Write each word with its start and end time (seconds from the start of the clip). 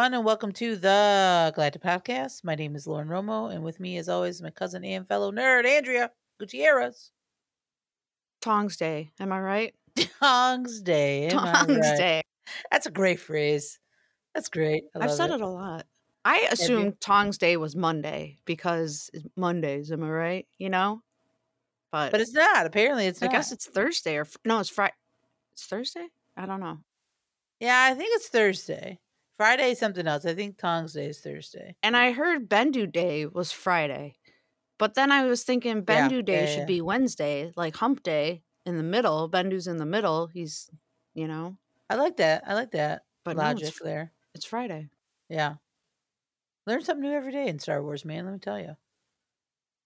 everyone, 0.00 0.14
and 0.14 0.24
welcome 0.24 0.50
to 0.50 0.76
the 0.76 1.52
GALactic 1.54 1.82
Podcast. 1.82 2.42
My 2.42 2.54
name 2.54 2.74
is 2.74 2.86
Lauren 2.86 3.08
Romo, 3.08 3.54
and 3.54 3.62
with 3.62 3.78
me, 3.78 3.98
as 3.98 4.08
always, 4.08 4.40
my 4.40 4.48
cousin 4.48 4.82
and 4.82 5.06
fellow 5.06 5.30
nerd, 5.30 5.66
Andrea 5.66 6.10
Gutierrez. 6.38 7.10
Taungsday. 8.40 9.10
Am 9.20 9.30
I 9.30 9.40
right? 9.40 9.74
Tongs 10.18 10.80
Day. 10.80 11.28
Tongs 11.28 11.68
right? 11.76 11.98
Day. 11.98 12.22
That's 12.72 12.86
a 12.86 12.90
great 12.90 13.20
phrase. 13.20 13.78
That's 14.34 14.48
great. 14.48 14.84
I 14.96 15.04
I've 15.04 15.12
said 15.12 15.32
it. 15.32 15.42
a 15.42 15.46
lot. 15.46 15.84
I 16.24 16.48
assumed 16.50 16.98
Taungsday 17.00 17.58
was 17.58 17.76
Monday 17.76 18.38
because 18.46 19.10
it's 19.12 19.26
Mondays. 19.36 19.92
Am 19.92 20.02
I 20.02 20.08
right? 20.08 20.46
You 20.56 20.70
know, 20.70 21.02
but, 21.92 22.10
But 22.10 22.22
it's 22.22 22.32
not. 22.32 22.64
Apparently, 22.64 23.04
it's 23.04 23.22
I 23.22 23.26
not. 23.26 23.32
guess 23.32 23.52
it's 23.52 23.66
Thursday 23.66 24.16
or 24.16 24.26
no, 24.46 24.60
it's 24.60 24.70
Friday. 24.70 24.94
It's 25.52 25.66
Thursday. 25.66 26.08
I 26.38 26.46
don't 26.46 26.60
know. 26.60 26.78
yeah, 27.60 27.86
I 27.90 27.94
think 27.94 28.08
it's 28.14 28.28
Thursday. 28.30 28.98
Friday 29.40 29.70
is 29.70 29.78
something 29.78 30.06
else. 30.06 30.26
I 30.26 30.34
think 30.34 30.58
Taungsday 30.58 31.08
is 31.08 31.20
Thursday. 31.20 31.74
And 31.82 31.96
I 31.96 32.12
heard 32.12 32.46
Bendu 32.46 32.92
Day 32.92 33.24
was 33.24 33.50
Friday, 33.50 34.16
but 34.78 34.92
then 34.92 35.10
I 35.10 35.24
was 35.24 35.44
thinking 35.44 35.76
Yeah, 35.88 36.08
Bendu 36.08 36.22
Day 36.22 36.44
yeah, 36.44 36.46
should 36.46 36.58
yeah. 36.58 36.64
be 36.66 36.80
Wednesday, 36.82 37.50
like 37.56 37.74
Hump 37.76 38.02
Day 38.02 38.42
in 38.66 38.76
the 38.76 38.82
middle. 38.82 39.30
Bendu's 39.30 39.66
in 39.66 39.78
the 39.78 39.86
middle. 39.86 40.26
He's, 40.26 40.68
you 41.14 41.26
know, 41.26 41.56
I 41.88 41.94
like 41.94 42.18
that. 42.18 42.44
I 42.46 42.52
like 42.52 42.72
that 42.72 43.04
but 43.24 43.38
no, 43.38 43.44
logic 43.44 43.68
it's, 43.68 43.78
there. 43.80 44.12
it's 44.34 44.44
Friday. 44.44 44.90
Yeah. 45.30 45.54
Learn 46.66 46.82
something 46.82 47.08
new 47.08 47.16
every 47.16 47.32
day 47.32 47.48
in 47.48 47.58
Star 47.58 47.82
Wars, 47.82 48.04
man. 48.04 48.26
Let 48.26 48.34
me 48.34 48.40
tell 48.40 48.58
you. 48.58 48.76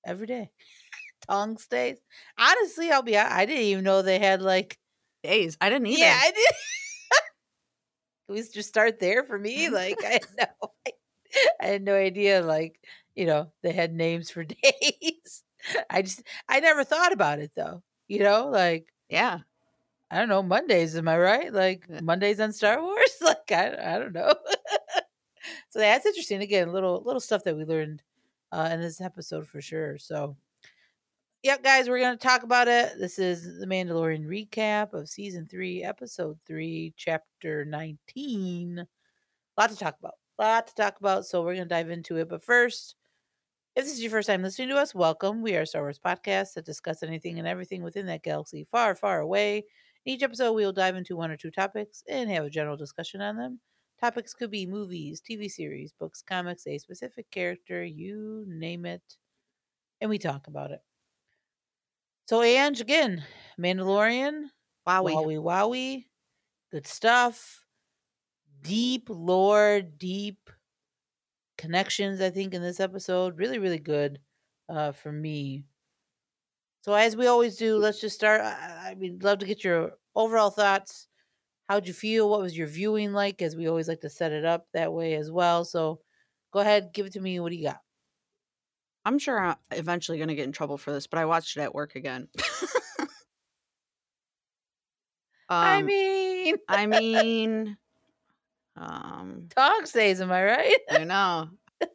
Every 0.04 0.26
day. 0.26 0.50
Taungsdays. 1.30 1.98
Honestly, 2.36 2.90
I'll 2.90 3.02
be 3.02 3.16
I 3.16 3.46
didn't 3.46 3.62
even 3.62 3.84
know 3.84 4.02
they 4.02 4.18
had 4.18 4.42
like 4.42 4.80
Days. 5.22 5.56
I 5.60 5.70
didn't 5.70 5.86
either. 5.86 6.00
Yeah, 6.00 6.18
I 6.20 6.32
did. 6.32 6.54
Can 8.26 8.36
we 8.36 8.42
just 8.42 8.68
start 8.68 8.98
there 8.98 9.24
for 9.24 9.38
me? 9.38 9.68
Like 9.70 10.02
I 10.04 10.12
had 10.12 10.26
no 10.38 10.70
I 11.60 11.66
had 11.66 11.82
no 11.82 11.94
idea 11.94 12.42
like, 12.42 12.80
you 13.14 13.26
know, 13.26 13.52
they 13.62 13.72
had 13.72 13.92
names 13.94 14.30
for 14.30 14.44
days. 14.62 15.42
I 15.90 16.02
just 16.02 16.22
I 16.48 16.60
never 16.60 16.84
thought 16.84 17.12
about 17.12 17.38
it 17.40 17.52
though. 17.56 17.82
You 18.08 18.20
know, 18.20 18.48
like 18.48 18.92
yeah. 19.08 19.40
I 20.10 20.18
don't 20.20 20.28
know, 20.28 20.42
Mondays, 20.42 20.96
am 20.96 21.08
I 21.08 21.18
right? 21.18 21.52
Like 21.52 21.88
Mondays 22.02 22.40
on 22.40 22.52
Star 22.52 22.82
Wars? 22.82 23.16
Like 23.22 23.50
I 23.52 23.96
I 23.96 23.98
don't 23.98 24.12
know. 24.14 24.34
so 25.70 25.78
that's 25.78 26.06
interesting. 26.06 26.42
Again, 26.42 26.72
little 26.72 27.02
little 27.04 27.20
stuff 27.20 27.44
that 27.44 27.56
we 27.56 27.64
learned 27.64 28.02
uh 28.52 28.70
in 28.72 28.80
this 28.80 29.00
episode 29.00 29.48
for 29.48 29.60
sure. 29.60 29.98
So 29.98 30.36
Yep, 31.44 31.62
guys, 31.62 31.88
we're 31.90 32.00
gonna 32.00 32.16
talk 32.16 32.42
about 32.42 32.68
it. 32.68 32.98
This 32.98 33.18
is 33.18 33.58
the 33.60 33.66
Mandalorian 33.66 34.24
recap 34.26 34.94
of 34.94 35.10
season 35.10 35.46
three, 35.46 35.82
episode 35.84 36.38
three, 36.46 36.94
chapter 36.96 37.66
nineteen. 37.66 38.78
A 38.78 39.60
lot 39.60 39.70
to 39.70 39.76
talk 39.76 39.96
about. 39.98 40.14
A 40.38 40.42
lot 40.42 40.66
to 40.68 40.74
talk 40.74 40.98
about. 41.00 41.26
So 41.26 41.42
we're 41.42 41.54
gonna 41.54 41.66
dive 41.66 41.90
into 41.90 42.16
it. 42.16 42.30
But 42.30 42.42
first, 42.42 42.96
if 43.76 43.84
this 43.84 43.94
is 43.94 44.02
your 44.02 44.10
first 44.10 44.28
time 44.28 44.42
listening 44.42 44.70
to 44.70 44.76
us, 44.76 44.94
welcome. 44.94 45.42
We 45.42 45.56
are 45.56 45.66
Star 45.66 45.82
Wars 45.82 46.00
podcast 46.04 46.54
that 46.54 46.66
discuss 46.66 47.02
anything 47.02 47.38
and 47.38 47.48
everything 47.48 47.82
within 47.82 48.06
that 48.06 48.22
galaxy 48.24 48.66
far, 48.70 48.94
far 48.94 49.20
away. 49.20 49.58
In 50.06 50.14
each 50.14 50.22
episode, 50.22 50.54
we 50.54 50.64
will 50.64 50.72
dive 50.72 50.96
into 50.96 51.16
one 51.16 51.30
or 51.30 51.36
two 51.36 51.50
topics 51.50 52.04
and 52.08 52.30
have 52.30 52.46
a 52.46 52.50
general 52.50 52.76
discussion 52.78 53.20
on 53.20 53.36
them. 53.36 53.60
Topics 54.00 54.34
could 54.34 54.50
be 54.50 54.66
movies, 54.66 55.20
TV 55.20 55.50
series, 55.50 55.92
books, 55.92 56.22
comics, 56.22 56.66
a 56.66 56.78
specific 56.78 57.30
character, 57.30 57.84
you 57.84 58.44
name 58.48 58.86
it, 58.86 59.02
and 60.00 60.10
we 60.10 60.18
talk 60.18 60.46
about 60.46 60.70
it. 60.70 60.80
So, 62.26 62.40
Ange, 62.42 62.80
again, 62.80 63.22
Mandalorian, 63.60 64.44
Wowie. 64.88 65.12
Wowie 65.12 65.38
Wowie, 65.38 66.04
good 66.72 66.86
stuff. 66.86 67.60
Deep 68.62 69.08
lore, 69.10 69.82
deep 69.82 70.38
connections, 71.58 72.22
I 72.22 72.30
think, 72.30 72.54
in 72.54 72.62
this 72.62 72.80
episode. 72.80 73.36
Really, 73.36 73.58
really 73.58 73.78
good 73.78 74.20
uh, 74.70 74.92
for 74.92 75.12
me. 75.12 75.66
So, 76.80 76.94
as 76.94 77.14
we 77.14 77.26
always 77.26 77.56
do, 77.56 77.76
let's 77.76 78.00
just 78.00 78.16
start. 78.16 78.40
I, 78.40 78.90
I 78.90 78.94
mean, 78.94 79.18
love 79.22 79.40
to 79.40 79.46
get 79.46 79.62
your 79.62 79.92
overall 80.14 80.50
thoughts. 80.50 81.08
How'd 81.68 81.86
you 81.86 81.92
feel? 81.92 82.30
What 82.30 82.40
was 82.40 82.56
your 82.56 82.68
viewing 82.68 83.12
like? 83.12 83.42
As 83.42 83.54
we 83.54 83.68
always 83.68 83.88
like 83.88 84.00
to 84.00 84.10
set 84.10 84.32
it 84.32 84.46
up 84.46 84.66
that 84.72 84.94
way 84.94 85.14
as 85.14 85.30
well. 85.30 85.66
So, 85.66 86.00
go 86.52 86.60
ahead, 86.60 86.90
give 86.94 87.04
it 87.04 87.12
to 87.14 87.20
me. 87.20 87.38
What 87.40 87.50
do 87.50 87.56
you 87.56 87.64
got? 87.64 87.80
I'm 89.04 89.18
sure 89.18 89.38
I'm 89.38 89.56
eventually 89.70 90.18
going 90.18 90.28
to 90.28 90.34
get 90.34 90.44
in 90.44 90.52
trouble 90.52 90.78
for 90.78 90.92
this, 90.92 91.06
but 91.06 91.18
I 91.18 91.24
watched 91.26 91.56
it 91.56 91.60
at 91.60 91.74
work 91.74 91.94
again. 91.94 92.28
I 95.48 95.82
Um, 95.82 95.86
mean, 95.86 96.56
I 96.68 96.86
mean, 96.86 97.76
um, 98.76 99.48
dog 99.54 99.86
says, 99.86 100.20
am 100.20 100.32
I 100.32 100.44
right? 100.44 100.78
I 100.90 101.04
know. 101.04 101.50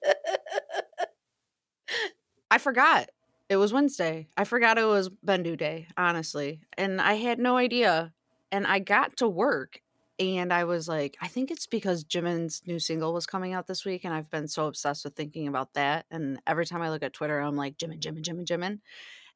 I 2.51 2.57
forgot 2.57 3.09
it 3.49 3.57
was 3.57 3.73
Wednesday. 3.73 4.27
I 4.37 4.43
forgot 4.43 4.77
it 4.77 4.85
was 4.85 5.09
Bendu 5.09 5.57
Day, 5.57 5.87
honestly, 5.97 6.61
and 6.77 7.01
I 7.01 7.13
had 7.13 7.39
no 7.39 7.57
idea. 7.57 8.13
And 8.51 8.65
I 8.65 8.79
got 8.79 9.17
to 9.17 9.27
work, 9.27 9.81
and 10.19 10.51
I 10.51 10.65
was 10.65 10.87
like, 10.87 11.17
I 11.21 11.27
think 11.27 11.49
it's 11.49 11.65
because 11.65 12.03
Jimin's 12.03 12.61
new 12.67 12.79
single 12.79 13.13
was 13.13 13.25
coming 13.25 13.53
out 13.53 13.67
this 13.67 13.85
week, 13.85 14.03
and 14.03 14.13
I've 14.13 14.29
been 14.29 14.47
so 14.47 14.67
obsessed 14.67 15.05
with 15.05 15.15
thinking 15.15 15.47
about 15.47 15.73
that. 15.75 16.05
And 16.11 16.39
every 16.45 16.65
time 16.65 16.81
I 16.81 16.89
look 16.89 17.03
at 17.03 17.13
Twitter, 17.13 17.39
I'm 17.39 17.55
like, 17.55 17.77
Jimin, 17.77 17.99
Jimin, 17.99 18.23
Jimin, 18.23 18.45
Jimin, 18.45 18.79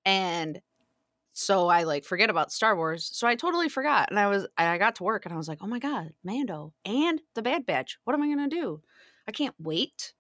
and 0.06 0.62
so 1.34 1.68
I 1.68 1.84
like 1.84 2.06
forget 2.06 2.30
about 2.30 2.52
Star 2.52 2.76
Wars. 2.76 3.10
So 3.14 3.28
I 3.28 3.36
totally 3.36 3.70
forgot. 3.70 4.10
And 4.12 4.20
I 4.20 4.28
was 4.28 4.48
I 4.58 4.78
got 4.78 4.96
to 4.96 5.04
work 5.04 5.26
and 5.26 5.34
I 5.34 5.38
was 5.38 5.48
like, 5.48 5.60
"Oh 5.62 5.68
my 5.68 5.80
god, 5.80 6.14
Mando 6.24 6.74
and 6.86 7.22
the 7.36 7.42
Bad 7.42 7.66
Batch. 7.66 7.98
What 8.04 8.14
am 8.14 8.22
I 8.22 8.28
going 8.28 8.50
to 8.50 8.56
do? 8.56 8.82
I 9.28 9.32
can't 9.32 9.56
wait." 9.60 10.14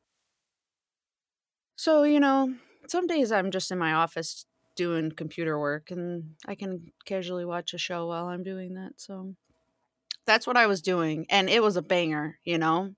So, 1.75 2.03
you 2.03 2.19
know, 2.19 2.55
some 2.87 3.07
days 3.07 3.31
I'm 3.31 3.51
just 3.51 3.71
in 3.71 3.77
my 3.77 3.93
office 3.93 4.45
doing 4.75 5.11
computer 5.11 5.59
work 5.59 5.91
and 5.91 6.35
I 6.47 6.55
can 6.55 6.91
casually 7.05 7.45
watch 7.45 7.73
a 7.73 7.77
show 7.77 8.07
while 8.07 8.25
I'm 8.27 8.43
doing 8.43 8.73
that. 8.75 8.93
So 8.97 9.35
that's 10.25 10.47
what 10.47 10.57
I 10.57 10.67
was 10.67 10.81
doing 10.81 11.25
and 11.29 11.49
it 11.49 11.61
was 11.63 11.77
a 11.77 11.81
banger, 11.81 12.39
you 12.43 12.57
know. 12.57 12.95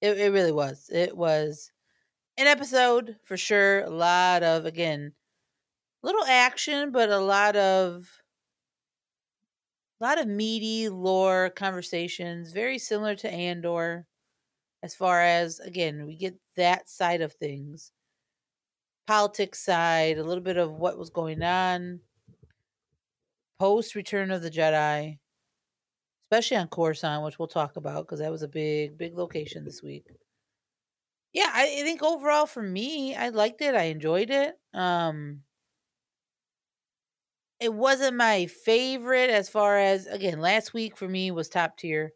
It, 0.00 0.18
it 0.18 0.32
really 0.32 0.52
was. 0.52 0.88
It 0.92 1.16
was 1.16 1.70
an 2.38 2.46
episode 2.48 3.16
for 3.24 3.36
sure. 3.36 3.82
A 3.82 3.90
lot 3.90 4.42
of 4.42 4.66
again, 4.66 5.14
little 6.02 6.24
action, 6.24 6.92
but 6.92 7.10
a 7.10 7.18
lot 7.18 7.56
of 7.56 8.22
a 10.00 10.04
lot 10.04 10.20
of 10.20 10.26
meaty 10.28 10.88
lore 10.88 11.50
conversations, 11.50 12.52
very 12.52 12.78
similar 12.78 13.14
to 13.16 13.30
Andor, 13.30 14.06
as 14.82 14.94
far 14.94 15.22
as 15.22 15.60
again, 15.60 16.06
we 16.06 16.16
get 16.16 16.38
that 16.56 16.88
side 16.88 17.20
of 17.22 17.34
things. 17.34 17.92
Politics 19.08 19.58
side, 19.60 20.18
a 20.18 20.22
little 20.22 20.42
bit 20.44 20.56
of 20.56 20.70
what 20.72 20.98
was 20.98 21.10
going 21.10 21.42
on 21.42 22.00
post 23.58 23.94
Return 23.94 24.30
of 24.30 24.42
the 24.42 24.50
Jedi, 24.50 25.18
especially 26.26 26.56
on 26.56 26.68
Coruscant, 26.68 27.22
which 27.24 27.38
we'll 27.38 27.48
talk 27.48 27.76
about 27.76 28.06
because 28.06 28.20
that 28.20 28.30
was 28.30 28.42
a 28.42 28.48
big, 28.48 28.96
big 28.98 29.14
location 29.16 29.64
this 29.64 29.82
week. 29.82 30.06
Yeah, 31.32 31.50
I, 31.52 31.64
I 31.80 31.82
think 31.82 32.02
overall 32.02 32.46
for 32.46 32.62
me, 32.62 33.14
I 33.14 33.28
liked 33.28 33.60
it. 33.60 33.74
I 33.74 33.84
enjoyed 33.84 34.30
it. 34.30 34.58
Um 34.74 35.44
it 37.60 37.74
wasn't 37.74 38.16
my 38.16 38.46
favorite 38.46 39.30
as 39.30 39.48
far 39.48 39.78
as 39.78 40.06
again, 40.06 40.40
last 40.40 40.72
week 40.74 40.96
for 40.96 41.08
me 41.08 41.30
was 41.30 41.48
top 41.48 41.76
tier. 41.76 42.12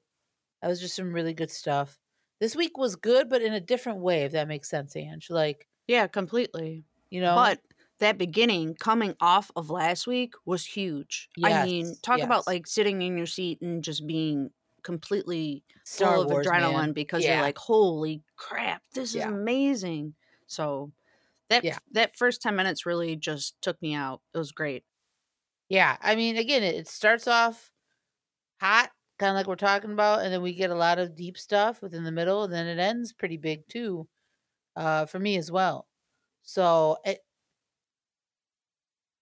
That 0.63 0.69
was 0.69 0.81
just 0.81 0.97
some 0.97 1.13
really 1.15 1.35
good 1.35 1.51
stuff. 1.51 1.99
This 2.41 2.57
week 2.57 2.79
was 2.79 2.97
good, 2.97 3.29
but 3.31 3.43
in 3.43 3.55
a 3.55 3.61
different 3.61 4.01
way, 4.01 4.25
if 4.25 4.33
that 4.33 4.49
makes 4.49 4.71
sense, 4.71 4.97
Ange. 4.97 5.31
Like, 5.31 5.69
Yeah, 5.87 6.07
completely. 6.09 6.87
you 7.11 7.21
know, 7.21 7.35
But 7.35 7.61
that 8.03 8.19
beginning 8.19 8.77
coming 8.77 9.17
off 9.21 9.51
of 9.57 9.71
last 9.71 10.07
week 10.07 10.35
was 10.47 10.67
huge. 10.67 11.31
I 11.43 11.55
mean, 11.55 11.99
talk 12.03 12.23
yes. 12.23 12.25
about 12.25 12.47
like 12.49 12.69
sitting 12.69 13.03
in 13.03 13.19
your 13.19 13.27
seat 13.27 13.63
and 13.63 13.85
just 13.85 14.07
being 14.07 14.53
completely 14.85 15.65
Star 15.85 16.17
full 16.17 16.23
of 16.23 16.29
Wars, 16.29 16.51
adrenaline 16.51 16.95
man. 16.95 16.95
because 16.95 17.27
Yeah. 17.27 17.29
you're 17.29 17.39
like, 17.39 17.59
holy 17.59 18.25
crap, 18.37 18.83
this 18.95 19.15
Yeah. 19.15 19.23
is 19.23 19.27
amazing. 19.27 20.17
So 20.49 20.93
that 21.51 21.65
Yeah. 21.65 21.79
that 21.93 22.17
first 22.17 22.43
10 22.43 22.57
minutes 22.57 22.87
really 22.87 23.17
just 23.17 23.61
took 23.63 23.81
me 23.83 23.95
out. 23.95 24.23
It 24.35 24.39
was 24.39 24.53
great. 24.53 24.85
Yeah, 25.69 25.97
I 26.01 26.17
mean, 26.17 26.37
again, 26.37 26.63
it, 26.63 26.75
it 26.75 26.89
starts 26.89 27.27
off 27.27 27.73
hot, 28.61 28.93
kind 29.19 29.31
of 29.31 29.37
like 29.37 29.49
we're 29.49 29.57
talking 29.57 29.93
about, 29.93 30.21
and 30.23 30.33
then 30.33 30.43
we 30.43 30.55
get 30.55 30.71
a 30.71 30.75
lot 30.77 30.99
of 31.01 31.17
deep 31.17 31.39
stuff 31.39 31.83
within 31.83 32.05
the 32.05 32.13
middle, 32.13 32.45
and 32.45 32.53
then 32.53 32.67
it 32.67 32.81
ends 32.81 33.13
pretty 33.15 33.39
big 33.39 33.69
too, 33.69 34.09
uh, 34.77 35.07
for 35.07 35.21
me 35.21 35.37
as 35.39 35.53
well. 35.53 35.89
So, 36.43 36.99
it, 37.05 37.21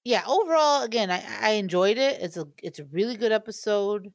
yeah, 0.05 0.23
overall, 0.27 0.83
again, 0.83 1.11
I, 1.11 1.23
I 1.41 1.51
enjoyed 1.53 1.99
it. 1.99 2.21
It's 2.23 2.37
a 2.37 2.47
it's 2.63 2.79
a 2.79 2.85
really 2.87 3.17
good 3.17 3.33
episode. 3.33 4.13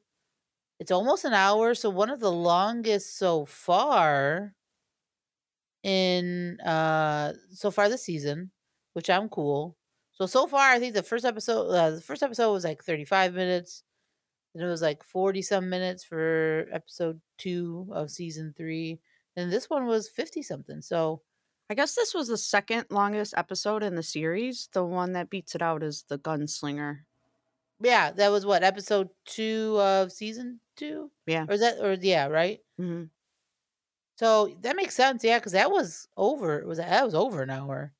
It's 0.80 0.90
almost 0.92 1.24
an 1.24 1.34
hour, 1.34 1.74
so 1.74 1.90
one 1.90 2.10
of 2.10 2.20
the 2.20 2.32
longest 2.32 3.18
so 3.18 3.46
far 3.46 4.54
in 5.82 6.58
uh 6.60 7.32
so 7.50 7.70
far 7.70 7.88
this 7.88 8.04
season, 8.04 8.50
which 8.94 9.10
I'm 9.10 9.28
cool. 9.28 9.76
So 10.12 10.26
so 10.26 10.46
far, 10.46 10.70
I 10.70 10.78
think 10.78 10.94
the 10.94 11.02
first 11.02 11.24
episode, 11.24 11.68
uh, 11.70 11.90
the 11.90 12.00
first 12.00 12.22
episode 12.22 12.52
was 12.52 12.64
like 12.64 12.82
35 12.84 13.34
minutes. 13.34 13.82
and 14.54 14.64
it 14.64 14.68
was 14.68 14.82
like 14.82 15.04
40 15.04 15.42
some 15.42 15.70
minutes 15.70 16.04
for 16.04 16.66
episode 16.72 17.20
two 17.38 17.88
of 17.92 18.10
season 18.10 18.54
three. 18.56 19.00
And 19.36 19.52
this 19.52 19.70
one 19.70 19.86
was 19.86 20.08
50 20.10 20.42
something. 20.44 20.82
So 20.82 21.22
I 21.70 21.74
guess 21.74 21.94
this 21.94 22.12
was 22.14 22.26
the 22.28 22.36
second 22.38 22.86
longest 22.90 23.32
episode 23.36 23.82
in 23.84 23.94
the 23.94 24.02
series. 24.02 24.68
The 24.72 24.84
one 24.84 25.12
that 25.12 25.30
beats 25.30 25.54
it 25.54 25.62
out 25.62 25.82
is 25.84 26.02
the 26.08 26.18
gunslinger. 26.18 27.04
yeah, 27.82 28.10
that 28.12 28.28
was 28.30 28.46
what, 28.46 28.62
episode 28.62 29.10
two 29.26 29.76
of 29.80 30.12
season 30.12 30.60
two? 30.76 31.10
Yeah. 31.26 31.46
Or 31.48 31.54
is 31.54 31.60
that 31.60 31.78
or 31.80 31.92
yeah, 31.94 32.26
right? 32.26 32.60
hmm 32.78 33.04
So 34.16 34.56
that 34.62 34.76
makes 34.76 34.94
sense, 34.94 35.24
yeah, 35.24 35.38
because 35.38 35.52
that 35.52 35.70
was 35.70 36.08
over. 36.16 36.58
It 36.58 36.66
was 36.66 36.78
that 36.78 37.04
was 37.04 37.14
over 37.14 37.42
an 37.42 37.50
hour, 37.50 37.94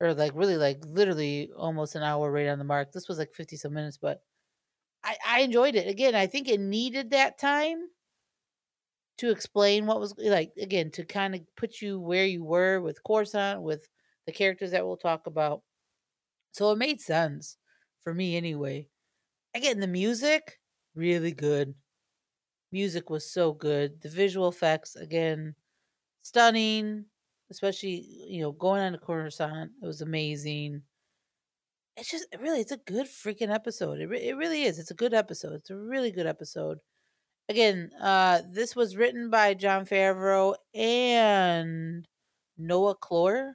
or 0.00 0.14
like 0.14 0.32
really 0.34 0.56
like 0.56 0.84
literally 0.84 1.50
almost 1.56 1.94
an 1.94 2.02
hour 2.02 2.30
right 2.30 2.48
on 2.48 2.58
the 2.58 2.64
mark. 2.64 2.92
This 2.92 3.08
was 3.08 3.18
like 3.18 3.32
fifty 3.32 3.56
some 3.56 3.74
minutes, 3.74 3.98
but 3.98 4.22
I 5.04 5.16
I 5.26 5.40
enjoyed 5.42 5.76
it. 5.76 5.88
Again, 5.88 6.14
I 6.14 6.26
think 6.26 6.48
it 6.48 6.60
needed 6.60 7.10
that 7.10 7.38
time 7.38 7.88
to 9.18 9.30
explain 9.30 9.86
what 9.86 10.00
was 10.00 10.14
like 10.18 10.52
again 10.60 10.90
to 10.92 11.04
kind 11.04 11.34
of 11.34 11.40
put 11.56 11.80
you 11.80 12.00
where 12.00 12.26
you 12.26 12.44
were 12.44 12.80
with 12.80 13.02
Coruscant 13.04 13.62
with 13.62 13.88
the 14.26 14.32
characters 14.32 14.70
that 14.72 14.86
we'll 14.86 14.96
talk 14.96 15.26
about. 15.26 15.62
So 16.52 16.70
it 16.72 16.78
made 16.78 17.00
sense 17.00 17.56
for 18.02 18.14
me 18.14 18.36
anyway. 18.36 18.88
Again, 19.54 19.80
the 19.80 19.86
music 19.88 20.60
really 20.94 21.32
good. 21.32 21.74
Music 22.72 23.08
was 23.10 23.30
so 23.30 23.52
good. 23.52 24.00
The 24.02 24.08
visual 24.10 24.48
effects 24.48 24.96
again 24.96 25.54
stunning, 26.22 27.06
especially 27.50 28.06
you 28.28 28.42
know 28.42 28.52
going 28.52 28.82
on 28.82 28.92
to 28.92 28.98
Coruscant. 28.98 29.72
It 29.82 29.86
was 29.86 30.02
amazing. 30.02 30.82
It's 31.96 32.10
just 32.10 32.26
really 32.40 32.60
it's 32.60 32.72
a 32.72 32.76
good 32.76 33.06
freaking 33.06 33.52
episode. 33.52 34.00
It 34.00 34.06
re- 34.08 34.28
it 34.28 34.36
really 34.36 34.62
is. 34.64 34.78
It's 34.78 34.90
a 34.90 34.94
good 34.94 35.14
episode. 35.14 35.52
It's 35.54 35.70
a 35.70 35.76
really 35.76 36.10
good 36.10 36.26
episode. 36.26 36.78
Again, 37.48 37.90
uh 38.00 38.40
this 38.48 38.74
was 38.74 38.96
written 38.96 39.28
by 39.28 39.52
Jon 39.54 39.84
Favreau 39.84 40.54
and 40.74 42.06
Noah 42.56 42.96
Kloor 42.96 43.54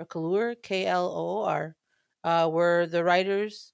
or 0.00 0.06
Kalur 0.06 0.56
K 0.62 0.86
L 0.86 1.06
O 1.06 1.40
O 1.42 1.44
R 1.44 1.76
uh 2.24 2.48
were 2.52 2.86
the 2.86 3.04
writers 3.04 3.72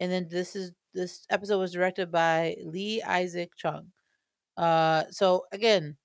and 0.00 0.12
then 0.12 0.28
this 0.30 0.56
is 0.56 0.72
this 0.94 1.26
episode 1.30 1.58
was 1.60 1.72
directed 1.72 2.10
by 2.12 2.56
Lee 2.62 3.02
Isaac 3.02 3.52
Chung. 3.56 3.92
Uh 4.56 5.04
so 5.10 5.46
again, 5.52 5.96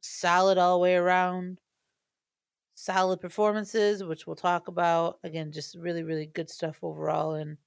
solid 0.00 0.58
all 0.58 0.74
the 0.78 0.82
way 0.82 0.96
around. 0.96 1.60
Solid 2.76 3.20
performances, 3.20 4.04
which 4.04 4.26
we'll 4.26 4.36
talk 4.36 4.68
about. 4.68 5.18
Again, 5.24 5.50
just 5.52 5.74
really, 5.74 6.02
really 6.04 6.26
good 6.26 6.48
stuff 6.48 6.78
overall, 6.82 7.34
and 7.34 7.58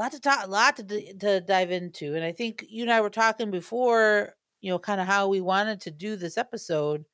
a 0.00 0.02
lot 0.02 0.12
to 0.12 0.20
talk, 0.20 0.48
lot 0.48 0.76
to 0.78 1.14
to 1.18 1.40
dive 1.42 1.70
into. 1.70 2.14
And 2.16 2.24
I 2.24 2.32
think 2.32 2.64
you 2.68 2.82
and 2.84 2.92
I 2.92 3.00
were 3.02 3.10
talking 3.10 3.50
before, 3.50 4.34
you 4.62 4.70
know, 4.70 4.78
kind 4.78 5.00
of 5.00 5.06
how 5.06 5.28
we 5.28 5.40
wanted 5.40 5.80
to 5.82 5.90
do 5.92 6.16
this 6.16 6.38
episode, 6.38 7.04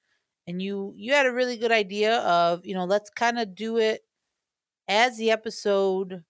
and 0.47 0.63
you 0.63 0.95
you 0.97 1.13
had 1.15 1.27
a 1.27 1.33
really 1.33 1.57
good 1.59 1.73
idea 1.73 2.19
of, 2.21 2.67
you 2.67 2.75
know, 2.75 2.85
let's 2.87 3.11
kind 3.11 3.39
of 3.39 3.55
do 3.57 3.79
it 3.79 4.03
as 4.89 5.19
the 5.19 5.31
episode 5.33 6.25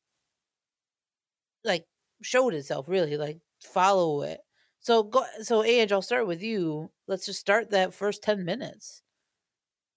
like 1.64 1.86
showed 2.22 2.54
itself, 2.54 2.88
really, 2.88 3.16
like 3.16 3.38
follow 3.62 4.22
it. 4.22 4.40
So 4.80 5.02
go, 5.02 5.24
so 5.42 5.62
Ange, 5.62 5.92
I'll 5.92 6.02
start 6.02 6.26
with 6.26 6.42
you. 6.42 6.90
Let's 7.08 7.26
just 7.26 7.40
start 7.40 7.70
that 7.70 7.94
first 7.94 8.22
ten 8.22 8.44
minutes 8.44 9.02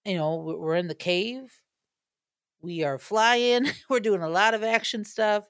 you 0.04 0.16
know, 0.16 0.36
we- 0.36 0.54
we're 0.56 0.76
in 0.76 0.88
the 0.88 0.94
cave. 0.94 1.62
We 2.62 2.82
are 2.84 2.98
flying. 2.98 3.66
We're 3.88 4.00
doing 4.00 4.22
a 4.22 4.28
lot 4.28 4.54
of 4.54 4.62
action 4.62 5.04
stuff. 5.04 5.48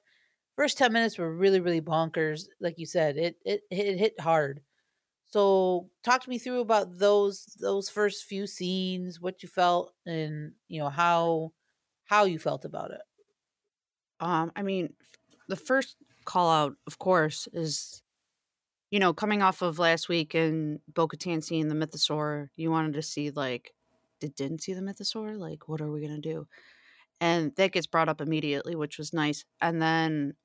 First 0.61 0.77
10 0.77 0.93
minutes 0.93 1.17
were 1.17 1.35
really, 1.35 1.59
really 1.59 1.81
bonkers. 1.81 2.45
Like 2.59 2.77
you 2.77 2.85
said, 2.85 3.17
it 3.17 3.35
it 3.43 3.63
it 3.71 3.97
hit 3.97 4.19
hard. 4.19 4.61
So 5.25 5.89
talk 6.03 6.21
to 6.21 6.29
me 6.29 6.37
through 6.37 6.59
about 6.59 6.99
those 6.99 7.45
those 7.59 7.89
first 7.89 8.25
few 8.25 8.45
scenes, 8.45 9.19
what 9.19 9.41
you 9.41 9.49
felt 9.49 9.95
and 10.05 10.51
you 10.67 10.79
know 10.79 10.89
how 10.89 11.53
how 12.05 12.25
you 12.25 12.37
felt 12.37 12.63
about 12.63 12.91
it. 12.91 13.01
Um, 14.19 14.51
I 14.55 14.61
mean, 14.61 14.93
the 15.47 15.55
first 15.55 15.95
call 16.25 16.51
out, 16.51 16.75
of 16.85 16.99
course, 16.99 17.47
is 17.53 18.03
you 18.91 18.99
know 18.99 19.15
coming 19.15 19.41
off 19.41 19.63
of 19.63 19.79
last 19.79 20.09
week 20.09 20.35
and 20.35 20.79
Bo-Katan 20.93 21.43
seeing 21.43 21.69
the 21.69 21.75
Mythosaur. 21.75 22.49
You 22.55 22.69
wanted 22.69 22.93
to 22.93 23.01
see 23.01 23.31
like, 23.31 23.73
did 24.19 24.35
didn't 24.35 24.61
see 24.61 24.73
the 24.75 24.81
Mythosaur? 24.81 25.39
Like, 25.39 25.67
what 25.67 25.81
are 25.81 25.91
we 25.91 26.01
gonna 26.01 26.19
do? 26.19 26.45
And 27.19 27.55
that 27.55 27.71
gets 27.71 27.87
brought 27.87 28.09
up 28.09 28.21
immediately, 28.21 28.75
which 28.75 28.99
was 28.99 29.11
nice. 29.11 29.43
And 29.59 29.81
then 29.81 30.35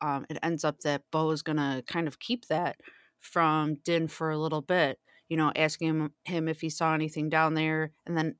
um, 0.00 0.26
it 0.30 0.38
ends 0.42 0.64
up 0.64 0.80
that 0.80 1.02
Bo 1.10 1.30
is 1.30 1.42
gonna 1.42 1.82
kind 1.86 2.08
of 2.08 2.18
keep 2.18 2.46
that 2.48 2.80
from 3.20 3.76
Din 3.76 4.08
for 4.08 4.30
a 4.30 4.38
little 4.38 4.62
bit. 4.62 4.98
You 5.28 5.36
know, 5.36 5.52
asking 5.56 5.88
him, 5.88 6.14
him 6.24 6.48
if 6.48 6.60
he 6.60 6.70
saw 6.70 6.94
anything 6.94 7.28
down 7.28 7.54
there, 7.54 7.92
and 8.06 8.16
then 8.16 8.36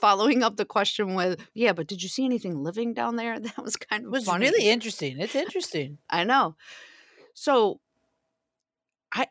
following 0.00 0.42
up 0.42 0.56
the 0.56 0.64
question 0.64 1.14
with, 1.14 1.40
"Yeah, 1.54 1.72
but 1.72 1.86
did 1.88 2.02
you 2.02 2.08
see 2.08 2.24
anything 2.24 2.62
living 2.62 2.94
down 2.94 3.16
there?" 3.16 3.38
That 3.40 3.58
was 3.58 3.76
kind 3.76 4.04
It 4.04 4.08
of 4.08 4.10
was 4.10 4.24
funny. 4.24 4.50
really 4.50 4.68
interesting. 4.68 5.20
It's 5.20 5.34
interesting. 5.36 5.98
I 6.10 6.24
know. 6.24 6.56
So 7.34 7.80
I 9.12 9.26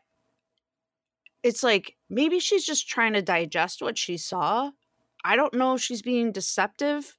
it's 1.42 1.62
like 1.62 1.96
maybe 2.08 2.40
she's 2.40 2.64
just 2.64 2.88
trying 2.88 3.12
to 3.12 3.22
digest 3.22 3.80
what 3.82 3.96
she 3.98 4.16
saw. 4.16 4.72
I 5.24 5.36
don't 5.36 5.54
know 5.54 5.74
if 5.74 5.80
she's 5.80 6.02
being 6.02 6.32
deceptive. 6.32 7.16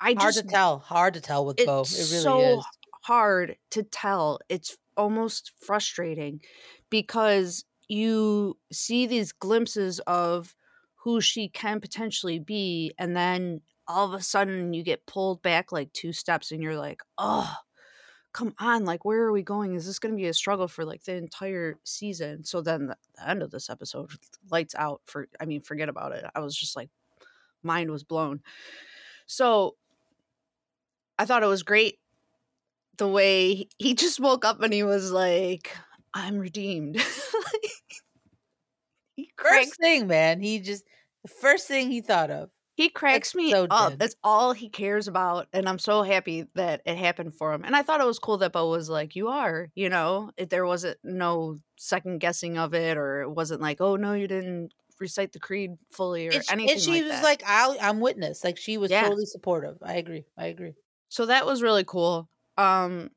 I 0.00 0.14
Hard 0.14 0.34
just 0.34 0.42
to 0.42 0.42
tell. 0.42 0.80
Hard 0.80 1.14
to 1.14 1.20
tell 1.22 1.46
with 1.46 1.64
Bo. 1.64 1.88
It 1.94 2.04
really 2.04 2.40
so 2.40 2.40
is. 2.40 2.77
Hard 3.08 3.56
to 3.70 3.82
tell. 3.82 4.38
It's 4.50 4.76
almost 4.94 5.52
frustrating 5.64 6.42
because 6.90 7.64
you 7.88 8.58
see 8.70 9.06
these 9.06 9.32
glimpses 9.32 9.98
of 10.00 10.54
who 10.96 11.22
she 11.22 11.48
can 11.48 11.80
potentially 11.80 12.38
be 12.38 12.92
and 12.98 13.16
then 13.16 13.62
all 13.86 14.04
of 14.04 14.12
a 14.12 14.22
sudden 14.22 14.74
you 14.74 14.82
get 14.82 15.06
pulled 15.06 15.40
back 15.40 15.72
like 15.72 15.90
two 15.94 16.12
steps 16.12 16.52
and 16.52 16.62
you're 16.62 16.76
like, 16.76 17.00
"Oh, 17.16 17.50
come 18.34 18.54
on, 18.58 18.84
like 18.84 19.06
where 19.06 19.22
are 19.22 19.32
we 19.32 19.42
going? 19.42 19.74
Is 19.74 19.86
this 19.86 19.98
going 19.98 20.12
to 20.14 20.20
be 20.20 20.28
a 20.28 20.34
struggle 20.34 20.68
for 20.68 20.84
like 20.84 21.04
the 21.04 21.14
entire 21.14 21.78
season?" 21.84 22.44
So 22.44 22.60
then 22.60 22.88
the, 22.88 22.96
the 23.16 23.30
end 23.30 23.42
of 23.42 23.50
this 23.50 23.70
episode 23.70 24.10
lights 24.50 24.74
out 24.74 25.00
for 25.06 25.28
I 25.40 25.46
mean, 25.46 25.62
forget 25.62 25.88
about 25.88 26.12
it. 26.12 26.26
I 26.34 26.40
was 26.40 26.54
just 26.54 26.76
like 26.76 26.90
mind 27.62 27.90
was 27.90 28.04
blown. 28.04 28.42
So 29.26 29.76
I 31.18 31.24
thought 31.24 31.42
it 31.42 31.46
was 31.46 31.62
great 31.62 31.98
the 32.98 33.08
way 33.08 33.68
he- 33.78 33.94
just 33.94 34.20
woke 34.20 34.44
up 34.44 34.62
and 34.62 34.72
he 34.72 34.82
was 34.82 35.10
like, 35.12 35.74
I'm 36.14 36.38
redeemed. 36.38 36.96
he 39.16 39.30
cracks 39.36 39.66
First 39.68 39.80
thing, 39.80 40.06
man. 40.06 40.40
He 40.40 40.60
just 40.60 40.84
the 41.22 41.28
first 41.28 41.66
thing 41.66 41.90
he 41.90 42.00
thought 42.00 42.30
of. 42.30 42.50
he 42.76 42.88
cracks 42.88 43.34
me 43.34 43.50
so 43.50 43.66
up. 43.70 43.90
Din. 43.90 43.98
That's 43.98 44.14
all 44.22 44.52
he 44.52 44.68
cares 44.68 45.08
about. 45.08 45.48
And 45.52 45.68
I'm 45.68 45.78
so 45.80 46.02
happy 46.02 46.46
that 46.54 46.82
it 46.86 46.96
happened 46.96 47.34
for 47.34 47.52
him. 47.52 47.64
And 47.64 47.74
I 47.74 47.82
thought 47.82 48.00
it 48.00 48.06
was 48.06 48.20
cool 48.20 48.38
that 48.38 48.52
Bo 48.52 48.70
was 48.70 48.88
like, 48.88 49.16
You 49.16 49.28
are, 49.28 49.68
you 49.74 49.88
know, 49.88 50.30
it, 50.36 50.50
there 50.50 50.64
wasn't 50.66 50.98
no 51.02 51.56
second 51.76 52.18
guessing 52.20 52.56
of 52.58 52.74
it, 52.74 52.96
or 52.96 53.22
it 53.22 53.30
wasn't 53.30 53.60
like, 53.60 53.80
Oh, 53.80 53.96
no, 53.96 54.12
you 54.12 54.28
didn't 54.28 54.72
recite 55.00 55.32
the 55.32 55.38
creed 55.40 55.72
fully 55.92 56.28
or 56.28 56.32
And, 56.32 56.44
anything. 56.50 56.72
and 56.72 56.80
she 56.80 56.90
like 56.92 57.02
was 57.02 57.10
that. 57.12 57.24
like, 57.24 57.42
I'll, 57.46 57.76
I'm 57.80 58.00
witness. 58.00 58.44
Like 58.44 58.56
she 58.58 58.78
was 58.78 58.90
Yeah. 58.90 59.02
totally 59.02 59.26
supportive. 59.26 59.78
I 59.82 59.94
agree. 59.96 60.24
I 60.36 60.46
agree. 60.46 60.74
So 61.08 61.26
that 61.26 61.46
was 61.46 61.62
really 61.62 61.84
cool. 61.84 62.28
Um 62.58 63.10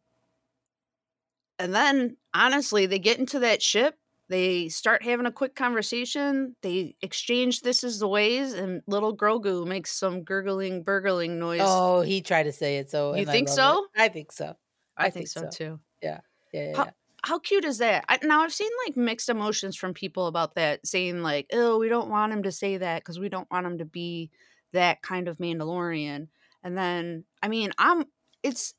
and 1.59 1.75
then 1.75 2.17
honestly, 2.33 2.85
they 2.85 2.99
get 2.99 3.19
into 3.19 3.39
that 3.39 3.61
ship, 3.61 3.95
they 4.29 4.69
start 4.69 5.03
having 5.03 5.25
a 5.25 5.31
quick 5.31 5.55
conversation, 5.55 6.55
they 6.61 6.95
exchange 7.01 7.61
this 7.61 7.83
is 7.83 7.99
the 7.99 8.07
ways, 8.07 8.53
and 8.53 8.81
little 8.87 9.15
Grogu 9.15 9.67
makes 9.67 9.91
some 9.91 10.23
gurgling, 10.23 10.83
burgling 10.83 11.37
noise. 11.37 11.59
Oh, 11.61 12.01
he 12.01 12.21
tried 12.21 12.43
to 12.43 12.51
say 12.51 12.77
it. 12.77 12.89
So 12.89 13.13
You 13.13 13.21
and 13.21 13.29
I 13.29 13.33
think 13.33 13.49
so? 13.49 13.87
it. 13.95 14.01
I 14.01 14.07
think 14.07 14.31
so. 14.31 14.55
I, 14.97 15.07
I 15.07 15.09
think, 15.09 15.13
think 15.13 15.27
so, 15.27 15.41
so. 15.41 15.49
too. 15.49 15.79
Yeah, 16.01 16.21
yeah, 16.53 16.77
How- 16.77 16.85
yeah. 16.85 16.91
How 17.23 17.37
cute 17.37 17.65
is 17.65 17.77
that? 17.77 18.03
I, 18.09 18.17
now 18.23 18.41
I've 18.41 18.51
seen 18.51 18.71
like 18.87 18.97
mixed 18.97 19.29
emotions 19.29 19.75
from 19.77 19.93
people 19.93 20.25
about 20.25 20.55
that, 20.55 20.87
saying 20.87 21.21
like, 21.21 21.45
"Oh, 21.53 21.77
we 21.77 21.87
don't 21.87 22.09
want 22.09 22.33
him 22.33 22.41
to 22.41 22.51
say 22.51 22.77
that 22.77 23.01
because 23.03 23.19
we 23.19 23.29
don't 23.29 23.49
want 23.51 23.67
him 23.67 23.77
to 23.77 23.85
be 23.85 24.31
that 24.73 25.03
kind 25.03 25.27
of 25.27 25.37
Mandalorian." 25.37 26.29
And 26.63 26.75
then, 26.75 27.25
I 27.43 27.47
mean, 27.47 27.73
I'm. 27.77 28.05
It's 28.41 28.73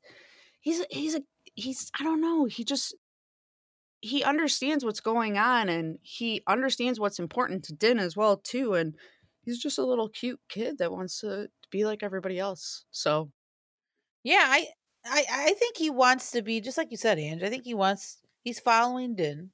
he's 0.63 0.83
he's 0.89 1.15
a 1.15 1.21
he's 1.55 1.91
I 1.99 2.03
don't 2.03 2.21
know. 2.21 2.45
He 2.45 2.65
just 2.65 2.95
he 4.01 4.23
understands 4.23 4.83
what's 4.83 4.99
going 4.99 5.37
on 5.37 5.69
and 5.69 5.97
he 6.01 6.43
understands 6.47 6.99
what's 6.99 7.19
important 7.19 7.63
to 7.65 7.73
Din 7.73 7.99
as 7.99 8.17
well 8.17 8.37
too. 8.37 8.73
And 8.73 8.95
he's 9.43 9.59
just 9.61 9.77
a 9.77 9.85
little 9.85 10.09
cute 10.09 10.41
kid 10.49 10.77
that 10.79 10.91
wants 10.91 11.21
to 11.21 11.49
be 11.71 11.85
like 11.85 12.03
everybody 12.03 12.37
else. 12.39 12.85
So 12.91 13.31
Yeah, 14.23 14.45
I, 14.47 14.67
I, 15.05 15.25
I 15.31 15.53
think 15.53 15.77
he 15.77 15.89
wants 15.89 16.31
to 16.31 16.41
be 16.41 16.61
just 16.61 16.77
like 16.77 16.91
you 16.91 16.97
said, 16.97 17.19
Ange. 17.19 17.43
I 17.43 17.49
think 17.49 17.65
he 17.65 17.73
wants. 17.73 18.19
He's 18.43 18.59
following 18.59 19.15
Din. 19.15 19.51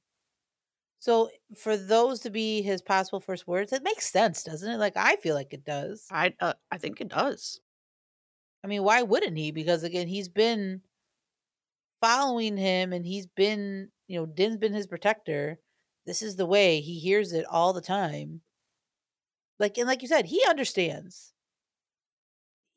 So 1.00 1.30
for 1.56 1.76
those 1.76 2.20
to 2.20 2.30
be 2.30 2.62
his 2.62 2.82
possible 2.82 3.20
first 3.20 3.46
words, 3.46 3.72
it 3.72 3.82
makes 3.82 4.10
sense, 4.10 4.42
doesn't 4.42 4.70
it? 4.70 4.78
Like 4.78 4.96
I 4.96 5.16
feel 5.16 5.34
like 5.34 5.52
it 5.54 5.64
does. 5.64 6.06
I 6.10 6.34
uh, 6.40 6.54
I 6.70 6.78
think 6.78 7.00
it 7.00 7.08
does. 7.08 7.60
I 8.64 8.68
mean, 8.68 8.82
why 8.82 9.02
wouldn't 9.02 9.36
he? 9.38 9.50
Because 9.52 9.82
again, 9.82 10.06
he's 10.08 10.28
been 10.28 10.82
following 12.00 12.56
him 12.56 12.92
and 12.92 13.04
he's 13.06 13.26
been, 13.26 13.90
you 14.08 14.18
know, 14.18 14.26
Din's 14.26 14.56
been 14.58 14.72
his 14.74 14.86
protector. 14.86 15.58
This 16.06 16.22
is 16.22 16.36
the 16.36 16.46
way 16.46 16.80
he 16.80 16.98
hears 16.98 17.32
it 17.32 17.44
all 17.46 17.72
the 17.72 17.80
time. 17.80 18.40
Like 19.58 19.76
and 19.78 19.86
like 19.86 20.02
you 20.02 20.08
said, 20.08 20.26
he 20.26 20.42
understands. 20.48 21.32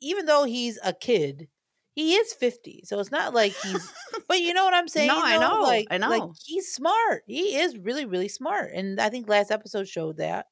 Even 0.02 0.26
though 0.26 0.44
he's 0.44 0.78
a 0.84 0.94
kid, 0.94 1.48
he 1.96 2.16
is 2.16 2.34
50. 2.34 2.82
So 2.86 3.00
it's 3.00 3.12
not 3.12 3.34
like 3.34 3.54
he's 3.64 3.92
but 4.28 4.40
you 4.42 4.54
know 4.54 4.66
what 4.66 4.74
I'm 4.74 4.88
saying? 4.88 5.08
No, 5.08 5.22
I 5.24 5.38
know, 5.38 5.62
Like 5.62 5.88
I 5.90 5.98
know. 5.98 6.10
like 6.10 6.24
he's 6.46 6.74
smart. 6.74 7.24
He 7.28 7.56
is 7.56 7.78
really, 7.78 8.06
really 8.06 8.28
smart. 8.28 8.72
And 8.74 9.00
I 9.00 9.10
think 9.10 9.30
last 9.30 9.52
episode 9.52 9.88
showed 9.88 10.18
that. 10.18 10.48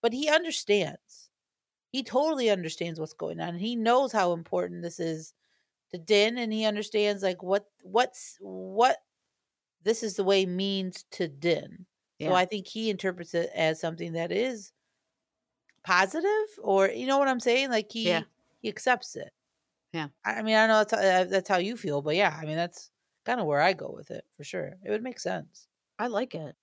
But 0.00 0.12
he 0.12 0.28
understands. 0.30 1.28
He 1.92 2.02
totally 2.02 2.50
understands 2.50 3.00
what's 3.00 3.14
going 3.14 3.40
on. 3.40 3.50
And 3.50 3.60
he 3.60 3.76
knows 3.76 4.12
how 4.12 4.32
important 4.32 4.82
this 4.82 5.00
is 5.00 5.34
to 5.90 5.98
Din 5.98 6.38
and 6.38 6.52
he 6.52 6.64
understands 6.64 7.22
like 7.22 7.42
what 7.42 7.66
what's 7.82 8.36
what 8.40 8.98
this 9.82 10.02
is 10.02 10.16
the 10.16 10.24
way 10.24 10.46
means 10.46 11.04
to 11.12 11.28
Din. 11.28 11.86
So 12.20 12.34
I 12.34 12.44
think 12.46 12.66
he 12.68 12.90
interprets 12.90 13.34
it 13.34 13.50
as 13.54 13.80
something 13.80 14.12
that 14.14 14.32
is 14.32 14.72
positive 15.82 16.48
or 16.62 16.88
you 16.88 17.06
know 17.06 17.18
what 17.18 17.28
I'm 17.28 17.40
saying? 17.40 17.70
Like 17.70 17.90
he 17.90 18.08
Yeah. 18.08 18.24
he 18.60 18.68
accepts 18.68 19.16
it. 19.16 19.32
Yeah. 19.92 20.08
I 20.24 20.42
mean, 20.42 20.56
I 20.56 20.66
know 20.66 20.78
that's 20.84 20.92
how, 20.92 20.98
uh, 20.98 21.24
that's 21.24 21.48
how 21.48 21.58
you 21.58 21.76
feel, 21.76 22.02
but 22.02 22.16
yeah, 22.16 22.36
I 22.40 22.44
mean 22.44 22.56
that's 22.56 22.90
kind 23.24 23.40
of 23.40 23.46
where 23.46 23.60
I 23.60 23.72
go 23.72 23.90
with 23.90 24.10
it 24.10 24.24
for 24.36 24.44
sure. 24.44 24.74
It 24.84 24.90
would 24.90 25.02
make 25.02 25.20
sense. 25.20 25.68
I 25.98 26.08
like 26.08 26.34
it. 26.34 26.56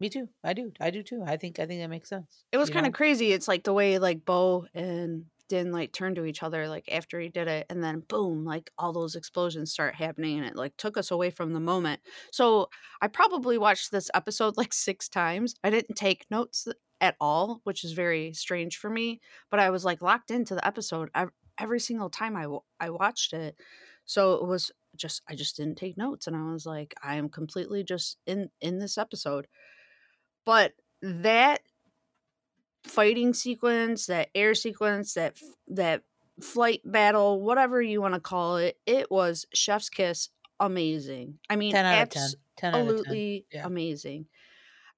Me 0.00 0.08
too. 0.08 0.28
I 0.42 0.52
do. 0.54 0.72
I 0.80 0.90
do 0.90 1.02
too. 1.02 1.22
I 1.22 1.36
think 1.36 1.58
I 1.58 1.66
think 1.66 1.80
that 1.80 1.88
makes 1.90 2.08
sense. 2.08 2.44
It 2.52 2.56
was 2.58 2.70
kind 2.70 2.84
know? 2.84 2.88
of 2.88 2.94
crazy. 2.94 3.32
It's 3.32 3.48
like 3.48 3.64
the 3.64 3.72
way 3.72 3.98
like 3.98 4.24
Bo 4.24 4.66
and 4.74 5.26
Din 5.50 5.72
like 5.72 5.92
turn 5.92 6.14
to 6.14 6.24
each 6.24 6.42
other 6.42 6.68
like 6.68 6.88
after 6.90 7.20
he 7.20 7.28
did 7.28 7.48
it, 7.48 7.66
and 7.68 7.84
then 7.84 8.04
boom, 8.08 8.44
like 8.46 8.70
all 8.78 8.92
those 8.94 9.16
explosions 9.16 9.72
start 9.72 9.94
happening, 9.96 10.38
and 10.38 10.46
it 10.46 10.56
like 10.56 10.76
took 10.78 10.96
us 10.96 11.10
away 11.10 11.30
from 11.30 11.52
the 11.52 11.60
moment. 11.60 12.00
So 12.32 12.70
I 13.02 13.08
probably 13.08 13.58
watched 13.58 13.90
this 13.90 14.10
episode 14.14 14.56
like 14.56 14.72
six 14.72 15.08
times. 15.08 15.54
I 15.62 15.70
didn't 15.70 15.96
take 15.96 16.24
notes 16.30 16.68
at 17.00 17.16
all, 17.20 17.60
which 17.64 17.84
is 17.84 17.92
very 17.92 18.32
strange 18.32 18.78
for 18.78 18.88
me. 18.88 19.20
But 19.50 19.60
I 19.60 19.70
was 19.70 19.84
like 19.84 20.00
locked 20.00 20.30
into 20.30 20.54
the 20.54 20.66
episode 20.66 21.10
every 21.58 21.80
single 21.80 22.10
time 22.10 22.36
I 22.36 22.46
I 22.80 22.90
watched 22.90 23.32
it. 23.32 23.56
So 24.06 24.34
it 24.34 24.46
was 24.46 24.70
just 24.96 25.22
I 25.28 25.34
just 25.34 25.56
didn't 25.56 25.76
take 25.76 25.98
notes, 25.98 26.26
and 26.26 26.36
I 26.36 26.52
was 26.52 26.64
like 26.66 26.94
I 27.02 27.16
am 27.16 27.28
completely 27.28 27.84
just 27.84 28.18
in 28.26 28.50
in 28.60 28.78
this 28.78 28.96
episode. 28.96 29.46
But 30.46 30.72
that 31.02 31.60
fighting 32.84 33.34
sequence, 33.34 34.06
that 34.06 34.30
air 34.34 34.54
sequence, 34.54 35.14
that 35.14 35.36
that 35.68 36.02
flight 36.40 36.80
battle, 36.84 37.42
whatever 37.42 37.82
you 37.82 38.00
want 38.00 38.14
to 38.14 38.20
call 38.20 38.56
it, 38.56 38.78
it 38.86 39.10
was 39.10 39.46
chef's 39.54 39.90
kiss 39.90 40.30
amazing. 40.60 41.38
I 41.50 41.56
mean, 41.56 41.76
10 41.76 41.84
out 41.86 42.02
of 42.02 42.08
10. 42.10 42.36
10 42.56 42.74
out 42.74 42.88
of 42.88 42.96
10. 42.96 43.20
absolutely 43.20 43.46
Yeah. 43.52 43.68
amazing. 43.68 44.26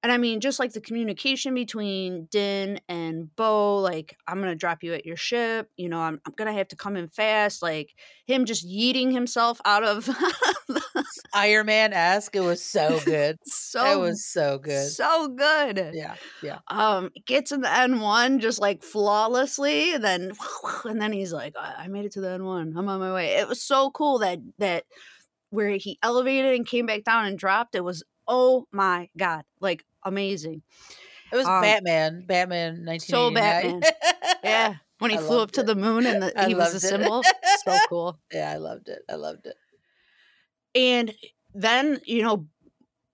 And 0.03 0.11
I 0.11 0.17
mean, 0.17 0.41
just 0.41 0.59
like 0.59 0.73
the 0.73 0.81
communication 0.81 1.53
between 1.53 2.25
Din 2.29 2.81
and 2.89 3.33
Bo, 3.37 3.79
like, 3.79 4.17
I'm 4.27 4.37
going 4.39 4.49
to 4.51 4.55
drop 4.55 4.83
you 4.83 4.93
at 4.93 5.05
your 5.05 5.15
ship. 5.15 5.69
You 5.77 5.87
know, 5.87 5.99
I'm, 5.99 6.19
I'm 6.25 6.33
going 6.35 6.51
to 6.51 6.57
have 6.57 6.67
to 6.67 6.75
come 6.75 6.97
in 6.97 7.07
fast. 7.07 7.61
Like, 7.61 7.95
him 8.27 8.43
just 8.43 8.67
yeeting 8.67 9.13
himself 9.13 9.61
out 9.63 9.85
of 9.85 10.09
Iron 11.33 11.67
Man 11.67 11.93
esque. 11.93 12.35
It 12.35 12.41
was 12.41 12.61
so 12.61 12.99
good. 13.05 13.37
so, 13.45 13.93
it 13.93 13.99
was 13.99 14.25
so 14.25 14.57
good. 14.57 14.89
so 14.89 15.29
good. 15.29 15.91
yeah. 15.93 16.15
Yeah. 16.41 16.59
um 16.67 17.09
gets 17.25 17.51
in 17.51 17.61
the 17.61 17.67
N1 17.67 18.39
just 18.39 18.59
like 18.59 18.83
flawlessly 18.83 19.93
and 19.93 20.03
then 20.03 20.31
and 20.85 21.01
then 21.01 21.11
he's 21.13 21.31
like 21.31 21.55
I 21.57 21.83
I 21.83 21.87
made 21.87 22.05
it 22.05 22.11
to 22.13 22.21
the 22.21 22.27
N1 22.27 22.73
I'm 22.75 22.89
on 22.89 22.99
my 22.99 23.13
way 23.13 23.35
it 23.35 23.47
was 23.47 23.61
so 23.61 23.91
cool 23.91 24.19
that 24.19 24.39
that 24.57 24.83
where 25.49 25.69
he 25.69 25.97
elevated 26.03 26.53
and 26.55 26.67
came 26.67 26.85
back 26.85 27.03
down 27.03 27.25
and 27.25 27.37
dropped 27.37 27.75
it 27.75 27.83
was 27.83 28.03
oh 28.27 28.67
my 28.71 29.09
god 29.17 29.43
like 29.59 29.85
amazing 30.03 30.61
It 31.31 31.35
was 31.37 31.47
Um, 31.47 31.61
Batman. 31.61 32.25
Batman 32.27 32.85
1989. 32.85 33.01
so 33.01 33.31
Batman. 33.31 33.81
yeah 34.43 34.75
when 34.99 35.11
he 35.11 35.17
I 35.17 35.21
flew 35.21 35.37
up 35.37 35.39
loved 35.39 35.53
to 35.55 35.63
the 35.63 35.75
moon 35.75 36.05
and 36.05 36.21
the, 36.23 36.45
he 36.47 36.55
was 36.55 36.73
a 36.73 36.77
it. 36.77 36.81
symbol 36.81 37.23
so 37.65 37.77
cool 37.89 38.19
yeah, 38.31 38.51
I 38.51 38.57
loved 38.57 38.89
it. 38.89 39.01
I 39.09 39.15
loved 39.15 39.45
it. 39.47 39.55
and 40.75 41.13
then 41.53 41.99
you 42.05 42.21
know 42.23 42.47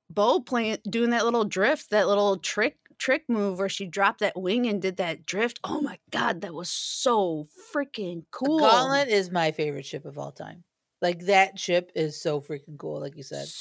Bo 0.09 0.39
playing 0.41 0.77
doing 0.89 1.11
that 1.11 1.23
little 1.25 1.45
drift, 1.45 1.91
that 1.91 2.07
little 2.07 2.37
trick 2.37 2.77
trick 2.97 3.23
move 3.29 3.59
where 3.59 3.69
she 3.69 3.85
dropped 3.85 4.19
that 4.21 4.39
wing 4.39 4.65
and 4.67 4.81
did 4.81 4.97
that 4.97 5.25
drift. 5.25 5.59
Oh 5.63 5.81
my 5.81 5.99
god, 6.11 6.41
that 6.41 6.53
was 6.53 6.69
so 6.69 7.47
freaking 7.73 8.23
cool. 8.31 8.57
The 8.57 8.63
Gauntlet 8.67 9.07
is 9.09 9.29
my 9.31 9.51
favorite 9.51 9.85
ship 9.85 10.05
of 10.05 10.17
all 10.17 10.31
time. 10.31 10.63
Like 11.01 11.22
that 11.25 11.58
ship 11.60 11.91
is 11.96 12.22
so 12.22 12.41
freaking 12.41 12.77
cool. 12.77 13.00
Like 13.00 13.15
you 13.15 13.24
said, 13.24 13.53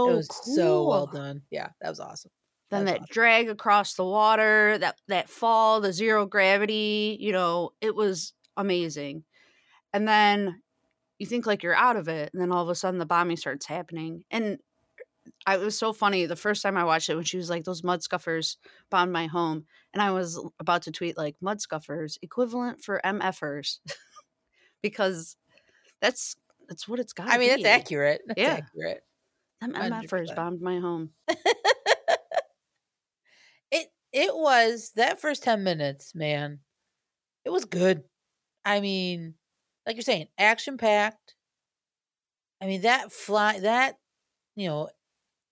so 0.00 0.12
it 0.12 0.14
was 0.14 0.28
cool. 0.28 0.54
so 0.54 0.84
well 0.86 1.06
done. 1.06 1.42
Yeah, 1.50 1.70
that 1.80 1.88
was 1.90 2.00
awesome. 2.00 2.30
Then 2.70 2.84
That 2.84 2.86
that 2.86 3.02
awesome. 3.02 3.08
drag 3.08 3.48
across 3.48 3.94
the 3.94 4.04
water, 4.04 4.76
that 4.78 5.00
that 5.08 5.28
fall, 5.30 5.80
the 5.80 5.92
zero 5.92 6.26
gravity, 6.26 7.16
you 7.18 7.32
know, 7.32 7.70
it 7.80 7.94
was 7.94 8.34
amazing. 8.56 9.24
And 9.94 10.08
then 10.08 10.62
you 11.18 11.26
think 11.26 11.46
like 11.46 11.62
you're 11.62 11.74
out 11.76 11.96
of 11.96 12.08
it, 12.08 12.30
and 12.34 12.42
then 12.42 12.52
all 12.52 12.62
of 12.64 12.70
a 12.70 12.74
sudden 12.76 12.98
the 12.98 13.06
bombing 13.06 13.36
starts 13.38 13.66
happening. 13.66 14.24
And 14.30 14.60
I 15.46 15.56
it 15.56 15.60
was 15.60 15.78
so 15.78 15.92
funny 15.92 16.26
the 16.26 16.36
first 16.36 16.62
time 16.62 16.76
I 16.76 16.84
watched 16.84 17.08
it 17.10 17.16
when 17.16 17.24
she 17.24 17.36
was 17.36 17.50
like, 17.50 17.64
"Those 17.64 17.84
mud 17.84 18.02
scuffers 18.02 18.58
bombed 18.90 19.12
my 19.12 19.26
home," 19.26 19.66
and 19.92 20.02
I 20.02 20.10
was 20.12 20.38
about 20.60 20.82
to 20.82 20.92
tweet 20.92 21.16
like, 21.18 21.36
"Mud 21.40 21.60
scuffers 21.60 22.18
equivalent 22.22 22.82
for 22.84 23.00
MFers," 23.04 23.80
because 24.82 25.36
that's 26.00 26.36
that's 26.68 26.86
what 26.88 27.00
it's 27.00 27.12
got. 27.12 27.28
I 27.28 27.38
mean, 27.38 27.50
that's 27.50 27.64
accurate. 27.64 28.22
It's 28.28 28.38
Yeah. 28.38 28.58
accurate. 28.58 29.02
Them 29.60 29.72
MFers 29.74 30.30
100%. 30.30 30.36
bombed 30.36 30.60
my 30.60 30.78
home. 30.78 31.10
It 33.70 33.88
it 34.12 34.34
was 34.34 34.92
that 34.96 35.20
first 35.20 35.42
10 35.42 35.62
minutes, 35.64 36.14
man. 36.14 36.60
It 37.44 37.50
was 37.50 37.64
good. 37.64 38.04
I 38.64 38.80
mean, 38.80 39.34
like 39.86 39.96
you're 39.96 40.02
saying, 40.02 40.28
action 40.38 40.78
packed. 40.78 41.34
I 42.60 42.66
mean, 42.66 42.82
that 42.82 43.12
fly 43.12 43.60
that, 43.60 43.96
you 44.56 44.68
know, 44.68 44.90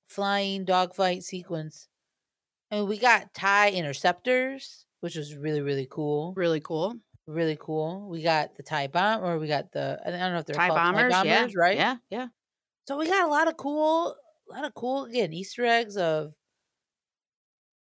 flying 0.07 0.65
dogfight 0.65 1.23
sequence. 1.25 1.89
I 2.71 2.77
mean, 2.77 2.89
we 2.89 2.99
got 2.99 3.35
tie 3.35 3.71
interceptors, 3.71 4.87
which 5.01 5.17
was 5.17 5.37
really, 5.37 5.63
really 5.63 5.89
cool. 5.91 6.35
Really 6.35 6.61
cool. 6.61 6.97
Really 7.27 7.57
cool. 7.61 8.09
We 8.09 8.23
got 8.23 8.55
the 8.55 8.63
tie 8.63 8.87
bomb, 8.87 9.25
or 9.25 9.39
we 9.39 9.49
got 9.49 9.73
the 9.73 10.01
I 10.07 10.11
don't 10.11 10.33
know 10.33 10.39
if 10.39 10.47
they're 10.47 10.61
called 10.61 10.85
bombers, 10.85 11.13
tie 11.13 11.25
yeah, 11.25 11.49
right? 11.57 11.77
Yeah, 11.79 11.97
yeah. 12.09 12.29
So 12.87 12.99
we 12.99 13.07
got 13.09 13.27
a 13.27 13.31
lot 13.31 13.49
of 13.49 13.57
cool, 13.57 14.17
a 14.51 14.53
lot 14.55 14.65
of 14.65 14.75
cool 14.75 15.07
again 15.07 15.33
Easter 15.33 15.65
eggs 15.65 15.97
of, 15.97 16.35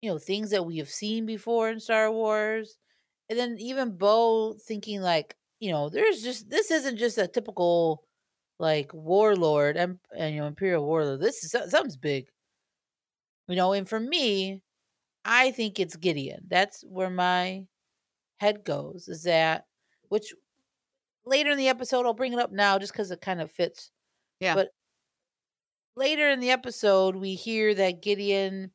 you 0.02 0.10
know, 0.10 0.18
things 0.18 0.50
that 0.50 0.64
we 0.66 0.78
have 0.78 0.88
seen 0.90 1.26
before 1.26 1.70
in 1.70 1.80
Star 1.80 2.10
Wars, 2.12 2.78
and 3.28 3.38
then 3.38 3.56
even 3.58 3.96
Bo 3.96 4.54
thinking 4.54 5.00
like, 5.00 5.36
you 5.60 5.70
know, 5.70 5.88
there's 5.88 6.22
just 6.22 6.50
this 6.50 6.70
isn't 6.70 6.98
just 6.98 7.18
a 7.18 7.28
typical 7.28 8.04
like 8.58 8.92
warlord 8.94 9.76
and 9.76 9.98
and 10.16 10.34
you 10.34 10.40
know 10.42 10.46
imperial 10.46 10.84
warlord. 10.86 11.20
This 11.20 11.44
is 11.44 11.52
so- 11.52 11.68
something's 11.68 11.96
big, 11.96 12.28
you 13.48 13.56
know. 13.56 13.72
And 13.72 13.88
for 13.88 14.00
me, 14.00 14.62
I 15.24 15.52
think 15.52 15.80
it's 15.80 15.96
Gideon. 15.96 16.44
That's 16.48 16.82
where 16.84 17.10
my 17.10 17.66
head 18.38 18.64
goes. 18.64 19.08
Is 19.08 19.24
that 19.24 19.66
which 20.08 20.34
later 21.24 21.50
in 21.50 21.58
the 21.58 21.68
episode 21.68 22.06
I'll 22.06 22.14
bring 22.14 22.32
it 22.32 22.38
up 22.38 22.52
now 22.52 22.78
just 22.78 22.92
because 22.92 23.10
it 23.10 23.20
kind 23.20 23.40
of 23.40 23.50
fits 23.50 23.90
Yeah. 24.40 24.54
But 24.54 24.68
later 25.96 26.28
in 26.30 26.40
the 26.40 26.50
episode, 26.50 27.16
we 27.16 27.34
hear 27.34 27.74
that 27.74 28.02
Gideon 28.02 28.72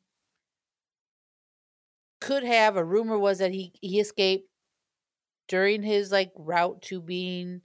could 2.20 2.42
have 2.44 2.76
a 2.76 2.84
rumor 2.84 3.18
was 3.18 3.38
that 3.38 3.52
he 3.52 3.72
he 3.80 3.98
escaped 4.00 4.48
during 5.48 5.82
his 5.82 6.12
like 6.12 6.32
route 6.36 6.80
to 6.82 7.00
being 7.00 7.62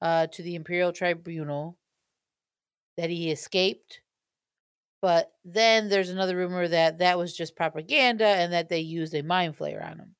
uh 0.00 0.26
to 0.28 0.42
the 0.42 0.54
Imperial 0.54 0.92
Tribunal 0.92 1.78
that 2.96 3.10
he 3.10 3.30
escaped. 3.30 4.00
But 5.00 5.32
then 5.44 5.88
there's 5.88 6.10
another 6.10 6.36
rumor 6.36 6.68
that 6.68 6.98
that 6.98 7.18
was 7.18 7.36
just 7.36 7.56
propaganda 7.56 8.26
and 8.26 8.52
that 8.52 8.68
they 8.68 8.80
used 8.80 9.14
a 9.14 9.22
mind 9.22 9.56
flayer 9.58 9.84
on 9.84 9.98
him. 9.98 10.14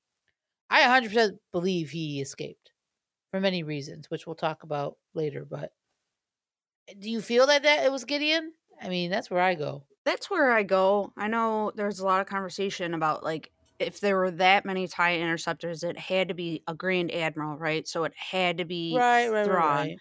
I 0.73 0.83
100% 0.83 1.41
believe 1.53 1.91
he 1.91 2.21
escaped 2.21 2.73
for 3.33 3.41
many 3.41 3.63
reasons, 3.65 4.11
which 4.11 4.27
we'll 4.27 4.37
talk 4.37 4.63
about 4.65 4.99
later. 5.15 5.45
But 5.45 5.75
eh, 6.89 6.95
do 6.99 7.11
you 7.11 7.21
feel 7.21 7.47
that 7.47 7.63
that 7.63 7.85
it 7.85 7.93
was 7.93 8.05
Gideon? 8.05 8.55
I 8.81 8.89
mean, 8.89 9.11
that's 9.11 9.31
where 9.31 9.43
I 9.43 9.55
go. 9.55 9.87
That's 10.05 10.29
where 10.31 10.51
I 10.51 10.63
go. 10.65 11.13
I 11.17 11.29
know 11.29 11.73
there's 11.75 12.01
a 12.01 12.05
lot 12.05 12.21
of 12.21 12.27
conversation 12.27 12.95
about 12.95 13.23
like 13.23 13.53
if 13.79 14.01
there 14.01 14.17
were 14.17 14.31
that 14.33 14.65
many 14.65 14.89
tie 14.89 15.17
interceptors, 15.17 15.83
it 15.85 15.99
had 15.99 16.29
to 16.29 16.35
be 16.35 16.63
a 16.67 16.75
grand 16.75 17.13
admiral, 17.13 17.57
right? 17.57 17.87
So 17.87 18.05
it 18.05 18.13
had 18.17 18.59
to 18.59 18.65
be 18.65 19.05
Right, 19.05 19.29
right, 19.29 19.47
right, 19.47 19.67
right. 19.67 20.01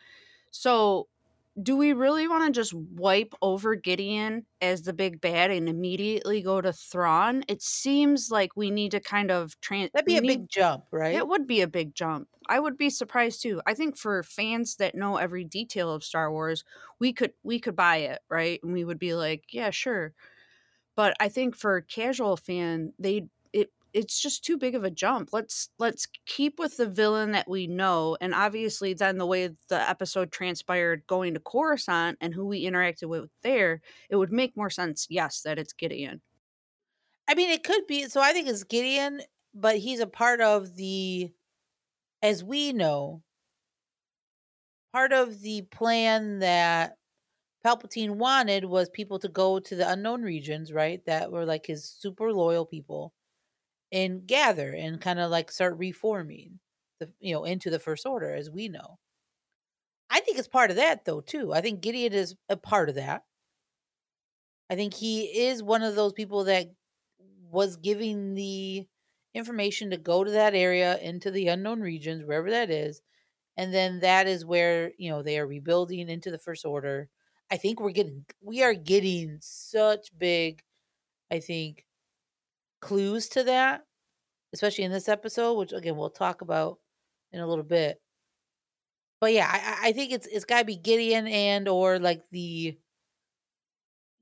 So 0.51 1.09
do 1.61 1.75
we 1.75 1.93
really 1.93 2.27
want 2.27 2.45
to 2.45 2.51
just 2.59 2.73
wipe 2.73 3.33
over 3.41 3.75
Gideon 3.75 4.45
as 4.61 4.83
the 4.83 4.93
big 4.93 5.19
bad 5.19 5.51
and 5.51 5.67
immediately 5.67 6.41
go 6.41 6.61
to 6.61 6.71
Thrawn? 6.71 7.43
It 7.47 7.61
seems 7.61 8.31
like 8.31 8.55
we 8.55 8.71
need 8.71 8.91
to 8.91 8.99
kind 8.99 9.31
of 9.31 9.59
trans. 9.59 9.91
That'd 9.93 10.05
be 10.05 10.17
a 10.17 10.21
need- 10.21 10.27
big 10.27 10.49
jump, 10.49 10.85
right? 10.91 11.15
It 11.15 11.27
would 11.27 11.45
be 11.47 11.61
a 11.61 11.67
big 11.67 11.93
jump. 11.93 12.29
I 12.47 12.59
would 12.59 12.77
be 12.77 12.89
surprised 12.89 13.41
too. 13.41 13.61
I 13.65 13.73
think 13.73 13.97
for 13.97 14.23
fans 14.23 14.77
that 14.77 14.95
know 14.95 15.17
every 15.17 15.43
detail 15.43 15.91
of 15.93 16.03
Star 16.03 16.31
Wars, 16.31 16.63
we 16.99 17.13
could 17.13 17.33
we 17.43 17.59
could 17.59 17.75
buy 17.75 17.97
it, 17.97 18.21
right? 18.29 18.59
And 18.63 18.73
we 18.73 18.83
would 18.85 18.99
be 18.99 19.13
like, 19.13 19.45
yeah, 19.51 19.69
sure. 19.71 20.13
But 20.95 21.15
I 21.19 21.29
think 21.29 21.55
for 21.55 21.77
a 21.77 21.83
casual 21.83 22.37
fan, 22.37 22.93
they 22.99 23.17
it 23.17 23.29
it's 23.93 24.21
just 24.21 24.43
too 24.43 24.57
big 24.57 24.75
of 24.75 24.83
a 24.83 24.91
jump. 24.91 25.29
Let's 25.33 25.69
let's 25.79 26.07
keep 26.25 26.59
with 26.59 26.77
the 26.77 26.87
villain 26.87 27.31
that 27.31 27.49
we 27.49 27.67
know, 27.67 28.17
and 28.21 28.33
obviously 28.33 28.93
then 28.93 29.17
the 29.17 29.25
way 29.25 29.49
the 29.69 29.89
episode 29.89 30.31
transpired 30.31 31.03
going 31.07 31.33
to 31.33 31.39
Coruscant 31.39 32.17
and 32.21 32.33
who 32.33 32.45
we 32.47 32.65
interacted 32.65 33.09
with 33.09 33.29
there, 33.43 33.81
it 34.09 34.15
would 34.15 34.31
make 34.31 34.55
more 34.57 34.69
sense, 34.69 35.07
yes, 35.09 35.41
that 35.41 35.59
it's 35.59 35.73
Gideon. 35.73 36.21
I 37.27 37.35
mean, 37.35 37.49
it 37.49 37.63
could 37.63 37.87
be. 37.87 38.05
So 38.09 38.21
I 38.21 38.33
think 38.33 38.47
it's 38.47 38.63
Gideon, 38.63 39.21
but 39.53 39.77
he's 39.77 39.99
a 39.99 40.07
part 40.07 40.41
of 40.41 40.75
the, 40.75 41.31
as 42.21 42.43
we 42.43 42.73
know, 42.73 43.23
part 44.93 45.13
of 45.13 45.41
the 45.41 45.63
plan 45.63 46.39
that 46.39 46.97
Palpatine 47.65 48.17
wanted 48.17 48.65
was 48.65 48.89
people 48.89 49.19
to 49.19 49.29
go 49.29 49.59
to 49.59 49.75
the 49.75 49.89
unknown 49.89 50.23
regions, 50.23 50.73
right? 50.73 51.03
That 51.05 51.31
were 51.31 51.45
like 51.45 51.65
his 51.67 51.85
super 51.85 52.33
loyal 52.33 52.65
people 52.65 53.13
and 53.91 54.25
gather 54.27 54.73
and 54.73 55.01
kind 55.01 55.19
of 55.19 55.31
like 55.31 55.51
start 55.51 55.77
reforming 55.77 56.59
the, 56.99 57.11
you 57.19 57.33
know, 57.33 57.45
into 57.45 57.69
the 57.69 57.79
First 57.79 58.05
Order, 58.05 58.33
as 58.35 58.49
we 58.49 58.67
know. 58.69 58.99
I 60.11 60.19
think 60.19 60.37
it's 60.37 60.47
part 60.47 60.69
of 60.69 60.75
that, 60.75 61.05
though, 61.05 61.21
too. 61.21 61.53
I 61.53 61.61
think 61.61 61.81
Gideon 61.81 62.13
is 62.13 62.35
a 62.49 62.57
part 62.57 62.89
of 62.89 62.95
that. 62.95 63.25
I 64.69 64.75
think 64.75 64.93
he 64.93 65.45
is 65.47 65.61
one 65.63 65.83
of 65.83 65.95
those 65.95 66.13
people 66.13 66.45
that 66.45 66.71
was 67.49 67.77
giving 67.77 68.35
the 68.35 68.87
information 69.33 69.89
to 69.91 69.97
go 69.97 70.23
to 70.23 70.31
that 70.31 70.55
area 70.55 70.97
into 70.99 71.31
the 71.31 71.47
unknown 71.47 71.81
regions 71.81 72.23
wherever 72.25 72.49
that 72.49 72.69
is 72.69 73.01
and 73.57 73.73
then 73.73 73.99
that 74.01 74.27
is 74.27 74.45
where 74.45 74.93
you 74.97 75.09
know 75.11 75.21
they 75.23 75.39
are 75.39 75.47
rebuilding 75.47 76.09
into 76.09 76.31
the 76.31 76.39
first 76.39 76.65
order 76.65 77.09
i 77.51 77.57
think 77.57 77.79
we're 77.79 77.91
getting 77.91 78.25
we 78.41 78.63
are 78.63 78.73
getting 78.75 79.37
such 79.41 80.09
big 80.17 80.63
i 81.31 81.39
think 81.39 81.85
clues 82.81 83.29
to 83.29 83.43
that 83.43 83.85
especially 84.53 84.83
in 84.85 84.91
this 84.91 85.09
episode 85.09 85.55
which 85.55 85.73
again 85.73 85.97
we'll 85.97 86.09
talk 86.11 86.41
about 86.41 86.79
in 87.33 87.41
a 87.41 87.47
little 87.47 87.65
bit. 87.65 88.01
But 89.19 89.33
yeah 89.33 89.49
i, 89.51 89.89
I 89.89 89.91
think 89.93 90.11
it's 90.11 90.27
it's 90.27 90.45
got 90.45 90.59
to 90.59 90.65
be 90.65 90.75
gideon 90.75 91.27
and 91.27 91.67
or 91.67 91.99
like 91.99 92.23
the 92.31 92.77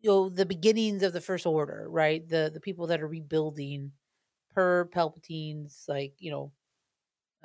you 0.01 0.09
know 0.09 0.29
the 0.29 0.45
beginnings 0.45 1.03
of 1.03 1.13
the 1.13 1.21
first 1.21 1.45
order 1.45 1.85
right? 1.89 2.27
The 2.27 2.49
the 2.53 2.59
people 2.61 2.87
that 2.87 3.01
are 3.01 3.07
rebuilding 3.07 3.91
per 4.53 4.85
palpatine's 4.85 5.85
like 5.87 6.15
you 6.19 6.31
know 6.31 6.51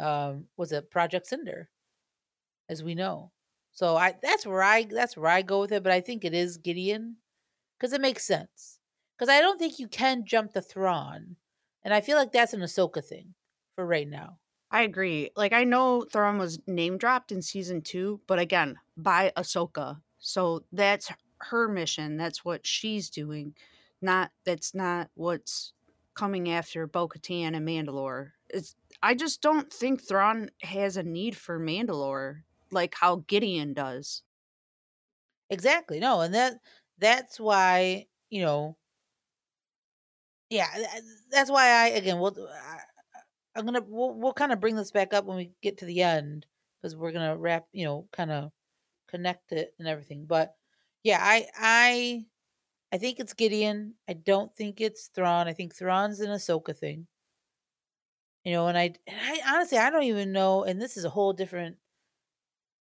um 0.05 0.47
was 0.57 0.73
it 0.73 0.91
project 0.91 1.27
cinder 1.29 1.71
as 2.69 2.83
we 2.83 2.95
know. 2.95 3.33
So 3.73 3.97
i 3.97 4.15
that's 4.23 4.47
where 4.47 4.63
i 4.63 4.85
that's 4.85 5.17
where 5.17 5.31
i 5.31 5.43
go 5.43 5.61
with 5.63 5.73
it 5.73 5.83
but 5.83 5.91
i 5.93 6.01
think 6.01 6.25
it 6.25 6.33
is 6.35 6.59
gideon 6.59 7.17
because 7.79 7.93
it 7.93 8.01
makes 8.01 8.25
sense 8.25 8.74
because 9.17 9.29
i 9.29 9.41
don't 9.41 9.59
think 9.59 9.79
you 9.79 9.89
can 9.89 10.25
jump 10.25 10.53
the 10.53 10.63
Thrawn, 10.63 11.37
and 11.83 11.95
i 11.95 12.01
feel 12.01 12.17
like 12.17 12.33
that's 12.33 12.53
an 12.53 12.61
ahsoka 12.61 13.05
thing 13.05 13.35
for 13.75 13.87
right 13.87 14.09
now 14.09 14.39
I 14.75 14.83
agree. 14.83 15.31
Like 15.37 15.53
I 15.53 15.63
know 15.63 16.05
Thrawn 16.13 16.37
was 16.37 16.59
name 16.67 16.99
dropped 16.99 17.31
in 17.31 17.43
season 17.43 17.81
two, 17.81 18.21
but 18.27 18.41
again, 18.41 18.77
by 18.97 19.33
Ahsoka. 19.37 20.01
So 20.19 20.65
that's 20.73 21.13
her 21.43 21.69
mission. 21.69 22.17
That's 22.17 22.45
what 22.45 22.67
she's 22.67 23.09
doing. 23.09 23.55
Not 24.03 24.33
that's 24.45 24.75
not 24.75 25.11
what's 25.15 25.75
coming 26.15 26.51
after 26.51 26.89
Bo 26.89 27.07
Katan 27.07 27.55
and 27.55 27.69
Mandalore. 27.69 28.31
It's 28.51 28.75
I 29.01 29.15
just 29.15 29.43
don't 29.43 29.73
think 29.73 30.03
Thrawn 30.03 30.51
has 30.63 30.97
a 30.97 31.05
need 31.05 31.37
for 31.37 31.61
Mandalore 31.61 32.43
like 32.73 32.97
how 32.97 33.23
Gideon 33.29 33.75
does. 33.75 34.25
Exactly. 35.51 36.01
No, 36.01 36.21
and 36.23 36.35
that 36.35 36.55
that's 36.99 37.39
why 37.39 38.07
you 38.29 38.43
know. 38.43 38.77
Yeah, 40.55 40.69
uh, 40.73 41.01
that's 41.33 41.51
why 41.51 41.67
I 41.69 41.87
again. 41.89 42.21
We'll. 42.21 42.37
Uh, 42.39 42.47
I, 42.55 42.79
I'm 43.57 43.65
gonna. 43.65 43.83
We'll, 43.87 44.15
we'll 44.15 44.33
kind 44.33 44.53
of 44.53 44.61
bring 44.61 44.77
this 44.77 44.93
back 44.93 45.13
up 45.13 45.25
when 45.25 45.37
we 45.37 45.51
get 45.63 45.79
to 45.79 45.85
the 45.85 46.03
end 46.03 46.47
because 46.81 46.95
we're 46.97 47.11
gonna 47.13 47.37
wrap. 47.37 47.67
You 47.73 47.85
know, 47.87 48.09
kind 48.13 48.31
of 48.31 48.53
connect 49.09 49.53
it 49.53 49.75
and 49.79 49.89
everything. 49.89 50.27
But 50.27 50.55
yeah, 51.05 51.19
I 51.23 51.47
I 51.59 52.27
I 52.93 52.99
think 52.99 53.21
it's 53.21 53.35
Gideon. 53.35 53.95
I 54.09 54.15
don't 54.15 54.55
think 54.57 54.81
it's 54.81 55.09
Thrawn. 55.09 55.49
I 55.49 55.55
think 55.55 55.75
Thrawn's 55.75 56.21
an 56.21 56.31
Ahsoka 56.31 56.77
thing. 56.77 57.09
You 58.45 58.53
know, 58.53 58.69
and 58.69 58.77
I 58.79 58.95
and 59.07 59.17
I 59.21 59.41
honestly 59.55 59.79
I 59.79 59.91
don't 59.91 60.03
even 60.05 60.33
know. 60.33 60.65
And 60.65 60.81
this 60.81 60.97
is 60.97 61.05
a 61.05 61.11
whole 61.11 61.33
different. 61.33 61.77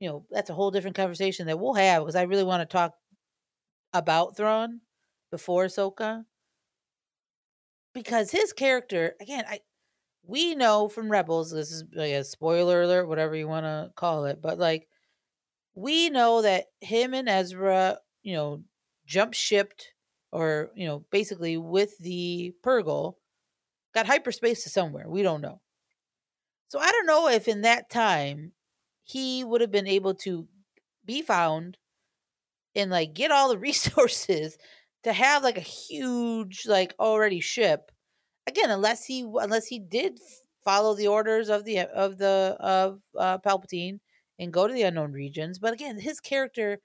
You 0.00 0.08
know, 0.08 0.26
that's 0.30 0.50
a 0.50 0.54
whole 0.54 0.70
different 0.70 0.96
conversation 0.96 1.46
that 1.46 1.58
we'll 1.60 1.74
have 1.74 2.02
because 2.02 2.16
I 2.16 2.22
really 2.22 2.44
want 2.44 2.62
to 2.62 2.72
talk 2.72 2.94
about 3.92 4.36
Thrawn 4.36 4.80
before 5.30 5.66
Ahsoka. 5.66 6.24
Because 7.92 8.30
his 8.30 8.52
character, 8.52 9.14
again, 9.20 9.44
I 9.48 9.60
we 10.24 10.54
know 10.54 10.88
from 10.88 11.10
Rebels, 11.10 11.50
this 11.52 11.70
is 11.72 11.84
like 11.94 12.12
a 12.12 12.24
spoiler 12.24 12.82
alert, 12.82 13.08
whatever 13.08 13.36
you 13.36 13.48
want 13.48 13.66
to 13.66 13.92
call 13.96 14.26
it, 14.26 14.40
but 14.42 14.58
like 14.58 14.88
we 15.74 16.10
know 16.10 16.42
that 16.42 16.66
him 16.80 17.14
and 17.14 17.28
Ezra, 17.28 17.98
you 18.22 18.34
know, 18.34 18.64
jump 19.06 19.34
shipped 19.34 19.92
or, 20.32 20.70
you 20.76 20.86
know, 20.86 21.04
basically 21.10 21.56
with 21.58 21.98
the 21.98 22.54
Purrgil, 22.64 23.14
got 23.94 24.06
hyperspace 24.06 24.64
to 24.64 24.70
somewhere. 24.70 25.08
We 25.08 25.22
don't 25.22 25.42
know. 25.42 25.60
So 26.68 26.78
I 26.78 26.90
don't 26.90 27.06
know 27.06 27.28
if 27.28 27.48
in 27.48 27.62
that 27.62 27.90
time 27.90 28.52
he 29.02 29.44
would 29.44 29.60
have 29.60 29.70
been 29.70 29.86
able 29.86 30.14
to 30.14 30.48
be 31.04 31.22
found 31.22 31.76
and 32.74 32.90
like 32.90 33.14
get 33.14 33.30
all 33.30 33.48
the 33.48 33.58
resources 33.70 34.58
to 35.04 35.12
have 35.12 35.42
like 35.42 35.56
a 35.56 35.60
huge 35.60 36.66
like 36.66 36.94
already 36.98 37.40
ship 37.40 37.90
again 38.46 38.70
unless 38.70 39.04
he 39.06 39.22
unless 39.22 39.66
he 39.66 39.78
did 39.78 40.18
follow 40.64 40.94
the 40.94 41.08
orders 41.08 41.48
of 41.48 41.64
the 41.64 41.80
of 41.80 42.18
the 42.18 42.56
of 42.60 43.02
uh, 43.18 43.38
palpatine 43.38 44.00
and 44.38 44.52
go 44.52 44.66
to 44.66 44.74
the 44.74 44.82
unknown 44.82 45.12
regions 45.12 45.58
but 45.58 45.72
again 45.72 45.98
his 45.98 46.20
character 46.20 46.80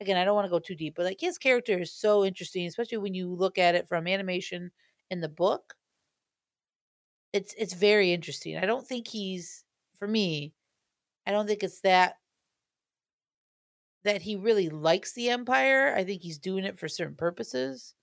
again 0.00 0.16
i 0.16 0.24
don't 0.24 0.34
want 0.34 0.46
to 0.46 0.50
go 0.50 0.58
too 0.58 0.74
deep 0.74 0.94
but 0.96 1.04
like 1.06 1.20
his 1.20 1.38
character 1.38 1.78
is 1.78 1.92
so 1.92 2.24
interesting 2.24 2.66
especially 2.66 2.98
when 2.98 3.14
you 3.14 3.34
look 3.34 3.58
at 3.58 3.74
it 3.74 3.88
from 3.88 4.06
animation 4.08 4.70
in 5.10 5.20
the 5.20 5.28
book. 5.28 5.74
It's 7.32 7.54
it's 7.56 7.74
very 7.74 8.12
interesting 8.12 8.56
i 8.56 8.66
don't 8.66 8.86
think 8.86 9.06
he's 9.08 9.64
for 9.94 10.08
me 10.08 10.52
i 11.26 11.32
don't 11.32 11.46
think 11.48 11.64
it's 11.64 11.82
that 11.82 12.16
that 14.04 14.22
he 14.22 14.36
really 14.36 14.68
likes 14.68 15.12
the 15.12 15.28
empire 15.30 15.94
i 15.96 16.04
think 16.04 16.22
he's 16.22 16.38
doing 16.38 16.64
it 16.64 16.78
for 16.78 16.88
certain 16.88 17.14
purposes 17.16 17.94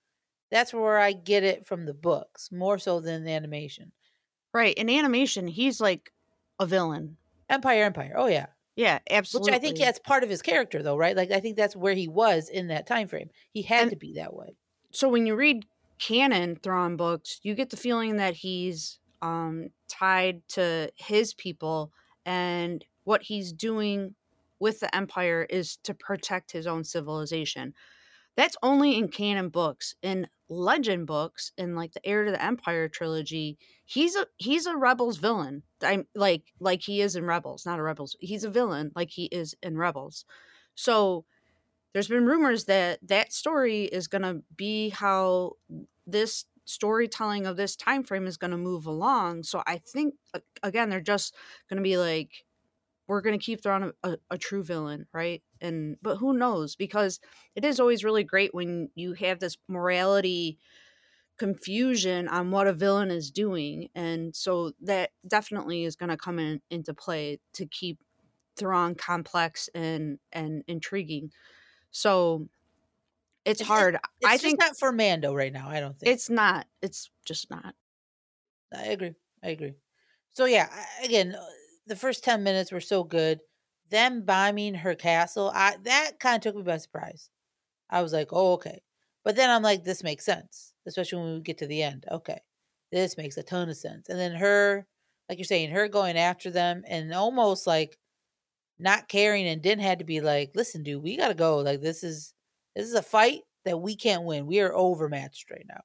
that's 0.50 0.72
where 0.72 0.98
i 0.98 1.12
get 1.12 1.42
it 1.44 1.66
from 1.66 1.84
the 1.86 1.94
books 1.94 2.50
more 2.52 2.78
so 2.78 3.00
than 3.00 3.24
the 3.24 3.32
animation 3.32 3.92
Right. 4.54 4.74
In 4.78 4.88
animation, 4.88 5.46
he's 5.46 5.78
like 5.78 6.10
a 6.58 6.64
villain. 6.66 7.18
empire 7.50 7.84
empire 7.84 8.14
oh 8.16 8.26
yeah 8.26 8.46
Yeah, 8.76 8.98
absolutely. 9.10 9.52
which 9.52 9.56
i 9.56 9.60
think 9.62 9.78
that's 9.78 9.98
part 9.98 10.24
of 10.24 10.30
his 10.30 10.40
character 10.42 10.82
though 10.82 10.96
right 10.96 11.14
like 11.16 11.30
i 11.30 11.38
think 11.40 11.56
that's 11.56 11.76
where 11.76 11.94
he 11.94 12.08
was 12.08 12.48
in 12.48 12.68
that 12.68 12.86
time 12.86 13.08
frame 13.08 13.28
he 13.52 13.60
had 13.62 13.82
And- 13.82 13.90
to 13.90 13.96
be 13.96 14.14
that 14.14 14.32
way 14.34 14.56
so 14.90 15.08
when 15.10 15.26
you 15.26 15.36
read 15.36 15.66
canon 15.98 16.56
Thrawn 16.56 16.96
books, 16.96 17.40
you 17.42 17.54
get 17.54 17.68
the 17.70 17.76
feeling 17.76 18.16
that 18.16 18.34
he's 18.34 18.98
um, 19.20 19.68
tied 19.88 20.46
to 20.50 20.90
his 20.94 21.34
people, 21.34 21.92
and 22.24 22.84
what 23.04 23.22
he's 23.22 23.52
doing 23.52 24.14
with 24.60 24.80
the 24.80 24.94
Empire 24.94 25.46
is 25.48 25.76
to 25.84 25.94
protect 25.94 26.52
his 26.52 26.66
own 26.66 26.84
civilization. 26.84 27.74
That's 28.36 28.56
only 28.62 28.96
in 28.96 29.08
canon 29.08 29.48
books. 29.48 29.94
In 30.02 30.28
legend 30.48 31.06
books, 31.06 31.52
in 31.58 31.74
like 31.74 31.92
the 31.92 32.06
Heir 32.06 32.24
to 32.24 32.30
the 32.30 32.42
Empire 32.42 32.88
trilogy, 32.88 33.58
he's 33.84 34.16
a 34.16 34.26
he's 34.36 34.66
a 34.66 34.76
rebels 34.76 35.18
villain. 35.18 35.62
I'm 35.82 36.06
like 36.14 36.44
like 36.60 36.82
he 36.82 37.00
is 37.00 37.16
in 37.16 37.24
Rebels, 37.24 37.66
not 37.66 37.78
a 37.78 37.82
rebels. 37.82 38.16
He's 38.20 38.44
a 38.44 38.50
villain 38.50 38.92
like 38.94 39.10
he 39.10 39.26
is 39.26 39.54
in 39.62 39.76
Rebels. 39.76 40.24
So 40.74 41.24
there's 41.92 42.08
been 42.08 42.26
rumors 42.26 42.64
that 42.64 43.00
that 43.08 43.32
story 43.32 43.84
is 43.84 44.06
going 44.08 44.22
to 44.22 44.42
be 44.56 44.90
how 44.90 45.52
this 46.06 46.44
storytelling 46.64 47.46
of 47.46 47.56
this 47.56 47.76
time 47.76 48.04
frame 48.04 48.26
is 48.26 48.36
going 48.36 48.50
to 48.50 48.56
move 48.58 48.84
along 48.84 49.42
so 49.42 49.62
i 49.66 49.78
think 49.78 50.14
again 50.62 50.90
they're 50.90 51.00
just 51.00 51.34
going 51.68 51.78
to 51.78 51.82
be 51.82 51.96
like 51.96 52.44
we're 53.08 53.20
going 53.22 53.38
to 53.38 53.44
keep 53.44 53.62
throwing 53.62 53.92
a, 54.04 54.10
a, 54.10 54.16
a 54.32 54.38
true 54.38 54.62
villain 54.62 55.06
right 55.12 55.42
and 55.60 55.96
but 56.02 56.16
who 56.16 56.32
knows 56.32 56.76
because 56.76 57.18
it 57.56 57.64
is 57.64 57.80
always 57.80 58.04
really 58.04 58.24
great 58.24 58.54
when 58.54 58.90
you 58.94 59.14
have 59.14 59.40
this 59.40 59.56
morality 59.66 60.58
confusion 61.38 62.28
on 62.28 62.50
what 62.50 62.66
a 62.66 62.72
villain 62.72 63.10
is 63.10 63.30
doing 63.30 63.88
and 63.94 64.34
so 64.34 64.72
that 64.80 65.10
definitely 65.26 65.84
is 65.84 65.96
going 65.96 66.10
to 66.10 66.16
come 66.16 66.38
in 66.38 66.60
into 66.70 66.92
play 66.92 67.38
to 67.52 67.66
keep 67.66 67.98
Thrawn 68.58 68.94
complex 68.94 69.70
and 69.74 70.18
and 70.32 70.64
intriguing. 70.66 71.30
So 71.90 72.48
it's, 73.44 73.60
It's- 73.60 73.68
hard. 73.68 73.94
It's 74.20 74.30
I 74.30 74.36
think 74.36 74.58
not 74.58 74.78
for 74.78 74.92
Mando 74.92 75.32
right 75.34 75.52
now. 75.52 75.68
I 75.68 75.80
don't 75.80 75.98
think 75.98 76.12
it's 76.12 76.28
not. 76.28 76.66
It's 76.82 77.10
just 77.24 77.50
not. 77.50 77.74
I 78.74 78.86
agree. 78.86 79.14
I 79.42 79.50
agree. 79.50 79.74
So 80.32 80.44
yeah, 80.44 80.68
again, 81.02 81.34
uh, 81.34 81.44
the 81.88 81.96
first 81.96 82.24
ten 82.24 82.42
minutes 82.42 82.72
were 82.72 82.80
so 82.80 83.04
good. 83.04 83.40
Them 83.90 84.22
bombing 84.24 84.74
her 84.74 84.94
castle, 84.94 85.50
I 85.54 85.76
that 85.84 86.20
kind 86.20 86.36
of 86.36 86.42
took 86.42 86.56
me 86.56 86.62
by 86.62 86.76
surprise. 86.76 87.30
I 87.90 88.02
was 88.02 88.12
like, 88.12 88.28
oh 88.32 88.52
okay, 88.54 88.80
but 89.24 89.36
then 89.36 89.50
I'm 89.50 89.62
like, 89.62 89.84
this 89.84 90.02
makes 90.02 90.24
sense, 90.24 90.74
especially 90.86 91.22
when 91.22 91.34
we 91.34 91.40
get 91.40 91.58
to 91.58 91.66
the 91.66 91.82
end. 91.82 92.04
Okay, 92.10 92.38
this 92.92 93.16
makes 93.16 93.36
a 93.36 93.42
ton 93.42 93.68
of 93.68 93.76
sense. 93.76 94.08
And 94.08 94.18
then 94.18 94.32
her, 94.32 94.86
like 95.28 95.38
you're 95.38 95.44
saying, 95.44 95.70
her 95.70 95.88
going 95.88 96.18
after 96.18 96.50
them 96.50 96.82
and 96.88 97.12
almost 97.14 97.66
like 97.66 97.98
not 98.78 99.08
caring 99.08 99.46
and 99.48 99.62
didn't 99.62 99.82
had 99.82 99.98
to 99.98 100.04
be 100.04 100.20
like, 100.20 100.52
listen, 100.54 100.82
dude, 100.82 101.02
we 101.02 101.16
gotta 101.16 101.34
go. 101.34 101.58
Like 101.58 101.80
this 101.80 102.04
is 102.04 102.34
this 102.76 102.86
is 102.86 102.94
a 102.94 103.02
fight 103.02 103.40
that 103.64 103.78
we 103.78 103.96
can't 103.96 104.24
win. 104.24 104.46
We 104.46 104.60
are 104.60 104.74
overmatched 104.74 105.50
right 105.50 105.66
now. 105.68 105.80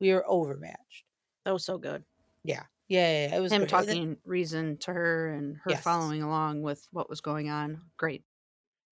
We 0.00 0.12
are 0.12 0.24
overmatched. 0.26 1.04
That 1.44 1.52
was 1.52 1.64
so 1.64 1.78
good. 1.78 2.04
Yeah, 2.44 2.62
yeah, 2.90 3.28
yeah. 3.28 3.36
It 3.36 3.40
was 3.40 3.52
Him 3.52 3.62
great. 3.62 3.72
And 3.72 3.88
then- 3.88 3.96
talking 3.96 4.16
reason 4.26 4.76
to 4.78 4.92
her 4.92 5.28
and 5.30 5.56
her 5.64 5.70
Yes. 5.70 5.82
following 5.82 6.22
along 6.22 6.60
with 6.60 6.86
what 6.90 7.08
was 7.08 7.22
going 7.22 7.48
on. 7.48 7.80
Great. 7.96 8.24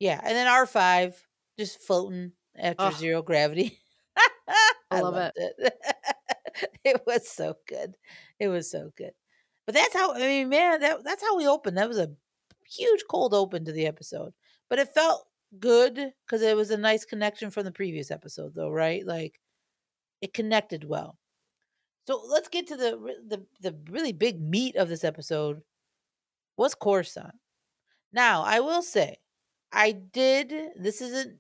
Yeah, 0.01 0.19
and 0.23 0.35
then 0.35 0.47
R 0.47 0.65
five 0.65 1.23
just 1.59 1.81
floating 1.83 2.33
after 2.57 2.85
Ugh. 2.85 2.95
zero 2.95 3.21
gravity. 3.23 3.79
I 4.91 5.01
love 5.01 5.15
loved 5.15 5.33
it. 5.37 5.75
it 6.85 7.03
was 7.07 7.29
so 7.29 7.57
good. 7.69 7.97
It 8.39 8.49
was 8.49 8.71
so 8.71 8.93
good. 8.97 9.13
But 9.67 9.75
that's 9.75 9.93
how 9.93 10.15
I 10.15 10.19
mean, 10.21 10.49
man, 10.49 10.81
that 10.81 11.05
that's 11.05 11.23
how 11.23 11.37
we 11.37 11.47
opened. 11.47 11.77
That 11.77 11.89
was 11.89 11.99
a 11.99 12.11
huge 12.65 13.03
cold 13.11 13.35
open 13.35 13.65
to 13.67 13.73
the 13.73 13.87
episode. 13.87 14.33
But 14.71 14.79
it 14.79 14.95
felt 14.95 15.27
good 15.59 16.13
because 16.25 16.43
it 16.43 16.57
was 16.57 16.71
a 16.71 16.77
nice 16.79 17.05
connection 17.05 17.51
from 17.51 17.65
the 17.65 17.73
previous 17.73 18.11
episode, 18.11 18.55
though, 18.55 18.71
right? 18.71 19.05
Like 19.05 19.41
it 20.23 20.33
connected 20.33 20.85
well. 20.85 21.19
So 22.09 22.23
let's 22.27 22.49
get 22.49 22.67
to 22.69 22.77
the 22.79 23.17
the 23.27 23.45
the 23.61 23.77
really 23.91 24.15
big 24.15 24.41
meat 24.41 24.77
of 24.77 24.89
this 24.89 25.05
episode. 25.05 25.61
What's 26.57 26.75
Coruscant. 26.75 27.35
Now 28.15 28.45
I 28.45 28.61
will 28.61 28.81
say, 28.81 29.19
I 29.73 29.93
did. 29.93 30.55
This 30.75 31.03
isn't. 31.03 31.37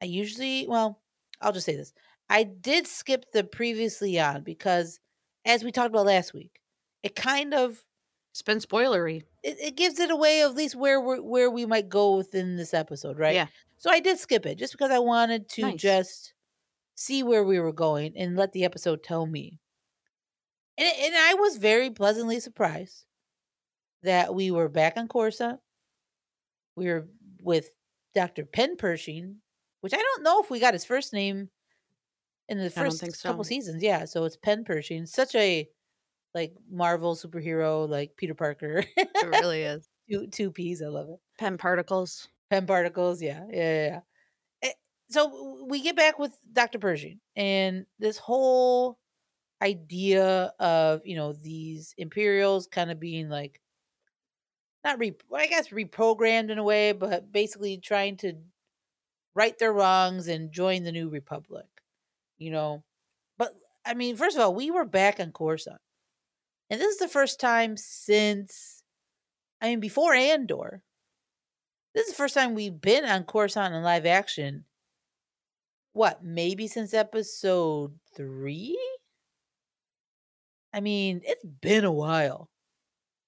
I 0.00 0.06
usually 0.06 0.66
well, 0.66 1.02
I'll 1.42 1.52
just 1.52 1.66
say 1.66 1.76
this. 1.76 1.92
I 2.30 2.44
did 2.44 2.86
skip 2.86 3.26
the 3.34 3.44
previously 3.44 4.18
on 4.18 4.44
because, 4.44 4.98
as 5.44 5.62
we 5.62 5.72
talked 5.72 5.90
about 5.90 6.06
last 6.06 6.32
week, 6.32 6.62
it 7.02 7.14
kind 7.14 7.52
of 7.52 7.84
It's 8.30 8.40
been 8.40 8.60
spoilery. 8.60 9.24
it, 9.42 9.58
it 9.60 9.76
gives 9.76 10.00
it 10.00 10.10
away 10.10 10.40
of 10.40 10.52
at 10.52 10.56
least 10.56 10.74
where 10.74 11.02
we 11.02 11.20
where 11.20 11.50
we 11.50 11.66
might 11.66 11.90
go 11.90 12.16
within 12.16 12.56
this 12.56 12.72
episode, 12.72 13.18
right? 13.18 13.34
Yeah. 13.34 13.48
So 13.76 13.90
I 13.90 14.00
did 14.00 14.18
skip 14.18 14.46
it 14.46 14.54
just 14.54 14.72
because 14.72 14.90
I 14.90 15.00
wanted 15.00 15.50
to 15.50 15.62
Nice. 15.64 15.80
just 15.82 16.32
see 16.98 17.22
where 17.22 17.44
we 17.44 17.60
were 17.60 17.72
going 17.72 18.12
and 18.16 18.36
let 18.36 18.50
the 18.50 18.64
episode 18.64 19.04
tell 19.04 19.24
me. 19.24 19.60
And 20.76 20.92
and 21.00 21.14
I 21.16 21.34
was 21.34 21.56
very 21.56 21.90
pleasantly 21.90 22.40
surprised 22.40 23.04
that 24.02 24.34
we 24.34 24.50
were 24.50 24.68
back 24.68 24.96
on 24.96 25.06
Coruscant. 25.06 25.60
We 26.74 26.86
were 26.86 27.08
with 27.40 27.70
Dr. 28.16 28.44
Penn 28.44 28.76
Pershing, 28.76 29.36
which 29.80 29.94
I 29.94 29.98
don't 29.98 30.24
know 30.24 30.40
if 30.42 30.50
we 30.50 30.58
got 30.58 30.74
his 30.74 30.84
first 30.84 31.12
name 31.12 31.50
in 32.48 32.58
the 32.58 32.68
first 32.68 33.00
think 33.00 33.20
couple 33.22 33.44
seasons. 33.44 33.80
Yeah, 33.80 34.04
so 34.04 34.24
it's 34.24 34.36
Penn 34.36 34.64
Pershing, 34.64 35.06
such 35.06 35.36
a 35.36 35.68
like 36.34 36.52
Marvel 36.68 37.14
superhero, 37.14 37.88
like 37.88 38.16
Peter 38.16 38.34
Parker. 38.34 38.84
It 38.96 39.08
really 39.24 39.62
is. 39.62 39.88
two 40.10 40.26
two 40.26 40.50
P's. 40.50 40.82
I 40.82 40.86
love 40.88 41.10
it. 41.10 41.20
Pen 41.38 41.58
particles. 41.58 42.28
Pen 42.50 42.66
particles. 42.66 43.22
Yeah, 43.22 43.44
yeah, 43.52 43.86
yeah. 43.86 44.00
So 45.10 45.64
we 45.68 45.82
get 45.82 45.96
back 45.96 46.18
with 46.18 46.36
Dr. 46.52 46.78
Pershing 46.78 47.20
and 47.34 47.86
this 47.98 48.18
whole 48.18 48.98
idea 49.62 50.52
of 50.60 51.00
you 51.04 51.16
know 51.16 51.32
these 51.32 51.94
Imperials 51.98 52.66
kind 52.66 52.90
of 52.90 53.00
being 53.00 53.28
like 53.28 53.60
not 54.84 54.98
re 54.98 55.14
I 55.34 55.46
guess 55.46 55.68
reprogrammed 55.68 56.50
in 56.50 56.58
a 56.58 56.62
way, 56.62 56.92
but 56.92 57.32
basically 57.32 57.78
trying 57.78 58.16
to 58.18 58.34
right 59.34 59.58
their 59.58 59.72
wrongs 59.72 60.28
and 60.28 60.52
join 60.52 60.84
the 60.84 60.92
new 60.92 61.08
republic. 61.08 61.66
You 62.38 62.50
know, 62.52 62.84
but 63.38 63.54
I 63.84 63.94
mean, 63.94 64.16
first 64.16 64.36
of 64.36 64.42
all, 64.42 64.54
we 64.54 64.70
were 64.70 64.84
back 64.84 65.20
on 65.20 65.32
Coruscant, 65.32 65.80
and 66.70 66.80
this 66.80 66.92
is 66.94 66.98
the 66.98 67.08
first 67.08 67.40
time 67.40 67.76
since 67.76 68.82
I 69.60 69.68
mean 69.68 69.80
before 69.80 70.14
Andor. 70.14 70.82
This 71.94 72.06
is 72.06 72.12
the 72.12 72.18
first 72.18 72.34
time 72.34 72.54
we've 72.54 72.80
been 72.80 73.04
on 73.04 73.24
Coruscant 73.24 73.74
in 73.74 73.82
live 73.82 74.06
action. 74.06 74.64
What, 75.92 76.22
maybe 76.22 76.68
since 76.68 76.94
episode 76.94 77.98
three? 78.14 78.78
I 80.72 80.80
mean, 80.80 81.22
it's 81.24 81.44
been 81.44 81.84
a 81.84 81.92
while. 81.92 82.48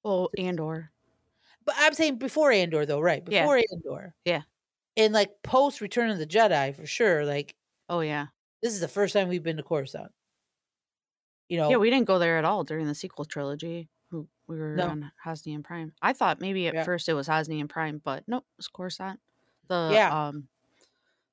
Well, 0.04 0.30
Andor. 0.38 0.90
But 1.64 1.74
I'm 1.78 1.94
saying 1.94 2.18
before 2.18 2.52
Andor, 2.52 2.86
though, 2.86 3.00
right? 3.00 3.22
Yeah. 3.26 3.42
Before 3.42 3.60
Andor. 3.72 4.14
Yeah. 4.24 4.42
And 4.96 5.12
like 5.12 5.30
post 5.42 5.80
Return 5.80 6.10
of 6.10 6.18
the 6.18 6.26
Jedi, 6.26 6.74
for 6.74 6.86
sure. 6.86 7.24
Like, 7.24 7.54
Oh 7.88 8.00
yeah. 8.00 8.26
this 8.62 8.72
is 8.74 8.80
the 8.80 8.88
first 8.88 9.12
time 9.14 9.28
we've 9.28 9.42
been 9.42 9.56
to 9.56 9.62
Coruscant. 9.62 10.12
You 11.48 11.58
know, 11.58 11.70
Yeah, 11.70 11.76
we 11.78 11.90
didn't 11.90 12.06
go 12.06 12.18
there 12.18 12.38
at 12.38 12.44
all 12.44 12.62
during 12.64 12.86
the 12.86 12.94
sequel 12.94 13.24
trilogy. 13.24 13.88
We 14.12 14.20
we 14.46 14.58
were 14.58 14.74
No. 14.76 14.88
on 14.88 15.12
Hosnian 15.24 15.62
Prime. 15.64 15.92
I 16.02 16.12
thought 16.12 16.40
maybe 16.40 16.66
at 16.68 16.74
Yeah. 16.74 16.84
first 16.84 17.08
it 17.08 17.14
was 17.14 17.26
Hosnian 17.28 17.68
Prime, 17.68 18.00
but 18.04 18.24
nope, 18.28 18.44
it's 18.58 18.68
Coruscant. 18.68 19.18
The 19.68 19.90
Yeah. 19.92 20.28
um 20.28 20.48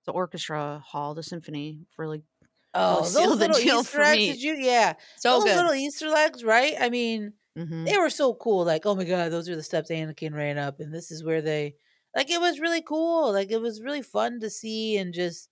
the 0.07 0.13
orchestra 0.13 0.79
hall, 0.85 1.15
the 1.15 1.23
symphony, 1.23 1.87
really 1.97 2.23
oh, 2.73 3.09
those 3.11 3.37
little 3.37 3.59
Easter 3.59 4.01
eggs 4.01 4.27
that 4.27 4.37
you, 4.39 4.55
yeah, 4.55 4.95
so 5.15 5.41
those 5.41 5.43
good. 5.43 5.55
little 5.55 5.73
Easter 5.73 6.13
eggs, 6.15 6.43
right? 6.43 6.75
I 6.79 6.89
mean, 6.89 7.33
hmm 7.55 7.89
they 7.89 7.97
were 7.97 8.09
so 8.09 8.33
cool. 8.35 8.65
Like, 8.65 8.85
oh 8.85 8.95
my 8.95 9.05
god, 9.05 9.31
those 9.31 9.49
are 9.49 9.55
the 9.55 9.63
steps 9.63 9.91
Anakin 9.91 10.33
ran 10.35 10.57
up, 10.57 10.79
and 10.79 10.93
this 10.93 11.11
is 11.11 11.23
where 11.23 11.41
they 11.41 11.75
like 12.15 12.29
it 12.31 12.41
was 12.41 12.59
really 12.59 12.81
cool. 12.81 13.31
Like 13.33 13.51
it 13.51 13.61
was 13.61 13.81
really 13.83 14.01
fun 14.03 14.39
to 14.41 14.49
see 14.49 14.97
and 14.97 15.13
just 15.13 15.49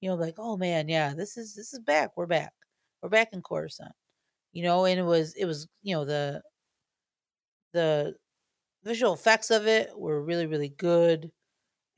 you 0.00 0.10
know, 0.10 0.16
like, 0.16 0.36
oh 0.38 0.56
man, 0.58 0.88
yeah, 0.88 1.14
this 1.14 1.36
is 1.38 1.54
this 1.56 1.72
is 1.74 1.80
back. 1.80 2.12
We're 2.16 2.26
back. 2.26 2.54
We're 3.02 3.10
back 3.10 3.30
in 3.32 3.42
Coruscant. 3.42 3.92
You 4.52 4.64
know, 4.64 4.86
and 4.86 5.00
it 5.00 5.04
was 5.04 5.34
it 5.36 5.46
was, 5.46 5.68
you 5.82 5.94
know, 5.96 6.04
the 6.06 6.42
the 7.72 8.14
visual 8.84 9.14
effects 9.14 9.50
of 9.50 9.66
it 9.68 9.98
were 9.98 10.22
really, 10.22 10.46
really 10.46 10.70
good. 10.70 11.32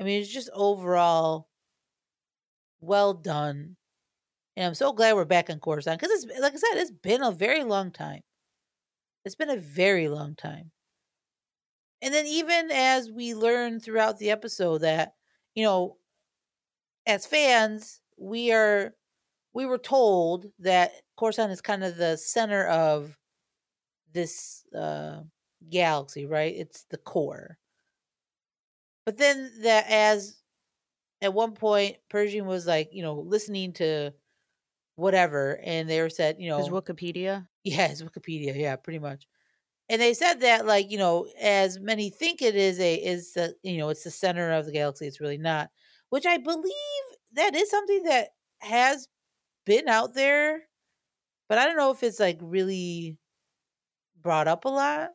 I 0.00 0.04
mean, 0.04 0.22
it's 0.22 0.32
just 0.32 0.50
overall 0.54 1.48
well 2.84 3.14
done. 3.14 3.76
And 4.56 4.66
I'm 4.66 4.74
so 4.74 4.92
glad 4.92 5.14
we're 5.14 5.24
back 5.24 5.50
in 5.50 5.58
Coruscant 5.58 6.00
because 6.00 6.24
it's 6.24 6.40
like 6.40 6.52
I 6.52 6.56
said, 6.56 6.80
it's 6.80 6.90
been 6.90 7.22
a 7.22 7.32
very 7.32 7.64
long 7.64 7.90
time. 7.90 8.20
It's 9.24 9.34
been 9.34 9.50
a 9.50 9.56
very 9.56 10.08
long 10.08 10.36
time. 10.36 10.70
And 12.02 12.12
then 12.12 12.26
even 12.26 12.70
as 12.70 13.10
we 13.10 13.34
learn 13.34 13.80
throughout 13.80 14.18
the 14.18 14.30
episode 14.30 14.78
that, 14.82 15.14
you 15.54 15.64
know, 15.64 15.96
as 17.06 17.26
fans, 17.26 18.00
we 18.18 18.52
are 18.52 18.94
we 19.54 19.66
were 19.66 19.78
told 19.78 20.46
that 20.60 20.92
Coruscant 21.16 21.52
is 21.52 21.60
kind 21.60 21.84
of 21.84 21.96
the 21.96 22.16
center 22.16 22.66
of 22.66 23.16
this 24.12 24.64
uh 24.76 25.22
galaxy, 25.70 26.26
right? 26.26 26.54
It's 26.54 26.84
the 26.90 26.98
core. 26.98 27.58
But 29.06 29.18
then 29.18 29.50
that 29.62 29.86
as 29.88 30.43
at 31.22 31.34
one 31.34 31.54
point 31.54 31.96
Pershing 32.08 32.46
was 32.46 32.66
like, 32.66 32.90
you 32.92 33.02
know, 33.02 33.14
listening 33.14 33.72
to 33.74 34.12
whatever 34.96 35.58
and 35.62 35.88
they 35.88 36.00
were 36.00 36.10
said, 36.10 36.36
you 36.40 36.48
know, 36.48 36.58
His 36.60 36.68
Wikipedia. 36.70 37.48
yeah, 37.64 37.88
it's 37.90 38.02
Wikipedia. 38.02 38.54
Yeah, 38.56 38.76
pretty 38.76 38.98
much. 38.98 39.26
And 39.88 40.00
they 40.00 40.14
said 40.14 40.40
that, 40.40 40.66
like, 40.66 40.90
you 40.90 40.98
know, 40.98 41.28
as 41.38 41.78
many 41.78 42.10
think 42.10 42.40
it 42.42 42.54
is 42.56 42.80
a 42.80 42.94
is 42.94 43.34
the 43.34 43.54
you 43.62 43.78
know 43.78 43.90
it's 43.90 44.04
the 44.04 44.10
center 44.10 44.50
of 44.52 44.66
the 44.66 44.72
galaxy. 44.72 45.06
It's 45.06 45.20
really 45.20 45.38
not, 45.38 45.70
which 46.10 46.26
I 46.26 46.38
believe 46.38 47.04
that 47.32 47.54
is 47.54 47.70
something 47.70 48.04
that 48.04 48.30
has 48.60 49.08
been 49.66 49.88
out 49.88 50.14
there, 50.14 50.62
but 51.48 51.58
I 51.58 51.66
don't 51.66 51.76
know 51.76 51.90
if 51.92 52.02
it's 52.02 52.20
like 52.20 52.38
really 52.42 53.18
brought 54.20 54.48
up 54.48 54.64
a 54.64 54.68
lot. 54.68 55.10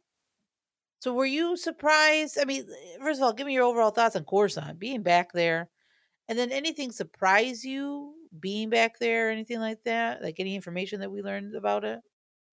So 1.01 1.13
were 1.13 1.25
you 1.25 1.55
surprised? 1.57 2.38
I 2.39 2.45
mean, 2.45 2.65
eh, 2.69 2.97
first 2.99 3.19
of 3.19 3.23
all, 3.23 3.33
give 3.33 3.47
me 3.47 3.53
your 3.53 3.63
overall 3.63 3.91
thoughts 3.91 4.15
on 4.15 4.25
Coruscant 4.25 4.79
being 4.79 5.01
back 5.03 5.31
there, 5.31 5.69
and 6.29 6.39
then 6.39 6.53
anything 6.53 6.93
surprise 6.93 7.65
you 7.65 8.15
being 8.39 8.71
back 8.71 8.99
there, 8.99 9.29
or 9.29 9.31
anything 9.31 9.59
like 9.61 9.83
that? 9.85 10.23
Like 10.23 10.39
any 10.41 10.55
information 10.55 11.01
that 11.01 11.11
we 11.11 11.23
learned 11.23 11.55
about 11.55 11.85
it? 11.85 12.01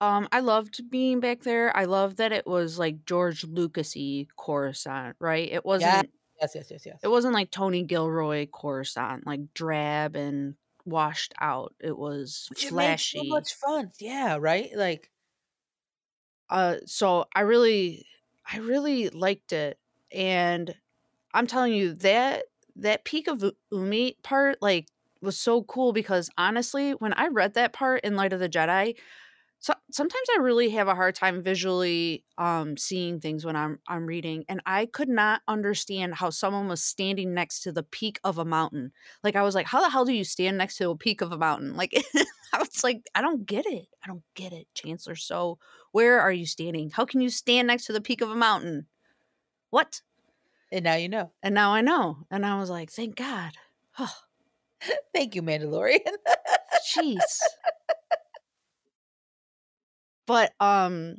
Um, 0.01 0.29
I 0.31 0.41
loved 0.41 0.91
being 0.91 1.21
back 1.21 1.41
there. 1.41 1.75
I 1.77 1.85
love 1.85 2.17
that 2.17 2.33
it 2.33 2.47
was 2.47 2.79
like 2.79 3.05
George 3.07 3.43
Lucasy 3.43 4.29
Coruscant, 4.37 5.17
right? 5.21 5.49
It 5.51 5.65
wasn't 5.65 6.13
Yes, 6.41 6.55
yes, 6.55 6.71
yes, 6.71 6.87
yes. 6.87 7.03
it 7.03 7.09
wasn't 7.09 7.35
like 7.35 7.51
Tony 7.51 7.85
Gilroy 7.85 8.47
Coruscant, 8.49 9.27
like 9.27 9.55
drab 9.55 10.17
and 10.17 10.57
washed 10.85 11.35
out. 11.41 11.75
It 11.81 11.97
was 11.99 12.51
Which 12.51 12.65
it 12.65 12.73
flashy. 12.73 13.01
so 13.15 13.23
much 13.23 13.55
fun. 13.55 13.93
Yeah, 14.01 14.37
right? 14.41 14.71
Like 14.75 15.11
uh 16.49 16.77
so 16.87 17.27
I 17.35 17.41
really 17.41 18.07
I 18.51 18.59
really 18.59 19.09
liked 19.11 19.53
it. 19.53 19.79
And 20.13 20.75
I'm 21.35 21.47
telling 21.47 21.75
you 21.75 21.95
that 21.97 22.47
that 22.77 23.05
peak 23.05 23.29
of 23.29 23.45
Umi 23.71 24.17
part 24.23 24.59
like 24.61 24.89
was 25.23 25.39
so 25.39 25.63
cool 25.65 25.93
because 25.93 26.31
honestly, 26.39 26.93
when 26.93 27.13
I 27.15 27.29
read 27.29 27.55
that 27.55 27.73
part 27.73 28.03
in 28.05 28.17
Light 28.17 28.33
of 28.33 28.41
the 28.41 28.49
Jedi, 28.49 28.97
so 29.59 29.73
sometimes 29.91 30.29
I 30.37 30.41
really 30.43 30.71
have 30.71 30.87
a 30.87 30.95
hard 30.95 31.15
time 31.15 31.43
visually 31.43 32.25
um, 32.39 32.77
seeing 32.77 33.21
things 33.21 33.45
when 33.45 33.57
I'm 33.57 33.79
I'm 33.89 34.07
reading, 34.07 34.45
and 34.49 34.61
I 34.67 34.87
could 34.87 35.09
not 35.09 35.41
understand 35.49 36.15
how 36.15 36.31
someone 36.31 36.69
was 36.69 36.83
standing 36.83 37.35
next 37.35 37.63
to 37.63 37.73
the 37.73 37.83
peak 37.83 38.21
of 38.23 38.39
a 38.39 38.45
mountain. 38.45 38.93
Like 39.25 39.35
I 39.35 39.43
was 39.43 39.55
like, 39.55 39.67
how 39.67 39.81
the 39.81 39.91
hell 39.91 40.05
do 40.05 40.13
you 40.13 40.25
stand 40.25 40.59
next 40.59 40.77
to 40.77 40.91
a 40.91 40.97
peak 40.97 41.21
of 41.21 41.33
a 41.33 41.39
mountain? 41.39 41.75
Like 41.75 41.95
I 42.53 42.59
was 42.59 42.85
like, 42.85 43.03
I 43.15 43.23
don't 43.23 43.47
get 43.47 43.67
it. 43.67 43.87
I 44.05 44.09
don't 44.09 44.23
get 44.35 44.53
it, 44.53 44.69
Chancellor. 44.75 45.17
So 45.17 45.59
where 45.93 46.21
are 46.21 46.33
you 46.33 46.47
standing? 46.47 46.91
How 46.91 47.05
can 47.05 47.21
you 47.21 47.31
stand 47.31 47.67
next 47.67 47.87
to 47.87 47.93
the 47.93 48.01
peak 48.01 48.21
of 48.21 48.31
a 48.31 48.37
mountain? 48.37 48.87
What? 49.71 50.01
And 50.73 50.85
now 50.85 50.95
you 50.95 51.09
know. 51.09 51.33
And 51.43 51.55
now 51.55 51.73
I 51.73 51.81
know. 51.81 52.27
And 52.31 52.45
I 52.45 52.59
was 52.59 52.71
like, 52.71 52.91
thank 52.91 53.17
God. 53.17 53.53
Oh. 53.99 54.13
Thank 55.15 55.35
you, 55.35 55.43
Mandalorian. 55.43 56.01
Jeez. 56.97 57.17
But 60.27 60.53
um 60.59 61.19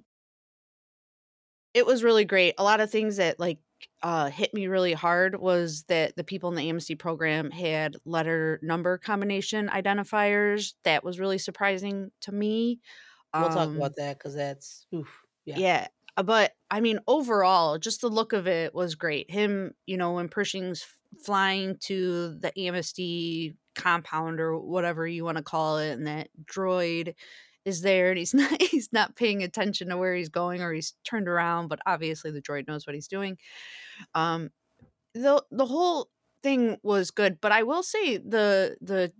it 1.74 1.86
was 1.86 2.04
really 2.04 2.26
great. 2.26 2.56
A 2.58 2.64
lot 2.64 2.82
of 2.82 2.92
things 2.92 3.18
that 3.18 3.40
like 3.40 3.60
uh 4.04 4.30
hit 4.30 4.54
me 4.54 4.68
really 4.68 4.92
hard 4.92 5.40
was 5.40 5.84
that 5.88 6.16
the 6.18 6.26
people 6.26 6.50
in 6.50 6.56
the 6.56 6.70
AMC 6.70 7.00
program 7.00 7.50
had 7.50 7.96
letter 8.04 8.60
number 8.62 8.98
combination 8.98 9.70
identifiers. 9.70 10.74
That 10.84 11.06
was 11.06 11.22
really 11.22 11.38
surprising 11.38 12.12
to 12.22 12.34
me. 12.34 12.82
We'll 13.34 13.46
um, 13.46 13.54
talk 13.54 13.70
about 13.70 13.96
that 13.96 14.18
because 14.18 14.36
that's 14.36 14.86
oof, 14.94 15.08
yeah. 15.46 15.58
yeah. 15.58 15.88
Uh, 16.18 16.24
but 16.24 16.54
I 16.72 16.82
mean, 16.82 17.00
overall, 17.08 17.78
just 17.78 18.02
the 18.02 18.10
look 18.10 18.34
of 18.34 18.48
it 18.48 18.74
was 18.74 18.96
great. 18.96 19.32
Him, 19.32 19.74
you 19.86 19.98
know, 19.98 20.14
when 20.14 20.30
Pershing's 20.30 20.86
flying 21.24 21.78
to 21.82 22.38
the 22.40 22.58
Amnesty 22.60 23.56
compound 23.76 24.40
or 24.40 24.58
whatever 24.58 25.08
you 25.08 25.24
want 25.24 25.38
to 25.38 25.44
call 25.44 25.78
it, 25.78 25.92
and 25.92 26.08
that 26.08 26.30
droid 26.46 27.14
is 27.66 27.82
there 27.82 28.10
and 28.10 28.18
he's 28.18 28.34
not 28.36 28.62
he's 28.62 28.92
not 28.94 29.16
paying 29.16 29.44
attention 29.44 29.90
to 29.90 29.98
where 29.98 30.16
he's 30.16 30.30
going 30.30 30.62
or 30.62 30.72
he's 30.74 30.94
turned 31.04 31.28
around 31.28 31.68
but 31.68 31.80
obviously 31.86 32.32
the 32.32 32.42
droid 32.42 32.68
knows 32.68 32.88
what 32.88 32.96
he's 32.96 33.10
doing 33.10 33.38
um 34.16 34.50
the 35.14 35.44
the 35.52 35.66
whole 35.66 36.10
thing 36.44 36.78
was 36.84 37.12
good 37.12 37.40
but 37.42 37.52
i 37.52 37.64
will 37.64 37.84
say 37.84 38.18
the 38.18 38.78
the 38.82 39.12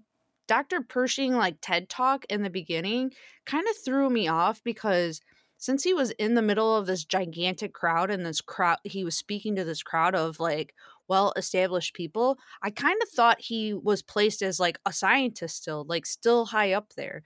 dr 0.48 0.82
pershing 0.90 1.36
like 1.36 1.58
ted 1.62 1.90
talk 1.90 2.26
in 2.30 2.44
the 2.44 2.50
beginning 2.50 3.12
kind 3.46 3.68
of 3.70 3.76
threw 3.84 4.10
me 4.10 4.28
off 4.28 4.64
because 4.64 5.22
since 5.58 5.84
he 5.84 5.94
was 5.94 6.12
in 6.12 6.36
the 6.36 6.42
middle 6.42 6.76
of 6.76 6.86
this 6.86 7.04
gigantic 7.04 7.74
crowd 7.74 8.12
and 8.12 8.26
this 8.26 8.42
crowd 8.42 8.78
he 8.84 9.04
was 9.04 9.18
speaking 9.18 9.56
to 9.56 9.64
this 9.64 9.84
crowd 9.84 10.16
of 10.16 10.40
like 10.40 10.74
well 11.08 11.34
established 11.36 11.94
people 11.94 12.38
i 12.62 12.70
kind 12.70 13.00
of 13.02 13.10
thought 13.10 13.42
he 13.42 13.74
was 13.74 14.02
placed 14.02 14.42
as 14.42 14.60
like 14.60 14.80
a 14.86 14.94
scientist 14.94 15.58
still 15.58 15.86
like 15.88 16.06
still 16.06 16.46
high 16.46 16.74
up 16.74 16.94
there. 16.96 17.24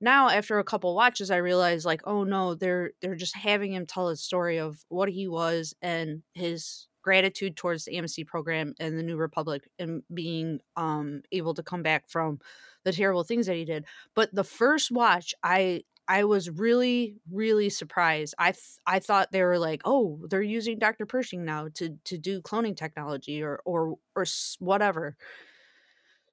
Now 0.00 0.28
after 0.28 0.58
a 0.58 0.64
couple 0.64 0.94
watches 0.94 1.30
i 1.30 1.36
realized 1.36 1.84
like 1.84 2.02
oh 2.04 2.24
no 2.24 2.54
they're 2.54 2.92
they're 3.02 3.16
just 3.16 3.34
having 3.36 3.72
him 3.72 3.86
tell 3.86 4.08
his 4.08 4.22
story 4.22 4.58
of 4.58 4.84
what 4.88 5.08
he 5.08 5.26
was 5.28 5.74
and 5.82 6.22
his 6.34 6.86
gratitude 7.02 7.56
towards 7.56 7.84
the 7.84 7.96
amnesty 7.96 8.22
program 8.22 8.74
and 8.78 8.98
the 8.98 9.02
new 9.02 9.16
republic 9.16 9.68
and 9.78 10.02
being 10.12 10.60
um 10.76 11.22
able 11.32 11.54
to 11.54 11.62
come 11.62 11.82
back 11.82 12.08
from 12.08 12.38
the 12.84 12.92
terrible 12.92 13.24
things 13.24 13.46
that 13.46 13.56
he 13.56 13.64
did. 13.64 13.84
But 14.14 14.34
the 14.34 14.44
first 14.44 14.90
watch 14.90 15.34
i 15.42 15.82
i 16.08 16.24
was 16.24 16.50
really 16.50 17.16
really 17.30 17.68
surprised 17.68 18.34
i 18.38 18.52
th- 18.52 18.78
i 18.86 18.98
thought 18.98 19.30
they 19.30 19.42
were 19.42 19.58
like 19.58 19.82
oh 19.84 20.18
they're 20.28 20.42
using 20.42 20.78
dr 20.78 21.04
pershing 21.06 21.44
now 21.44 21.68
to 21.74 21.96
to 22.04 22.18
do 22.18 22.40
cloning 22.42 22.76
technology 22.76 23.42
or 23.42 23.60
or 23.64 23.96
or 24.16 24.24
whatever 24.58 25.16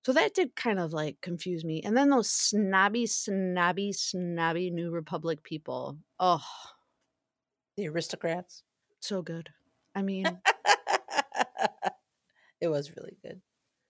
so 0.05 0.13
that 0.13 0.35
did 0.35 0.55
kind 0.55 0.79
of 0.79 0.93
like 0.93 1.19
confuse 1.21 1.65
me. 1.65 1.81
And 1.81 1.97
then 1.97 2.11
those 2.11 2.29
snobby, 2.29 3.07
snobby, 3.07 3.91
snobby 3.91 4.69
New 4.69 4.91
Republic 4.91 5.41
people. 5.41 5.97
Oh, 6.19 6.43
the 7.75 7.87
aristocrats. 7.87 8.61
So 8.99 9.23
good. 9.23 9.49
I 9.95 10.01
mean, 10.03 10.37
it 12.61 12.67
was 12.67 12.95
really 12.95 13.17
good. 13.23 13.41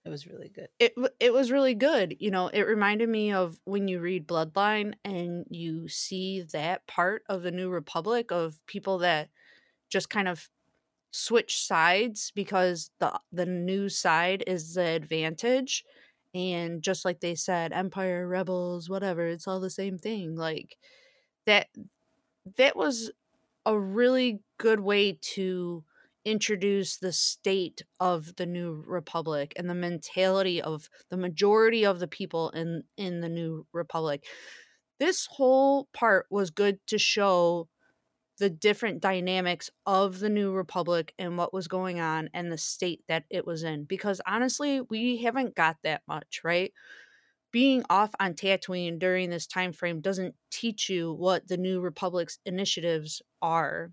It 0.06 0.10
was 0.10 0.26
really 0.28 0.48
good. 0.48 0.68
It 0.78 0.94
it 1.18 1.32
was 1.32 1.50
really 1.50 1.74
good. 1.74 2.16
You 2.20 2.30
know, 2.30 2.46
it 2.48 2.62
reminded 2.62 3.08
me 3.08 3.32
of 3.32 3.58
when 3.64 3.88
you 3.88 4.00
read 4.00 4.28
Bloodline 4.28 4.94
and 5.04 5.46
you 5.50 5.88
see 5.88 6.42
that 6.52 6.86
part 6.86 7.24
of 7.28 7.42
the 7.42 7.50
New 7.50 7.70
Republic 7.70 8.30
of 8.30 8.64
people 8.66 8.98
that 8.98 9.30
just 9.90 10.10
kind 10.10 10.28
of 10.28 10.50
switch 11.12 11.60
sides 11.64 12.32
because 12.34 12.90
the 13.00 13.20
the 13.32 13.46
new 13.46 13.88
side 13.88 14.44
is 14.46 14.74
the 14.74 14.86
advantage 14.96 15.84
and 16.34 16.82
just 16.82 17.04
like 17.04 17.20
they 17.20 17.34
said 17.34 17.72
empire 17.72 18.28
rebels 18.28 18.90
whatever 18.90 19.26
it's 19.26 19.48
all 19.48 19.60
the 19.60 19.70
same 19.70 19.98
thing 19.98 20.36
like 20.36 20.78
that 21.46 21.68
that 22.56 22.76
was 22.76 23.10
a 23.66 23.78
really 23.78 24.40
good 24.58 24.80
way 24.80 25.18
to 25.20 25.84
introduce 26.26 26.98
the 26.98 27.12
state 27.12 27.82
of 28.00 28.36
the 28.36 28.46
new 28.46 28.82
republic 28.86 29.54
and 29.56 29.70
the 29.70 29.74
mentality 29.74 30.60
of 30.60 30.90
the 31.08 31.16
majority 31.16 31.86
of 31.86 32.00
the 32.00 32.08
people 32.08 32.50
in 32.50 32.82
in 32.98 33.20
the 33.20 33.28
new 33.28 33.66
republic. 33.72 34.26
This 34.98 35.26
whole 35.26 35.88
part 35.92 36.26
was 36.30 36.50
good 36.50 36.80
to 36.88 36.98
show 36.98 37.68
the 38.38 38.50
different 38.50 39.00
dynamics 39.00 39.70
of 39.86 40.18
the 40.20 40.28
new 40.28 40.52
republic 40.52 41.14
and 41.18 41.38
what 41.38 41.54
was 41.54 41.68
going 41.68 42.00
on 42.00 42.28
and 42.34 42.52
the 42.52 42.58
state 42.58 43.02
that 43.08 43.24
it 43.30 43.46
was 43.46 43.62
in 43.62 43.84
because 43.84 44.20
honestly 44.26 44.80
we 44.82 45.18
haven't 45.18 45.54
got 45.54 45.76
that 45.82 46.02
much 46.08 46.42
right? 46.44 46.72
Being 47.52 47.84
off 47.88 48.10
on 48.20 48.34
Tatooine 48.34 48.98
during 48.98 49.30
this 49.30 49.46
time 49.46 49.72
frame 49.72 50.00
doesn't 50.00 50.34
teach 50.50 50.90
you 50.90 51.12
what 51.12 51.48
the 51.48 51.56
new 51.56 51.80
republic's 51.80 52.38
initiatives 52.44 53.22
are 53.40 53.92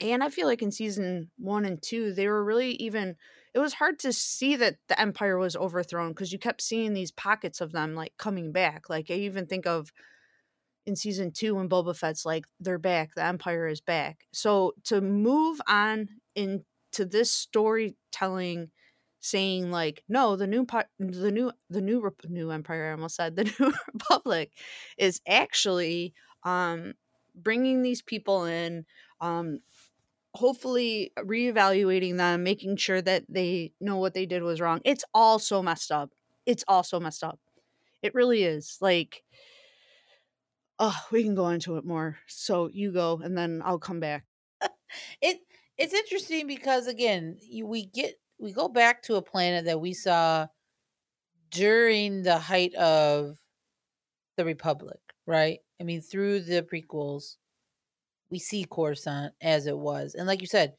and 0.00 0.22
i 0.22 0.28
feel 0.28 0.46
like 0.46 0.62
in 0.62 0.70
season 0.70 1.30
1 1.38 1.64
and 1.64 1.82
2 1.82 2.12
they 2.12 2.28
were 2.28 2.44
really 2.44 2.70
even 2.72 3.16
it 3.54 3.58
was 3.58 3.74
hard 3.74 3.98
to 3.98 4.12
see 4.12 4.56
that 4.56 4.76
the 4.88 5.00
empire 5.00 5.38
was 5.38 5.56
overthrown 5.56 6.10
because 6.10 6.32
you 6.32 6.38
kept 6.38 6.62
seeing 6.62 6.94
these 6.94 7.10
pockets 7.10 7.60
of 7.60 7.72
them 7.72 7.94
like 7.94 8.12
coming 8.18 8.52
back 8.52 8.88
like 8.88 9.10
i 9.10 9.14
even 9.14 9.46
think 9.46 9.66
of 9.66 9.92
in 10.86 10.96
season 10.96 11.30
two 11.30 11.54
when 11.54 11.68
Boba 11.68 11.96
Fett's 11.96 12.24
like, 12.24 12.44
they're 12.60 12.78
back, 12.78 13.14
the 13.14 13.24
Empire 13.24 13.68
is 13.68 13.80
back. 13.80 14.26
So 14.32 14.74
to 14.84 15.00
move 15.00 15.60
on 15.68 16.08
into 16.34 17.04
this 17.04 17.30
storytelling, 17.30 18.70
saying 19.20 19.70
like, 19.70 20.02
no, 20.08 20.34
the 20.36 20.46
new 20.46 20.64
part, 20.64 20.86
the 20.98 21.30
new 21.30 21.52
the 21.70 21.80
new 21.80 22.10
new 22.28 22.50
Empire, 22.50 22.88
I 22.88 22.92
almost 22.92 23.16
said 23.16 23.36
the 23.36 23.44
new 23.44 23.72
Republic, 23.92 24.52
is 24.98 25.20
actually 25.26 26.14
um, 26.42 26.94
bringing 27.34 27.82
these 27.82 28.02
people 28.02 28.44
in. 28.44 28.84
Um, 29.20 29.60
hopefully 30.34 31.12
reevaluating 31.18 32.16
them 32.16 32.42
making 32.42 32.76
sure 32.76 33.02
that 33.02 33.24
they 33.28 33.72
know 33.80 33.98
what 33.98 34.14
they 34.14 34.26
did 34.26 34.42
was 34.42 34.60
wrong 34.60 34.80
it's 34.84 35.04
all 35.12 35.38
so 35.38 35.62
messed 35.62 35.92
up 35.92 36.10
it's 36.46 36.64
all 36.68 36.82
so 36.82 36.98
messed 36.98 37.22
up 37.22 37.38
it 38.02 38.14
really 38.14 38.42
is 38.42 38.78
like 38.80 39.22
oh, 40.82 40.98
we 41.12 41.22
can 41.22 41.36
go 41.36 41.48
into 41.48 41.76
it 41.76 41.84
more. 41.84 42.18
So 42.26 42.68
you 42.68 42.92
go, 42.92 43.20
and 43.22 43.38
then 43.38 43.62
I'll 43.64 43.78
come 43.78 44.00
back. 44.00 44.24
it 45.22 45.38
it's 45.78 45.94
interesting 45.94 46.46
because 46.46 46.86
again, 46.88 47.38
you, 47.40 47.66
we 47.66 47.86
get 47.86 48.16
we 48.38 48.52
go 48.52 48.68
back 48.68 49.02
to 49.04 49.14
a 49.14 49.22
planet 49.22 49.64
that 49.66 49.80
we 49.80 49.94
saw 49.94 50.48
during 51.50 52.22
the 52.22 52.38
height 52.38 52.74
of 52.74 53.38
the 54.36 54.44
Republic, 54.44 54.98
right? 55.26 55.60
I 55.80 55.84
mean, 55.84 56.00
through 56.00 56.40
the 56.40 56.62
prequels, 56.62 57.36
we 58.32 58.40
see 58.40 58.66
Coruscant 58.66 59.34
as 59.42 59.68
it 59.68 59.78
was, 59.78 60.16
and 60.16 60.26
like 60.28 60.42
you 60.42 60.48
said, 60.48 60.76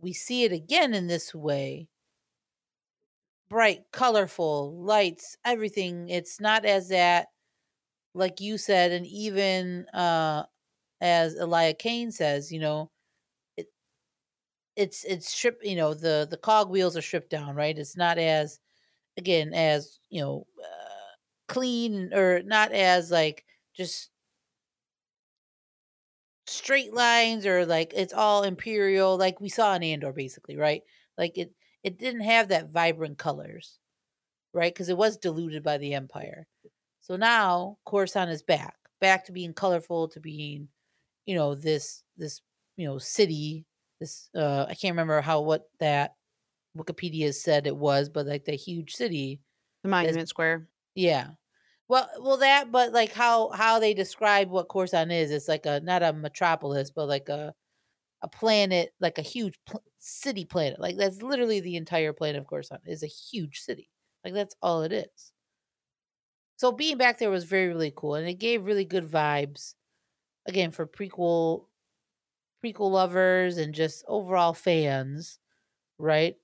we 0.00 0.12
see 0.14 0.44
it 0.44 0.52
again 0.52 0.94
in 0.94 1.08
this 1.08 1.34
way 1.34 1.88
bright, 3.48 3.80
colorful 3.92 4.72
lights, 4.82 5.36
everything. 5.44 6.08
It's 6.08 6.40
not 6.40 6.64
as 6.64 6.88
that 6.88 7.28
like 8.14 8.40
you 8.40 8.58
said, 8.58 8.92
and 8.92 9.06
even 9.06 9.86
uh, 9.90 10.44
as 11.00 11.36
Elia 11.36 11.74
Kane 11.74 12.12
says, 12.12 12.52
you 12.52 12.60
know, 12.60 12.90
it 13.56 13.68
it's 14.76 15.04
it's 15.04 15.28
stripped. 15.28 15.64
You 15.64 15.76
know, 15.76 15.94
the 15.94 16.26
the 16.30 16.36
cog 16.36 16.70
wheels 16.70 16.96
are 16.96 17.02
stripped 17.02 17.30
down, 17.30 17.54
right? 17.56 17.76
It's 17.78 17.96
not 17.96 18.18
as 18.18 18.60
again 19.18 19.54
as 19.54 20.00
you 20.10 20.22
know 20.22 20.46
uh, 20.62 21.16
clean 21.48 22.12
or 22.14 22.42
not 22.44 22.72
as 22.72 23.10
like 23.10 23.44
just 23.76 24.09
straight 26.50 26.92
lines 26.92 27.46
or 27.46 27.64
like 27.66 27.92
it's 27.94 28.12
all 28.12 28.42
imperial 28.42 29.16
like 29.16 29.40
we 29.40 29.48
saw 29.48 29.74
in 29.74 29.82
Andor 29.82 30.12
basically 30.12 30.56
right 30.56 30.82
like 31.16 31.38
it 31.38 31.52
it 31.82 31.98
didn't 31.98 32.22
have 32.22 32.48
that 32.48 32.70
vibrant 32.70 33.18
colors 33.18 33.78
right 34.52 34.72
because 34.72 34.88
it 34.88 34.96
was 34.96 35.16
diluted 35.16 35.62
by 35.62 35.78
the 35.78 35.94
empire 35.94 36.46
so 37.10 37.16
now 37.16 37.78
Coruscant 37.86 38.30
is 38.30 38.42
back, 38.42 38.76
back 39.00 39.24
to 39.24 39.32
being 39.32 39.52
colorful, 39.52 40.06
to 40.10 40.20
being, 40.20 40.68
you 41.26 41.34
know, 41.34 41.54
this 41.56 42.04
this 42.16 42.40
you 42.76 42.86
know 42.86 42.98
city 42.98 43.66
this 43.98 44.30
uh 44.36 44.66
I 44.68 44.74
can't 44.74 44.92
remember 44.92 45.20
how 45.20 45.40
what 45.40 45.64
that 45.80 46.14
Wikipedia 46.78 47.34
said 47.34 47.66
it 47.66 47.76
was, 47.76 48.08
but 48.08 48.26
like 48.26 48.44
the 48.44 48.52
huge 48.52 48.94
city. 48.94 49.40
The 49.82 49.88
Monument 49.88 50.28
Square. 50.28 50.68
Yeah. 50.94 51.30
Well, 51.90 52.08
well, 52.20 52.36
that, 52.38 52.70
but 52.72 52.92
like 52.92 53.12
how 53.12 53.50
how 53.50 53.80
they 53.80 53.94
describe 53.94 54.48
what 54.50 54.68
Coruscant 54.68 55.12
is, 55.12 55.30
it's 55.32 55.48
like 55.48 55.66
a 55.66 55.80
not 55.80 56.02
a 56.04 56.12
metropolis, 56.12 56.90
but 56.92 57.08
like 57.08 57.28
a 57.28 57.54
a 58.22 58.28
planet, 58.28 58.94
like 59.00 59.18
a 59.18 59.22
huge 59.22 59.58
pl- 59.66 59.82
city 60.00 60.44
planet. 60.46 60.80
Like 60.80 60.96
that's 60.98 61.22
literally 61.22 61.60
the 61.60 61.76
entire 61.76 62.12
planet 62.14 62.46
of 62.52 62.80
is 62.86 63.02
a 63.04 63.08
huge 63.08 63.60
city. 63.60 63.90
Like 64.24 64.34
that's 64.34 64.56
all 64.62 64.82
it 64.84 64.92
is. 64.92 65.32
So 66.56 66.72
being 66.72 66.96
back 66.98 67.18
there 67.18 67.30
was 67.30 67.44
very 67.44 67.68
really 67.68 67.92
cool, 67.94 68.14
and 68.14 68.28
it 68.28 68.34
gave 68.34 68.64
really 68.66 68.84
good 68.84 69.04
vibes. 69.06 69.74
Again, 70.46 70.70
for 70.72 70.86
prequel 70.86 71.66
prequel 72.64 72.90
lovers 72.92 73.58
and 73.58 73.74
just 73.74 74.04
overall 74.08 74.54
fans, 74.54 75.38
right? 75.98 76.36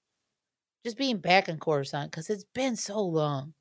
Just 0.85 0.99
being 0.99 1.19
back 1.19 1.49
in 1.51 1.59
Coruscant 1.61 2.13
because 2.13 2.31
it's 2.31 2.47
been 2.55 2.77
so 2.77 3.01
long 3.03 3.55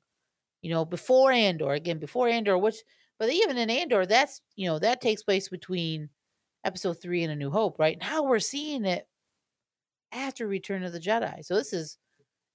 you 0.66 0.72
know, 0.72 0.84
before 0.84 1.30
Andor, 1.30 1.74
again, 1.74 2.00
before 2.00 2.26
Andor, 2.26 2.58
which, 2.58 2.78
but 3.20 3.30
even 3.30 3.56
in 3.56 3.70
Andor, 3.70 4.04
that's, 4.04 4.40
you 4.56 4.66
know, 4.66 4.80
that 4.80 5.00
takes 5.00 5.22
place 5.22 5.48
between 5.48 6.08
episode 6.64 6.94
three 7.00 7.22
and 7.22 7.32
A 7.32 7.36
New 7.36 7.50
Hope, 7.50 7.78
right? 7.78 7.96
Now 8.00 8.24
we're 8.24 8.40
seeing 8.40 8.84
it 8.84 9.06
after 10.10 10.44
Return 10.44 10.82
of 10.82 10.92
the 10.92 10.98
Jedi. 10.98 11.44
So 11.44 11.54
this 11.54 11.72
is, 11.72 11.98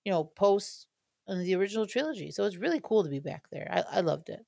you 0.03 0.11
know, 0.11 0.25
post 0.25 0.87
uh, 1.29 1.35
the 1.35 1.55
original 1.55 1.87
trilogy. 1.87 2.31
So 2.31 2.43
it's 2.43 2.57
really 2.57 2.81
cool 2.83 3.05
to 3.05 3.09
be 3.09 3.21
back 3.21 3.45
there. 3.49 3.69
I, 3.71 3.99
I 3.99 4.01
loved 4.01 4.27
it. 4.27 4.45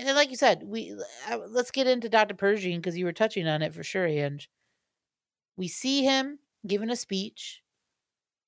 And 0.00 0.08
then, 0.08 0.16
like 0.16 0.30
you 0.30 0.36
said, 0.36 0.64
we 0.64 0.96
uh, 1.30 1.38
let's 1.46 1.70
get 1.70 1.86
into 1.86 2.08
Dr. 2.08 2.34
Pershing 2.34 2.80
because 2.80 2.98
you 2.98 3.04
were 3.04 3.12
touching 3.12 3.46
on 3.46 3.62
it 3.62 3.72
for 3.72 3.84
sure. 3.84 4.06
And 4.06 4.44
we 5.56 5.68
see 5.68 6.02
him 6.02 6.40
giving 6.66 6.90
a 6.90 6.96
speech 6.96 7.61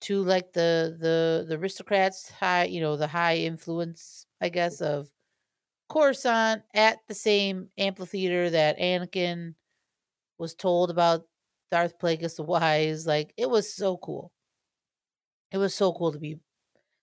to 0.05 0.23
like 0.23 0.53
the 0.53 0.97
the 1.01 1.47
the 1.49 1.59
aristocrats 1.59 2.31
high 2.31 2.65
you 2.65 2.81
know 2.81 2.97
the 2.97 3.07
high 3.07 3.37
influence 3.37 4.27
i 4.41 4.49
guess 4.49 4.81
mm-hmm. 4.81 5.01
of 5.01 5.09
coruscant 5.89 6.63
at 6.75 6.99
the 7.09 7.15
same 7.15 7.69
amphitheater 7.79 8.51
that 8.51 8.79
anakin 8.79 9.55
was 10.39 10.55
told 10.55 10.91
about 10.91 11.27
darth 11.71 11.99
plagueis 11.99 12.37
the 12.37 12.43
wise 12.43 13.07
like 13.07 13.33
it 13.37 13.51
was 13.51 13.73
so 13.75 13.97
cool. 13.97 14.31
It 15.51 15.59
was 15.59 15.75
so 15.75 15.93
cool 15.93 16.13
to 16.13 16.19
be 16.19 16.39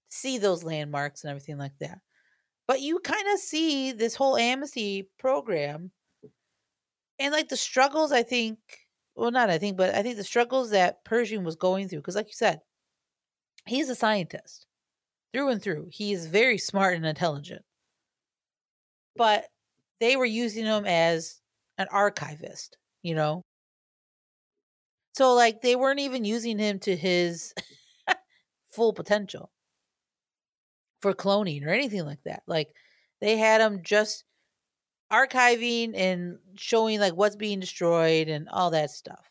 see 0.10 0.38
those 0.38 0.64
landmarks 0.64 1.24
and 1.24 1.32
everything 1.32 1.58
like 1.58 1.78
that. 1.80 2.00
But 2.68 2.82
you 2.82 3.00
kind 3.00 3.28
of 3.34 3.40
see 3.40 3.92
this 3.92 4.16
whole 4.16 4.38
amnesty 4.38 5.10
program 5.20 5.92
and 7.20 7.34
like 7.34 7.50
the 7.50 7.58
struggles 7.58 8.12
i 8.12 8.24
think 8.24 8.58
well 9.16 9.32
not 9.32 9.50
i 9.50 9.58
think 9.58 9.78
but 9.78 9.94
i 9.94 10.02
think 10.02 10.16
the 10.16 10.24
struggles 10.24 10.72
that 10.72 11.04
pershing 11.06 11.44
was 11.44 11.56
going 11.56 11.88
through 11.88 12.00
because 12.00 12.16
like 12.16 12.28
you 12.28 12.34
said 12.34 12.62
he's 13.66 13.90
a 13.90 13.96
scientist 13.96 14.66
through 15.34 15.50
and 15.50 15.62
through. 15.62 15.90
He's 15.92 16.28
very 16.28 16.58
smart 16.58 16.96
and 16.96 17.06
intelligent. 17.06 17.64
But 19.16 19.48
they 20.00 20.18
were 20.18 20.26
using 20.26 20.66
him 20.66 20.86
as 20.86 21.42
an 21.78 21.88
archivist, 21.92 22.78
you 23.04 23.16
know? 23.16 23.44
So, 25.14 25.34
like, 25.34 25.62
they 25.62 25.76
weren't 25.76 26.00
even 26.02 26.26
using 26.26 26.58
him 26.60 26.80
to 26.80 26.96
his 26.96 27.54
full 28.72 28.94
potential 28.94 29.52
for 31.02 31.14
cloning 31.14 31.66
or 31.66 31.70
anything 31.70 32.06
like 32.06 32.22
that. 32.26 32.44
Like, 32.48 32.70
they 33.20 33.38
had 33.38 33.62
him 33.62 33.82
just 33.84 34.24
archiving 35.12 35.94
and 35.96 36.40
showing, 36.58 37.00
like, 37.00 37.16
what's 37.16 37.36
being 37.38 37.60
destroyed 37.60 38.30
and 38.30 38.50
all 38.50 38.72
that 38.72 38.92
stuff, 38.92 39.30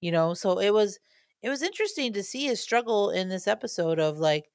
you 0.00 0.12
know? 0.12 0.34
So, 0.34 0.60
it 0.60 0.72
was 0.74 0.98
it 1.42 1.48
was 1.48 1.62
interesting 1.62 2.12
to 2.12 2.22
see 2.22 2.46
his 2.46 2.60
struggle 2.60 3.10
in 3.10 3.28
this 3.28 3.48
episode 3.48 3.98
of 3.98 4.18
like 4.18 4.50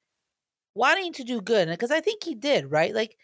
wanting 0.74 1.12
to 1.14 1.24
do 1.24 1.40
good 1.40 1.68
because 1.68 1.90
I 1.90 2.00
think 2.00 2.22
he 2.24 2.34
did, 2.34 2.70
right? 2.70 2.94
Like 2.94 3.16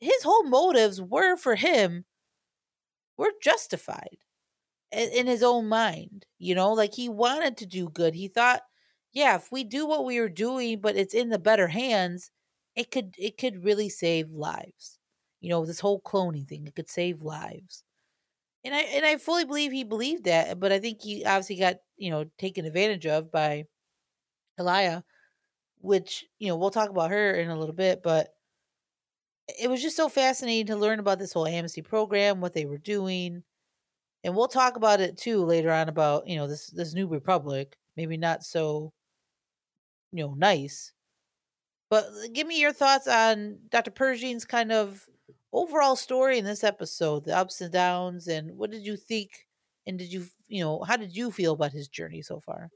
his 0.00 0.22
whole 0.22 0.44
motives 0.44 1.00
were 1.00 1.36
for 1.36 1.56
him 1.56 2.04
were 3.16 3.32
justified 3.42 4.18
in, 4.92 5.26
his 5.26 5.42
own 5.42 5.68
mind, 5.68 6.26
you 6.38 6.54
know, 6.54 6.72
like 6.72 6.94
he 6.94 7.08
wanted 7.08 7.56
to 7.58 7.66
do 7.66 7.88
good. 7.90 8.14
He 8.14 8.28
thought, 8.28 8.62
yeah, 9.12 9.36
if 9.36 9.52
we 9.52 9.64
do 9.64 9.86
what 9.86 10.04
we 10.04 10.20
were 10.20 10.28
doing, 10.28 10.80
but 10.80 10.96
it's 10.96 11.14
in 11.14 11.28
the 11.30 11.38
better 11.38 11.68
hands, 11.68 12.30
it 12.76 12.90
could 12.90 13.14
it 13.18 13.36
could 13.38 13.64
really 13.64 13.88
save 13.88 14.30
lives. 14.30 14.98
You 15.40 15.50
know, 15.50 15.64
this 15.66 15.80
whole 15.80 16.00
cloning 16.00 16.46
thing, 16.48 16.66
it 16.66 16.74
could 16.74 16.90
save 16.90 17.22
lives 17.22 17.84
and 18.64 18.74
I 18.74 18.80
and 18.80 19.06
I 19.06 19.16
fully 19.16 19.44
believe 19.44 19.72
he 19.72 19.84
believed 19.84 20.24
that, 20.24 20.60
but 20.60 20.72
I 20.72 20.78
think 20.78 21.00
he 21.02 21.24
obviously 21.24 21.56
got 21.56 21.76
you 21.96 22.10
know 22.10 22.24
taken 22.38 22.64
advantage 22.64 23.06
of 23.06 23.32
by 23.32 23.64
Elia, 24.58 25.04
which 25.80 26.24
you 26.38 26.48
know 26.48 26.56
we'll 26.56 26.70
talk 26.70 26.90
about 26.90 27.10
her 27.10 27.34
in 27.34 27.50
a 27.50 27.58
little 27.58 27.74
bit, 27.74 28.02
but 28.02 28.34
it 29.60 29.68
was 29.68 29.82
just 29.82 29.96
so 29.96 30.08
fascinating 30.08 30.66
to 30.66 30.76
learn 30.76 31.00
about 31.00 31.18
this 31.18 31.32
whole 31.32 31.46
amnesty 31.46 31.82
program, 31.82 32.40
what 32.40 32.52
they 32.54 32.66
were 32.66 32.78
doing, 32.78 33.42
and 34.24 34.36
we'll 34.36 34.48
talk 34.48 34.76
about 34.76 35.00
it 35.00 35.16
too 35.16 35.44
later 35.44 35.72
on 35.72 35.88
about 35.88 36.26
you 36.28 36.36
know 36.36 36.46
this 36.46 36.68
this 36.68 36.94
new 36.94 37.08
republic, 37.08 37.76
maybe 37.96 38.16
not 38.16 38.44
so 38.44 38.92
you 40.12 40.24
know 40.24 40.34
nice, 40.34 40.92
but 41.90 42.04
uh, 42.04 42.28
give 42.32 42.46
me 42.46 42.60
your 42.60 42.72
thoughts 42.72 43.08
on 43.08 43.58
Dr. 43.70 43.90
Pershing's 43.90 44.44
kind 44.44 44.72
of 44.72 45.06
overall 45.52 45.96
story 45.96 46.38
in 46.38 46.44
this 46.44 46.64
episode, 46.64 47.24
the 47.24 47.36
ups 47.36 47.60
and 47.60 47.72
downs, 47.72 48.28
and 48.28 48.56
what 48.56 48.70
did 48.70 48.84
you 48.84 48.96
think? 48.96 49.30
And 49.86 49.98
did 49.98 50.12
you, 50.12 50.26
you 50.48 50.62
know, 50.62 50.82
how 50.82 50.96
did 50.96 51.16
you 51.16 51.30
feel 51.30 51.52
about 51.52 51.72
his 51.72 51.88
journey 51.88 52.22
so 52.22 52.40
far? 52.40 52.70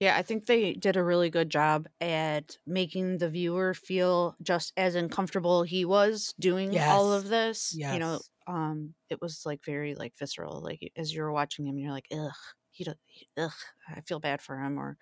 Yeah, 0.00 0.16
I 0.16 0.22
think 0.22 0.46
they 0.46 0.72
did 0.74 0.96
a 0.96 1.04
really 1.04 1.30
good 1.30 1.50
job 1.50 1.86
at 2.00 2.58
making 2.66 3.18
the 3.18 3.30
viewer 3.30 3.74
feel 3.74 4.36
just 4.42 4.72
as 4.76 4.96
uncomfortable 4.96 5.62
he 5.62 5.84
was 5.84 6.34
doing 6.38 6.72
yes. 6.72 6.90
all 6.90 7.12
of 7.12 7.28
this. 7.28 7.72
Yes. 7.76 7.94
You 7.94 8.00
know, 8.00 8.20
um, 8.46 8.94
it 9.08 9.20
was 9.20 9.42
like 9.46 9.64
very 9.64 9.94
like 9.94 10.14
visceral. 10.18 10.60
Like 10.62 10.92
as 10.96 11.14
you're 11.14 11.32
watching 11.32 11.66
him, 11.66 11.78
you're 11.78 11.92
like, 11.92 12.08
ugh, 12.12 12.32
he, 12.70 12.84
does, 12.84 12.96
ugh, 13.38 13.52
I 13.88 14.00
feel 14.00 14.18
bad 14.18 14.42
for 14.42 14.58
him, 14.58 14.78
or 14.78 14.98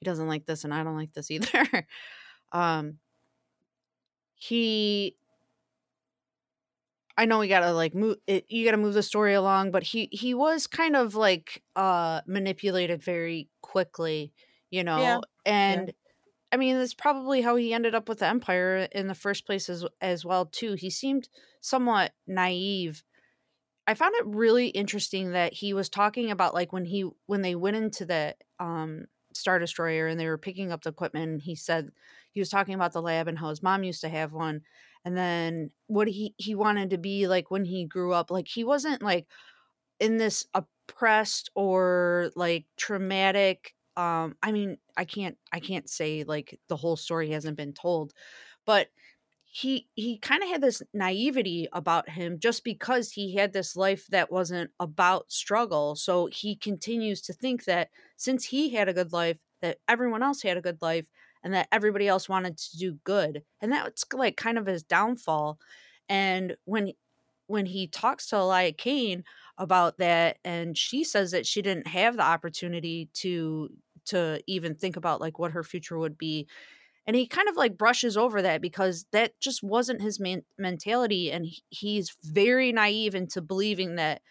he 0.00 0.04
doesn't 0.04 0.28
like 0.28 0.46
this, 0.46 0.64
and 0.64 0.74
I 0.74 0.82
don't 0.82 0.96
like 0.96 1.12
this 1.12 1.30
either. 1.30 1.86
um, 2.52 2.98
he 4.34 5.16
I 7.16 7.26
know 7.26 7.38
we 7.38 7.48
gotta 7.48 7.72
like 7.72 7.94
move 7.94 8.16
it, 8.26 8.46
you 8.48 8.64
gotta 8.64 8.76
move 8.76 8.94
the 8.94 9.02
story 9.02 9.34
along, 9.34 9.70
but 9.70 9.82
he 9.84 10.08
he 10.12 10.34
was 10.34 10.66
kind 10.66 10.96
of 10.96 11.14
like 11.14 11.62
uh 11.76 12.20
manipulated 12.26 13.02
very 13.02 13.48
quickly, 13.62 14.32
you 14.70 14.82
know. 14.84 14.98
Yeah. 14.98 15.18
And 15.46 15.88
yeah. 15.88 15.92
I 16.52 16.56
mean, 16.56 16.78
that's 16.78 16.94
probably 16.94 17.42
how 17.42 17.56
he 17.56 17.74
ended 17.74 17.94
up 17.94 18.08
with 18.08 18.20
the 18.20 18.26
empire 18.26 18.88
in 18.92 19.08
the 19.08 19.14
first 19.14 19.46
place 19.46 19.68
as 19.68 19.84
as 20.00 20.24
well 20.24 20.46
too. 20.46 20.74
He 20.74 20.90
seemed 20.90 21.28
somewhat 21.60 22.12
naive. 22.26 23.02
I 23.86 23.94
found 23.94 24.14
it 24.16 24.26
really 24.26 24.68
interesting 24.68 25.32
that 25.32 25.52
he 25.52 25.74
was 25.74 25.88
talking 25.88 26.30
about 26.30 26.54
like 26.54 26.72
when 26.72 26.86
he 26.86 27.08
when 27.26 27.42
they 27.42 27.54
went 27.54 27.76
into 27.76 28.06
the 28.06 28.34
um 28.58 29.06
star 29.34 29.58
destroyer 29.58 30.06
and 30.06 30.18
they 30.18 30.26
were 30.26 30.38
picking 30.38 30.72
up 30.72 30.82
the 30.82 30.90
equipment 30.90 31.30
and 31.30 31.42
he 31.42 31.54
said 31.54 31.90
he 32.32 32.40
was 32.40 32.48
talking 32.48 32.74
about 32.74 32.92
the 32.92 33.02
lab 33.02 33.28
and 33.28 33.38
how 33.38 33.48
his 33.48 33.62
mom 33.62 33.84
used 33.84 34.00
to 34.00 34.08
have 34.08 34.32
one 34.32 34.62
and 35.04 35.16
then 35.16 35.70
what 35.86 36.08
he 36.08 36.34
he 36.38 36.54
wanted 36.54 36.90
to 36.90 36.98
be 36.98 37.26
like 37.28 37.50
when 37.50 37.64
he 37.64 37.84
grew 37.84 38.12
up 38.12 38.30
like 38.30 38.48
he 38.48 38.64
wasn't 38.64 39.02
like 39.02 39.26
in 40.00 40.16
this 40.18 40.46
oppressed 40.54 41.50
or 41.54 42.30
like 42.36 42.66
traumatic 42.76 43.74
um 43.96 44.36
i 44.42 44.52
mean 44.52 44.76
i 44.96 45.04
can't 45.04 45.38
i 45.52 45.60
can't 45.60 45.88
say 45.88 46.24
like 46.24 46.58
the 46.68 46.76
whole 46.76 46.96
story 46.96 47.30
hasn't 47.30 47.56
been 47.56 47.72
told 47.72 48.12
but 48.66 48.88
he 49.56 49.86
he 49.94 50.18
kind 50.18 50.42
of 50.42 50.48
had 50.48 50.60
this 50.60 50.82
naivety 50.92 51.68
about 51.72 52.08
him 52.08 52.40
just 52.40 52.64
because 52.64 53.12
he 53.12 53.36
had 53.36 53.52
this 53.52 53.76
life 53.76 54.04
that 54.08 54.32
wasn't 54.32 54.68
about 54.80 55.30
struggle 55.30 55.94
so 55.94 56.26
he 56.26 56.56
continues 56.56 57.22
to 57.22 57.32
think 57.32 57.62
that 57.64 57.88
since 58.16 58.46
he 58.46 58.70
had 58.70 58.88
a 58.88 58.92
good 58.92 59.12
life 59.12 59.38
that 59.62 59.78
everyone 59.86 60.24
else 60.24 60.42
had 60.42 60.56
a 60.56 60.60
good 60.60 60.82
life 60.82 61.06
and 61.44 61.54
that 61.54 61.68
everybody 61.70 62.08
else 62.08 62.28
wanted 62.28 62.58
to 62.58 62.76
do 62.78 62.98
good 63.04 63.44
and 63.60 63.70
that's 63.70 64.04
like 64.12 64.36
kind 64.36 64.58
of 64.58 64.66
his 64.66 64.82
downfall 64.82 65.56
and 66.08 66.56
when 66.64 66.92
when 67.46 67.66
he 67.66 67.86
talks 67.86 68.26
to 68.26 68.36
Elia 68.36 68.72
Kane 68.72 69.22
about 69.56 69.98
that 69.98 70.38
and 70.44 70.76
she 70.76 71.04
says 71.04 71.30
that 71.30 71.46
she 71.46 71.62
didn't 71.62 71.86
have 71.86 72.16
the 72.16 72.24
opportunity 72.24 73.08
to 73.14 73.68
to 74.06 74.42
even 74.48 74.74
think 74.74 74.96
about 74.96 75.20
like 75.20 75.38
what 75.38 75.52
her 75.52 75.62
future 75.62 75.96
would 75.96 76.18
be 76.18 76.48
and 77.06 77.16
he 77.16 77.26
kind 77.26 77.48
of 77.48 77.56
like 77.56 77.76
brushes 77.76 78.16
over 78.16 78.42
that 78.42 78.60
because 78.60 79.06
that 79.12 79.38
just 79.40 79.62
wasn't 79.62 80.02
his 80.02 80.18
man- 80.18 80.44
mentality 80.58 81.30
and 81.30 81.46
he's 81.68 82.16
very 82.22 82.72
naive 82.72 83.14
into 83.14 83.42
believing 83.42 83.96
that 83.96 84.22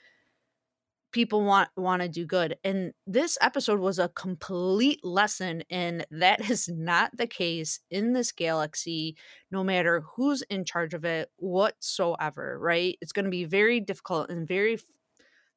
people 1.11 1.43
want 1.43 1.69
want 1.77 2.01
to 2.01 2.07
do 2.07 2.25
good 2.25 2.57
and 2.63 2.91
this 3.05 3.37
episode 3.39 3.79
was 3.79 3.99
a 3.99 4.09
complete 4.09 4.99
lesson 5.05 5.61
in 5.69 6.03
that 6.09 6.49
is 6.49 6.67
not 6.67 7.15
the 7.15 7.27
case 7.27 7.79
in 7.91 8.13
this 8.13 8.31
galaxy 8.31 9.15
no 9.51 9.63
matter 9.63 10.03
who's 10.15 10.41
in 10.49 10.65
charge 10.65 10.95
of 10.95 11.05
it 11.05 11.29
whatsoever 11.37 12.57
right 12.59 12.97
it's 12.99 13.11
going 13.11 13.25
to 13.25 13.31
be 13.31 13.45
very 13.45 13.79
difficult 13.79 14.31
and 14.31 14.47
very 14.47 14.79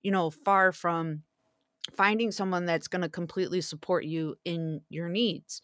you 0.03 0.11
know 0.11 0.29
far 0.31 0.73
from 0.73 1.23
finding 1.95 2.31
someone 2.31 2.67
that's 2.67 2.89
going 2.89 3.03
to 3.03 3.09
completely 3.09 3.61
support 3.61 4.05
you 4.05 4.37
in 4.45 4.81
your 4.89 5.09
needs. 5.09 5.63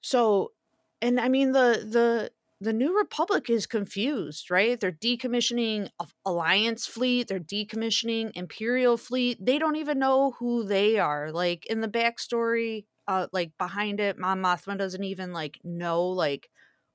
So, 0.00 0.52
and 1.02 1.20
I 1.20 1.28
mean 1.28 1.52
the 1.52 1.84
the 1.88 2.30
the 2.62 2.72
New 2.72 2.96
Republic 2.98 3.48
is 3.48 3.66
confused, 3.66 4.50
right? 4.50 4.78
They're 4.78 4.92
decommissioning 4.92 5.88
Alliance 6.26 6.86
fleet, 6.86 7.28
they're 7.28 7.40
decommissioning 7.40 8.32
Imperial 8.34 8.96
fleet. 8.96 9.38
They 9.44 9.58
don't 9.58 9.76
even 9.76 9.98
know 9.98 10.32
who 10.38 10.64
they 10.64 10.98
are. 10.98 11.32
Like 11.32 11.66
in 11.66 11.80
the 11.80 11.88
backstory, 11.88 12.84
uh, 13.08 13.28
like 13.32 13.52
behind 13.58 13.98
it, 14.00 14.18
Mon 14.18 14.40
Mothma 14.42 14.76
doesn't 14.76 15.04
even 15.04 15.32
like 15.32 15.58
know 15.64 16.04
like 16.06 16.50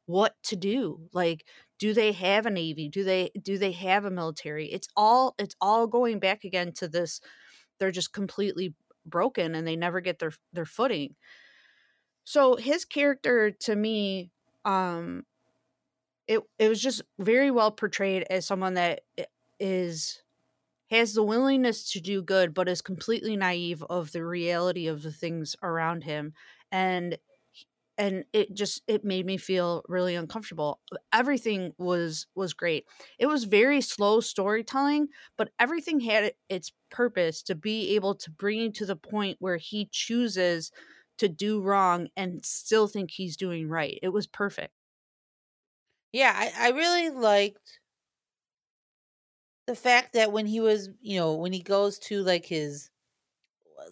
what 0.05 0.35
to 0.43 0.55
do. 0.55 0.99
Like, 1.13 1.45
do 1.79 1.93
they 1.93 2.11
have 2.11 2.45
a 2.45 2.51
navy? 2.51 2.89
Do 2.89 3.03
they 3.03 3.31
do 3.41 3.57
they 3.57 3.71
have 3.73 4.05
a 4.05 4.11
military? 4.11 4.71
It's 4.71 4.87
all 4.95 5.35
it's 5.39 5.55
all 5.61 5.87
going 5.87 6.19
back 6.19 6.43
again 6.43 6.73
to 6.73 6.87
this. 6.87 7.21
They're 7.79 7.91
just 7.91 8.13
completely 8.13 8.75
broken 9.05 9.55
and 9.55 9.67
they 9.67 9.75
never 9.75 10.01
get 10.01 10.19
their 10.19 10.33
their 10.53 10.65
footing. 10.65 11.15
So 12.25 12.55
his 12.57 12.85
character 12.85 13.51
to 13.51 13.75
me 13.75 14.31
um 14.65 15.25
it 16.27 16.39
it 16.59 16.69
was 16.69 16.81
just 16.81 17.01
very 17.19 17.51
well 17.51 17.71
portrayed 17.71 18.23
as 18.29 18.45
someone 18.45 18.73
that 18.75 19.01
is 19.59 20.21
has 20.91 21.13
the 21.13 21.23
willingness 21.23 21.91
to 21.91 22.01
do 22.01 22.21
good 22.23 22.53
but 22.53 22.69
is 22.69 22.81
completely 22.81 23.37
naive 23.37 23.83
of 23.89 24.11
the 24.13 24.25
reality 24.25 24.87
of 24.87 25.03
the 25.03 25.11
things 25.13 25.55
around 25.63 26.03
him 26.05 26.33
and 26.71 27.17
and 27.97 28.25
it 28.33 28.53
just 28.55 28.83
it 28.87 29.05
made 29.05 29.25
me 29.25 29.37
feel 29.37 29.83
really 29.87 30.15
uncomfortable. 30.15 30.81
Everything 31.13 31.73
was 31.77 32.27
was 32.35 32.53
great. 32.53 32.85
It 33.19 33.27
was 33.27 33.45
very 33.45 33.81
slow 33.81 34.21
storytelling 34.21 35.09
but 35.37 35.51
everything 35.59 36.01
had 36.01 36.33
its 36.49 36.71
purpose 36.91 37.43
to 37.43 37.55
be 37.55 37.95
able 37.95 38.15
to 38.15 38.31
bring 38.31 38.59
you 38.59 38.71
to 38.73 38.85
the 38.85 38.95
point 38.97 39.37
where 39.39 39.57
he 39.57 39.89
chooses 39.91 40.71
to 41.17 41.27
do 41.27 41.61
wrong 41.61 42.07
and 42.15 42.45
still 42.45 42.87
think 42.87 43.11
he's 43.11 43.37
doing 43.37 43.69
right 43.69 43.99
it 44.01 44.09
was 44.09 44.27
perfect 44.27 44.73
yeah, 46.15 46.31
I, 46.33 46.67
I 46.67 46.69
really 46.69 47.09
liked 47.09 47.79
the 49.67 49.75
fact 49.75 50.13
that 50.13 50.31
when 50.31 50.45
he 50.45 50.61
was, 50.61 50.87
you 51.01 51.19
know, 51.19 51.35
when 51.35 51.51
he 51.51 51.61
goes 51.61 51.99
to 51.99 52.23
like 52.23 52.45
his, 52.45 52.89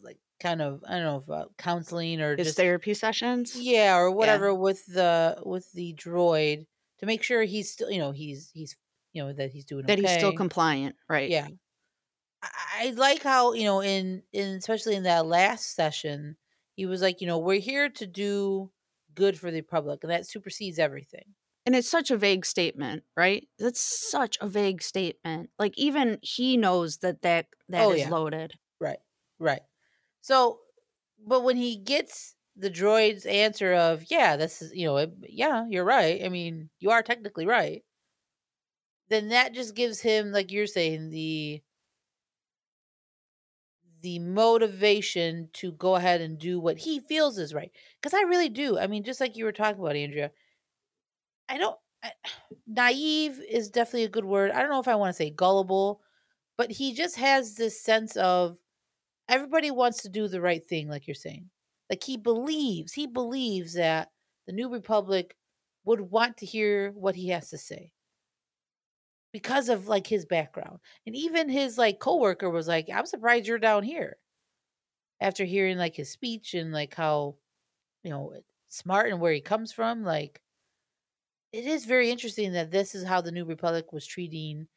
like 0.02 0.20
kind 0.40 0.62
of, 0.62 0.86
I 0.88 0.94
don't 0.94 1.04
know, 1.04 1.18
if, 1.18 1.30
uh, 1.30 1.46
counseling 1.58 2.22
or 2.22 2.38
his 2.38 2.48
just 2.48 2.58
therapy 2.58 2.94
sessions. 2.94 3.58
yeah, 3.60 3.98
or 3.98 4.10
whatever 4.10 4.52
yeah. 4.52 4.54
with 4.54 4.86
the 4.86 5.36
with 5.46 5.70
the 5.74 5.94
droid 5.96 6.66
to 7.00 7.06
make 7.06 7.24
sure 7.24 7.44
he's 7.44 7.70
still, 7.70 7.92
you 7.92 8.00
know, 8.00 8.12
he's 8.12 8.52
he's 8.54 8.78
you 9.12 9.22
know 9.22 9.34
that 9.34 9.52
he's 9.52 9.66
doing 9.66 9.86
that 9.88 10.00
okay. 10.00 10.08
he's 10.08 10.18
still 10.18 10.32
compliant, 10.32 10.96
right? 11.10 11.30
Yeah, 11.30 11.50
I, 12.42 12.48
I 12.80 12.90
like 12.92 13.22
how 13.22 13.52
you 13.52 13.66
know 13.66 13.82
in 13.82 14.24
in 14.32 14.56
especially 14.56 14.96
in 14.96 15.04
that 15.04 15.26
last 15.26 15.76
session 15.76 16.38
he 16.76 16.86
was 16.86 17.02
like, 17.02 17.22
you 17.22 17.28
know, 17.28 17.38
we're 17.38 17.60
here 17.60 17.90
to 17.90 18.08
do 18.08 18.72
good 19.16 19.40
for 19.40 19.52
the 19.52 19.62
public, 19.62 20.04
and 20.04 20.12
that 20.12 20.28
supersedes 20.28 20.80
everything. 20.80 21.26
And 21.66 21.76
it's 21.76 21.90
such 21.90 22.12
a 22.12 22.18
vague 22.18 22.46
statement 22.46 23.04
right? 23.16 23.48
That's 23.58 23.80
such 24.12 24.38
a 24.42 24.48
vague 24.48 24.82
statement. 24.82 25.50
Like 25.58 25.78
even 25.78 26.20
he 26.22 26.58
knows 26.58 26.98
that 26.98 27.22
that 27.22 27.48
that 27.70 27.86
oh, 27.86 27.92
is 27.92 28.02
yeah. 28.02 28.10
loaded. 28.10 28.54
Right 28.82 29.00
right. 29.40 29.62
So 30.22 30.60
but 31.26 31.44
when 31.44 31.56
he 31.56 31.78
gets 31.78 32.36
the 32.58 32.70
droid's 32.70 33.26
answer 33.26 33.74
of 33.74 34.04
yeah 34.12 34.36
this 34.36 34.62
is 34.62 34.74
you 34.76 34.86
know 34.86 35.08
yeah 35.30 35.66
you're 35.70 35.86
right. 35.86 36.22
I 36.24 36.30
mean 36.30 36.70
you 36.80 36.92
are 36.92 37.02
technically 37.02 37.46
right 37.46 37.84
then 39.10 39.30
that 39.30 39.54
just 39.54 39.76
gives 39.76 40.02
him 40.02 40.32
like 40.32 40.52
you're 40.52 40.68
saying 40.68 41.10
the 41.10 41.62
the 44.04 44.20
motivation 44.20 45.49
to 45.54 45.72
go 45.74 45.95
ahead 45.95 46.22
and 46.22 46.38
do 46.38 46.60
what 46.60 46.78
he 46.78 46.99
feels 46.99 47.39
is 47.39 47.54
right 47.54 47.72
because 48.01 48.14
i 48.14 48.22
really 48.22 48.49
do 48.49 48.78
i 48.78 48.88
mean 48.88 49.04
just 49.04 49.20
like 49.22 49.36
you 49.36 49.45
were 49.45 49.51
talking 49.51 49.82
about 49.82 49.95
andrea 49.95 50.32
I 51.49 51.58
don't 51.58 51.78
I, 52.04 52.12
naive 52.68 53.41
is 53.49 53.70
definitely 53.70 54.06
a 54.06 54.10
good 54.10 54.26
word. 54.26 54.51
I 54.51 54.62
don't 54.62 54.70
know 54.70 54.80
if 54.80 54.88
I 54.88 54.95
want 54.95 55.10
to 55.10 55.18
say 55.18 55.30
gullible, 55.30 56.01
but 56.58 56.72
he 56.72 56.93
just 56.93 57.18
has 57.18 57.56
this 57.56 57.82
sense 57.82 58.16
of 58.18 58.58
everybody 59.30 59.72
wants 59.72 60.04
to 60.04 60.10
do 60.10 60.28
the 60.28 60.41
right 60.41 60.66
thing 60.66 60.88
like 60.89 61.08
you're 61.08 61.16
saying. 61.16 61.49
Like 61.89 62.04
he 62.04 62.18
believes, 62.18 62.93
he 62.93 63.08
believes 63.08 63.74
that 63.74 64.12
the 64.47 64.54
new 64.54 64.70
republic 64.70 65.36
would 65.86 66.01
want 66.01 66.38
to 66.38 66.45
hear 66.45 66.91
what 66.91 67.16
he 67.16 67.30
has 67.30 67.49
to 67.49 67.58
say 67.58 67.91
because 69.34 69.70
of 69.70 69.90
like 69.90 70.08
his 70.08 70.26
background. 70.26 70.80
And 71.08 71.16
even 71.18 71.50
his 71.50 71.78
like 71.80 72.00
coworker 72.00 72.50
was 72.52 72.70
like, 72.70 72.90
"I'm 72.90 73.08
surprised 73.08 73.48
you're 73.48 73.60
down 73.60 73.84
here." 73.84 74.20
After 75.20 75.44
hearing 75.46 75.78
like 75.80 75.96
his 75.96 76.12
speech 76.12 76.54
and 76.54 76.72
like 76.72 76.94
how 76.94 77.38
you 78.04 78.12
know 78.12 78.42
smart 78.70 79.12
and 79.12 79.22
where 79.22 79.34
he 79.34 79.42
comes 79.42 79.72
from, 79.74 80.04
like 80.04 80.42
it 81.52 81.66
is 81.66 81.86
very 81.86 82.10
interesting 82.10 82.52
that 82.54 82.72
this 82.72 82.96
is 82.96 83.04
how 83.06 83.22
the 83.22 83.32
New 83.32 83.46
Republic 83.46 83.94
was 83.94 84.06
treating 84.06 84.68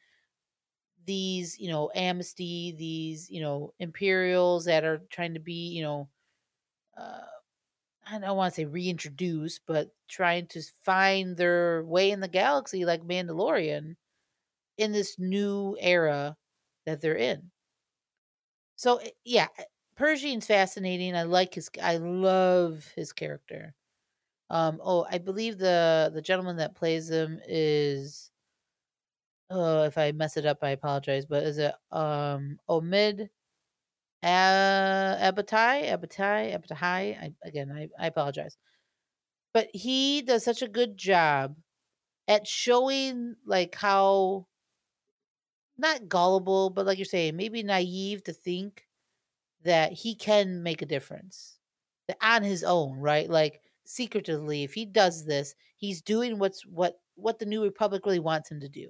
these, 1.05 1.57
you 1.59 1.69
know, 1.69 1.89
amnesty, 1.95 2.73
these, 2.77 3.29
you 3.29 3.41
know, 3.41 3.73
Imperials 3.79 4.65
that 4.65 4.83
are 4.83 4.99
trying 5.09 5.33
to 5.33 5.39
be, 5.39 5.69
you 5.69 5.81
know, 5.81 6.09
uh, 6.97 7.21
I 8.07 8.19
don't 8.19 8.37
want 8.37 8.53
to 8.55 8.61
say 8.61 8.65
reintroduce, 8.65 9.59
but 9.59 9.95
trying 10.09 10.47
to 10.49 10.61
find 10.63 11.37
their 11.37 11.83
way 11.85 12.11
in 12.11 12.21
the 12.21 12.27
galaxy 12.29 12.85
like 12.85 13.03
Mandalorian 13.03 13.97
in 14.77 14.91
this 14.91 15.17
new 15.19 15.77
era 15.79 16.37
that 16.85 17.01
they're 17.01 17.17
in. 17.17 17.51
So 18.75 18.97
eh, 18.97 19.11
yeah, 19.25 19.47
eh, 19.57 19.63
Pershing's 19.95 20.47
fascinating. 20.47 21.15
I 21.15 21.23
like 21.23 21.53
his 21.55 21.69
I 21.81 21.97
love 21.97 22.85
his 22.95 23.13
character. 23.13 23.73
Um, 24.49 24.81
oh, 24.83 25.07
I 25.09 25.19
believe 25.19 25.57
the 25.59 26.11
the 26.13 26.21
gentleman 26.23 26.57
that 26.57 26.75
plays 26.75 27.09
him 27.11 27.41
is. 27.47 28.31
Oh, 29.49 29.83
if 29.83 29.97
I 29.97 30.11
mess 30.11 30.35
it 30.37 30.45
up, 30.45 30.59
I 30.61 30.69
apologize. 30.71 31.25
But 31.25 31.43
is 31.43 31.57
it 31.57 31.73
um 31.91 32.59
Omid 32.69 33.29
uh, 34.23 35.17
Abatai? 35.31 35.85
Abatai? 35.91 36.55
Abatai? 36.57 37.35
Again, 37.43 37.71
I, 37.71 37.89
I 37.99 38.07
apologize. 38.07 38.57
But 39.53 39.69
he 39.73 40.21
does 40.21 40.43
such 40.45 40.61
a 40.61 40.67
good 40.69 40.97
job 40.97 41.57
at 42.27 42.47
showing 42.47 43.35
like 43.45 43.75
how 43.75 44.47
not 45.77 46.09
gullible, 46.09 46.69
but 46.69 46.85
like 46.85 46.97
you're 46.97 47.05
saying, 47.05 47.35
maybe 47.35 47.63
naive 47.63 48.23
to 48.25 48.33
think 48.33 48.87
that 49.63 49.93
he 49.93 50.15
can 50.15 50.63
make 50.63 50.81
a 50.81 50.85
difference 50.85 51.59
that 52.07 52.17
on 52.21 52.43
his 52.43 52.63
own, 52.63 52.97
right? 52.99 53.29
Like 53.29 53.61
secretively 53.85 54.63
if 54.63 54.73
he 54.73 54.85
does 54.85 55.25
this 55.25 55.55
he's 55.77 56.01
doing 56.01 56.39
what's 56.39 56.65
what 56.65 56.99
what 57.15 57.39
the 57.39 57.45
new 57.45 57.63
republic 57.63 58.05
really 58.05 58.19
wants 58.19 58.51
him 58.51 58.59
to 58.61 58.69
do. 58.69 58.89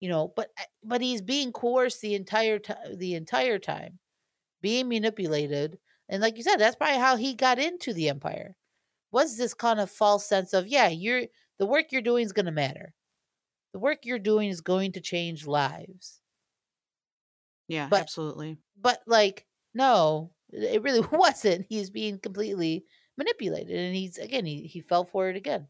You 0.00 0.08
know 0.08 0.28
but 0.36 0.50
eh, 0.58 0.64
but 0.82 1.00
he's 1.00 1.22
being 1.22 1.52
coerced 1.52 2.00
the 2.00 2.14
entire 2.14 2.58
time 2.58 2.98
the 2.98 3.14
entire 3.14 3.58
time 3.58 3.98
being 4.62 4.88
manipulated 4.88 5.78
and 6.08 6.22
like 6.22 6.36
you 6.38 6.42
said 6.44 6.56
that's 6.58 6.76
probably 6.76 6.98
how 6.98 7.16
he 7.16 7.34
got 7.34 7.58
into 7.58 7.92
the 7.94 8.08
empire. 8.10 8.56
Was 9.12 9.36
this 9.38 9.54
kind 9.54 9.80
of 9.80 9.90
false 9.90 10.26
sense 10.26 10.54
of 10.54 10.68
yeah 10.68 10.88
you're 10.88 11.24
the 11.58 11.66
work 11.66 11.92
you're 11.92 12.02
doing 12.02 12.24
is 12.26 12.32
going 12.32 12.46
to 12.46 12.52
matter 12.52 12.94
the 13.72 13.78
work 13.78 14.04
you're 14.04 14.18
doing 14.18 14.48
is 14.48 14.60
going 14.60 14.92
to 14.92 15.00
change 15.00 15.46
lives. 15.46 16.20
Yeah 17.68 17.88
but, 17.88 18.00
absolutely. 18.00 18.58
but 18.80 19.02
like 19.06 19.46
no 19.74 20.32
it 20.52 20.82
really 20.82 21.00
wasn't 21.12 21.66
he's 21.68 21.90
being 21.90 22.18
completely 22.18 22.84
manipulated 23.16 23.74
and 23.74 23.94
he's 23.94 24.18
again 24.18 24.44
he, 24.44 24.66
he 24.66 24.80
fell 24.80 25.04
for 25.04 25.28
it 25.28 25.36
again. 25.36 25.68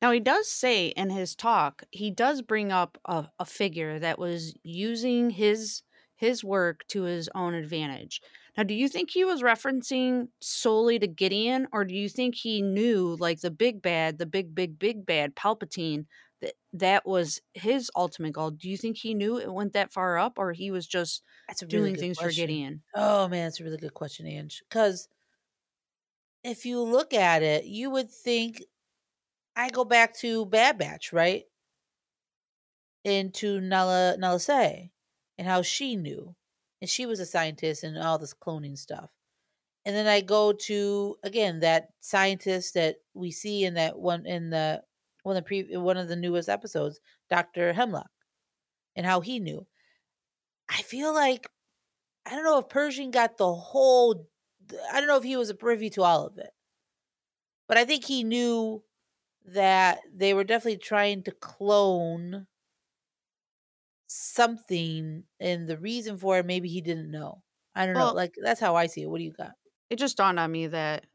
Now 0.00 0.12
he 0.12 0.20
does 0.20 0.50
say 0.50 0.88
in 0.88 1.10
his 1.10 1.34
talk 1.34 1.82
he 1.90 2.10
does 2.10 2.42
bring 2.42 2.70
up 2.72 2.98
a, 3.04 3.28
a 3.38 3.44
figure 3.44 3.98
that 3.98 4.18
was 4.18 4.54
using 4.62 5.30
his 5.30 5.82
his 6.16 6.42
work 6.42 6.84
to 6.88 7.02
his 7.02 7.28
own 7.34 7.54
advantage. 7.54 8.20
Now 8.56 8.62
do 8.62 8.74
you 8.74 8.88
think 8.88 9.10
he 9.10 9.24
was 9.24 9.42
referencing 9.42 10.28
solely 10.40 10.98
to 10.98 11.06
gideon 11.06 11.66
or 11.72 11.84
do 11.84 11.94
you 11.94 12.08
think 12.08 12.34
he 12.36 12.62
knew 12.62 13.16
like 13.18 13.40
the 13.40 13.50
big 13.50 13.82
bad 13.82 14.18
the 14.18 14.26
big 14.26 14.54
big 14.54 14.78
big 14.78 15.06
bad 15.06 15.34
palpatine 15.34 16.06
that 16.40 16.54
that 16.72 17.06
was 17.06 17.40
his 17.54 17.90
ultimate 17.96 18.32
goal 18.32 18.50
do 18.50 18.68
you 18.68 18.76
think 18.76 18.96
he 18.96 19.14
knew 19.14 19.38
it 19.38 19.52
went 19.52 19.72
that 19.72 19.92
far 19.92 20.18
up 20.18 20.38
or 20.38 20.52
he 20.52 20.70
was 20.70 20.86
just 20.86 21.22
really 21.62 21.68
doing 21.68 21.96
things 21.96 22.18
question. 22.18 22.30
for 22.30 22.46
gideon 22.46 22.82
oh 22.94 23.28
man 23.28 23.46
that's 23.46 23.60
a 23.60 23.64
really 23.64 23.76
good 23.76 23.94
question 23.94 24.26
ange 24.26 24.62
because 24.68 25.08
if 26.44 26.64
you 26.64 26.80
look 26.80 27.12
at 27.14 27.42
it, 27.42 27.64
you 27.64 27.90
would 27.90 28.10
think 28.10 28.62
I 29.56 29.70
go 29.70 29.84
back 29.84 30.14
to 30.18 30.46
Bad 30.46 30.78
Batch, 30.78 31.12
right? 31.12 31.44
Into 33.04 33.60
Nala 33.60 34.16
Nala 34.18 34.40
Se 34.40 34.90
and 35.36 35.48
how 35.48 35.62
she 35.62 35.96
knew. 35.96 36.34
And 36.80 36.88
she 36.88 37.06
was 37.06 37.18
a 37.18 37.26
scientist 37.26 37.82
and 37.82 37.98
all 37.98 38.18
this 38.18 38.34
cloning 38.34 38.78
stuff. 38.78 39.10
And 39.84 39.96
then 39.96 40.06
I 40.06 40.20
go 40.20 40.52
to 40.52 41.16
again 41.22 41.60
that 41.60 41.88
scientist 42.00 42.74
that 42.74 42.96
we 43.14 43.30
see 43.30 43.64
in 43.64 43.74
that 43.74 43.98
one 43.98 44.26
in 44.26 44.50
the 44.50 44.82
one 45.28 45.36
of 45.36 45.44
the 45.44 45.46
pre, 45.46 45.76
one 45.76 45.96
of 45.96 46.08
the 46.08 46.16
newest 46.16 46.48
episodes, 46.48 47.00
Dr. 47.30 47.72
Hemlock, 47.72 48.10
and 48.96 49.06
how 49.06 49.20
he 49.20 49.38
knew. 49.38 49.66
I 50.68 50.82
feel 50.82 51.14
like 51.14 51.48
I 52.26 52.30
don't 52.30 52.44
know 52.44 52.58
if 52.58 52.68
Pershing 52.68 53.10
got 53.10 53.36
the 53.36 53.54
whole. 53.54 54.26
I 54.92 54.98
don't 54.98 55.08
know 55.08 55.16
if 55.16 55.24
he 55.24 55.36
was 55.36 55.50
a 55.50 55.54
privy 55.54 55.90
to 55.90 56.02
all 56.02 56.26
of 56.26 56.38
it, 56.38 56.50
but 57.68 57.78
I 57.78 57.84
think 57.84 58.04
he 58.04 58.24
knew 58.24 58.82
that 59.46 60.00
they 60.14 60.34
were 60.34 60.44
definitely 60.44 60.78
trying 60.78 61.22
to 61.24 61.32
clone 61.32 62.46
something, 64.06 65.24
and 65.38 65.68
the 65.68 65.78
reason 65.78 66.16
for 66.16 66.38
it 66.38 66.46
maybe 66.46 66.68
he 66.68 66.80
didn't 66.80 67.10
know. 67.10 67.42
I 67.74 67.86
don't 67.86 67.94
know. 67.94 68.12
Like 68.12 68.34
that's 68.42 68.60
how 68.60 68.74
I 68.74 68.86
see 68.86 69.02
it. 69.02 69.10
What 69.10 69.18
do 69.18 69.24
you 69.24 69.32
got? 69.32 69.52
It 69.90 69.98
just 69.98 70.16
dawned 70.16 70.40
on 70.40 70.50
me 70.50 70.66
that 70.66 71.06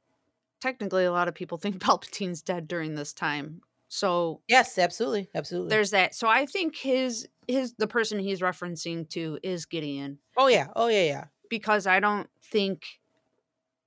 technically 0.61 1.03
a 1.03 1.11
lot 1.11 1.27
of 1.27 1.35
people 1.35 1.57
think 1.59 1.79
Palpatine's 1.79 2.41
dead 2.41 2.67
during 2.67 2.95
this 2.95 3.13
time. 3.13 3.61
So 3.93 4.41
Yes, 4.47 4.79
absolutely, 4.79 5.29
absolutely. 5.35 5.69
there's 5.69 5.91
that. 5.91 6.15
So 6.15 6.27
I 6.27 6.47
think 6.47 6.75
his 6.75 7.27
his 7.47 7.75
the 7.77 7.85
person 7.85 8.17
he's 8.17 8.39
referencing 8.39 9.07
to 9.09 9.37
is 9.43 9.67
Gideon 9.67 10.17
oh 10.35 10.47
yeah, 10.47 10.67
oh 10.75 10.87
yeah, 10.87 11.03
yeah. 11.03 11.25
because 11.47 11.85
I 11.85 11.99
don't 11.99 12.27
think 12.51 12.85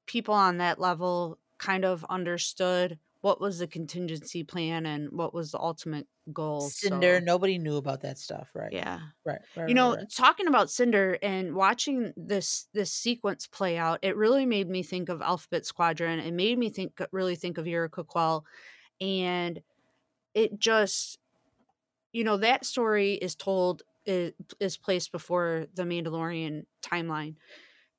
people 0.06 0.34
on 0.34 0.58
that 0.58 0.78
level 0.78 1.38
kind 1.58 1.84
of 1.84 2.06
understood 2.08 3.00
what 3.22 3.40
was 3.40 3.58
the 3.58 3.66
contingency 3.66 4.44
plan 4.44 4.86
and 4.86 5.08
what 5.10 5.34
was 5.34 5.50
the 5.50 5.58
ultimate 5.58 6.06
goal. 6.32 6.60
Cinder. 6.60 7.18
so- 7.18 7.24
Nobody 7.24 7.58
knew 7.58 7.76
about 7.76 8.02
that 8.02 8.18
stuff, 8.18 8.50
right? 8.54 8.72
yeah. 8.72 9.00
right. 9.24 9.40
right 9.56 9.68
you 9.68 9.74
know 9.74 9.96
right, 9.96 10.04
talking 10.14 10.46
about 10.46 10.70
cinder 10.70 11.18
and 11.20 11.52
watching 11.56 12.12
this 12.16 12.68
this 12.72 12.92
sequence 12.92 13.48
play 13.48 13.76
out 13.76 13.98
it 14.02 14.16
really 14.16 14.46
made 14.46 14.68
me 14.68 14.84
think 14.84 15.08
of 15.08 15.20
alphabet 15.20 15.66
squadron 15.66 16.20
it 16.20 16.32
made 16.32 16.58
me 16.58 16.70
think 16.70 16.92
really 17.10 17.34
think 17.34 17.58
of 17.58 17.64
Yrica 17.64 18.06
Quell 18.06 18.44
and 19.00 19.60
it 20.36 20.60
just 20.60 21.18
you 22.12 22.22
know 22.22 22.36
that 22.36 22.64
story 22.64 23.14
is 23.14 23.34
told 23.34 23.82
is, 24.06 24.32
is 24.60 24.76
placed 24.76 25.12
before 25.12 25.66
the 25.74 25.82
mandalorian 25.82 26.64
timeline. 26.82 27.34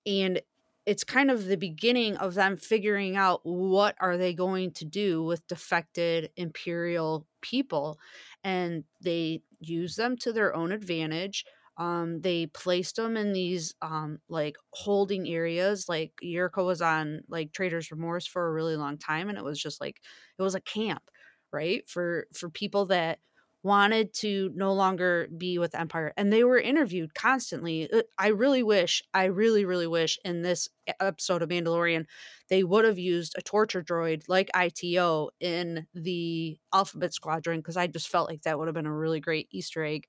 And 0.06 0.42
it's 0.86 1.04
kind 1.04 1.30
of 1.30 1.46
the 1.46 1.58
beginning 1.58 2.16
of 2.16 2.34
them 2.34 2.56
figuring 2.56 3.18
out 3.18 3.42
what 3.44 3.96
are 4.00 4.18
they 4.18 4.34
going 4.34 4.72
to 4.72 4.86
do 4.86 5.22
with 5.22 5.46
defected 5.48 6.32
imperial 6.38 7.28
people. 7.42 8.00
And 8.44 8.86
they 9.02 9.42
use 9.60 9.98
them 9.98 10.16
to 10.18 10.32
their 10.32 10.56
own 10.56 10.72
advantage. 10.72 11.44
Um, 11.78 12.22
they 12.22 12.48
placed 12.48 12.96
them 12.96 13.18
in 13.18 13.34
these 13.34 13.76
um, 13.82 14.20
like 14.30 14.56
holding 14.72 15.28
areas 15.28 15.88
like 15.88 16.14
Yrica 16.24 16.66
was 16.66 16.82
on 16.82 17.22
like 17.28 17.52
Traitor's 17.52 17.92
Remorse 17.92 18.26
for 18.26 18.48
a 18.48 18.52
really 18.52 18.78
long 18.78 18.98
time 18.98 19.30
and 19.30 19.38
it 19.38 19.44
was 19.44 19.62
just 19.62 19.80
like 19.80 20.02
it 20.40 20.42
was 20.42 20.56
a 20.56 20.62
camp 20.62 21.04
right 21.52 21.88
for 21.90 22.28
for 22.34 22.50
people 22.50 22.86
that 22.88 23.20
wanted 23.64 24.14
to 24.14 24.52
no 24.56 24.72
longer 24.74 25.28
be 25.36 25.58
with 25.58 25.76
empire 25.76 26.14
and 26.16 26.32
they 26.32 26.44
were 26.44 26.60
interviewed 26.60 27.14
constantly 27.14 27.92
Uh, 27.92 28.02
i 28.18 28.28
really 28.28 28.64
wish 28.64 29.04
i 29.14 29.26
really 29.26 29.66
really 29.66 29.88
wish 29.88 30.20
in 30.24 30.42
this 30.42 30.70
episode 31.00 31.42
of 31.42 31.50
mandalorian 31.50 32.06
they 32.50 32.64
would 32.64 32.86
have 32.86 33.00
used 33.00 33.34
a 33.38 33.42
torture 33.42 33.84
droid 33.84 34.24
like 34.30 34.50
IT-O 34.56 35.32
in 35.40 35.86
the 35.94 36.58
alphabet 36.74 37.14
squadron 37.14 37.60
because 37.60 37.76
i 37.76 37.88
just 37.88 38.08
felt 38.08 38.30
like 38.30 38.44
that 38.44 38.58
would 38.58 38.68
have 38.68 38.76
been 38.76 38.86
a 38.86 38.94
really 38.94 39.20
great 39.20 39.48
easter 39.52 39.84
egg. 39.84 40.08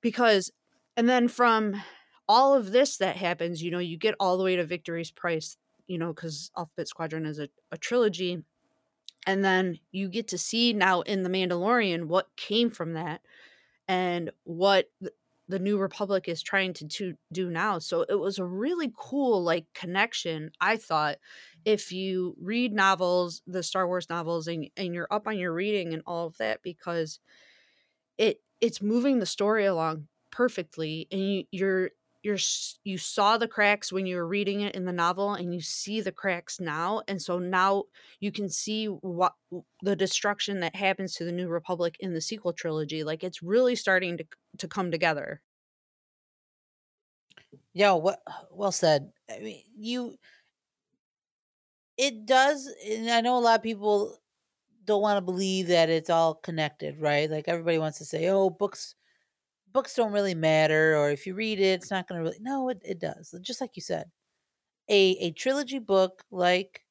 Because 0.00 0.50
and 0.96 1.08
then 1.08 1.28
from 1.28 1.80
all 2.28 2.54
of 2.54 2.72
this 2.72 2.96
that 2.98 3.16
happens 3.16 3.62
you 3.62 3.70
know 3.70 3.78
you 3.78 3.96
get 3.96 4.14
all 4.18 4.36
the 4.36 4.44
way 4.44 4.56
to 4.56 4.64
victory's 4.64 5.10
price 5.10 5.56
you 5.86 5.98
know 5.98 6.12
because 6.12 6.50
alphabet 6.56 6.88
squadron 6.88 7.26
is 7.26 7.38
a, 7.38 7.48
a 7.72 7.78
trilogy 7.78 8.42
and 9.26 9.44
then 9.44 9.78
you 9.92 10.08
get 10.08 10.28
to 10.28 10.38
see 10.38 10.72
now 10.72 11.00
in 11.02 11.22
the 11.22 11.30
mandalorian 11.30 12.04
what 12.04 12.28
came 12.36 12.70
from 12.70 12.94
that 12.94 13.20
and 13.86 14.30
what 14.44 14.90
the 15.48 15.58
new 15.58 15.78
republic 15.78 16.28
is 16.28 16.42
trying 16.42 16.72
to, 16.74 16.86
to 16.88 17.14
do 17.32 17.50
now 17.50 17.78
so 17.78 18.02
it 18.02 18.18
was 18.18 18.38
a 18.38 18.44
really 18.44 18.92
cool 18.96 19.42
like 19.42 19.66
connection 19.74 20.50
i 20.60 20.76
thought 20.76 21.16
if 21.64 21.92
you 21.92 22.36
read 22.40 22.72
novels 22.72 23.42
the 23.46 23.62
star 23.62 23.86
wars 23.86 24.08
novels 24.10 24.46
and, 24.46 24.68
and 24.76 24.94
you're 24.94 25.08
up 25.10 25.26
on 25.26 25.38
your 25.38 25.52
reading 25.52 25.92
and 25.94 26.02
all 26.06 26.26
of 26.26 26.36
that 26.38 26.62
because 26.62 27.18
it 28.16 28.40
it's 28.60 28.82
moving 28.82 29.18
the 29.18 29.26
story 29.26 29.64
along 29.66 30.08
perfectly 30.30 31.06
and 31.10 31.20
you, 31.20 31.44
you're 31.50 31.90
you're 32.28 32.38
you 32.84 32.98
saw 32.98 33.38
the 33.38 33.48
cracks 33.48 33.92
when 33.92 34.06
you 34.06 34.16
were 34.16 34.28
reading 34.28 34.60
it 34.60 34.74
in 34.74 34.84
the 34.84 34.92
novel 34.92 35.34
and 35.34 35.54
you 35.54 35.60
see 35.60 36.00
the 36.02 36.12
cracks 36.12 36.60
now 36.60 37.02
and 37.08 37.22
so 37.22 37.38
now 37.38 37.84
you 38.20 38.30
can 38.30 38.48
see 38.50 38.86
what 38.86 39.34
the 39.82 39.96
destruction 39.96 40.60
that 40.60 40.76
happens 40.76 41.14
to 41.14 41.24
the 41.24 41.32
new 41.32 41.48
republic 41.48 41.96
in 42.00 42.14
the 42.14 42.20
sequel 42.20 42.52
trilogy 42.52 43.02
like 43.04 43.24
it's 43.24 43.42
really 43.42 43.74
starting 43.76 44.18
to 44.18 44.26
to 44.58 44.68
come 44.68 44.90
together 44.90 45.42
Yeah, 47.72 47.92
what 47.94 48.22
well 48.50 48.72
said. 48.72 49.12
I 49.30 49.38
mean, 49.40 49.62
you 49.76 50.18
it 51.96 52.26
does 52.26 52.66
and 52.86 53.10
I 53.10 53.20
know 53.20 53.38
a 53.38 53.40
lot 53.40 53.58
of 53.58 53.62
people 53.62 54.18
don't 54.84 55.02
want 55.02 55.18
to 55.18 55.22
believe 55.22 55.68
that 55.68 55.90
it's 55.90 56.10
all 56.10 56.34
connected, 56.36 57.00
right? 57.00 57.30
Like 57.30 57.48
everybody 57.48 57.78
wants 57.78 57.98
to 57.98 58.06
say, 58.06 58.28
"Oh, 58.28 58.50
books 58.50 58.96
books 59.72 59.94
don't 59.94 60.12
really 60.12 60.34
matter 60.34 60.96
or 60.96 61.10
if 61.10 61.26
you 61.26 61.34
read 61.34 61.60
it, 61.60 61.64
it's 61.82 61.90
not 61.90 62.08
going 62.08 62.18
to 62.18 62.24
really 62.24 62.38
No, 62.40 62.68
it 62.70 62.80
it 62.84 62.98
does. 63.00 63.34
Just 63.42 63.60
like 63.60 63.76
you 63.76 63.82
said. 63.82 64.10
A 64.90 65.12
a 65.18 65.32
trilogy 65.32 65.78
book 65.80 66.24
like 66.30 66.84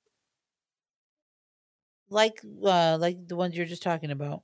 like 2.09 2.41
uh 2.63 2.97
like 2.99 3.27
the 3.27 3.35
ones 3.35 3.55
you're 3.55 3.65
just 3.65 3.83
talking 3.83 4.11
about. 4.11 4.43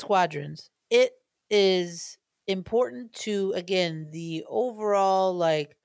Squadrons. 0.00 0.70
It 0.90 1.12
is 1.50 2.18
important 2.46 3.12
to 3.12 3.52
again 3.52 4.10
the 4.10 4.44
overall 4.48 5.34
like 5.34 5.76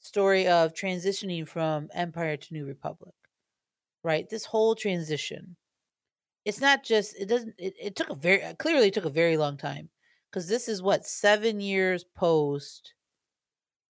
story 0.00 0.48
of 0.48 0.74
transitioning 0.74 1.46
from 1.48 1.90
empire 1.94 2.36
to 2.36 2.54
new 2.54 2.66
republic 2.66 3.14
right 4.04 4.28
this 4.30 4.44
whole 4.46 4.74
transition 4.74 5.56
it's 6.44 6.60
not 6.60 6.82
just 6.82 7.14
it 7.18 7.28
doesn't 7.28 7.54
it, 7.58 7.74
it 7.80 7.96
took 7.96 8.10
a 8.10 8.14
very 8.14 8.42
clearly 8.58 8.90
took 8.90 9.04
a 9.04 9.10
very 9.10 9.36
long 9.36 9.56
time 9.56 9.88
because 10.30 10.48
this 10.48 10.68
is 10.68 10.82
what 10.82 11.06
seven 11.06 11.60
years 11.60 12.04
post 12.16 12.94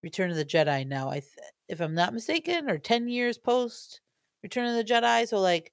return 0.03 0.31
of 0.31 0.37
the 0.37 0.45
jedi 0.45 0.87
now 0.87 1.09
i 1.09 1.21
th- 1.21 1.25
if 1.69 1.81
i'm 1.81 1.95
not 1.95 2.15
mistaken 2.15 2.71
or 2.71 2.79
10 2.79 3.09
years 3.09 3.39
post 3.39 4.01
return 4.43 4.67
of 4.67 4.75
the 4.75 4.85
jedi 4.85 5.27
so 5.27 5.39
like 5.39 5.73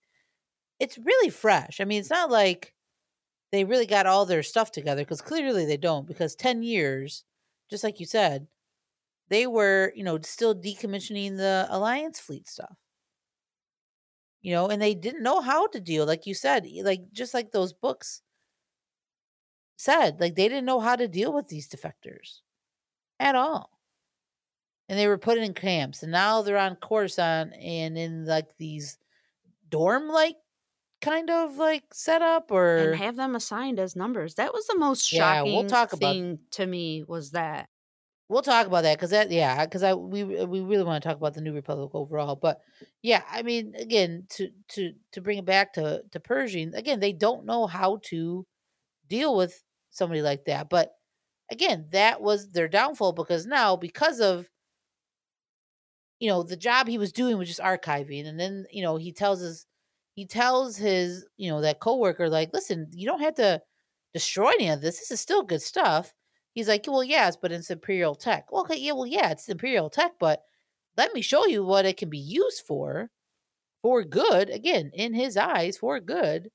it's 0.79 0.97
really 0.97 1.29
fresh. 1.29 1.79
I 1.79 1.85
mean 1.85 1.99
it's 1.99 2.09
not 2.09 2.29
like 2.29 2.73
they 3.51 3.63
really 3.63 3.85
got 3.85 4.05
all 4.05 4.25
their 4.25 4.43
stuff 4.43 4.71
together 4.71 5.03
because 5.03 5.21
clearly 5.21 5.65
they 5.65 5.77
don't 5.77 6.07
because 6.07 6.35
10 6.35 6.63
years 6.63 7.23
just 7.69 7.83
like 7.83 7.99
you 7.99 8.05
said 8.05 8.47
they 9.29 9.47
were 9.47 9.91
you 9.95 10.03
know 10.03 10.19
still 10.21 10.55
decommissioning 10.55 11.37
the 11.37 11.67
alliance 11.69 12.19
fleet 12.19 12.47
stuff 12.47 12.77
you 14.47 14.53
know 14.53 14.69
and 14.69 14.81
they 14.81 14.95
didn't 14.95 15.23
know 15.23 15.41
how 15.41 15.67
to 15.67 15.79
deal 15.81 16.05
like 16.05 16.25
you 16.25 16.33
said 16.33 16.65
like 16.83 17.01
just 17.11 17.33
like 17.33 17.51
those 17.51 17.73
books 17.73 18.21
said 19.77 20.21
like 20.21 20.35
they 20.35 20.47
didn't 20.47 20.63
know 20.65 20.79
how 20.79 20.95
to 20.95 21.07
deal 21.07 21.33
with 21.33 21.47
these 21.49 21.67
defectors 21.67 22.39
at 23.19 23.35
all. 23.35 23.69
And 24.89 24.97
they 24.97 25.07
were 25.07 25.17
put 25.17 25.37
in 25.37 25.53
camps 25.53 26.01
and 26.01 26.11
now 26.13 26.41
they're 26.41 26.57
on 26.57 26.77
coruscant 26.77 27.53
and 27.59 27.97
in 27.97 28.25
like 28.25 28.55
these 28.57 28.97
dorm 29.69 30.07
like 30.07 30.37
kind 31.01 31.29
of 31.29 31.57
like 31.57 31.83
setup 31.93 32.49
or 32.51 32.77
and 32.77 32.95
have 32.95 33.17
them 33.17 33.35
assigned 33.35 33.79
as 33.79 33.95
numbers. 33.97 34.35
That 34.35 34.53
was 34.53 34.65
the 34.67 34.77
most 34.79 35.11
Yeah, 35.11 35.19
shocking 35.39 35.53
we'll 35.53 35.65
talk 35.65 35.91
about- 35.93 36.13
thing 36.13 36.39
to 36.51 36.65
me 36.65 37.03
was 37.03 37.31
that 37.31 37.67
we'll 38.29 38.41
talk 38.41 38.67
about 38.67 38.83
that 38.83 38.97
because 38.97 39.11
that 39.11 39.31
yeah 39.31 39.65
because 39.65 39.83
i 39.83 39.93
we 39.93 40.37
uh, 40.39 40.45
we 40.45 40.59
really 40.61 40.83
want 40.83 41.01
to 41.01 41.07
talk 41.07 41.17
about 41.17 41.33
the 41.33 41.41
new 41.41 41.53
republic 41.53 41.91
overall 41.93 42.35
but 42.35 42.59
yeah 43.01 43.23
i 43.31 43.41
mean 43.41 43.73
again 43.75 44.25
to 44.29 44.49
to 44.67 44.93
to 45.11 45.21
bring 45.21 45.37
it 45.37 45.45
back 45.45 45.73
to 45.73 46.01
to 46.11 46.19
pershing 46.19 46.73
again 46.75 46.99
they 46.99 47.13
don't 47.13 47.45
know 47.45 47.67
how 47.67 47.99
to 48.03 48.45
deal 49.09 49.35
with 49.35 49.63
somebody 49.91 50.21
like 50.21 50.45
that 50.45 50.69
but 50.69 50.93
again 51.51 51.87
that 51.91 52.21
was 52.21 52.51
their 52.51 52.67
downfall 52.67 53.13
because 53.13 53.45
now 53.45 53.75
because 53.75 54.19
of 54.21 54.49
you 56.19 56.29
know 56.29 56.43
the 56.43 56.57
job 56.57 56.87
he 56.87 56.97
was 56.97 57.11
doing 57.11 57.37
was 57.37 57.47
just 57.47 57.59
archiving 57.59 58.27
and 58.27 58.39
then 58.39 58.65
you 58.71 58.81
know 58.81 58.97
he 58.97 59.11
tells 59.11 59.39
his 59.41 59.65
he 60.15 60.25
tells 60.25 60.77
his 60.77 61.25
you 61.37 61.49
know 61.49 61.61
that 61.61 61.79
coworker 61.79 62.29
like 62.29 62.51
listen 62.53 62.87
you 62.93 63.07
don't 63.07 63.21
have 63.21 63.35
to 63.35 63.61
destroy 64.13 64.49
any 64.51 64.69
of 64.69 64.81
this 64.81 64.99
this 64.99 65.11
is 65.11 65.21
still 65.21 65.43
good 65.43 65.61
stuff 65.61 66.13
He's 66.57 66.67
like, 66.67 66.85
well, 66.87 67.03
yes, 67.03 67.37
but 67.39 67.51
it's 67.51 67.69
Imperial 67.69 68.15
tech. 68.15 68.51
Well, 68.51 68.63
okay, 68.63 68.79
yeah, 68.79 68.93
well, 68.93 69.05
yeah, 69.05 69.29
it's 69.29 69.47
Imperial 69.47 69.91
tech, 69.91 70.13
but 70.19 70.41
let 70.97 71.13
me 71.13 71.21
show 71.21 71.45
you 71.45 71.63
what 71.63 71.85
it 71.85 71.97
can 71.97 72.09
be 72.09 72.17
used 72.17 72.63
for, 72.65 73.11
for 73.83 74.03
good. 74.03 74.49
Again, 74.49 74.89
in 74.95 75.13
his 75.13 75.37
eyes, 75.37 75.77
for 75.77 75.99
good. 75.99 76.49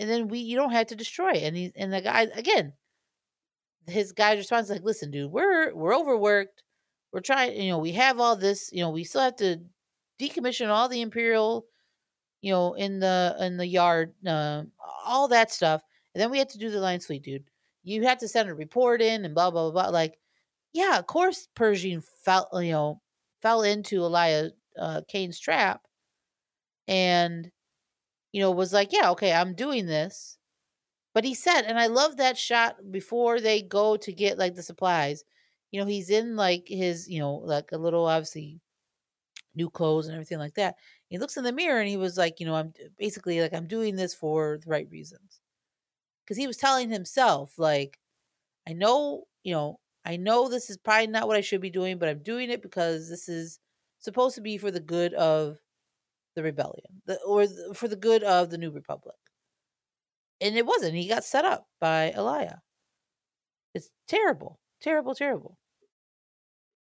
And 0.00 0.10
then 0.10 0.26
we, 0.26 0.40
you 0.40 0.56
don't 0.56 0.72
have 0.72 0.88
to 0.88 0.96
destroy 0.96 1.30
it. 1.34 1.44
And 1.44 1.56
he, 1.56 1.72
and 1.76 1.92
the 1.92 2.00
guy, 2.00 2.22
again, 2.34 2.72
his 3.86 4.10
guy's 4.10 4.38
response 4.38 4.64
is 4.66 4.72
like, 4.72 4.82
listen, 4.82 5.12
dude, 5.12 5.30
we're 5.30 5.72
we're 5.76 5.94
overworked. 5.96 6.64
We're 7.12 7.20
trying, 7.20 7.54
you 7.56 7.70
know, 7.70 7.78
we 7.78 7.92
have 7.92 8.18
all 8.18 8.34
this, 8.34 8.68
you 8.72 8.80
know, 8.80 8.90
we 8.90 9.04
still 9.04 9.20
have 9.20 9.36
to 9.36 9.60
decommission 10.20 10.70
all 10.70 10.88
the 10.88 11.02
Imperial, 11.02 11.66
you 12.42 12.50
know, 12.50 12.74
in 12.74 12.98
the 12.98 13.36
in 13.38 13.58
the 13.58 13.66
yard, 13.68 14.14
uh, 14.26 14.64
all 15.06 15.28
that 15.28 15.52
stuff, 15.52 15.82
and 16.14 16.20
then 16.20 16.32
we 16.32 16.38
have 16.38 16.48
to 16.48 16.58
do 16.58 16.68
the 16.68 16.80
line 16.80 16.98
fleet, 16.98 17.22
dude 17.22 17.44
you 17.88 18.02
had 18.04 18.18
to 18.20 18.28
send 18.28 18.48
a 18.48 18.54
report 18.54 19.02
in 19.02 19.24
and 19.24 19.34
blah 19.34 19.50
blah 19.50 19.70
blah. 19.70 19.88
Like 19.88 20.18
yeah, 20.72 20.98
of 20.98 21.06
course 21.06 21.48
Pershing 21.54 22.02
fell, 22.02 22.48
you 22.54 22.72
know, 22.72 23.02
fell 23.42 23.62
into 23.62 24.02
Elia 24.04 24.50
uh, 24.78 25.02
Kane's 25.08 25.40
trap, 25.40 25.86
and 26.86 27.50
you 28.32 28.40
know 28.40 28.50
was 28.50 28.72
like, 28.72 28.92
yeah, 28.92 29.10
okay, 29.12 29.32
I'm 29.32 29.54
doing 29.54 29.86
this. 29.86 30.38
But 31.14 31.24
he 31.24 31.34
said, 31.34 31.62
and 31.62 31.78
I 31.78 31.86
love 31.88 32.18
that 32.18 32.38
shot 32.38 32.92
before 32.92 33.40
they 33.40 33.62
go 33.62 33.96
to 33.98 34.12
get 34.12 34.38
like 34.38 34.54
the 34.54 34.62
supplies. 34.62 35.24
You 35.72 35.80
know, 35.80 35.86
he's 35.86 36.10
in 36.10 36.36
like 36.36 36.68
his, 36.68 37.08
you 37.08 37.18
know, 37.20 37.34
like 37.34 37.72
a 37.72 37.78
little 37.78 38.06
obviously 38.06 38.60
new 39.54 39.70
clothes 39.70 40.06
and 40.06 40.14
everything 40.14 40.38
like 40.38 40.54
that. 40.54 40.76
He 41.08 41.18
looks 41.18 41.36
in 41.36 41.44
the 41.44 41.52
mirror 41.52 41.80
and 41.80 41.88
he 41.88 41.96
was 41.96 42.16
like, 42.16 42.40
you 42.40 42.46
know, 42.46 42.54
I'm 42.54 42.72
basically 42.98 43.40
like 43.40 43.52
I'm 43.54 43.66
doing 43.66 43.96
this 43.96 44.14
for 44.14 44.58
the 44.62 44.70
right 44.70 44.88
reasons. 44.90 45.40
Cuz 46.28 46.36
he 46.36 46.46
was 46.46 46.58
telling 46.58 46.90
himself 46.90 47.58
like 47.58 47.98
I 48.68 48.74
know, 48.74 49.24
you 49.44 49.54
know, 49.54 49.80
I 50.04 50.16
know 50.16 50.48
this 50.48 50.70
is 50.70 50.76
probably 50.76 51.06
not 51.08 51.26
what 51.28 51.36
I 51.36 51.40
should 51.40 51.60
be 51.60 51.70
doing, 51.70 51.98
but 51.98 52.08
I'm 52.08 52.22
doing 52.22 52.50
it 52.50 52.62
because 52.62 53.08
this 53.08 53.28
is 53.28 53.58
supposed 53.98 54.34
to 54.36 54.40
be 54.42 54.58
for 54.58 54.70
the 54.70 54.80
good 54.80 55.14
of 55.14 55.58
the 56.34 56.42
rebellion, 56.42 57.02
the, 57.06 57.20
or 57.22 57.46
the, 57.46 57.74
for 57.74 57.88
the 57.88 57.96
good 57.96 58.22
of 58.22 58.50
the 58.50 58.58
new 58.58 58.70
republic. 58.70 59.16
And 60.40 60.56
it 60.56 60.66
wasn't. 60.66 60.94
He 60.94 61.08
got 61.08 61.24
set 61.24 61.44
up 61.44 61.66
by 61.80 62.12
Elia. 62.12 62.62
It's 63.74 63.90
terrible, 64.06 64.60
terrible, 64.80 65.14
terrible. 65.14 65.58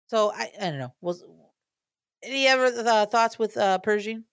So 0.07 0.31
I, 0.33 0.51
I 0.59 0.69
don't 0.69 0.79
know. 0.79 0.93
Was 1.01 1.23
any 2.23 2.47
ever 2.47 2.65
uh, 2.65 3.05
thoughts 3.05 3.37
with 3.37 3.57
uh, 3.57 3.79
Pershing? 3.79 4.23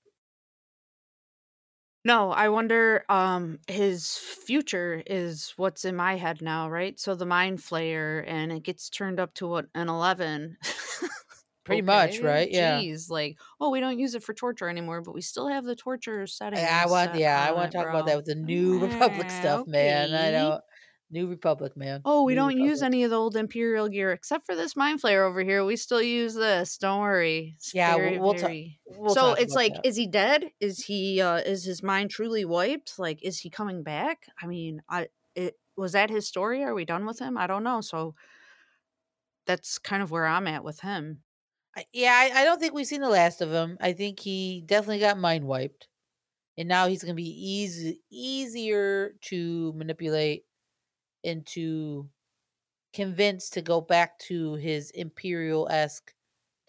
No, 2.04 2.32
I 2.32 2.48
wonder 2.48 3.04
um 3.08 3.58
his 3.68 4.16
future 4.18 5.02
is 5.06 5.52
what's 5.56 5.84
in 5.84 5.94
my 5.96 6.16
head 6.16 6.42
now, 6.42 6.68
right? 6.68 6.98
So 6.98 7.14
the 7.14 7.26
mind 7.26 7.58
flayer 7.60 8.24
and 8.26 8.50
it 8.52 8.64
gets 8.64 8.90
turned 8.90 9.20
up 9.20 9.34
to 9.34 9.46
what 9.46 9.66
an 9.74 9.88
11. 9.88 10.56
Pretty 11.64 11.82
much, 11.82 12.20
right? 12.22 12.50
Yeah. 12.50 12.82
Jeez, 12.82 13.08
like, 13.08 13.38
oh, 13.60 13.70
we 13.70 13.78
don't 13.80 13.98
use 13.98 14.14
it 14.16 14.24
for 14.24 14.34
torture 14.34 14.68
anymore, 14.68 15.00
but 15.00 15.14
we 15.14 15.20
still 15.22 15.48
have 15.48 15.64
the 15.64 15.76
torture 15.76 16.26
setting. 16.26 16.66
I, 16.66 16.82
I 16.84 16.86
want, 16.86 17.14
yeah, 17.14 17.46
I 17.48 17.52
want 17.52 17.70
to 17.72 17.78
talk 17.78 17.88
about 17.88 18.04
that 18.06 18.16
with 18.16 18.26
the 18.26 18.34
New 18.34 18.78
Republic 18.82 19.30
stuff, 19.30 19.62
man. 19.66 20.12
I 20.14 20.30
know. 20.32 20.58
New 21.12 21.28
Republic, 21.28 21.76
man. 21.76 22.00
Oh, 22.04 22.24
we 22.24 22.32
New 22.32 22.36
don't 22.36 22.48
Republic. 22.48 22.70
use 22.70 22.82
any 22.82 23.04
of 23.04 23.10
the 23.10 23.16
old 23.16 23.36
Imperial 23.36 23.88
gear 23.88 24.12
except 24.12 24.46
for 24.46 24.56
this 24.56 24.74
mind 24.74 25.00
flayer 25.02 25.28
over 25.28 25.42
here. 25.42 25.64
We 25.64 25.76
still 25.76 26.02
use 26.02 26.34
this. 26.34 26.78
Don't 26.78 27.00
worry. 27.00 27.52
It's 27.56 27.74
Yeah, 27.74 27.94
very, 27.96 28.18
we'll, 28.18 28.34
we'll, 28.34 28.34
ta- 28.34 28.56
we'll 28.86 29.14
so 29.14 29.20
talk 29.20 29.40
it's 29.40 29.52
about 29.52 29.56
like, 29.56 29.74
that. 29.74 29.86
is 29.86 29.96
he 29.96 30.06
dead? 30.06 30.50
Is 30.60 30.84
he? 30.86 31.20
uh 31.20 31.36
Is 31.36 31.64
his 31.64 31.82
mind 31.82 32.10
truly 32.10 32.44
wiped? 32.44 32.98
Like, 32.98 33.22
is 33.22 33.38
he 33.40 33.50
coming 33.50 33.82
back? 33.82 34.26
I 34.42 34.46
mean, 34.46 34.82
I 34.88 35.08
it 35.34 35.58
was 35.76 35.92
that 35.92 36.10
his 36.10 36.26
story. 36.26 36.64
Are 36.64 36.74
we 36.74 36.84
done 36.84 37.06
with 37.06 37.18
him? 37.18 37.36
I 37.38 37.46
don't 37.46 37.64
know. 37.64 37.80
So 37.82 38.14
that's 39.46 39.78
kind 39.78 40.02
of 40.02 40.10
where 40.10 40.26
I'm 40.26 40.46
at 40.46 40.64
with 40.64 40.80
him. 40.80 41.22
I, 41.76 41.86
yeah, 41.92 42.12
I, 42.12 42.42
I 42.42 42.44
don't 42.44 42.60
think 42.60 42.74
we've 42.74 42.86
seen 42.86 43.00
the 43.00 43.08
last 43.08 43.40
of 43.40 43.50
him. 43.50 43.78
I 43.80 43.92
think 43.92 44.20
he 44.20 44.62
definitely 44.66 44.98
got 45.00 45.18
mind 45.18 45.44
wiped, 45.44 45.88
and 46.58 46.68
now 46.68 46.86
he's 46.86 47.02
going 47.02 47.14
to 47.14 47.22
be 47.22 47.30
easy 47.30 48.00
easier 48.10 49.14
to 49.22 49.72
manipulate 49.74 50.44
and 51.24 51.46
to 51.46 52.08
convince 52.94 53.50
to 53.50 53.62
go 53.62 53.80
back 53.80 54.18
to 54.18 54.54
his 54.54 54.90
imperial 54.90 55.68
esque 55.70 56.12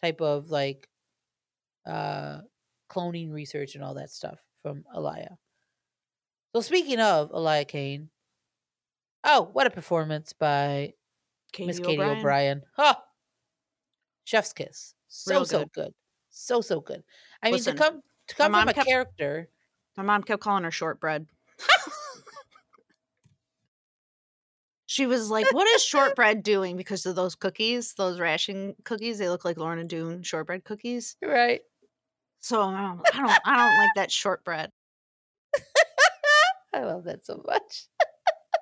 type 0.01 0.21
of 0.21 0.49
like 0.49 0.87
uh 1.85 2.39
cloning 2.89 3.31
research 3.31 3.75
and 3.75 3.83
all 3.83 3.95
that 3.95 4.09
stuff 4.11 4.39
from 4.61 4.83
Elia. 4.95 5.37
So 6.55 6.61
speaking 6.61 6.99
of 6.99 7.31
Elia 7.33 7.65
Kane, 7.65 8.09
oh, 9.23 9.49
what 9.53 9.67
a 9.67 9.71
performance 9.71 10.31
by 10.33 10.93
Miss 11.59 11.79
Katy 11.79 12.01
O'Brian. 12.01 12.61
Huh. 12.75 12.95
Chef's 14.25 14.53
kiss. 14.53 14.93
So 15.07 15.31
Real 15.31 15.45
so 15.45 15.59
good. 15.59 15.71
good. 15.73 15.93
So 16.29 16.61
so 16.61 16.79
good. 16.79 17.03
I 17.41 17.51
Listen, 17.51 17.73
mean 17.73 17.77
to 17.77 17.83
come 17.83 18.01
to 18.27 18.35
come 18.35 18.53
from 18.53 18.69
a 18.69 18.73
kept- 18.73 18.87
character. 18.87 19.49
My 19.97 20.03
mom 20.03 20.23
kept 20.23 20.41
calling 20.41 20.63
her 20.63 20.71
shortbread. 20.71 21.27
she 24.93 25.07
was 25.07 25.31
like, 25.31 25.51
"What 25.51 25.67
is 25.69 25.83
shortbread 25.83 26.43
doing?" 26.43 26.77
Because 26.77 27.07
of 27.07 27.15
those 27.15 27.33
cookies, 27.33 27.95
those 27.95 28.19
ration 28.19 28.75
cookies. 28.83 29.17
They 29.17 29.27
look 29.27 29.43
like 29.43 29.57
Lorna 29.57 29.85
Doone 29.85 30.21
shortbread 30.21 30.65
cookies. 30.65 31.15
Right. 31.19 31.61
So 32.41 32.61
um, 32.61 33.01
I 33.11 33.17
don't, 33.17 33.39
I 33.43 33.57
don't 33.57 33.77
like 33.79 33.89
that 33.95 34.11
shortbread. 34.11 34.69
I 36.75 36.81
love 36.81 37.05
that 37.05 37.25
so 37.25 37.41
much. 37.43 37.87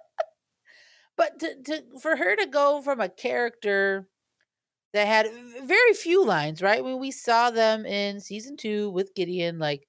but 1.18 1.38
to, 1.40 1.62
to 1.64 1.84
for 2.00 2.16
her 2.16 2.38
to 2.38 2.46
go 2.46 2.82
from 2.82 3.02
a 3.02 3.10
character 3.10 4.08
that 4.94 5.08
had 5.08 5.28
very 5.66 5.94
few 5.94 6.26
lines, 6.26 6.62
right? 6.62 6.82
When 6.82 6.98
we 6.98 7.12
saw 7.12 7.52
them 7.52 7.86
in 7.86 8.22
season 8.22 8.56
two 8.56 8.90
with 8.92 9.16
Gideon, 9.16 9.60
like 9.60 9.86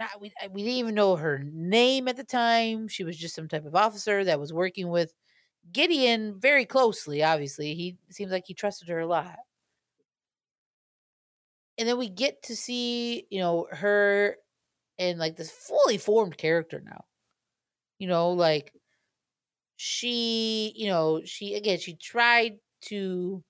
not 0.00 0.20
we 0.20 0.32
we 0.50 0.62
didn't 0.62 0.78
even 0.78 0.94
know 0.94 1.16
her 1.16 1.38
name 1.44 2.08
at 2.08 2.16
the 2.16 2.24
time. 2.24 2.88
She 2.88 3.04
was 3.04 3.16
just 3.18 3.34
some 3.34 3.48
type 3.48 3.64
of 3.66 3.74
officer 3.76 4.24
that 4.24 4.40
was 4.40 4.52
working 4.52 4.88
with 4.90 5.12
Gideon 5.72 6.40
very 6.40 6.66
closely. 6.66 7.22
Obviously, 7.24 7.74
he 7.74 7.98
seems 8.10 8.32
like 8.32 8.44
he 8.46 8.54
trusted 8.54 8.88
her 8.88 9.00
a 9.00 9.06
lot. 9.08 9.38
And 11.76 11.88
then 11.88 11.98
we 11.98 12.08
get 12.08 12.42
to 12.44 12.56
see, 12.56 13.26
you 13.30 13.38
know, 13.40 13.68
her 13.70 14.36
in 14.98 15.18
like 15.18 15.36
this 15.36 15.50
fully 15.50 15.98
formed 15.98 16.38
character 16.38 16.80
now. 16.80 17.04
You 17.98 18.08
know, 18.08 18.30
like 18.32 18.74
she, 19.76 20.72
you 20.76 20.88
know, 20.88 21.22
she 21.24 21.54
again, 21.54 21.78
she 21.78 21.94
tried 21.94 22.58
to 22.82 23.44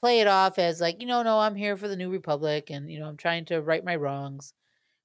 play 0.00 0.20
it 0.20 0.26
off 0.26 0.58
as 0.58 0.80
like, 0.80 1.00
you 1.00 1.06
know, 1.06 1.22
no, 1.22 1.38
I'm 1.38 1.54
here 1.54 1.76
for 1.76 1.88
the 1.88 1.96
New 1.96 2.10
Republic 2.10 2.70
and, 2.70 2.90
you 2.90 2.98
know, 2.98 3.06
I'm 3.08 3.16
trying 3.16 3.44
to 3.46 3.60
right 3.62 3.84
my 3.84 3.96
wrongs. 3.96 4.52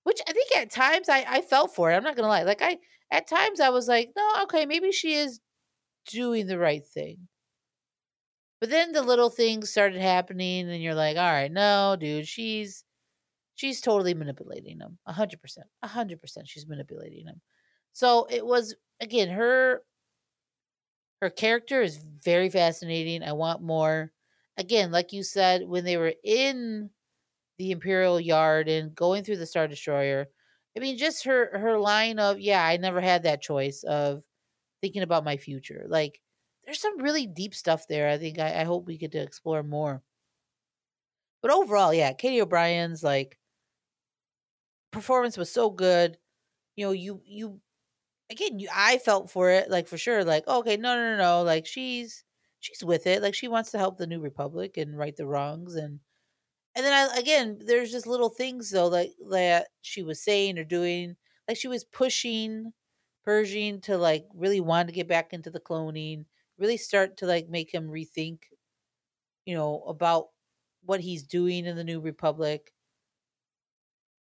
Which 0.08 0.22
I 0.26 0.32
think 0.32 0.56
at 0.56 0.72
times 0.72 1.10
I, 1.10 1.26
I 1.28 1.42
felt 1.42 1.76
for 1.76 1.92
it. 1.92 1.96
I'm 1.96 2.04
not 2.04 2.16
gonna 2.16 2.30
lie. 2.30 2.44
Like 2.44 2.62
I 2.62 2.78
at 3.12 3.28
times 3.28 3.60
I 3.60 3.68
was 3.68 3.90
like, 3.90 4.12
no, 4.16 4.44
okay, 4.44 4.66
maybe 4.66 4.94
she 4.94 5.16
is 5.16 5.42
doing 6.10 6.48
the 6.48 6.58
right 6.58 6.86
thing. 6.86 7.28
But 8.62 8.70
then 8.70 8.94
the 8.94 9.02
little 9.02 9.30
things 9.30 9.70
started 9.70 10.00
happening 10.00 10.70
and 10.70 10.82
you're 10.82 10.96
like, 10.96 11.18
all 11.18 11.24
right, 11.24 11.52
no, 11.52 11.98
dude, 12.00 12.26
she's 12.26 12.86
she's 13.56 13.82
totally 13.82 14.14
manipulating 14.14 14.80
him. 14.80 14.98
A 15.08 15.12
hundred 15.12 15.42
percent. 15.42 15.68
A 15.84 15.88
hundred 15.90 16.22
percent 16.22 16.48
she's 16.48 16.68
manipulating 16.68 17.28
him. 17.28 17.42
So 17.92 18.28
it 18.30 18.46
was 18.46 18.76
again 19.02 19.28
her 19.32 19.82
her 21.22 21.30
character 21.30 21.82
is 21.82 21.98
very 22.24 22.50
fascinating. 22.50 23.24
I 23.24 23.34
want 23.34 23.62
more. 23.62 24.14
Again, 24.58 24.90
like 24.92 25.12
you 25.12 25.24
said, 25.24 25.64
when 25.68 25.84
they 25.84 25.98
were 25.98 26.14
in 26.24 26.92
the 27.58 27.72
Imperial 27.72 28.20
Yard 28.20 28.70
and 28.70 28.94
going 28.96 29.24
through 29.24 29.38
the 29.38 29.46
Star 29.46 29.68
Destroyer, 29.68 30.28
I 30.76 30.80
mean, 30.80 30.98
just 30.98 31.26
her 31.26 31.58
her 31.58 31.78
line 31.80 32.20
of, 32.20 32.40
yeah, 32.40 32.64
I 32.66 32.78
never 32.78 33.02
had 33.02 33.24
that 33.24 33.42
choice 33.42 33.84
of 33.84 34.24
thinking 34.82 35.04
about 35.04 35.26
my 35.26 35.38
future. 35.38 35.86
Like, 35.90 36.22
there's 36.66 36.82
some 36.82 37.00
really 37.02 37.28
deep 37.28 37.56
stuff 37.56 37.88
there. 37.88 38.10
I 38.10 38.18
think 38.18 38.40
I, 38.40 38.62
I 38.62 38.64
hope 38.66 38.86
we 38.88 38.98
get 38.98 39.12
to 39.14 39.22
explore 39.22 39.64
more. 39.64 40.04
But 41.42 41.52
overall, 41.52 41.94
yeah, 41.94 42.14
Katy 42.14 42.42
O'Brian's 42.42 43.04
like 43.04 43.40
performance 44.92 45.38
was 45.38 45.52
so 45.52 45.70
good. 45.70 46.18
You 46.76 46.88
know, 46.88 46.92
you 46.92 47.22
you 47.26 47.62
again, 48.30 48.60
you 48.60 48.70
I 48.74 48.98
felt 49.00 49.32
for 49.32 49.52
it, 49.52 49.70
like 49.70 49.88
for 49.88 49.98
sure, 49.98 50.24
like 50.26 50.48
okay, 50.48 50.78
no, 50.78 50.96
no, 50.96 51.12
no, 51.12 51.18
no, 51.18 51.44
like 51.44 51.66
she's 51.66 52.24
she's 52.60 52.84
with 52.84 53.08
it, 53.08 53.22
like 53.22 53.36
she 53.36 53.48
wants 53.48 53.72
to 53.72 53.78
help 53.80 53.98
the 53.98 54.08
New 54.08 54.22
Republic 54.22 54.78
and 54.78 54.98
right 54.98 55.16
the 55.16 55.28
wrongs, 55.28 55.76
and 55.76 56.00
and 56.78 56.86
then 56.86 56.94
I 56.94 57.18
again, 57.18 57.60
there's 57.66 57.92
just 57.92 58.08
little 58.08 58.30
things 58.30 58.72
though 58.72 58.92
that 58.92 59.10
that 59.32 59.70
she 59.82 60.04
was 60.04 60.24
saying 60.24 60.60
or 60.60 60.66
doing, 60.66 61.18
like 61.50 61.58
she 61.58 61.70
was 61.70 61.86
pushing 61.86 62.74
Pershing 63.26 63.82
to 63.82 63.98
like 63.98 64.26
really 64.34 64.62
want 64.62 64.90
to 64.90 64.96
get 64.96 65.08
back 65.08 65.34
into 65.34 65.52
the 65.52 65.60
cloning, 65.62 66.26
really 66.58 66.78
start 66.78 67.18
to 67.18 67.28
like 67.28 67.50
make 67.50 67.74
him 67.74 67.90
rethink, 67.90 68.44
you 69.46 69.56
know, 69.56 69.82
about 69.84 70.28
what 70.84 71.02
he's 71.02 71.24
doing 71.24 71.66
in 71.66 71.76
the 71.76 71.84
New 71.84 72.00
Republic. 72.00 72.74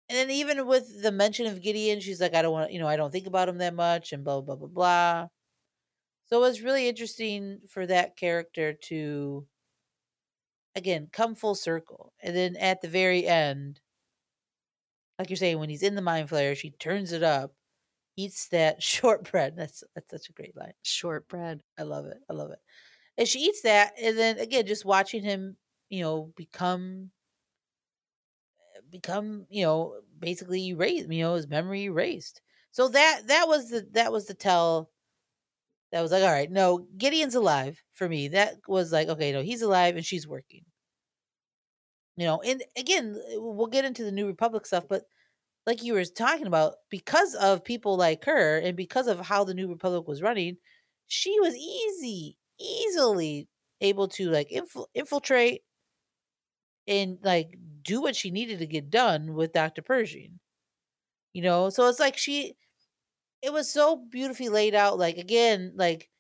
And 0.09 0.17
then 0.19 0.31
even 0.31 0.67
with 0.67 1.03
the 1.03 1.13
mention 1.13 1.47
of 1.47 1.63
Gideon, 1.63 2.01
she's 2.01 2.21
like, 2.21 2.35
I 2.35 2.43
don't 2.43 2.53
want, 2.53 2.73
you 2.73 2.79
know, 2.79 2.89
I 2.89 2.97
don't 2.97 3.11
think 3.11 3.27
about 3.27 3.49
him 3.49 3.59
that 3.59 3.75
much, 3.75 4.13
and 4.13 4.25
blah 4.25 4.41
blah 4.43 4.57
blah 4.57 4.69
blah. 4.69 5.29
So 6.27 6.39
it 6.39 6.41
was 6.41 6.63
really 6.63 6.89
interesting 6.89 7.61
for 7.69 7.87
that 7.87 8.17
character 8.17 8.73
to, 8.75 9.47
again, 10.77 11.09
come 11.13 11.35
full 11.35 11.55
circle, 11.55 12.13
and 12.23 12.37
then 12.37 12.57
at 12.57 12.81
the 12.83 12.89
very 12.89 13.27
end, 13.27 13.81
like 15.19 15.31
you're 15.31 15.37
saying, 15.37 15.59
when 15.59 15.71
he's 15.71 15.83
in 15.83 15.95
the 15.95 16.03
mind 16.03 16.29
flayer, 16.29 16.57
she 16.57 16.71
turns 16.71 17.13
it 17.13 17.23
up, 17.23 17.53
eats 18.17 18.49
that 18.49 18.83
shortbread. 18.85 19.57
That's 19.57 19.85
that's 19.95 20.11
such 20.11 20.29
a 20.31 20.33
great 20.35 20.57
line. 20.57 20.75
Shortbread. 20.83 21.63
I 21.79 21.83
love 21.85 22.07
it. 22.07 22.19
I 22.31 22.35
love 22.35 22.51
it. 22.53 22.61
And 23.19 23.29
she 23.29 23.41
eats 23.41 23.63
that, 23.63 23.95
and 24.01 24.19
then 24.19 24.39
again, 24.39 24.67
just 24.67 24.85
watching 24.85 25.23
him, 25.25 25.57
you 25.91 26.03
know, 26.03 26.33
become, 26.37 27.11
become, 28.91 29.47
you 29.51 29.65
know, 29.65 30.01
basically 30.19 30.69
erased. 30.69 31.11
You 31.11 31.23
know, 31.23 31.35
his 31.35 31.49
memory 31.49 31.85
erased. 31.85 32.41
So 32.73 32.89
that 32.89 33.23
that 33.29 33.47
was 33.49 33.71
the 33.71 33.87
that 33.93 34.13
was 34.13 34.27
the 34.27 34.35
tell 34.35 34.91
that 35.95 36.03
was 36.03 36.13
like, 36.13 36.25
all 36.25 36.33
right, 36.33 36.53
no, 36.53 36.89
Gideon's 36.99 37.37
alive 37.37 37.83
for 37.95 38.11
me. 38.11 38.29
That 38.29 38.57
was 38.69 38.93
like, 38.93 39.09
okay, 39.09 39.33
no, 39.33 39.43
he's 39.43 39.63
alive 39.63 39.97
and 39.97 40.07
she's 40.07 40.29
working. 40.29 40.67
You 42.17 42.27
know, 42.27 42.41
and 42.43 42.63
again, 42.77 43.21
eh, 43.31 43.37
we'll 43.39 43.67
get 43.67 43.85
into 43.85 44.05
the 44.05 44.13
New 44.13 44.27
Republic 44.27 44.67
stuff, 44.67 44.87
but 44.89 45.05
like 45.67 45.83
you 45.85 45.95
were 45.95 46.05
talking 46.05 46.47
about, 46.49 46.77
because 46.91 47.35
of 47.37 47.65
people 47.65 47.97
like 47.97 48.25
her 48.27 48.59
and 48.59 48.77
because 48.77 49.09
of 49.09 49.21
how 49.21 49.45
the 49.45 49.55
New 49.55 49.69
Republic 49.69 50.09
was 50.09 50.23
running, 50.23 50.59
she 51.09 51.39
was 51.41 51.57
easy, 51.57 52.39
easily 52.61 53.49
able 53.83 54.09
to 54.09 54.31
like 54.31 54.53
inf- 54.53 54.77
infiltrate 54.95 55.63
and 56.87 57.19
like 57.23 57.57
do 57.83 58.01
what 58.01 58.17
she 58.17 58.31
needed 58.31 58.59
to 58.59 58.67
get 58.67 58.91
done 58.91 59.35
with 59.35 59.53
Dr. 59.53 59.83
Pershing. 59.83 60.39
You 61.33 61.43
know, 61.43 61.71
so 61.71 61.89
it's 61.89 62.01
like 62.01 62.17
she 62.17 62.55
it 63.45 63.53
was 63.53 63.71
so 63.71 63.97
beautifully 63.97 64.49
laid 64.49 64.75
out 64.75 64.99
like 64.99 65.19
again 65.19 65.73
like 65.77 66.11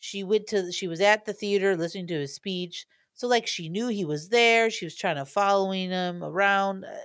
she 0.00 0.24
went 0.24 0.46
to 0.48 0.72
she 0.72 0.88
was 0.88 1.00
at 1.00 1.24
the 1.24 1.32
theater 1.32 1.76
listening 1.76 2.06
to 2.08 2.20
his 2.20 2.34
speech 2.34 2.86
so 3.14 3.26
like 3.28 3.46
she 3.46 3.68
knew 3.68 3.88
he 3.88 4.04
was 4.04 4.28
there 4.30 4.70
she 4.70 4.86
was 4.86 4.96
trying 4.96 5.16
to 5.16 5.24
following 5.26 5.90
him 5.90 6.22
around 6.24 6.84
uh, 6.84 6.96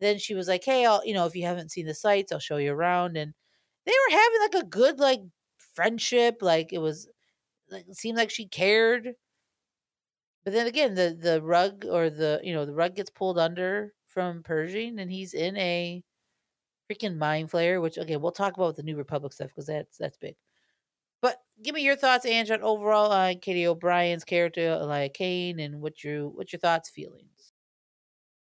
then 0.00 0.18
she 0.18 0.34
was 0.34 0.48
like 0.48 0.64
hey 0.64 0.84
i'll 0.86 1.04
you 1.04 1.14
know 1.14 1.26
if 1.26 1.36
you 1.36 1.44
haven't 1.44 1.70
seen 1.72 1.86
the 1.86 1.94
sights 1.94 2.32
i'll 2.32 2.38
show 2.38 2.56
you 2.56 2.72
around 2.72 3.16
and 3.16 3.34
they 3.86 3.92
were 3.92 4.16
having 4.18 4.40
like 4.42 4.64
a 4.64 4.68
good 4.68 4.98
like 5.00 5.20
friendship 5.58 6.38
like 6.42 6.72
it 6.72 6.78
was 6.78 7.08
like 7.70 7.86
it 7.88 7.96
seemed 7.96 8.18
like 8.18 8.30
she 8.30 8.46
cared. 8.48 9.14
But 10.44 10.52
then 10.54 10.66
again 10.66 10.94
the 10.94 11.14
the 11.18 11.42
rug 11.42 11.84
or 11.84 12.08
the 12.08 12.40
you 12.42 12.52
know 12.54 12.64
the 12.64 12.74
rug 12.74 12.94
gets 12.94 13.10
pulled 13.10 13.38
under 13.38 13.94
from 14.06 14.42
pershing 14.42 14.98
and 14.98 15.10
he's 15.10 15.34
in 15.34 15.56
a 15.56 16.02
freaking 16.90 17.16
mind 17.16 17.50
flayer 17.50 17.80
which 17.80 17.98
okay 17.98 18.16
we'll 18.16 18.32
talk 18.32 18.56
about 18.56 18.76
the 18.76 18.82
new 18.82 18.96
republic 18.96 19.32
stuff 19.32 19.48
because 19.48 19.66
that's 19.66 19.96
that's 19.98 20.18
big 20.18 20.36
but 21.22 21.42
give 21.62 21.74
me 21.74 21.82
your 21.82 21.96
thoughts 21.96 22.26
on 22.26 22.62
overall 22.62 23.12
on 23.12 23.38
Katy 23.40 23.66
O'Brian's 23.66 24.24
character 24.24 24.78
like 24.78 25.14
kane 25.14 25.60
and 25.60 25.80
what 25.80 26.04
your 26.04 26.28
what's 26.28 26.52
your 26.52 26.60
thoughts 26.60 26.90
feelings 26.90 27.52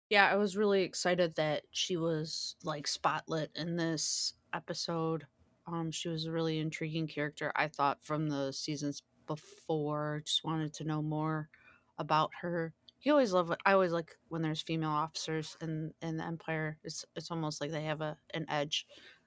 Yeah, 0.08 0.28
I 0.28 0.36
was 0.36 0.56
really 0.56 0.82
excited 0.82 1.36
that 1.36 1.64
she 1.70 1.96
was 1.96 2.56
like 2.64 2.86
spotlit 2.86 3.48
in 3.54 3.76
this 3.76 4.34
episode. 4.52 5.26
Um, 5.66 5.90
she 5.92 6.08
was 6.08 6.24
a 6.24 6.32
really 6.32 6.58
intriguing 6.58 7.06
character. 7.06 7.52
I 7.54 7.68
thought 7.68 8.04
from 8.04 8.28
the 8.28 8.52
seasons 8.52 9.02
before. 9.26 10.22
Just 10.26 10.42
wanted 10.44 10.74
to 10.74 10.84
know 10.84 11.00
more 11.02 11.48
about 11.98 12.32
her. 12.40 12.74
You 13.02 13.12
always 13.12 13.32
love. 13.32 13.52
I 13.64 13.72
always 13.72 13.92
like 13.92 14.18
when 14.28 14.42
there's 14.42 14.62
female 14.62 14.90
officers 14.90 15.56
in 15.60 15.94
in 16.02 16.16
the 16.18 16.24
Empire. 16.24 16.78
It's 16.84 17.04
it's 17.16 17.30
almost 17.30 17.60
like 17.60 17.70
they 17.70 17.84
have 17.84 18.00
a 18.00 18.18
an 18.34 18.46
edge 18.48 18.86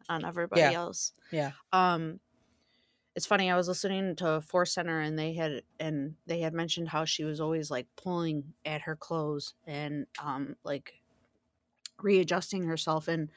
on 0.10 0.26
everybody 0.26 0.62
Yeah. 0.62 0.74
else. 0.74 1.14
yeah 1.32 1.54
Um, 1.72 2.20
it's 3.16 3.28
funny. 3.28 3.52
I 3.52 3.58
was 3.58 3.68
listening 3.68 4.16
to 4.18 4.42
Force 4.42 4.74
Center, 4.74 5.00
and 5.02 5.20
they 5.20 5.34
had 5.34 5.64
and 5.80 6.18
they 6.28 6.40
had 6.42 6.54
mentioned 6.54 6.90
how 6.90 7.06
she 7.06 7.24
was 7.24 7.42
always 7.42 7.72
like 7.72 7.88
pulling 7.96 8.54
at 8.66 8.82
her 8.84 8.96
clothes 8.96 9.56
and 9.66 10.08
um 10.20 10.56
like 10.64 11.02
readjusting 12.02 12.64
herself. 12.64 13.08
And 13.08 13.32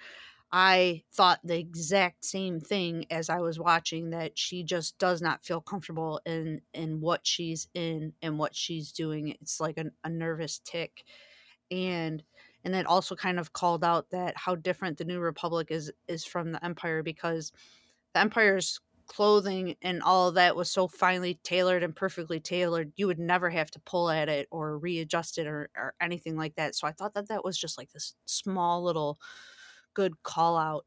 I 0.52 1.02
thought 1.12 1.40
the 1.44 1.58
exact 1.58 2.24
same 2.24 2.60
thing 2.60 3.06
as 3.10 3.28
I 3.28 3.38
was 3.40 3.58
watching 3.58 4.10
that 4.10 4.38
she 4.38 4.62
just 4.62 4.96
does 4.98 5.20
not 5.20 5.44
feel 5.44 5.60
comfortable 5.60 6.20
in 6.24 6.62
in 6.72 7.00
what 7.00 7.26
she's 7.26 7.68
in 7.74 8.14
and 8.22 8.38
what 8.38 8.54
she's 8.54 8.92
doing. 8.92 9.30
It's 9.40 9.60
like 9.60 9.76
a, 9.78 9.86
a 10.04 10.08
nervous 10.08 10.60
tick, 10.60 11.04
and 11.70 12.22
and 12.64 12.74
it 12.74 12.86
also 12.86 13.16
kind 13.16 13.38
of 13.40 13.52
called 13.52 13.84
out 13.84 14.10
that 14.10 14.36
how 14.36 14.54
different 14.54 14.98
the 14.98 15.04
New 15.04 15.20
Republic 15.20 15.68
is 15.70 15.92
is 16.08 16.24
from 16.24 16.52
the 16.52 16.64
Empire 16.64 17.02
because 17.02 17.52
the 18.14 18.20
Empire's 18.20 18.80
clothing 19.06 19.76
and 19.82 20.02
all 20.02 20.32
that 20.32 20.56
was 20.56 20.68
so 20.70 20.88
finely 20.88 21.34
tailored 21.44 21.84
and 21.84 21.94
perfectly 21.94 22.40
tailored 22.40 22.92
you 22.96 23.06
would 23.06 23.20
never 23.20 23.50
have 23.50 23.70
to 23.70 23.78
pull 23.80 24.10
at 24.10 24.28
it 24.28 24.48
or 24.50 24.76
readjust 24.78 25.38
it 25.38 25.46
or, 25.46 25.70
or 25.76 25.94
anything 26.00 26.36
like 26.36 26.56
that 26.56 26.74
so 26.74 26.88
i 26.88 26.92
thought 26.92 27.14
that 27.14 27.28
that 27.28 27.44
was 27.44 27.56
just 27.56 27.78
like 27.78 27.88
this 27.92 28.16
small 28.24 28.82
little 28.82 29.20
good 29.96 30.22
call 30.22 30.58
out. 30.58 30.84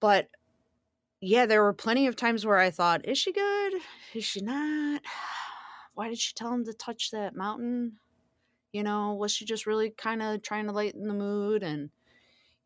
But 0.00 0.28
yeah 1.24 1.46
there 1.46 1.62
were 1.62 1.72
plenty 1.72 2.08
of 2.08 2.16
times 2.16 2.44
where 2.44 2.58
i 2.58 2.70
thought 2.70 3.08
is 3.08 3.16
she 3.16 3.32
good? 3.32 3.74
Is 4.12 4.24
she 4.24 4.40
not? 4.42 5.00
Why 5.94 6.08
did 6.08 6.18
she 6.18 6.34
tell 6.34 6.52
him 6.52 6.64
to 6.64 6.72
touch 6.74 7.12
that 7.12 7.36
mountain? 7.36 7.98
You 8.72 8.82
know 8.82 9.14
was 9.14 9.32
she 9.32 9.44
just 9.44 9.66
really 9.66 9.90
kind 9.90 10.20
of 10.22 10.42
trying 10.42 10.66
to 10.66 10.72
lighten 10.72 11.06
the 11.06 11.14
mood? 11.14 11.62
And 11.62 11.90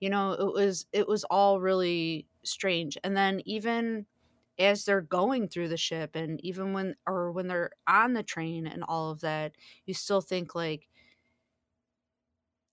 you 0.01 0.09
know 0.11 0.33
it 0.33 0.53
was 0.53 0.87
it 0.93 1.07
was 1.07 1.25
all 1.25 1.61
really 1.61 2.27
strange. 2.45 2.97
And 3.05 3.17
then 3.17 3.43
even 3.45 4.07
as 4.59 4.87
they're 4.87 5.03
going 5.03 5.49
through 5.49 5.69
the 5.69 5.77
ship 5.77 6.17
and 6.17 6.43
even 6.43 6.73
when 6.73 6.95
or 7.07 7.31
when 7.33 7.47
they're 7.47 7.73
on 7.87 8.15
the 8.15 8.23
train 8.23 8.67
and 8.67 8.83
all 8.89 9.11
of 9.11 9.21
that 9.21 9.53
you 9.85 9.93
still 9.93 10.23
think 10.23 10.55
like 10.55 10.89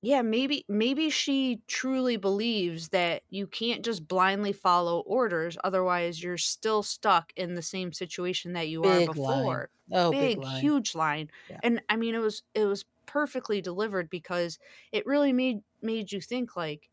yeah 0.04 0.22
maybe 0.22 0.66
maybe 0.68 1.10
she 1.10 1.62
truly 1.68 2.18
believes 2.18 2.90
that 2.90 3.24
you 3.30 3.48
can't 3.48 3.84
just 3.84 4.08
blindly 4.08 4.52
follow 4.52 5.00
orders 5.02 5.58
otherwise 5.64 6.22
you're 6.22 6.38
still 6.38 6.84
stuck 6.84 7.32
in 7.36 7.56
the 7.56 7.62
same 7.62 7.92
situation 7.94 8.54
that 8.54 8.68
you 8.68 8.82
Big 8.82 8.92
are 9.10 9.14
line. 9.14 9.40
before 9.46 9.70
oh 9.94 10.12
big, 10.12 10.38
big, 10.38 10.44
line. 10.46 10.62
huge 10.62 10.94
line 10.94 11.30
Yeah. 11.50 11.60
and 11.64 11.82
i 11.90 11.96
mean 11.96 12.14
it 12.16 12.20
was 12.20 12.44
it 12.54 12.66
was 12.66 12.86
perfectly 13.06 13.62
delivered 13.62 14.10
because 14.10 14.60
it 14.92 15.06
really 15.06 15.34
made 15.34 15.60
made 15.82 16.12
you 16.12 16.20
think 16.22 16.56
like 16.56 16.90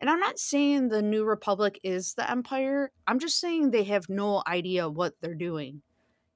and 0.00 0.08
i'm 0.08 0.20
not 0.20 0.38
saying 0.38 0.88
the 0.88 1.02
new 1.02 1.24
republic 1.24 1.78
is 1.82 2.14
the 2.14 2.30
empire 2.30 2.92
i'm 3.06 3.18
just 3.18 3.40
saying 3.40 3.70
they 3.70 3.84
have 3.84 4.08
no 4.08 4.42
idea 4.46 4.88
what 4.88 5.14
they're 5.20 5.34
doing 5.34 5.82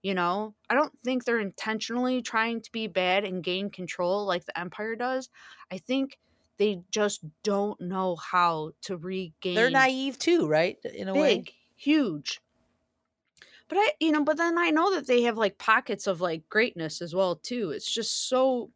you 0.03 0.15
know 0.15 0.55
i 0.71 0.75
don't 0.75 0.93
think 1.05 1.25
they're 1.25 1.41
intentionally 1.41 2.23
trying 2.23 2.61
to 2.61 2.71
be 2.73 2.87
bad 2.87 3.25
and 3.25 3.43
gain 3.45 3.71
control 3.71 4.25
like 4.25 4.45
the 4.45 4.59
empire 4.59 4.97
does 4.97 5.29
i 5.71 5.79
think 5.79 6.19
they 6.59 6.81
just 6.91 7.25
don't 7.43 7.81
know 7.81 8.17
how 8.17 8.73
to 8.83 8.97
regain 8.97 9.55
they're 9.55 9.71
naive 9.71 10.19
too 10.19 10.47
right 10.47 10.79
in 10.85 11.09
a 11.09 11.13
big, 11.13 11.21
way 11.21 11.45
huge. 11.79 12.41
But 13.69 13.79
I, 13.79 13.93
you 14.01 14.13
know, 14.13 14.25
but 14.25 14.37
then 14.37 14.59
I 14.59 14.71
know 14.71 14.95
that 14.95 15.07
they 15.07 15.23
have 15.23 15.39
like 15.39 15.59
pockets 15.59 16.07
of 16.07 16.21
like 16.21 16.49
greatness 16.49 17.01
as 17.01 17.15
well 17.15 17.37
too. 17.37 17.71
It's 17.71 17.91
just 17.91 18.29
so, 18.29 18.71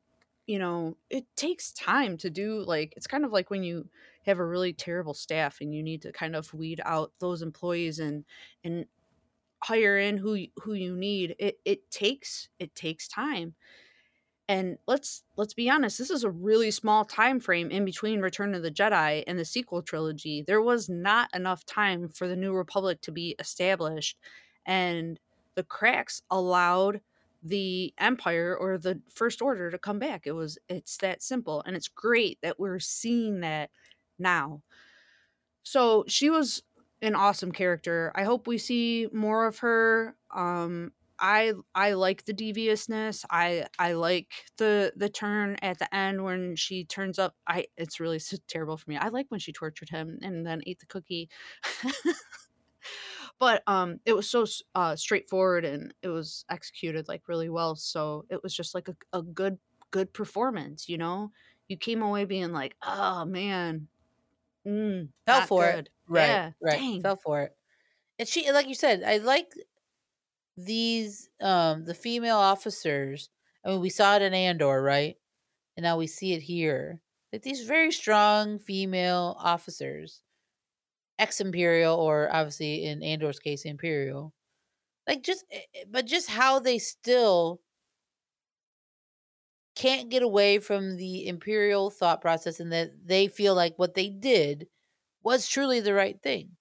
you 0.46 0.58
know, 0.58 0.96
it 1.10 1.24
takes 1.34 1.72
time 1.72 2.16
to 2.18 2.30
do 2.30 2.60
like 2.60 2.94
it's 2.96 3.06
kind 3.06 3.24
of 3.24 3.32
like 3.32 3.50
when 3.50 3.62
you 3.62 3.88
have 4.26 4.38
a 4.38 4.46
really 4.46 4.72
terrible 4.72 5.14
staff 5.14 5.60
and 5.60 5.74
you 5.74 5.82
need 5.82 6.02
to 6.02 6.12
kind 6.12 6.36
of 6.36 6.52
weed 6.54 6.80
out 6.84 7.12
those 7.18 7.42
employees 7.42 7.98
and 7.98 8.24
and 8.64 8.86
hire 9.62 9.98
in 9.98 10.16
who 10.18 10.46
who 10.62 10.74
you 10.74 10.96
need. 10.96 11.36
It 11.38 11.58
it 11.64 11.90
takes 11.90 12.48
it 12.58 12.74
takes 12.74 13.08
time. 13.08 13.54
And 14.48 14.76
let's 14.86 15.22
let's 15.36 15.54
be 15.54 15.70
honest, 15.70 15.98
this 15.98 16.10
is 16.10 16.24
a 16.24 16.30
really 16.30 16.70
small 16.70 17.04
time 17.04 17.40
frame 17.40 17.70
in 17.70 17.84
between 17.84 18.20
Return 18.20 18.54
of 18.54 18.62
the 18.62 18.70
Jedi 18.70 19.24
and 19.26 19.38
the 19.38 19.44
sequel 19.44 19.82
trilogy. 19.82 20.42
There 20.42 20.60
was 20.62 20.88
not 20.88 21.30
enough 21.34 21.64
time 21.64 22.08
for 22.08 22.28
the 22.28 22.36
New 22.36 22.52
Republic 22.52 23.00
to 23.02 23.12
be 23.12 23.36
established, 23.38 24.18
and 24.66 25.18
the 25.54 25.64
cracks 25.64 26.22
allowed 26.30 27.00
the 27.42 27.94
Empire 27.98 28.56
or 28.56 28.78
the 28.78 29.00
First 29.14 29.42
Order 29.42 29.70
to 29.70 29.78
come 29.78 29.98
back. 29.98 30.26
It 30.26 30.32
was 30.32 30.58
it's 30.68 30.96
that 30.98 31.22
simple, 31.22 31.62
and 31.66 31.76
it's 31.76 31.88
great 31.88 32.38
that 32.42 32.58
we're 32.58 32.80
seeing 32.80 33.40
that 33.40 33.70
now. 34.18 34.62
So 35.62 36.04
she 36.08 36.30
was 36.30 36.62
an 37.02 37.14
awesome 37.14 37.52
character. 37.52 38.12
I 38.14 38.24
hope 38.24 38.46
we 38.46 38.58
see 38.58 39.08
more 39.12 39.46
of 39.46 39.58
her. 39.58 40.16
Um, 40.34 40.92
I 41.18 41.52
I 41.74 41.92
like 41.92 42.24
the 42.24 42.32
deviousness. 42.32 43.24
I 43.30 43.66
I 43.78 43.92
like 43.92 44.32
the 44.58 44.92
the 44.96 45.08
turn 45.08 45.56
at 45.62 45.78
the 45.78 45.94
end 45.94 46.24
when 46.24 46.56
she 46.56 46.84
turns 46.84 47.18
up. 47.18 47.36
I 47.46 47.66
it's 47.76 48.00
really 48.00 48.16
s- 48.16 48.38
terrible 48.48 48.76
for 48.76 48.90
me. 48.90 48.96
I 48.96 49.08
like 49.08 49.26
when 49.30 49.40
she 49.40 49.52
tortured 49.52 49.90
him 49.90 50.18
and 50.22 50.46
then 50.46 50.62
ate 50.66 50.80
the 50.80 50.86
cookie. 50.86 51.28
but 53.38 53.62
um 53.66 53.98
it 54.04 54.14
was 54.14 54.28
so 54.28 54.44
uh 54.74 54.96
straightforward 54.96 55.64
and 55.64 55.94
it 56.02 56.08
was 56.08 56.44
executed 56.50 57.08
like 57.08 57.28
really 57.28 57.48
well 57.48 57.76
so 57.76 58.24
it 58.30 58.42
was 58.42 58.54
just 58.54 58.74
like 58.74 58.88
a, 58.88 58.96
a 59.12 59.22
good 59.22 59.58
good 59.90 60.12
performance 60.12 60.88
you 60.88 60.98
know 60.98 61.30
you 61.68 61.76
came 61.76 62.02
away 62.02 62.24
being 62.24 62.52
like 62.52 62.76
oh 62.82 63.24
man 63.24 63.88
mm, 64.66 65.08
fell 65.26 65.40
not 65.40 65.48
for 65.48 65.66
it. 65.66 65.88
right 66.08 66.26
yeah 66.26 66.50
right. 66.62 66.78
dang. 66.78 67.02
fell 67.02 67.16
for 67.16 67.42
it. 67.42 67.56
And 68.18 68.28
she 68.28 68.50
like 68.52 68.68
you 68.68 68.74
said 68.74 69.02
i 69.04 69.18
like 69.18 69.52
these 70.56 71.28
um 71.40 71.84
the 71.84 71.94
female 71.94 72.36
officers. 72.36 73.30
I 73.64 73.70
mean 73.70 73.80
we 73.80 73.90
saw 73.90 74.16
it 74.16 74.22
in 74.22 74.34
andor 74.34 74.82
right? 74.82 75.16
And 75.76 75.84
now 75.84 75.96
we 75.96 76.06
see 76.06 76.34
it 76.34 76.42
here. 76.42 77.00
Like 77.32 77.42
these 77.42 77.64
very 77.64 77.92
strong 77.92 78.58
female 78.58 79.36
officers 79.38 80.22
ex 81.18 81.40
imperial 81.40 81.96
or 81.96 82.28
obviously 82.34 82.84
in 82.84 83.02
andor's 83.02 83.38
case 83.38 83.64
imperial. 83.64 84.32
Like 85.08 85.22
just 85.22 85.44
eh, 85.50 85.60
eh, 85.74 85.84
but 85.90 86.06
just 86.06 86.28
how 86.30 86.58
they 86.58 86.78
still 86.78 87.60
can't 89.74 90.10
get 90.10 90.22
away 90.22 90.58
from 90.58 90.96
the 90.96 91.26
imperial 91.26 91.90
thought 91.90 92.20
process 92.20 92.60
and 92.60 92.72
that 92.72 92.92
they 93.06 93.28
feel 93.28 93.54
like 93.54 93.78
what 93.78 93.94
they 93.94 94.08
did 94.10 94.68
was 95.22 95.48
truly 95.48 95.80
the 95.80 95.94
right 95.94 96.22
thing 96.22 96.56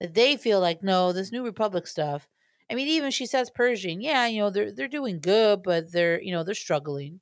that 0.00 0.14
they 0.14 0.36
feel 0.36 0.60
like 0.60 0.82
no 0.82 1.12
this 1.12 1.30
new 1.32 1.44
republic 1.44 1.86
stuff 1.86 2.28
I 2.70 2.74
mean, 2.76 2.86
even 2.86 3.10
she 3.10 3.26
says 3.26 3.50
Pershing, 3.50 4.00
yeah, 4.00 4.26
you 4.28 4.38
know, 4.38 4.48
they're 4.50 4.70
they're 4.70 4.86
doing 4.86 5.18
good, 5.18 5.64
but 5.64 5.90
they're 5.90 6.22
you 6.22 6.30
know 6.30 6.44
they're 6.44 6.54
struggling. 6.54 7.20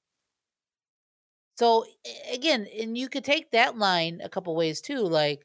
So 1.57 1.85
again, 2.33 2.67
and 2.79 2.97
you 2.97 3.09
could 3.09 3.25
take 3.25 3.51
that 3.51 3.77
line 3.77 4.21
a 4.23 4.29
couple 4.29 4.55
ways 4.55 4.81
too. 4.81 5.01
Like, 5.01 5.45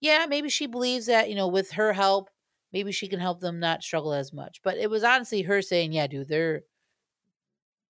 yeah, 0.00 0.26
maybe 0.28 0.50
she 0.50 0.66
believes 0.66 1.06
that 1.06 1.30
you 1.30 1.36
know 1.36 1.48
with 1.48 1.72
her 1.72 1.92
help, 1.94 2.30
maybe 2.72 2.92
she 2.92 3.08
can 3.08 3.20
help 3.20 3.40
them 3.40 3.60
not 3.60 3.82
struggle 3.84 4.14
as 4.14 4.32
much. 4.32 4.62
But 4.64 4.78
it 4.78 4.90
was 4.90 5.04
honestly 5.04 5.42
her 5.42 5.62
saying, 5.62 5.92
yeah, 5.92 6.06
dude, 6.08 6.28
they're 6.28 6.64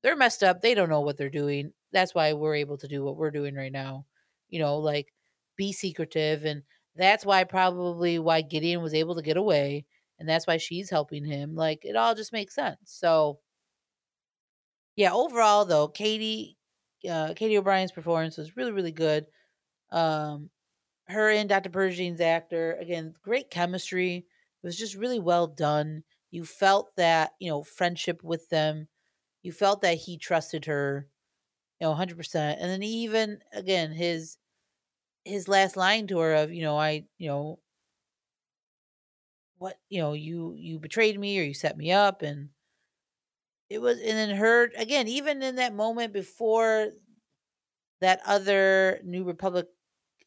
they're 0.02 0.16
messed 0.16 0.42
up. 0.42 0.60
They 0.60 0.74
don't 0.74 0.88
know 0.88 1.00
what 1.00 1.16
they're 1.16 1.30
doing. 1.30 1.72
That's 1.92 2.14
why 2.14 2.32
we're 2.32 2.56
able 2.56 2.78
to 2.78 2.88
do 2.88 3.04
what 3.04 3.16
we're 3.16 3.30
doing 3.30 3.54
right 3.54 3.72
now. 3.72 4.06
You 4.48 4.60
know, 4.60 4.78
like 4.78 5.12
be 5.56 5.72
secretive 5.72 6.44
and 6.44 6.62
that's 6.96 7.24
why 7.24 7.44
probably 7.44 8.18
why 8.18 8.42
Gideon 8.42 8.82
was 8.82 8.94
able 8.94 9.14
to 9.16 9.22
get 9.22 9.36
away 9.36 9.86
and 10.18 10.28
that's 10.28 10.46
why 10.46 10.56
she's 10.58 10.90
helping 10.90 11.24
him. 11.24 11.54
Like 11.54 11.84
it 11.84 11.96
all 11.96 12.14
just 12.14 12.32
makes 12.32 12.54
sense. 12.54 12.78
So 12.84 13.40
yeah, 14.96 15.12
overall 15.12 15.64
though, 15.64 15.88
Katy 15.88 16.56
uh 17.08 17.34
Katy 17.34 17.58
O'Brian's 17.58 17.92
performance 17.92 18.36
was 18.36 18.56
really 18.56 18.72
really 18.72 18.92
good. 18.92 19.26
Um 19.90 20.50
her 21.08 21.30
and 21.30 21.48
Dr. 21.48 21.70
Pershing's 21.70 22.20
actor, 22.20 22.74
again, 22.80 23.14
great 23.22 23.50
chemistry. 23.50 24.16
It 24.18 24.66
was 24.66 24.78
just 24.78 24.96
really 24.96 25.20
well 25.20 25.46
done. 25.48 26.04
You 26.30 26.44
felt 26.44 26.96
that, 26.96 27.32
you 27.40 27.50
know, 27.50 27.62
friendship 27.64 28.22
with 28.24 28.48
them. 28.50 28.88
You 29.42 29.52
felt 29.52 29.82
that 29.82 29.98
he 29.98 30.18
trusted 30.18 30.66
her, 30.66 31.08
you 31.80 31.86
know, 31.86 31.90
100%. 31.90 32.60
And 32.60 32.70
then 32.70 32.82
even 32.82 33.42
again 33.52 33.92
his 33.92 34.38
his 35.24 35.48
last 35.48 35.76
line 35.76 36.06
to 36.08 36.18
her 36.20 36.34
of, 36.34 36.52
you 36.52 36.62
know, 36.62 36.78
I, 36.78 37.06
you 37.18 37.28
know, 37.28 37.60
what, 39.58 39.78
you 39.88 40.00
know, 40.00 40.12
you 40.12 40.54
you 40.54 40.78
betrayed 40.78 41.18
me 41.18 41.38
or 41.38 41.42
you 41.42 41.54
set 41.54 41.76
me 41.76 41.92
up 41.92 42.22
and 42.22 42.50
it 43.68 43.80
was 43.80 43.98
and 43.98 44.08
then 44.10 44.36
her 44.36 44.70
again, 44.76 45.08
even 45.08 45.42
in 45.42 45.56
that 45.56 45.74
moment 45.74 46.12
before 46.12 46.90
that 48.00 48.20
other 48.26 49.00
New 49.04 49.24
Republic 49.24 49.66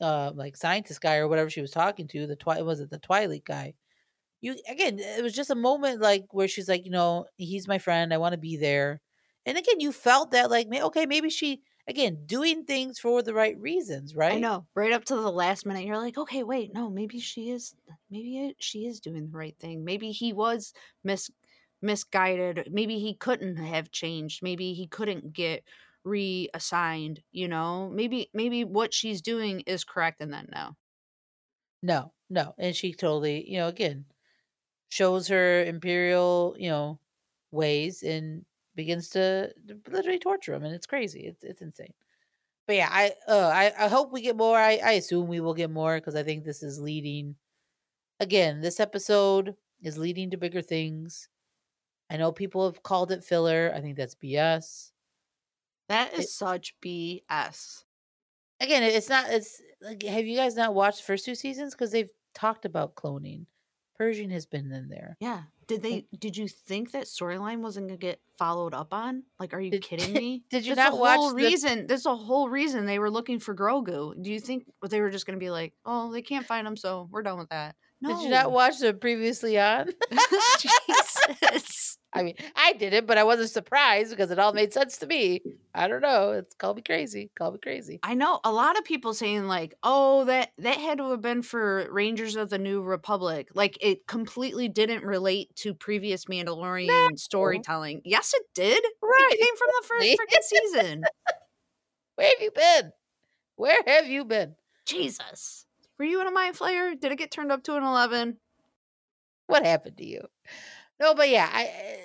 uh 0.01 0.31
like 0.35 0.57
scientist 0.57 1.01
guy 1.01 1.17
or 1.17 1.27
whatever 1.27 1.49
she 1.49 1.61
was 1.61 1.71
talking 1.71 2.07
to, 2.09 2.27
the 2.27 2.35
twi 2.35 2.61
was 2.61 2.79
it 2.81 2.89
the 2.89 2.99
Twi'lek 2.99 3.45
guy? 3.45 3.73
You 4.41 4.57
again, 4.69 4.99
it 4.99 5.23
was 5.23 5.33
just 5.35 5.51
a 5.51 5.55
moment 5.55 6.01
like 6.01 6.25
where 6.33 6.47
she's 6.47 6.69
like, 6.69 6.85
you 6.85 6.91
know, 6.91 7.27
he's 7.37 7.67
my 7.67 7.79
friend, 7.79 8.13
I 8.13 8.19
want 8.19 8.33
to 8.33 8.39
be 8.39 8.57
there. 8.57 9.01
And 9.45 9.57
again, 9.57 9.79
you 9.79 9.91
felt 9.91 10.31
that 10.31 10.49
like, 10.49 10.67
okay, 10.73 11.05
maybe 11.05 11.29
she 11.29 11.63
again 11.87 12.25
doing 12.25 12.65
things 12.65 12.99
for 12.99 13.21
the 13.23 13.33
right 13.33 13.57
reasons, 13.59 14.15
right? 14.15 14.35
I 14.35 14.39
know. 14.39 14.67
Right 14.75 14.91
up 14.91 15.05
to 15.05 15.15
the 15.15 15.31
last 15.31 15.65
minute, 15.65 15.85
you're 15.85 15.97
like, 15.99 16.17
okay, 16.17 16.43
wait, 16.43 16.73
no, 16.73 16.89
maybe 16.89 17.19
she 17.19 17.49
is, 17.51 17.75
maybe 18.09 18.55
she 18.59 18.87
is 18.87 18.99
doing 18.99 19.29
the 19.29 19.37
right 19.37 19.57
thing. 19.59 19.83
Maybe 19.85 20.11
he 20.11 20.33
was 20.33 20.73
mis 21.03 21.29
misguided. 21.81 22.69
Maybe 22.71 22.99
he 22.99 23.13
couldn't 23.15 23.57
have 23.57 23.91
changed. 23.91 24.41
Maybe 24.41 24.73
he 24.73 24.87
couldn't 24.87 25.33
get 25.33 25.63
reassigned. 26.03 27.23
You 27.31 27.47
know, 27.47 27.89
maybe 27.89 28.29
maybe 28.33 28.63
what 28.63 28.93
she's 28.93 29.21
doing 29.21 29.61
is 29.61 29.83
correct, 29.83 30.21
and 30.21 30.33
then 30.33 30.49
no, 30.51 30.75
no, 31.81 32.13
no, 32.29 32.53
and 32.57 32.75
she 32.75 32.93
totally, 32.93 33.49
you 33.49 33.57
know, 33.57 33.67
again 33.67 34.05
shows 34.89 35.27
her 35.29 35.63
imperial, 35.65 36.55
you 36.59 36.69
know, 36.69 36.99
ways 37.51 38.03
and 38.03 38.45
begins 38.75 39.09
to 39.09 39.51
literally 39.89 40.19
torture 40.19 40.53
him, 40.53 40.63
and 40.63 40.73
it's 40.73 40.87
crazy. 40.87 41.21
It's 41.21 41.43
it's 41.43 41.61
insane. 41.61 41.93
But 42.67 42.77
yeah, 42.77 42.89
I 42.91 43.13
uh, 43.27 43.51
I 43.53 43.73
I 43.77 43.87
hope 43.87 44.11
we 44.11 44.21
get 44.21 44.35
more. 44.35 44.57
I 44.57 44.79
I 44.83 44.91
assume 44.93 45.27
we 45.27 45.39
will 45.39 45.53
get 45.53 45.71
more 45.71 45.95
because 45.95 46.15
I 46.15 46.23
think 46.23 46.43
this 46.43 46.63
is 46.63 46.79
leading. 46.79 47.35
Again, 48.19 48.61
this 48.61 48.79
episode 48.79 49.55
is 49.81 49.97
leading 49.97 50.31
to 50.31 50.37
bigger 50.37 50.61
things. 50.61 51.29
I 52.09 52.17
know 52.17 52.31
people 52.31 52.65
have 52.65 52.83
called 52.83 53.11
it 53.11 53.23
filler. 53.23 53.71
I 53.75 53.81
think 53.81 53.97
that's 53.97 54.15
BS. 54.15 54.91
That 55.89 56.13
is 56.13 56.25
it, 56.25 56.29
such 56.29 56.75
BS. 56.83 57.83
Again, 58.61 58.83
it's 58.83 59.09
not. 59.09 59.29
It's 59.29 59.61
like, 59.81 60.03
have 60.03 60.25
you 60.25 60.37
guys 60.37 60.55
not 60.55 60.73
watched 60.73 60.99
the 60.99 61.03
first 61.03 61.25
two 61.25 61.35
seasons 61.35 61.73
because 61.73 61.91
they've 61.91 62.11
talked 62.33 62.65
about 62.65 62.95
cloning? 62.95 63.45
Pershing 63.97 64.29
has 64.31 64.45
been 64.45 64.71
in 64.71 64.89
there. 64.89 65.17
Yeah. 65.19 65.43
Did 65.67 65.81
they? 65.81 66.05
Did 66.17 66.37
you 66.37 66.47
think 66.47 66.91
that 66.91 67.05
storyline 67.05 67.59
wasn't 67.61 67.87
gonna 67.87 67.97
get 67.97 68.19
followed 68.37 68.73
up 68.73 68.93
on? 68.93 69.23
Like, 69.39 69.53
are 69.53 69.59
you 69.59 69.71
did, 69.71 69.83
kidding 69.83 70.13
me? 70.13 70.43
Did 70.49 70.65
you 70.65 70.75
not 70.75 70.97
watch? 70.97 71.17
Whole 71.17 71.29
the... 71.29 71.35
reason. 71.35 71.87
There's 71.87 72.05
a 72.05 72.15
whole 72.15 72.49
reason 72.49 72.85
they 72.85 72.99
were 72.99 73.09
looking 73.09 73.39
for 73.39 73.55
Grogu. 73.55 74.21
Do 74.21 74.31
you 74.31 74.39
think 74.39 74.65
they 74.89 75.01
were 75.01 75.09
just 75.09 75.25
gonna 75.25 75.39
be 75.39 75.49
like, 75.49 75.73
oh, 75.85 76.11
they 76.11 76.21
can't 76.21 76.45
find 76.45 76.67
him, 76.67 76.77
so 76.77 77.09
we're 77.11 77.23
done 77.23 77.37
with 77.37 77.49
that? 77.49 77.75
No. 78.01 78.09
Did 78.09 78.23
you 78.23 78.29
not 78.29 78.51
watch 78.51 78.79
the 78.79 78.93
previously 78.93 79.57
on? 79.57 79.89
I 82.15 82.23
mean, 82.23 82.35
I 82.55 82.71
did 82.71 82.93
it, 82.93 83.05
but 83.05 83.17
I 83.17 83.25
wasn't 83.25 83.49
surprised 83.49 84.11
because 84.11 84.31
it 84.31 84.39
all 84.39 84.53
made 84.53 84.71
sense 84.71 84.97
to 84.99 85.07
me. 85.07 85.41
I 85.73 85.89
don't 85.89 86.01
know. 86.01 86.31
It's 86.31 86.55
call 86.55 86.73
me 86.73 86.81
crazy. 86.81 87.29
Call 87.37 87.51
me 87.51 87.59
crazy. 87.61 87.99
I 88.03 88.13
know 88.13 88.39
a 88.45 88.53
lot 88.53 88.77
of 88.77 88.85
people 88.85 89.13
saying 89.13 89.47
like, 89.47 89.75
"Oh, 89.83 90.23
that 90.23 90.53
that 90.59 90.77
had 90.77 90.99
to 90.99 91.11
have 91.11 91.21
been 91.21 91.41
for 91.41 91.91
Rangers 91.91 92.37
of 92.37 92.49
the 92.49 92.57
New 92.57 92.81
Republic." 92.81 93.49
Like 93.53 93.77
it 93.81 94.07
completely 94.07 94.69
didn't 94.69 95.03
relate 95.03 95.53
to 95.57 95.73
previous 95.73 96.25
Mandalorian 96.25 96.87
no. 96.87 97.09
storytelling. 97.17 98.01
Yes, 98.05 98.33
it 98.33 98.43
did. 98.53 98.81
Right, 99.01 99.29
it 99.31 99.39
came 99.39 99.57
from 99.57 99.67
the 99.81 99.87
first 99.87 100.07
freaking 100.19 100.43
season. 100.43 101.03
Where 102.15 102.29
have 102.29 102.41
you 102.41 102.51
been? 102.51 102.91
Where 103.57 103.81
have 103.87 104.07
you 104.07 104.23
been? 104.23 104.55
Jesus, 104.85 105.65
were 105.99 106.05
you 106.05 106.21
in 106.21 106.27
a 106.27 106.31
mind 106.31 106.55
flayer? 106.57 106.97
Did 106.97 107.11
it 107.11 107.17
get 107.17 107.31
turned 107.31 107.51
up 107.51 107.63
to 107.63 107.75
an 107.75 107.83
eleven? 107.83 108.37
What 109.47 109.65
happened 109.65 109.97
to 109.97 110.05
you? 110.05 110.21
No, 110.99 111.13
but 111.13 111.29
yeah, 111.29 111.49
I 111.51 111.65
eh, 111.65 111.97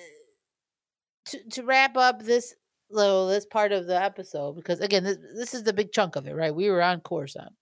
to 1.26 1.38
to 1.51 1.62
wrap 1.62 1.97
up 1.97 2.22
this 2.22 2.55
little 2.91 3.28
this 3.28 3.47
part 3.47 3.72
of 3.72 3.86
the 3.86 4.01
episode 4.01 4.55
because 4.57 4.80
again, 4.80 5.05
this, 5.05 5.18
this 5.36 5.55
is 5.55 5.62
the 5.64 5.72
big 5.72 5.93
chunk 5.93 6.16
of 6.16 6.26
it, 6.26 6.34
right? 6.34 6.55
We 6.55 6.70
were 6.70 6.82
on 6.82 7.01
Coruscant 7.01 7.53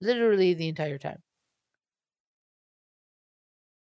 literally 0.00 0.54
the 0.54 0.68
entire 0.68 0.98
time. 0.98 1.22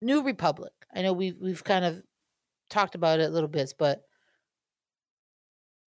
New 0.02 0.22
Republic. 0.24 0.72
I 0.94 1.02
know 1.02 1.12
we've 1.14 1.38
we've 1.40 1.64
kind 1.64 1.84
of 1.86 2.02
talked 2.70 2.96
about 2.96 3.20
it 3.22 3.26
a 3.30 3.34
little 3.34 3.50
bit, 3.50 3.74
but 3.80 4.04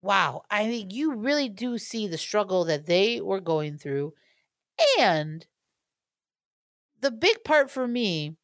wow, 0.02 0.42
I 0.50 0.66
mean, 0.66 0.90
you 0.90 1.14
really 1.14 1.48
do 1.48 1.78
see 1.78 2.06
the 2.06 2.18
struggle 2.18 2.64
that 2.64 2.86
they 2.86 3.20
were 3.20 3.40
going 3.40 3.78
through, 3.78 4.14
and 4.98 5.46
the 7.00 7.10
big 7.10 7.42
part 7.44 7.70
for 7.70 7.86
me 7.86 8.36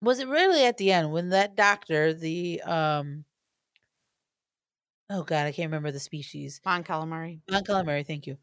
was 0.00 0.18
it 0.18 0.28
really 0.28 0.64
at 0.64 0.76
the 0.76 0.92
end 0.92 1.12
when 1.12 1.30
that 1.30 1.56
doctor, 1.56 2.12
the 2.12 2.62
um 2.62 3.24
oh 5.10 5.22
god, 5.22 5.46
I 5.46 5.52
can't 5.52 5.70
remember 5.70 5.90
the 5.90 6.00
species. 6.00 6.60
Mon 6.64 6.84
calamari. 6.84 7.40
Mon 7.50 7.64
calamari, 7.64 8.06
thank 8.06 8.26
you. 8.26 8.36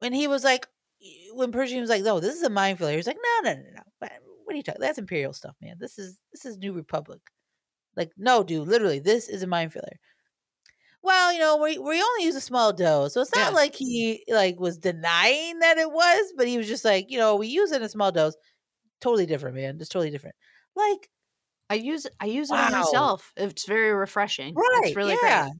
When 0.00 0.12
he 0.12 0.28
was 0.28 0.44
like 0.44 0.66
when 1.32 1.52
Pershing 1.52 1.80
was 1.80 1.90
like, 1.90 2.02
"No, 2.02 2.20
this 2.20 2.34
is 2.34 2.42
a 2.42 2.50
mind 2.50 2.78
flayer." 2.78 2.96
He's 2.96 3.06
like, 3.06 3.18
"No, 3.22 3.50
no, 3.50 3.56
no, 3.56 3.70
no. 3.76 4.08
What 4.44 4.54
are 4.54 4.56
you 4.56 4.62
talking? 4.62 4.80
That's 4.80 4.98
imperial 4.98 5.32
stuff, 5.32 5.56
man. 5.60 5.76
This 5.78 5.98
is 5.98 6.18
this 6.32 6.44
is 6.44 6.58
New 6.58 6.72
Republic." 6.72 7.20
Like, 7.96 8.12
no, 8.16 8.42
dude, 8.44 8.68
literally, 8.68 9.00
this 9.00 9.28
is 9.28 9.42
a 9.42 9.46
mind 9.46 9.72
flayer. 9.72 9.96
Well, 11.02 11.32
you 11.32 11.38
know, 11.38 11.56
we 11.56 11.78
we 11.78 12.02
only 12.02 12.24
use 12.24 12.34
a 12.36 12.40
small 12.40 12.72
dose, 12.72 13.14
so 13.14 13.20
it's 13.20 13.34
not 13.34 13.52
yeah. 13.52 13.56
like 13.56 13.74
he 13.74 14.24
like 14.28 14.58
was 14.58 14.78
denying 14.78 15.60
that 15.60 15.78
it 15.78 15.90
was, 15.90 16.32
but 16.36 16.48
he 16.48 16.58
was 16.58 16.68
just 16.68 16.84
like, 16.84 17.06
you 17.10 17.18
know, 17.18 17.36
we 17.36 17.46
use 17.48 17.72
it 17.72 17.76
in 17.76 17.82
a 17.82 17.88
small 17.88 18.12
dose. 18.12 18.36
Totally 19.00 19.26
different, 19.26 19.56
man. 19.56 19.78
Just 19.78 19.92
totally 19.92 20.10
different. 20.10 20.34
Like 20.78 21.10
I 21.68 21.74
use 21.74 22.06
I 22.20 22.26
use 22.26 22.50
wow. 22.50 22.68
it 22.68 22.72
myself. 22.72 23.32
It's 23.36 23.66
very 23.66 23.92
refreshing. 23.92 24.54
Right. 24.54 24.80
It's 24.84 24.96
really 24.96 25.16
yeah. 25.22 25.48
great. 25.48 25.54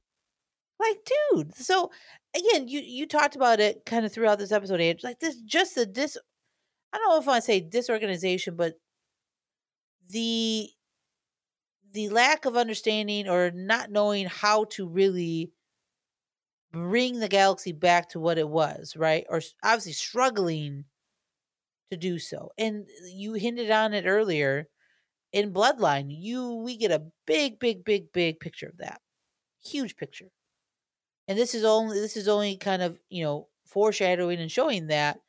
Like, 0.81 1.11
dude. 1.35 1.55
So 1.57 1.91
again, 2.37 2.69
you 2.69 2.81
you 2.81 3.07
talked 3.07 3.37
about 3.37 3.61
it 3.61 3.85
kind 3.85 4.07
of 4.07 4.13
throughout 4.13 4.39
this 4.39 4.53
episode, 4.53 4.81
Ange. 4.81 5.03
Like 5.03 5.19
this 5.21 5.37
just 5.43 5.75
the 5.75 5.87
dis 5.87 6.17
I 6.93 6.99
don't 6.99 7.09
know 7.11 7.21
if 7.21 7.29
I 7.29 7.41
say 7.41 7.61
disorganization, 7.61 8.57
but 8.57 8.75
the 10.09 10.69
the 11.93 12.09
lack 12.11 12.45
of 12.45 12.57
understanding 12.57 13.29
or 13.29 13.51
not 13.51 13.91
knowing 13.91 14.27
how 14.27 14.65
to 14.65 14.89
really 14.89 15.53
bring 16.73 17.19
the 17.19 17.29
galaxy 17.29 17.73
back 17.73 18.11
to 18.11 18.21
what 18.21 18.39
it 18.39 18.49
was, 18.49 18.95
right? 18.97 19.25
Or 19.29 19.41
obviously 19.65 19.93
struggling 19.93 20.85
to 21.91 21.97
do 21.97 22.19
so. 22.19 22.51
And 22.59 22.87
you 23.11 23.35
hinted 23.35 23.71
on 23.71 23.95
it 23.95 24.05
earlier 24.07 24.69
in 25.33 25.53
Bloodline, 25.53 26.07
you 26.09 26.55
we 26.55 26.77
get 26.77 26.91
a 26.91 27.03
big, 27.27 27.59
big, 27.59 27.85
big, 27.85 28.13
big 28.13 28.41
picture 28.41 28.69
of 28.69 28.79
that. 28.79 29.01
Huge 29.65 29.97
picture. 29.97 30.31
And 31.27 31.39
this 31.39 31.55
is 31.55 31.65
only 31.65 32.01
this 32.01 32.17
is 32.17 32.29
only 32.29 32.57
kind 32.57 32.83
of, 32.83 32.99
you 33.11 33.25
know, 33.25 33.49
foreshadowing 33.67 34.41
and 34.41 34.51
showing 34.51 34.87
that. 34.89 35.21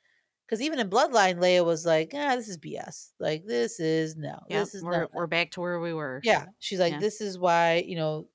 Because 0.45 0.61
even 0.63 0.79
in 0.79 0.89
Bloodline, 0.89 1.37
Leia 1.37 1.63
was 1.63 1.85
like, 1.85 2.11
ah, 2.15 2.35
this 2.35 2.47
is 2.47 2.57
BS. 2.57 3.11
Like, 3.19 3.45
this 3.45 3.79
is 3.79 4.15
no. 4.15 4.39
Yeah, 4.49 4.61
this 4.61 4.73
is 4.73 4.83
we're, 4.83 5.07
we're 5.13 5.27
back 5.27 5.51
to 5.51 5.61
where 5.61 5.79
we 5.79 5.93
were. 5.93 6.21
Yeah. 6.23 6.45
She's 6.57 6.79
like, 6.79 6.93
yeah. 6.93 6.99
this 6.99 7.21
is 7.21 7.37
why, 7.37 7.83
you 7.85 7.95
know, 7.95 8.27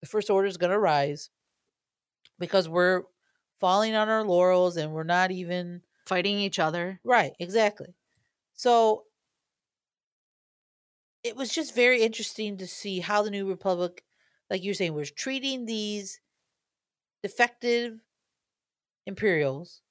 the 0.00 0.06
First 0.06 0.30
Order 0.30 0.46
is 0.46 0.56
going 0.56 0.70
to 0.70 0.78
rise 0.78 1.30
because 2.38 2.68
we're 2.68 3.02
falling 3.58 3.96
on 3.96 4.08
our 4.08 4.22
laurels 4.22 4.76
and 4.76 4.92
we're 4.92 5.02
not 5.02 5.32
even 5.32 5.82
fighting 6.06 6.38
each 6.38 6.60
other. 6.60 7.00
Right. 7.02 7.32
Exactly. 7.40 7.92
So 8.54 9.02
it 11.24 11.36
was 11.36 11.52
just 11.52 11.74
very 11.74 12.02
interesting 12.02 12.56
to 12.58 12.66
see 12.66 13.00
how 13.00 13.22
the 13.22 13.30
New 13.30 13.48
Republic, 13.48 14.04
like 14.50 14.64
you're 14.64 14.74
saying, 14.74 14.94
was 14.94 15.10
treating 15.10 15.64
these 15.66 16.20
defective 17.22 18.00
Imperials, 19.06 19.82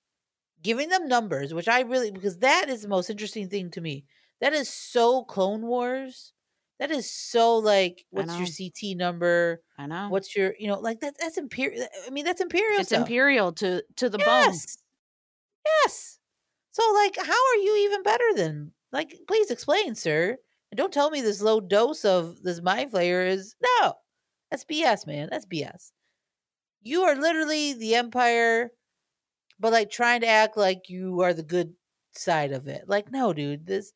giving 0.62 0.90
them 0.90 1.08
numbers, 1.08 1.54
which 1.54 1.68
I 1.68 1.82
really 1.82 2.12
because 2.12 2.40
that 2.40 2.70
is 2.70 2.82
the 2.82 2.88
most 2.88 3.10
interesting 3.10 3.50
thing 3.50 3.70
to 3.72 3.82
me. 3.82 4.06
That 4.40 4.54
is 4.54 4.70
so 4.70 5.24
Clone 5.24 5.64
Wars. 5.64 6.34
That 6.80 6.92
is 6.92 7.12
so 7.12 7.58
like 7.58 8.06
what's 8.10 8.38
your 8.38 8.48
CT 8.48 8.96
number? 8.98 9.62
I 9.78 9.86
know. 9.86 10.08
What's 10.10 10.36
your 10.36 10.56
you 10.58 10.68
know 10.68 10.80
like 10.80 11.02
that 11.02 11.16
that's 11.20 11.38
imperial 11.38 11.86
I 12.08 12.10
mean 12.10 12.24
that's 12.26 12.42
imperial 12.42 12.80
It's 12.80 12.90
stuff. 12.90 13.02
imperial 13.02 13.52
to 13.54 13.84
to 13.98 14.10
the 14.10 14.18
bone. 14.18 14.28
Yes. 14.28 14.78
Yes. 15.84 16.20
So 16.72 16.84
like 16.94 17.18
how 17.18 17.34
are 17.34 17.58
you 17.58 17.86
even 17.86 18.04
better 18.04 18.34
than 18.36 18.72
like 18.94 19.20
please 19.28 19.52
explain, 19.52 19.96
sir. 19.96 20.38
And 20.72 20.78
don't 20.78 20.94
tell 20.94 21.12
me 21.12 21.22
this 21.22 21.42
low 21.42 21.60
dose 21.60 22.06
of 22.06 22.42
this 22.44 22.62
mind 22.62 22.92
flayer 22.92 23.28
is 23.28 23.56
no. 23.82 23.94
That's 24.50 24.66
BS, 24.66 25.06
man. 25.06 25.30
That's 25.30 25.46
BS. 25.46 25.92
You 26.82 27.04
are 27.04 27.16
literally 27.16 27.74
the 27.74 27.96
empire, 27.96 28.72
but 29.60 29.72
like 29.72 29.92
trying 29.92 30.22
to 30.22 30.28
act 30.28 30.58
like 30.58 30.90
you 30.90 31.22
are 31.22 31.34
the 31.34 31.44
good 31.44 31.74
side 32.14 32.52
of 32.52 32.68
it. 32.68 32.86
Like, 32.88 33.12
no, 33.12 33.34
dude. 33.34 33.66
This, 33.66 33.94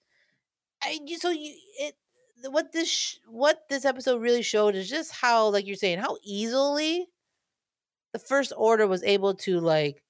I 0.83 0.99
you 1.05 1.17
so 1.17 1.29
you 1.29 1.55
it 1.79 1.95
what 2.49 2.71
this 2.71 2.89
sh- 2.89 3.17
what 3.27 3.63
this 3.69 3.85
episode 3.85 4.21
really 4.21 4.41
showed 4.41 4.75
is 4.75 4.89
just 4.89 5.11
how 5.13 5.47
like 5.47 5.65
you're 5.65 5.75
saying 5.75 5.99
how 5.99 6.17
easily 6.23 7.07
the 8.13 8.19
first 8.19 8.53
order 8.55 8.87
was 8.87 9.03
able 9.03 9.33
to 9.33 9.59
like 9.59 10.03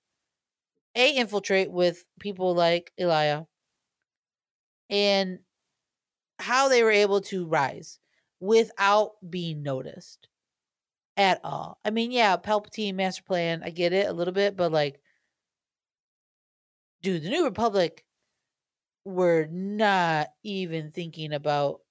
a 0.95 1.11
infiltrate 1.15 1.71
with 1.71 2.05
people 2.19 2.53
like 2.55 2.91
Elia 2.99 3.47
and 4.89 5.39
how 6.39 6.69
they 6.69 6.83
were 6.83 6.91
able 6.91 7.21
to 7.21 7.45
rise 7.47 7.99
without 8.39 9.13
being 9.27 9.63
noticed 9.63 10.27
at 11.17 11.39
all. 11.43 11.79
I 11.85 11.91
mean, 11.91 12.11
yeah, 12.11 12.37
Palpatine 12.37 12.95
master 12.95 13.23
plan, 13.23 13.61
I 13.63 13.69
get 13.69 13.93
it 13.93 14.07
a 14.07 14.13
little 14.13 14.33
bit, 14.33 14.55
but 14.57 14.71
like 14.71 14.99
dude, 17.01 17.23
the 17.23 17.29
New 17.29 17.45
Republic 17.45 18.03
were 19.05 19.47
not 19.51 20.29
even 20.43 20.91
thinking 20.91 21.33
about 21.33 21.81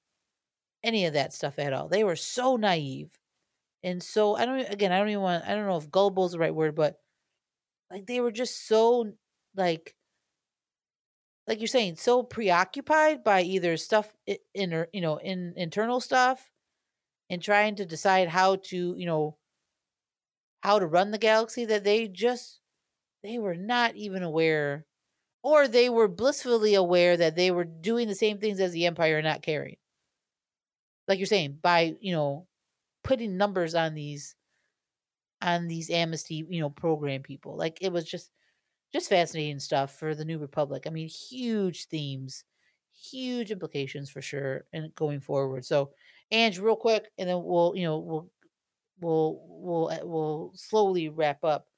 any 0.83 1.07
of 1.07 1.15
that 1.15 1.33
stuff 1.33 1.59
at 1.59 1.73
all. 1.73 1.89
They 1.89 2.03
were 2.03 2.17
so 2.17 2.57
naive. 2.57 3.11
And 3.85 4.03
so 4.03 4.35
I 4.35 4.45
don't 4.45 4.69
again, 4.71 4.93
I 4.93 4.99
don't 4.99 5.11
even 5.11 5.23
want 5.23 5.45
I 5.45 5.55
don't 5.55 5.67
know 5.67 5.77
if 5.77 5.91
gullible 5.91 6.27
is 6.27 6.33
the 6.33 6.39
right 6.39 6.55
word, 6.55 6.75
but 6.75 6.99
like 7.91 8.07
they 8.07 8.21
were 8.21 8.33
just 8.33 8.67
so 8.67 9.13
like 9.55 9.95
like 11.47 11.61
you're 11.61 11.69
saying, 11.69 11.97
so 11.97 12.23
preoccupied 12.23 13.23
by 13.23 13.43
either 13.43 13.77
stuff 13.77 14.15
in 14.55 14.73
or 14.73 14.89
you 14.93 15.01
know, 15.01 15.17
in 15.19 15.55
internal 15.57 16.01
stuff 16.01 16.51
and 17.31 17.43
trying 17.43 17.77
to 17.77 17.87
decide 17.87 18.29
how 18.29 18.57
to, 18.57 18.95
you 18.97 19.07
know, 19.07 19.37
how 20.63 20.79
to 20.79 20.87
run 20.87 21.11
the 21.11 21.19
galaxy 21.19 21.65
that 21.67 21.85
they 21.85 22.09
just 22.09 22.61
they 23.23 23.39
were 23.39 23.55
not 23.57 23.95
even 23.97 24.23
aware 24.23 24.87
or 25.43 25.69
they 25.69 25.91
were 25.91 26.09
blissfully 26.09 26.75
aware 26.75 27.17
that 27.17 27.37
they 27.37 27.51
were 27.51 27.65
doing 27.65 28.09
the 28.09 28.15
same 28.15 28.39
things 28.39 28.61
as 28.61 28.73
the 28.73 28.87
empire 28.87 29.19
and 29.19 29.27
not 29.27 29.43
caring. 29.43 29.77
Like 31.07 31.19
you're 31.19 31.27
saying, 31.27 31.59
by, 31.63 31.97
you 32.01 32.13
know, 32.13 32.47
putting 33.03 33.37
numbers 33.37 33.75
on 33.75 33.95
these 33.95 34.35
on 35.43 35.69
these 35.69 35.91
amnesty, 35.91 36.47
you 36.49 36.61
know, 36.61 36.71
program 36.71 37.23
people. 37.23 37.57
Like 37.57 37.79
it 37.83 37.93
was 37.93 38.05
just 38.05 38.31
just 38.95 39.11
fascinating 39.11 39.61
stuff 39.61 39.99
for 39.99 40.17
the 40.17 40.25
new 40.25 40.39
republic. 40.39 40.85
I 40.87 40.91
mean, 40.91 41.09
huge 41.11 41.87
themes, 41.89 42.45
huge 42.95 43.53
implications 43.53 44.11
for 44.11 44.23
sure 44.23 44.67
and 44.73 44.95
going 44.97 45.21
forward. 45.21 45.67
So, 45.67 45.93
Ange, 46.33 46.61
real 46.61 46.77
quick 46.77 47.13
and 47.19 47.29
then 47.29 47.43
we'll, 47.45 47.75
you 47.77 47.85
know, 47.85 47.99
we'll 48.01 48.31
we'll 49.01 49.41
we'll 49.49 49.91
uh, 49.91 49.99
we'll 50.05 50.53
slowly 50.57 51.11
wrap 51.11 51.45
up. 51.45 51.69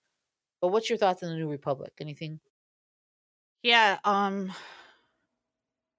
But 0.61 0.69
what's 0.71 0.91
your 0.91 0.99
thoughts 0.99 1.25
on 1.25 1.31
the 1.31 1.37
new 1.37 1.51
republic? 1.51 1.95
Anything? 2.01 2.41
Yeah, 3.63 3.99
um 4.05 4.53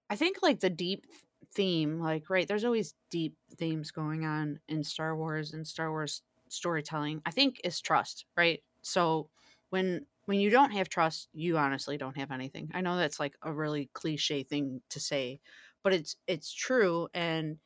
I 0.10 0.16
think 0.16 0.38
like 0.42 0.60
the 0.60 0.70
deep 0.70 1.06
theme, 1.54 2.00
like 2.00 2.30
right, 2.30 2.48
there's 2.48 2.66
always 2.66 2.94
deep 3.10 3.36
themes 3.58 3.92
going 3.92 4.26
on 4.26 4.60
in 4.68 4.84
Star 4.84 5.16
Wars 5.18 5.54
and 5.54 5.68
Star 5.68 5.92
Wars 5.92 6.22
storytelling. 6.50 7.22
I 7.26 7.32
think 7.32 7.60
is 7.64 7.82
trust, 7.82 8.26
right? 8.38 8.64
So 8.82 9.30
when 9.70 10.06
when 10.28 10.40
you 10.42 10.52
don't 10.52 10.72
have 10.74 10.90
trust, 10.90 11.30
you 11.34 11.58
honestly 11.58 11.98
don't 11.98 12.18
have 12.18 12.32
anything. 12.32 12.72
I 12.76 12.82
know 12.82 12.98
that's 12.98 13.20
like 13.20 13.38
a 13.44 13.54
really 13.54 13.90
cliche 13.94 14.44
thing 14.44 14.84
to 14.92 15.02
say, 15.02 15.42
but 15.84 15.94
it's 15.94 16.18
it's 16.28 16.54
true 16.54 17.10
and 17.16 17.60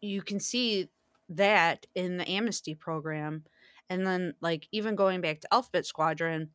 you 0.00 0.22
can 0.22 0.40
see 0.40 0.88
that 1.28 1.86
in 1.94 2.16
the 2.16 2.28
amnesty 2.30 2.74
program 2.74 3.44
and 3.90 4.06
then 4.06 4.34
like 4.40 4.68
even 4.72 4.96
going 4.96 5.20
back 5.20 5.40
to 5.40 5.54
Alphabet 5.54 5.86
Squadron, 5.86 6.50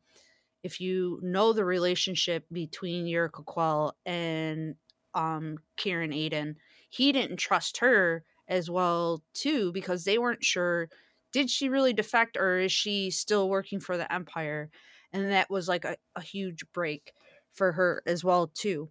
if 0.62 0.80
you 0.80 1.18
know 1.22 1.52
the 1.52 1.64
relationship 1.64 2.46
between 2.52 3.06
Yrica 3.06 3.44
Quell 3.44 3.96
and 4.06 4.76
um 5.14 5.58
Caern 5.76 6.14
Adan, 6.14 6.56
he 6.90 7.12
didn't 7.12 7.38
trust 7.38 7.78
her 7.78 8.24
as 8.48 8.70
well 8.70 9.24
too 9.34 9.72
because 9.72 10.04
they 10.04 10.18
weren't 10.18 10.44
sure 10.44 10.88
did 11.32 11.48
she 11.50 11.68
really 11.68 11.94
defect 11.94 12.36
or 12.36 12.58
is 12.58 12.72
she 12.72 13.10
still 13.10 13.48
working 13.48 13.80
for 13.80 13.96
the 13.96 14.12
Empire? 14.12 14.70
And 15.12 15.30
that 15.30 15.50
was 15.50 15.68
like 15.68 15.84
a, 15.84 15.96
a 16.16 16.20
huge 16.22 16.64
break 16.72 17.12
for 17.52 17.72
her 17.72 18.02
as 18.06 18.24
well 18.24 18.46
too. 18.48 18.90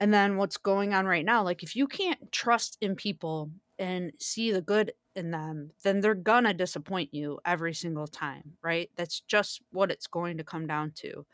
And 0.00 0.14
then 0.14 0.36
what's 0.36 0.56
going 0.56 0.94
on 0.94 1.06
right 1.06 1.24
now, 1.24 1.42
like 1.42 1.62
if 1.62 1.76
you 1.76 1.86
can't 1.86 2.32
trust 2.32 2.78
in 2.80 2.96
people 2.96 3.50
and 3.78 4.12
see 4.20 4.52
the 4.52 4.62
good 4.62 4.92
in 5.14 5.30
them, 5.30 5.72
then 5.84 6.00
they're 6.00 6.14
gonna 6.14 6.54
disappoint 6.54 7.12
you 7.12 7.40
every 7.44 7.74
single 7.74 8.06
time, 8.06 8.54
right? 8.62 8.90
That's 8.96 9.20
just 9.20 9.60
what 9.72 9.90
it's 9.90 10.06
going 10.06 10.38
to 10.38 10.44
come 10.44 10.66
down 10.66 10.92
to 10.96 11.26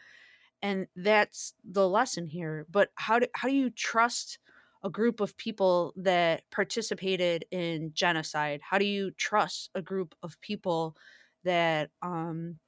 and 0.62 0.86
that's 0.96 1.54
the 1.64 1.88
lesson 1.88 2.26
here 2.26 2.66
but 2.70 2.90
how 2.94 3.18
do 3.18 3.26
how 3.34 3.48
do 3.48 3.54
you 3.54 3.70
trust 3.70 4.38
a 4.82 4.90
group 4.90 5.20
of 5.20 5.36
people 5.36 5.92
that 5.96 6.42
participated 6.50 7.44
in 7.50 7.90
genocide 7.94 8.60
how 8.62 8.78
do 8.78 8.84
you 8.86 9.10
trust 9.12 9.70
a 9.74 9.82
group 9.82 10.14
of 10.22 10.40
people 10.40 10.96
that 11.44 11.90
um 12.02 12.58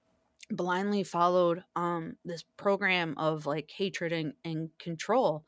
blindly 0.51 1.03
followed 1.05 1.63
um 1.77 2.17
this 2.25 2.45
program 2.57 3.15
of 3.19 3.47
like 3.47 3.71
hatred 3.71 4.13
and, 4.13 4.33
and 4.45 4.71
control 4.79 5.45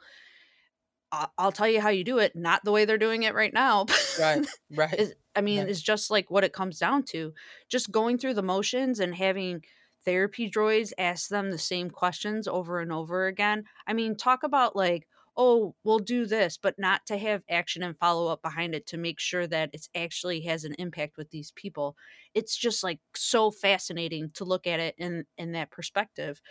i'll 1.38 1.51
tell 1.53 1.66
you 1.68 1.80
how 1.80 1.88
you 1.88 2.05
do 2.05 2.18
it 2.18 2.36
not 2.36 2.62
the 2.64 2.70
way 2.70 2.84
they're 2.84 2.98
doing 2.98 3.24
it 3.24 3.34
right 3.34 3.53
now 3.53 3.86
Right. 4.18 4.46
Right. 4.76 5.14
I 5.34 5.40
mean, 5.40 5.61
Right. 5.61 5.68
it's 5.70 5.80
just 5.80 6.11
like 6.11 6.30
what 6.30 6.44
it 6.44 6.53
comes 6.53 6.78
down 6.78 7.05
to. 7.05 7.32
Just 7.68 7.90
going 7.92 8.18
through 8.18 8.34
the 8.34 8.42
motions 8.42 8.98
and 9.01 9.14
having 9.14 9.64
therapy 10.05 10.51
droids 10.51 10.92
ask 10.98 11.28
them 11.28 11.51
the 11.51 11.59
same 11.59 11.88
questions 11.90 12.48
over 12.48 12.80
and 12.80 12.92
over 12.92 13.26
again. 13.26 13.64
I 13.86 13.92
mean, 13.92 14.16
talk 14.16 14.42
about 14.42 14.74
like, 14.74 15.07
oh, 15.41 15.74
we'll 15.84 16.01
do 16.01 16.26
this, 16.26 16.59
but 16.59 16.78
not 16.78 17.07
to 17.07 17.16
have 17.18 17.43
action 17.51 17.82
and 17.82 17.99
follow 17.99 18.28
up 18.28 18.43
behind 18.43 18.74
it 18.74 18.86
to 18.88 18.99
make 18.99 19.18
sure 19.18 19.47
that 19.47 19.70
it 19.72 19.88
actually 19.95 20.43
has 20.43 20.64
an 20.64 20.74
impact 20.78 21.16
with 21.16 21.30
these 21.30 21.53
people. 21.53 21.97
It's 22.34 22.57
just 22.57 22.84
like 22.84 23.01
so 23.16 23.51
fascinating 23.51 24.30
to 24.32 24.45
look 24.45 24.66
at 24.66 24.80
it 24.80 24.97
in 24.99 25.26
in 25.38 25.53
that 25.53 25.70
perspective. 25.70 26.43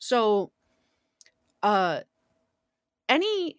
So, 0.00 0.52
uh, 1.62 2.00
any 3.08 3.56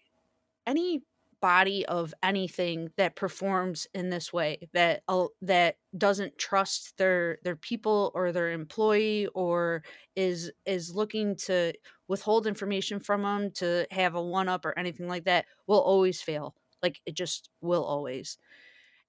any 0.67 1.03
body 1.43 1.85
of 1.87 2.13
anything 2.23 2.89
that 2.95 3.17
performs 3.17 3.85
in 3.93 4.09
this 4.09 4.31
way 4.31 4.57
that 4.71 5.03
uh, 5.09 5.25
that 5.41 5.75
doesn't 5.97 6.37
trust 6.37 6.97
their 6.97 7.37
their 7.43 7.57
people 7.57 8.13
or 8.15 8.31
their 8.31 8.53
employee 8.53 9.27
or 9.35 9.83
is 10.15 10.49
is 10.65 10.95
looking 10.95 11.35
to 11.35 11.73
withhold 12.07 12.47
information 12.47 12.97
from 12.97 13.23
them 13.23 13.51
to 13.51 13.85
have 13.91 14.15
a 14.15 14.23
one 14.23 14.47
up 14.47 14.65
or 14.65 14.79
anything 14.79 15.09
like 15.09 15.25
that 15.25 15.43
will 15.67 15.81
always 15.81 16.21
fail. 16.21 16.55
Like 16.81 17.01
it 17.05 17.13
just 17.13 17.49
will 17.59 17.83
always. 17.83 18.37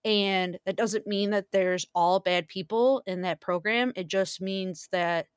And 0.05 0.59
that 0.67 0.77
doesn't 0.77 1.07
mean 1.07 1.31
that 1.31 1.53
there's 1.53 1.87
all 1.95 2.19
bad 2.19 2.49
people 2.49 3.05
in 3.07 3.23
that 3.23 3.41
program 3.41 3.93
it 3.95 4.09
just 4.09 4.41
means 4.41 4.89
that 4.91 5.29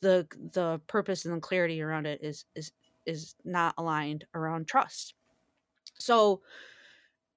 the 0.00 0.26
the 0.54 0.80
purpose 0.86 1.26
and 1.26 1.36
the 1.36 1.40
clarity 1.40 1.82
around 1.82 2.06
it 2.06 2.20
is 2.22 2.46
is 2.54 2.72
is 3.04 3.34
not 3.44 3.74
aligned 3.76 4.24
around 4.34 4.66
trust 4.66 5.14
so 6.00 6.42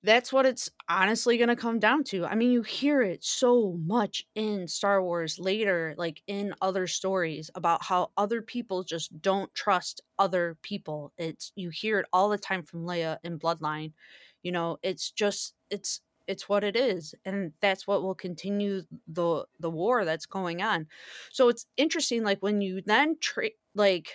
that's 0.04 0.34
what 0.34 0.46
it's 0.46 0.70
honestly 0.90 1.38
going 1.38 1.48
to 1.48 1.56
come 1.56 1.80
down 1.80 2.04
to. 2.04 2.26
I 2.26 2.36
mean, 2.36 2.52
you 2.52 2.62
hear 2.62 3.02
it 3.02 3.24
so 3.24 3.72
much 3.86 4.26
in 4.36 4.68
Star 4.68 5.02
Wars 5.02 5.40
later, 5.40 5.96
like 5.98 6.22
in 6.28 6.54
other 6.62 6.88
stories 6.88 7.50
about 7.56 7.84
how 7.86 8.12
other 8.18 8.42
people 8.42 8.84
just 8.84 9.22
don't 9.22 9.54
trust 9.56 10.02
other 10.20 10.58
people. 10.62 11.14
It's 11.18 11.54
you 11.56 11.70
hear 11.70 12.00
it 12.00 12.06
all 12.12 12.28
the 12.28 12.38
time 12.38 12.64
from 12.64 12.84
Leia 12.84 13.18
in 13.24 13.40
Bloodline. 13.40 13.94
You 14.42 14.52
know, 14.52 14.78
it's 14.84 15.10
just 15.10 15.56
it's 15.70 16.02
it's 16.28 16.48
what 16.48 16.64
it 16.64 16.76
is 16.78 17.14
and 17.26 17.52
that's 17.60 17.86
what 17.86 18.02
will 18.02 18.16
continue 18.16 18.84
the 19.08 19.46
the 19.60 19.70
war 19.70 20.04
that's 20.04 20.26
going 20.26 20.62
on. 20.62 20.88
So 21.32 21.48
it's 21.48 21.66
interesting 21.78 22.24
like 22.24 22.40
when 22.42 22.60
you 22.60 22.82
then 22.86 23.18
tra- 23.22 23.50
like 23.74 24.10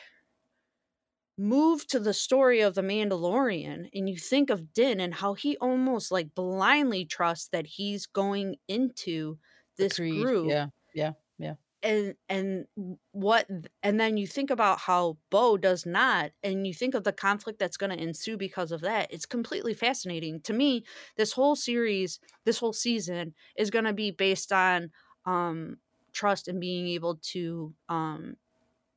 move 1.39 1.87
to 1.89 2.01
the 2.01 2.15
story 2.15 2.61
of 2.61 2.75
the 2.75 2.83
Mandalorian 2.83 3.89
and 3.95 4.09
you 4.09 4.17
think 4.19 4.51
of 4.51 4.73
Din 4.75 5.01
and 5.01 5.15
how 5.15 5.35
he 5.35 5.57
almost 5.59 6.11
like 6.13 6.35
blindly 6.35 7.05
trusts 7.07 7.49
that 7.49 7.67
he's 7.67 8.07
going 8.07 8.57
into 8.69 9.39
this 9.77 10.01
group 10.01 10.49
Yeah, 10.49 10.69
yeah, 10.95 11.13
yeah. 11.39 11.55
and 11.81 12.17
and 12.29 12.67
what 13.13 13.47
and 13.85 14.01
then 14.01 14.17
you 14.17 14.27
think 14.27 14.51
about 14.51 14.81
how 14.81 15.17
Bo 15.31 15.57
does 15.57 15.87
not 15.87 16.33
and 16.43 16.67
you 16.67 16.75
think 16.75 16.95
of 16.95 17.05
the 17.05 17.13
conflict 17.13 17.61
that's 17.61 17.77
going 17.77 17.97
to 17.97 18.03
ensue 18.03 18.37
because 18.37 18.73
of 18.73 18.81
that 18.81 19.13
it's 19.13 19.27
completely 19.27 19.75
fascinating 19.75 20.41
to 20.41 20.53
me 20.53 20.85
this 21.17 21.33
whole 21.33 21.55
series 21.55 22.19
this 22.45 22.59
whole 22.59 22.73
season 22.73 23.33
is 23.57 23.71
going 23.71 23.85
to 23.85 23.93
be 23.93 24.11
based 24.11 24.53
on 24.53 24.91
um 25.25 25.77
trust 26.13 26.49
and 26.49 26.61
being 26.61 26.89
able 26.89 27.17
to 27.23 27.73
um 27.89 28.35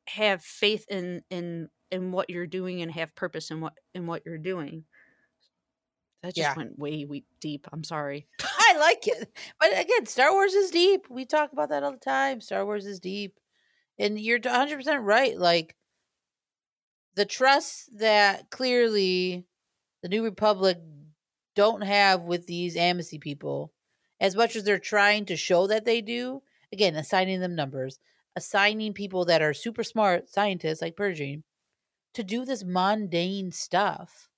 have 0.07 0.43
faith 0.43 0.85
in 0.89 1.23
in 1.29 1.69
in 1.91 2.11
what 2.11 2.29
you're 2.29 2.47
doing 2.47 2.81
and 2.81 2.91
have 2.91 3.15
purpose 3.15 3.51
in 3.51 3.61
what 3.61 3.73
in 3.93 4.07
what 4.07 4.23
you're 4.25 4.37
doing 4.37 4.85
that 6.23 6.35
just 6.35 6.49
Yeah. 6.49 6.55
went 6.55 6.77
way, 6.77 7.05
way 7.05 7.23
deep 7.39 7.67
i'm 7.71 7.83
sorry 7.83 8.27
I 8.73 8.77
like 8.77 9.05
it. 9.05 9.29
But 9.59 9.71
again, 9.77 10.05
Star 10.05 10.31
Wars 10.31 10.53
is 10.53 10.71
deep. 10.71 11.07
We 11.09 11.25
talk 11.25 11.51
about 11.51 11.69
that 11.69 11.83
all 11.83 11.91
the 11.91 11.97
time. 11.97 12.39
Star 12.39 12.65
Wars 12.65 12.85
is 12.85 13.01
deep. 13.01 13.37
And 13.99 14.17
you're 14.17 14.39
100% 14.39 15.03
right. 15.03 15.37
Like, 15.37 15.75
the 17.15 17.25
trust 17.25 17.97
that 17.99 18.49
clearly 18.49 19.45
the 20.03 20.07
New 20.09 20.23
Republic 20.23 20.77
don't 21.55 21.81
have 21.81 22.21
with 22.21 22.47
these 22.47 22.77
amnesty 22.77 23.19
people, 23.19 23.73
as 24.21 24.35
much 24.35 24.55
as 24.55 24.63
they're 24.63 24.79
trying 24.79 25.25
to 25.25 25.35
show 25.35 25.67
that 25.67 25.83
they 25.83 25.99
do, 26.01 26.41
again, 26.71 26.95
assigning 26.95 27.41
them 27.41 27.55
numbers, 27.55 27.99
assigning 28.37 28.93
people 28.93 29.25
that 29.25 29.41
are 29.41 29.53
super 29.53 29.83
smart 29.83 30.29
scientists 30.29 30.81
like 30.81 30.95
Pershing 30.95 31.43
to 32.13 32.23
do 32.23 32.45
this 32.45 32.63
mundane 32.63 33.51
stuff. 33.51 34.29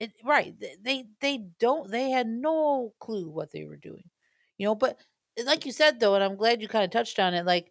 It, 0.00 0.12
right. 0.24 0.54
They 0.82 1.04
they 1.20 1.38
don't 1.58 1.90
they 1.90 2.10
had 2.10 2.26
no 2.26 2.94
clue 3.00 3.28
what 3.28 3.50
they 3.52 3.64
were 3.64 3.76
doing. 3.76 4.04
You 4.58 4.66
know, 4.66 4.74
but 4.74 4.98
eh, 5.36 5.42
like 5.44 5.66
you 5.66 5.72
said 5.72 6.00
though, 6.00 6.14
and 6.14 6.24
I'm 6.24 6.36
glad 6.36 6.62
you 6.62 6.68
kind 6.68 6.84
of 6.84 6.90
touched 6.90 7.18
on 7.18 7.34
it, 7.34 7.44
like 7.46 7.70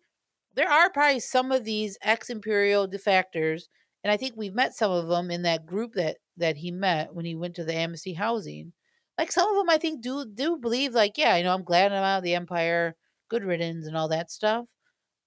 there 0.55 0.69
are 0.69 0.89
probably 0.91 1.19
some 1.21 1.51
of 1.51 1.63
these 1.63 1.97
ex-imperial 2.03 2.87
defectors, 2.87 3.63
and 4.03 4.11
I 4.11 4.17
think 4.17 4.33
we've 4.35 4.53
met 4.55 4.75
some 4.75 4.91
of 4.91 5.07
them 5.07 5.31
in 5.31 5.41
that 5.43 5.65
group 5.65 5.93
that 5.95 6.17
that 6.37 6.57
he 6.57 6.71
met 6.71 7.13
when 7.15 7.25
he 7.25 7.35
went 7.35 7.55
to 7.55 7.63
the 7.65 7.73
amnesty 7.75 8.13
housing. 8.13 8.73
Like 9.17 9.31
some 9.31 9.49
of 9.49 9.55
them 9.57 9.69
I 9.69 9.77
think 9.77 10.01
do 10.01 10.25
do 10.25 10.57
believe 10.57 10.93
like, 10.93 11.17
yeah, 11.17 11.35
you 11.37 11.43
know, 11.43 11.53
I'm 11.53 11.63
glad 11.63 11.91
I'm 11.91 12.03
out 12.03 12.19
of 12.19 12.23
the 12.23 12.35
empire, 12.35 12.95
good 13.29 13.43
riddance 13.43 13.87
and 13.87 13.97
all 13.97 14.07
that 14.09 14.31
stuff. 14.31 14.67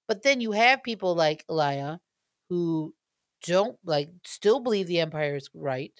But 0.09 0.23
then 0.23 0.41
you 0.41 0.53
have 0.53 0.83
people 0.85 1.15
like 1.17 1.45
Elia 1.49 2.01
who 2.49 2.95
don't 3.43 3.77
like 3.85 4.11
still 4.25 4.61
believe 4.61 4.87
the 4.87 5.01
empire 5.01 5.37
is 5.37 5.49
right. 5.55 5.93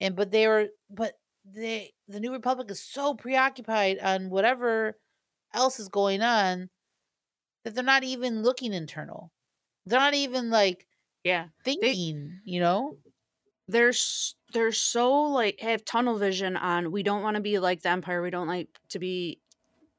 And 0.00 0.16
but 0.16 0.30
they 0.30 0.46
were 0.46 0.68
but 0.90 1.14
they 1.44 1.92
the 2.08 2.20
new 2.20 2.32
republic 2.32 2.70
is 2.70 2.82
so 2.82 3.14
preoccupied 3.14 3.98
on 3.98 4.30
whatever 4.30 4.96
else 5.52 5.78
is 5.78 5.88
going 5.88 6.22
on 6.22 6.70
that 7.64 7.74
they're 7.74 7.84
not 7.84 8.04
even 8.04 8.42
looking 8.42 8.72
internal. 8.72 9.30
They're 9.86 10.00
not 10.00 10.14
even 10.14 10.50
like 10.50 10.86
yeah. 11.22 11.46
Thinking 11.64 12.40
you 12.44 12.60
know? 12.60 12.98
They're 13.66 13.92
they're 14.52 14.72
so 14.72 15.22
like 15.22 15.60
have 15.60 15.84
tunnel 15.84 16.18
vision 16.18 16.56
on 16.56 16.92
we 16.92 17.02
don't 17.02 17.22
want 17.22 17.36
to 17.36 17.42
be 17.42 17.58
like 17.58 17.82
the 17.82 17.88
empire. 17.88 18.22
We 18.22 18.30
don't 18.30 18.48
like 18.48 18.68
to 18.90 18.98
be 18.98 19.40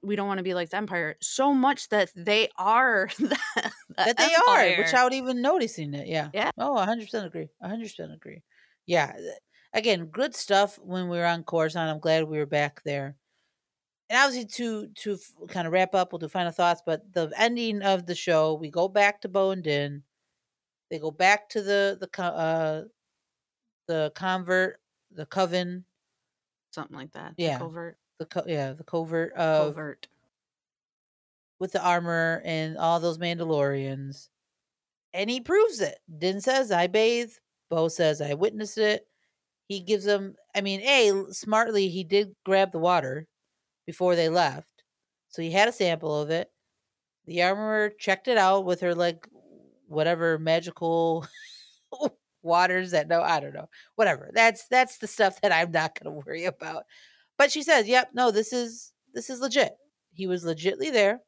we 0.05 0.15
don't 0.15 0.27
want 0.27 0.37
to 0.39 0.43
be 0.43 0.53
like 0.53 0.69
the 0.69 0.77
empire 0.77 1.15
so 1.21 1.53
much 1.53 1.89
that 1.89 2.11
they 2.15 2.49
are 2.57 3.09
the, 3.19 3.37
the 3.89 4.05
that 4.05 4.17
they 4.17 4.33
are 4.35 4.73
without 4.77 5.13
even 5.13 5.41
noticing 5.41 5.93
it 5.93 6.07
yeah 6.07 6.31
Yeah. 6.33 6.51
oh 6.57 6.73
100% 6.75 7.25
agree 7.25 7.49
100% 7.59 8.13
agree 8.13 8.43
yeah 8.85 9.15
again 9.73 10.07
good 10.07 10.35
stuff 10.35 10.77
when 10.79 11.09
we 11.09 11.17
were 11.17 11.25
on 11.25 11.43
Coruscant. 11.43 11.89
i'm 11.89 11.99
glad 11.99 12.25
we 12.25 12.37
were 12.37 12.45
back 12.45 12.81
there 12.83 13.15
and 14.09 14.19
obviously 14.19 14.47
to 14.47 14.87
to 14.95 15.17
kind 15.49 15.67
of 15.67 15.73
wrap 15.73 15.95
up 15.95 16.11
we'll 16.11 16.19
do 16.19 16.27
final 16.27 16.51
thoughts 16.51 16.81
but 16.85 17.11
the 17.13 17.31
ending 17.37 17.81
of 17.81 18.05
the 18.05 18.15
show 18.15 18.53
we 18.55 18.69
go 18.69 18.87
back 18.87 19.21
to 19.21 19.29
Bo 19.29 19.51
and 19.51 19.63
Din. 19.63 20.03
they 20.89 20.99
go 20.99 21.11
back 21.11 21.49
to 21.49 21.61
the 21.61 21.97
the 21.99 22.23
uh 22.23 22.83
the 23.87 24.11
convert 24.15 24.79
the 25.11 25.25
coven 25.25 25.85
something 26.71 26.95
like 26.97 27.11
that 27.13 27.35
Yeah. 27.37 27.57
covert 27.57 27.97
the 28.20 28.26
co- 28.26 28.43
yeah 28.47 28.74
the 28.74 28.84
covert 28.84 29.34
of 29.34 29.74
covert 29.76 30.07
with 31.59 31.72
the 31.72 31.84
armor 31.84 32.41
and 32.45 32.78
all 32.78 32.99
those 32.99 33.18
Mandalorians. 33.18 34.30
And 35.13 35.30
he 35.30 35.39
proves 35.39 35.80
it. 35.80 35.97
Din 36.18 36.41
says, 36.41 36.72
I 36.72 36.88
bathe. 36.88 37.32
Bo 37.70 37.88
says, 37.88 38.22
I 38.22 38.34
witnessed 38.34 38.78
it. 38.78 39.07
He 39.68 39.80
gives 39.80 40.03
them, 40.03 40.36
I 40.53 40.61
mean, 40.61 40.82
a 40.82 41.34
smartly, 41.34 41.88
he 41.88 42.03
did 42.03 42.36
grab 42.45 42.72
the 42.72 42.80
water 42.80 43.26
before 43.88 44.16
they 44.16 44.30
left. 44.30 44.84
So 45.30 45.41
he 45.41 45.51
had 45.51 45.68
a 45.68 45.72
sample 45.72 46.22
of 46.22 46.30
it. 46.30 46.51
The 47.26 47.41
armorer 47.43 47.91
checked 47.97 48.28
it 48.28 48.38
out 48.38 48.66
with 48.66 48.82
her, 48.82 48.93
like, 48.93 49.28
whatever 49.88 50.38
magical 50.38 51.26
waters 52.43 52.91
that 52.91 53.07
no, 53.07 53.22
I 53.22 53.39
don't 53.39 53.53
know. 53.53 53.70
Whatever. 53.95 54.32
That's 54.34 54.68
that's 54.68 54.97
the 54.97 55.07
stuff 55.07 55.41
that 55.41 55.51
I'm 55.51 55.72
not 55.72 55.99
gonna 55.99 56.16
worry 56.16 56.45
about. 56.45 56.84
But 57.38 57.51
she 57.51 57.63
says, 57.63 57.88
Yep, 57.88 58.11
no, 58.13 58.31
this 58.31 58.53
is 58.53 58.93
this 59.13 59.29
is 59.29 59.39
legit. 59.39 59.77
He 60.13 60.27
was 60.27 60.45
legitly 60.45 60.91
there. 60.91 61.21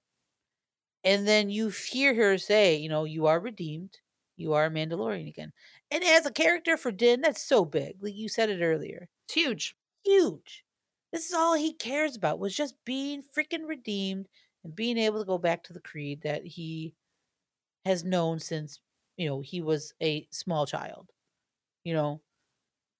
And 1.04 1.28
then 1.28 1.50
you 1.50 1.70
hear 1.70 2.14
her 2.16 2.38
say, 2.38 2.76
you 2.76 2.90
know, 2.90 3.04
you 3.06 3.28
are 3.28 3.40
redeemed. 3.40 4.00
You 4.36 4.54
are 4.54 4.66
a 4.66 4.70
Mandalorian 4.70 5.28
again. 5.28 5.54
And 5.90 6.04
as 6.04 6.26
a 6.26 6.32
character 6.32 6.78
for 6.78 6.92
Din, 6.92 7.22
that's 7.22 7.42
so 7.42 7.66
big. 7.66 7.96
Like 8.02 8.16
you 8.16 8.30
said 8.30 8.50
it 8.50 8.62
earlier. 8.62 9.08
it's 9.26 9.34
huge 9.34 9.76
Huge. 10.04 10.64
This 11.12 11.28
is 11.28 11.34
all 11.34 11.56
he 11.56 11.74
cares 11.74 12.16
about 12.16 12.40
was 12.40 12.56
just 12.56 12.76
being 12.86 13.24
freaking 13.24 13.68
redeemed 13.68 14.28
and 14.64 14.76
being 14.76 14.98
able 14.98 15.20
to 15.20 15.26
go 15.26 15.38
back 15.38 15.64
to 15.64 15.74
the 15.74 15.80
creed 15.80 16.22
that 16.24 16.46
he 16.46 16.94
has 17.86 18.04
known 18.04 18.40
since, 18.40 18.80
you 19.18 19.28
know, 19.28 19.42
he 19.42 19.62
was 19.62 19.94
a 20.02 20.28
small 20.32 20.66
child. 20.66 21.10
You 21.84 21.94
know. 21.94 22.22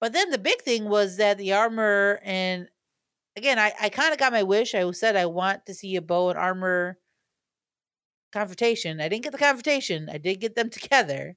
But 0.00 0.12
then 0.12 0.30
the 0.30 0.38
big 0.38 0.62
thing 0.62 0.88
was 0.88 1.16
that 1.18 1.38
the 1.38 1.52
armor 1.52 2.20
and 2.24 2.68
again, 3.38 3.58
I, 3.58 3.72
I 3.80 3.88
kind 3.90 4.12
of 4.12 4.18
got 4.18 4.32
my 4.32 4.42
wish. 4.42 4.74
I 4.74 4.90
said 4.92 5.16
I 5.16 5.26
want 5.26 5.66
to 5.66 5.74
see 5.74 5.96
a 5.96 6.02
Bo 6.02 6.30
and 6.30 6.38
armor 6.38 6.98
confrontation. 8.32 9.00
I 9.02 9.08
didn't 9.08 9.24
get 9.24 9.32
the 9.32 9.38
confrontation. 9.38 10.08
I 10.08 10.16
did 10.18 10.40
get 10.40 10.54
them 10.54 10.70
together. 10.70 11.36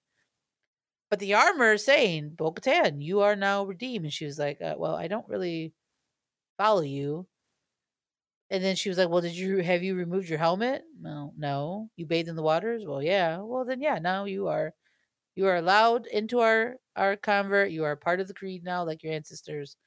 But 1.12 1.20
the 1.20 1.36
armor 1.36 1.74
is 1.74 1.86
saying, 1.86 2.32
Bo 2.32 2.52
Katan, 2.52 3.04
you 3.04 3.20
are 3.20 3.36
now 3.36 3.64
redeemed. 3.64 4.06
And 4.06 4.14
she 4.14 4.26
was 4.26 4.40
like, 4.40 4.60
uh, 4.62 4.76
Well, 4.80 4.96
I 4.96 5.08
don't 5.08 5.28
really 5.28 5.74
follow 6.58 6.82
you. 6.82 7.28
And 8.50 8.64
then 8.64 8.76
she 8.76 8.90
was 8.90 8.98
like, 8.98 9.10
Well, 9.10 9.22
did 9.22 9.36
you 9.36 9.58
have 9.64 9.82
you 9.84 9.96
removed 9.96 10.30
your 10.30 10.38
helmet? 10.38 10.84
No, 11.00 11.34
no. 11.38 11.90
You 11.96 12.06
bathed 12.06 12.30
in 12.30 12.36
the 12.36 12.44
waters? 12.44 12.84
Well, 12.86 13.02
yeah. 13.02 13.40
Well 13.40 13.66
then 13.66 13.82
yeah, 13.82 13.98
now 14.00 14.26
you 14.26 14.48
are 14.48 14.74
you 15.36 15.48
are 15.48 15.58
allowed 15.58 16.08
into 16.08 16.40
our 16.42 16.78
our 16.96 17.18
convert. 17.18 17.72
You 17.72 17.86
are 17.86 17.96
part 17.98 18.20
of 18.22 18.28
the 18.30 18.36
creed 18.36 18.64
now, 18.64 18.84
like 18.86 19.04
your 19.04 19.14
ancestors. 19.14 19.78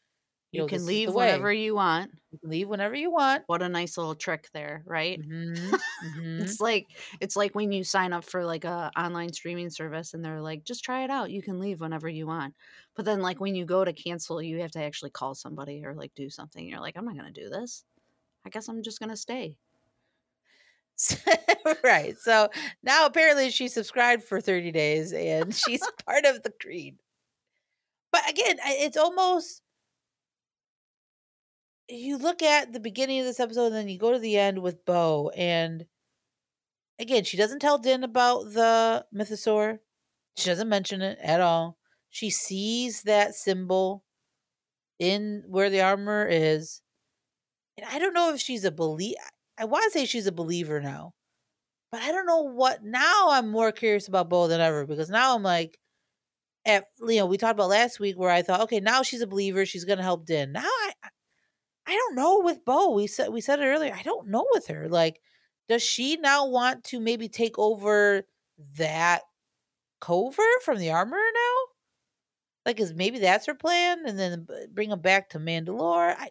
You, 0.55 0.63
know, 0.63 0.69
can 0.69 0.87
leave 0.87 1.15
whenever 1.15 1.53
you 1.53 1.75
want 1.75 2.13
You 2.33 2.39
leave 2.43 2.69
whenever 2.69 2.95
you 2.95 3.11
want. 3.11 3.47
what 3.47 3.63
a 3.63 3.69
nice 3.69 3.97
little 3.97 4.15
trick 4.15 4.49
there 4.53 4.83
right 4.87 5.21
Mhm, 5.21 5.83
mhm. 6.03 6.39
It's 6.39 6.61
like 6.61 6.89
it's 7.21 7.37
like 7.37 7.55
when 7.55 7.71
you 7.73 7.85
sign 7.85 8.13
up 8.13 8.25
for 8.25 8.45
like 8.45 8.65
a 8.65 8.91
online 8.99 9.33
streaming 9.33 9.71
service 9.71 10.15
and 10.15 10.25
they're 10.25 10.41
like, 10.43 10.65
just 10.65 10.83
try 10.85 11.05
it 11.05 11.11
out. 11.11 11.31
You 11.31 11.43
can 11.43 11.61
leave 11.61 11.81
whenever 11.81 12.09
you 12.09 12.27
want. 12.27 12.55
But 12.97 13.05
then 13.05 13.21
like 13.23 13.41
when 13.41 13.55
you 13.55 13.65
go 13.65 13.85
to 13.85 13.93
cancel, 13.93 14.43
you 14.43 14.61
have 14.61 14.73
to 14.73 14.83
actually 14.83 15.11
call 15.11 15.35
somebody 15.35 15.85
or 15.85 15.95
like 15.95 16.15
do 16.15 16.31
something. 16.31 16.67
You're 16.67 16.81
like, 16.81 16.97
I'm 16.97 17.05
not 17.05 17.17
gonna 17.17 17.31
do 17.33 17.49
this. 17.49 17.85
I 18.47 18.51
guess 18.51 18.69
I'm 18.69 18.83
just 18.83 19.01
gonna 19.01 19.17
stay. 19.17 19.59
right. 21.85 22.17
So 22.19 22.49
now 22.83 23.07
apparently 23.07 23.51
she 23.51 23.69
subscribed 23.69 24.23
for 24.23 24.41
30 24.41 24.71
days 24.71 25.13
and 25.13 25.55
she's 25.55 25.89
part 26.07 26.25
of 26.25 26.43
the 26.43 26.53
creed. 26.61 26.99
But 28.13 28.29
again, 28.31 28.59
it's 28.63 28.97
almost 28.97 29.63
you 31.89 32.17
look 32.17 32.43
at 32.43 32.73
the 32.73 32.81
beginning 32.81 33.21
of 33.21 33.27
this 33.27 33.41
episode 33.41 33.67
and 33.67 33.75
then 33.75 33.89
you 33.89 33.99
go 33.99 34.13
to 34.13 34.19
the 34.19 34.39
end 34.39 34.61
with 34.61 34.85
Bo 34.85 35.31
and 35.37 35.87
again, 36.99 37.25
she 37.25 37.37
doesn't 37.37 37.61
tell 37.61 37.79
Din 37.79 38.05
about 38.05 38.53
the 38.53 39.05
mythosaur. 39.15 39.79
She 40.37 40.49
doesn't 40.49 40.69
mention 40.69 41.03
it 41.03 41.19
at 41.23 41.41
all. 41.41 41.79
She 42.11 42.31
sees 42.31 43.03
that 43.03 43.35
symbol 43.35 44.05
in 44.99 45.43
where 45.47 45.71
the 45.71 45.83
armor 45.83 46.27
is. 46.29 46.81
And 47.77 47.87
I 47.91 47.99
don't 47.99 48.15
know 48.15 48.33
if 48.33 48.41
she's 48.41 48.65
a 48.65 48.71
belie 48.71 49.15
I 49.59 49.67
want 49.67 49.85
to 49.85 49.91
say 49.91 50.05
she's 50.05 50.27
a 50.27 50.33
believer 50.33 50.81
now. 50.81 51.15
But 51.93 52.03
I 52.03 52.11
don't 52.11 52.27
know 52.27 52.43
what 52.43 52.83
now 52.83 53.29
I'm 53.31 53.49
more 53.51 53.71
curious 53.71 54.09
about 54.09 54.29
Bo 54.29 54.49
than 54.49 54.61
ever 54.61 54.87
because 54.87 55.11
now 55.11 55.35
I'm 55.37 55.43
like 55.45 55.79
at 56.67 56.85
you 57.01 57.19
know, 57.19 57.27
we 57.27 57.37
talked 57.37 57.53
about 57.53 57.69
last 57.69 58.01
week 58.01 58.19
where 58.19 58.31
I 58.31 58.43
thought, 58.43 58.63
okay, 58.63 58.81
now 58.81 59.03
she's 59.03 59.21
a 59.21 59.27
believer, 59.27 59.67
she's 59.67 59.85
gonna 59.85 60.03
help 60.03 60.27
Din. 60.27 60.53
Now 60.53 60.63
I 60.65 60.93
I- 61.87 61.95
don't 61.95 62.15
know 62.17 62.41
with 62.41 62.65
Bo. 62.65 62.91
We 62.91 63.07
said 63.07 63.31
we 63.31 63.41
said 63.41 63.61
it 63.61 63.65
earlier. 63.65 63.95
I 63.95 64.03
don't 64.03 64.29
know 64.29 64.47
with 64.53 64.67
her. 64.69 64.89
Like, 64.89 65.21
does 65.69 65.83
she 65.83 66.17
now 66.17 66.47
want 66.47 66.85
to 66.85 67.01
maybe 67.01 67.29
take 67.29 67.59
over 67.59 68.25
that 68.77 69.23
cover 70.01 70.43
from 70.65 70.79
the 70.79 70.91
armor 70.91 71.17
now? 71.17 71.57
Like, 72.67 72.81
is 72.81 72.95
maybe 72.95 73.19
that's 73.19 73.47
her 73.47 73.55
plan, 73.55 74.07
and 74.07 74.19
then 74.19 74.47
bring 74.73 74.91
him 74.91 75.01
back 75.01 75.31
to 75.31 75.39
Mandalore? 75.39 76.15
I, 76.17 76.31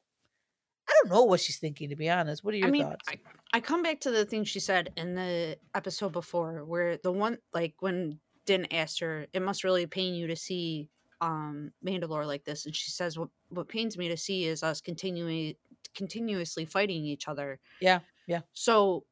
I 0.87 0.93
don't 1.01 1.11
know 1.11 1.23
what 1.23 1.39
she's 1.39 1.59
thinking. 1.59 1.89
To 1.89 1.95
be 1.95 2.09
honest, 2.09 2.43
what 2.43 2.53
are 2.53 2.57
your 2.57 2.67
I 2.67 2.71
mean, 2.71 2.83
thoughts? 2.83 3.07
I, 3.07 3.19
I 3.53 3.59
come 3.59 3.83
back 3.83 4.01
to 4.01 4.11
the 4.11 4.25
thing 4.25 4.43
she 4.43 4.59
said 4.59 4.91
in 4.97 5.15
the 5.15 5.57
episode 5.75 6.11
before, 6.11 6.65
where 6.65 6.97
the 6.97 7.11
one 7.11 7.37
like 7.53 7.75
when 7.79 8.19
Din 8.45 8.67
asked 8.71 8.99
her, 9.01 9.27
"It 9.33 9.41
must 9.41 9.63
really 9.63 9.85
pain 9.85 10.15
you 10.15 10.27
to 10.27 10.35
see 10.35 10.89
um 11.21 11.73
Mandalore 11.85 12.25
like 12.27 12.45
this," 12.45 12.65
and 12.65 12.75
she 12.75 12.91
says, 12.91 13.17
"What 13.17 13.29
what 13.49 13.67
pains 13.67 13.97
me 13.97 14.07
to 14.09 14.17
see 14.17 14.45
is 14.45 14.63
us 14.63 14.81
continuing 14.81 15.55
continuously 15.95 16.65
fighting 16.65 17.05
each 17.05 17.27
other." 17.27 17.59
Yeah, 17.79 18.01
yeah. 18.27 18.41
So 18.53 19.05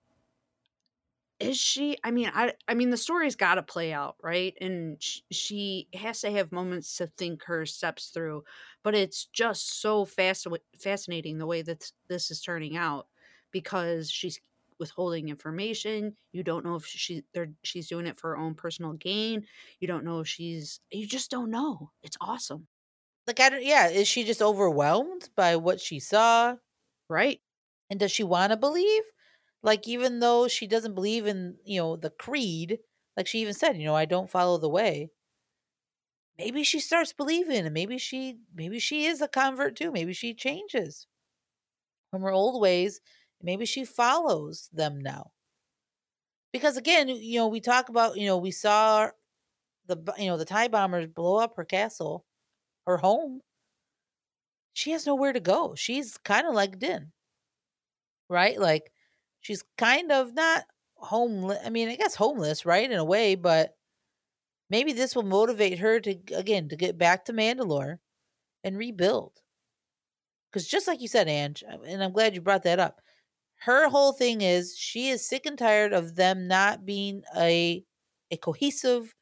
is 1.40 1.58
she 1.58 1.98
i 2.04 2.12
mean 2.12 2.30
i 2.36 2.54
i 2.68 2.74
mean 2.74 2.92
the 2.92 2.98
story's 2.98 3.36
got 3.36 3.56
to 3.56 3.64
play 3.64 3.92
out 3.92 4.16
right 4.22 4.56
and 4.62 5.02
sh- 5.02 5.22
she 5.32 5.88
has 5.94 6.22
to 6.22 6.30
have 6.32 6.52
moments 6.52 6.98
to 6.98 7.08
think 7.08 7.44
her 7.44 7.66
steps 7.66 8.10
through 8.10 8.44
but 8.84 8.94
it's 8.94 9.26
just 9.26 9.82
so 9.82 10.06
fast 10.06 10.46
fascinating 10.80 11.40
the 11.40 11.48
way 11.48 11.62
that 11.64 11.92
this 12.10 12.30
is 12.30 12.42
turning 12.42 12.78
out 12.78 13.08
because 13.50 14.10
she's 14.12 14.40
withholding 14.82 15.30
information 15.30 16.18
you 16.34 16.44
don't 16.44 16.66
know 16.66 16.76
if 16.76 16.86
she 16.88 17.24
they're 17.34 17.54
she's 17.64 17.90
doing 17.90 18.08
it 18.08 18.20
for 18.20 18.32
her 18.32 18.38
own 18.38 18.56
personal 18.56 18.94
gain 18.96 19.48
you 19.80 19.88
don't 19.88 20.06
know 20.06 20.22
if 20.22 20.28
she's 20.30 20.82
you 20.92 21.08
just 21.08 21.32
don't 21.32 21.52
know 21.52 21.92
it's 22.04 22.18
awesome 22.22 22.68
like 23.28 23.40
I 23.40 23.50
don't. 23.50 23.64
Yeah, 23.64 23.88
is 23.88 24.08
she 24.08 24.24
just 24.24 24.42
overwhelmed 24.42 25.30
by 25.36 25.56
what 25.56 25.80
she 25.80 26.00
saw, 26.00 26.58
right 27.10 27.42
and 27.90 28.00
does 28.00 28.12
she 28.12 28.24
want 28.24 28.52
to 28.52 28.58
believe? 28.58 29.04
Like, 29.64 29.88
even 29.88 30.20
though 30.20 30.48
she 30.48 30.66
doesn't 30.68 30.96
believe 30.96 31.28
in 31.28 31.58
you 31.66 31.80
know 31.82 31.96
the 31.96 32.10
creed, 32.12 32.80
like 33.18 33.28
she 33.28 33.40
even 33.42 33.54
said, 33.54 33.78
you 33.78 33.86
know, 33.86 33.96
I 33.96 34.06
don't 34.06 34.30
follow 34.30 34.58
the 34.58 34.70
way. 34.70 35.12
Maybe 36.38 36.66
she 36.66 36.82
starts 36.82 37.14
believing, 37.14 37.66
and 37.66 37.74
maybe 37.74 37.98
she 37.98 38.42
maybe 38.54 38.80
she 38.80 39.06
is 39.06 39.22
a 39.22 39.30
convert 39.30 39.78
too. 39.78 39.92
Maybe 39.94 40.12
she 40.12 40.34
changes 40.34 41.08
from 42.10 42.22
her 42.22 42.32
old 42.32 42.62
ways. 42.62 43.02
Maybe 43.44 43.66
she 43.66 43.86
follows 43.86 44.70
them 44.74 45.00
now. 45.00 45.32
Because 46.52 46.78
again, 46.78 47.08
you 47.10 47.40
know, 47.40 47.48
we 47.48 47.62
talk 47.62 47.90
about, 47.90 48.18
you 48.18 48.26
know, 48.26 48.38
we 48.38 48.52
saw 48.52 49.10
the 49.88 49.98
you 50.18 50.28
know 50.28 50.38
the 50.38 50.46
tie 50.46 50.68
bombers 50.68 51.08
blow 51.08 51.38
up 51.38 51.56
her 51.58 51.66
castle 51.66 52.26
her 52.88 52.98
home, 52.98 53.42
she 54.74 54.92
has 54.92 55.06
nowhere 55.06 55.34
to 55.34 55.40
go. 55.40 55.76
She's 55.76 56.18
kind 56.18 56.48
of 56.48 56.54
like 56.54 56.80
Din, 56.80 57.12
right? 58.30 58.60
Like 58.60 58.92
she's 59.42 59.64
kind 59.78 60.12
of 60.12 60.34
not 60.34 60.66
homeless. 60.96 61.60
I 61.66 61.70
mean, 61.70 61.90
I 61.90 61.96
guess 61.96 62.16
homeless, 62.16 62.66
right, 62.66 62.90
in 62.90 62.98
a 62.98 63.06
way, 63.06 63.36
but 63.36 63.76
maybe 64.70 64.94
this 64.94 65.16
will 65.16 65.24
motivate 65.24 65.80
her 65.80 66.00
to 66.00 66.12
again 66.36 66.70
to 66.70 66.76
get 66.76 66.98
back 66.98 67.26
to 67.26 67.34
Mandalore 67.34 68.00
and 68.64 68.78
rebuild. 68.78 69.42
Because 70.52 70.68
just 70.68 70.88
like 70.88 71.02
you 71.02 71.08
said, 71.08 71.28
Ange, 71.28 71.64
and 71.88 72.04
I'm 72.04 72.12
glad 72.12 72.36
you 72.36 72.42
brought 72.42 72.64
that 72.64 72.80
up. 72.80 73.02
Her 73.62 73.88
whole 73.90 74.12
thing 74.14 74.42
is 74.42 74.76
she 74.78 75.10
is 75.10 75.26
sick 75.28 75.46
and 75.46 75.58
tired 75.58 75.94
of 75.94 76.16
them 76.16 76.48
not 76.48 76.86
being 76.86 77.24
a 77.36 77.86
a 78.32 78.38
cohesive 78.38 79.14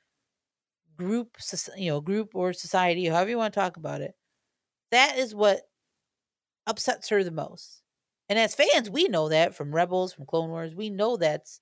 group, 0.98 1.38
you 1.78 1.90
know, 1.90 2.02
group 2.02 2.36
or 2.36 2.54
society, 2.54 3.06
however 3.06 3.30
you 3.30 3.38
want 3.38 3.54
to 3.54 3.60
talk 3.60 3.78
about 3.78 4.02
it. 4.02 4.16
That 4.92 5.18
is 5.18 5.36
what 5.36 5.64
upsets 6.68 7.10
her 7.10 7.24
the 7.24 7.32
most. 7.32 7.82
And 8.30 8.38
as 8.38 8.56
fans, 8.56 8.90
we 8.90 9.08
know 9.08 9.30
that 9.30 9.56
from 9.56 9.74
Rebels, 9.74 10.14
from 10.14 10.26
Clone 10.26 10.50
Wars, 10.50 10.76
we 10.76 10.90
know 10.90 11.18
that's 11.18 11.62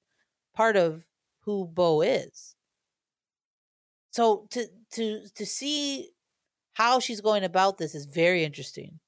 part 0.56 0.78
of 0.78 1.06
who 1.42 1.68
Bo 1.68 2.02
is. 2.02 2.56
So 4.12 4.48
to 4.52 4.68
to 4.92 5.28
to 5.36 5.46
see 5.46 6.12
how 6.74 7.00
she's 7.00 7.22
going 7.22 7.44
about 7.44 7.78
this 7.78 7.96
is 7.96 8.06
very 8.06 8.44
interesting. 8.44 9.00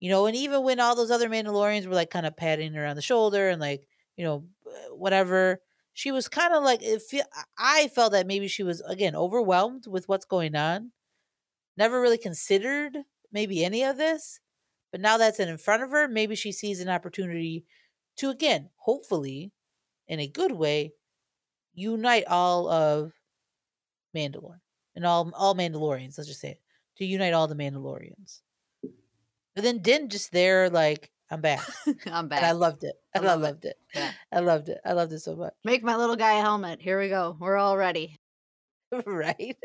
You 0.00 0.10
know, 0.10 0.26
and 0.26 0.36
even 0.36 0.62
when 0.62 0.80
all 0.80 0.94
those 0.94 1.10
other 1.10 1.28
Mandalorians 1.28 1.86
were 1.86 1.94
like 1.94 2.10
kind 2.10 2.26
of 2.26 2.36
patting 2.36 2.72
her 2.74 2.86
on 2.86 2.96
the 2.96 3.02
shoulder 3.02 3.48
and 3.48 3.60
like, 3.60 3.84
you 4.16 4.24
know, 4.24 4.44
uh, 4.66 4.94
whatever, 4.94 5.60
she 5.92 6.12
was 6.12 6.28
kind 6.28 6.54
of 6.54 6.62
like 6.62 6.82
it 6.82 7.02
feel 7.02 7.24
I 7.58 7.88
felt 7.88 8.12
that 8.12 8.26
maybe 8.26 8.46
she 8.48 8.62
was 8.62 8.80
again 8.82 9.16
overwhelmed 9.16 9.86
with 9.88 10.08
what's 10.08 10.24
going 10.26 10.54
on. 10.54 10.92
Never 11.76 12.00
really 12.00 12.18
considered 12.18 12.98
maybe 13.32 13.64
any 13.64 13.84
of 13.84 13.96
this. 13.96 14.40
But 14.92 15.00
now 15.00 15.18
that's 15.18 15.40
in 15.40 15.58
front 15.58 15.82
of 15.82 15.90
her, 15.90 16.08
maybe 16.08 16.34
she 16.36 16.52
sees 16.52 16.80
an 16.80 16.88
opportunity 16.88 17.64
to 18.16 18.30
again, 18.30 18.70
hopefully, 18.76 19.52
in 20.08 20.20
a 20.20 20.28
good 20.28 20.52
way, 20.52 20.92
unite 21.74 22.24
all 22.26 22.68
of 22.68 23.12
Mandalore 24.14 24.60
and 24.94 25.06
all 25.06 25.30
all 25.34 25.54
Mandalorians. 25.54 26.18
Let's 26.18 26.28
just 26.28 26.40
say 26.40 26.50
it 26.50 26.62
to 26.98 27.04
unite 27.04 27.32
all 27.34 27.48
the 27.48 27.54
Mandalorians. 27.54 28.40
And 29.58 29.66
then 29.66 29.82
Din 29.82 30.08
just 30.08 30.30
there 30.30 30.70
like 30.70 31.10
I'm 31.30 31.40
back. 31.40 31.60
I'm 32.06 32.28
back. 32.28 32.38
And 32.38 32.46
I 32.46 32.52
loved 32.52 32.84
it. 32.84 32.94
And 33.14 33.24
I, 33.24 33.28
love 33.28 33.40
I 33.40 33.42
loved 33.42 33.64
it. 33.64 33.68
it. 33.68 33.98
Yeah. 33.98 34.10
I 34.32 34.40
loved 34.40 34.68
it. 34.68 34.78
I 34.84 34.92
loved 34.92 35.12
it 35.12 35.18
so 35.18 35.36
much. 35.36 35.52
Make 35.64 35.82
my 35.82 35.96
little 35.96 36.16
guy 36.16 36.38
a 36.38 36.40
helmet. 36.40 36.80
Here 36.80 36.98
we 36.98 37.08
go. 37.08 37.36
We're 37.38 37.56
all 37.56 37.76
ready. 37.76 38.16
right. 39.06 39.56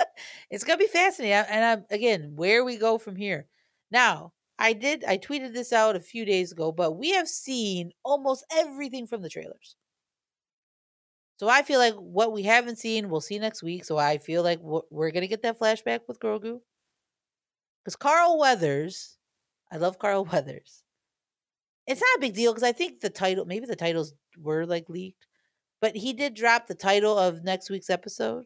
it's 0.50 0.64
gonna 0.64 0.78
be 0.78 0.86
fascinating. 0.86 1.34
And 1.50 1.64
I'm 1.64 1.84
again, 1.90 2.32
where 2.36 2.64
we 2.64 2.76
go 2.76 2.98
from 2.98 3.16
here. 3.16 3.46
Now, 3.90 4.32
I 4.58 4.74
did 4.74 5.04
I 5.04 5.18
tweeted 5.18 5.54
this 5.54 5.72
out 5.72 5.96
a 5.96 6.00
few 6.00 6.24
days 6.24 6.52
ago, 6.52 6.72
but 6.72 6.92
we 6.92 7.12
have 7.12 7.28
seen 7.28 7.92
almost 8.04 8.44
everything 8.54 9.06
from 9.06 9.22
the 9.22 9.30
trailers. 9.30 9.76
So 11.38 11.48
I 11.48 11.62
feel 11.62 11.78
like 11.78 11.94
what 11.94 12.32
we 12.32 12.42
haven't 12.42 12.78
seen, 12.78 13.08
we'll 13.08 13.20
see 13.20 13.38
next 13.38 13.62
week. 13.62 13.84
So 13.84 13.96
I 13.96 14.18
feel 14.18 14.42
like 14.42 14.60
we're 14.62 15.10
gonna 15.10 15.26
get 15.26 15.42
that 15.42 15.58
flashback 15.58 16.00
with 16.06 16.20
Grogu. 16.20 16.60
Because 17.84 17.96
Carl 17.96 18.38
Weathers, 18.38 19.17
I 19.72 19.76
love 19.76 19.98
Carl 19.98 20.24
Weathers. 20.32 20.82
It's 21.86 22.00
not 22.00 22.18
a 22.18 22.20
big 22.20 22.34
deal 22.34 22.52
because 22.52 22.68
I 22.68 22.72
think 22.72 23.00
the 23.00 23.10
title, 23.10 23.46
maybe 23.46 23.66
the 23.66 23.76
titles 23.76 24.12
were 24.38 24.66
like 24.66 24.88
leaked, 24.88 25.26
but 25.80 25.96
he 25.96 26.12
did 26.12 26.34
drop 26.34 26.66
the 26.66 26.74
title 26.74 27.16
of 27.16 27.44
next 27.44 27.70
week's 27.70 27.88
episode. 27.90 28.44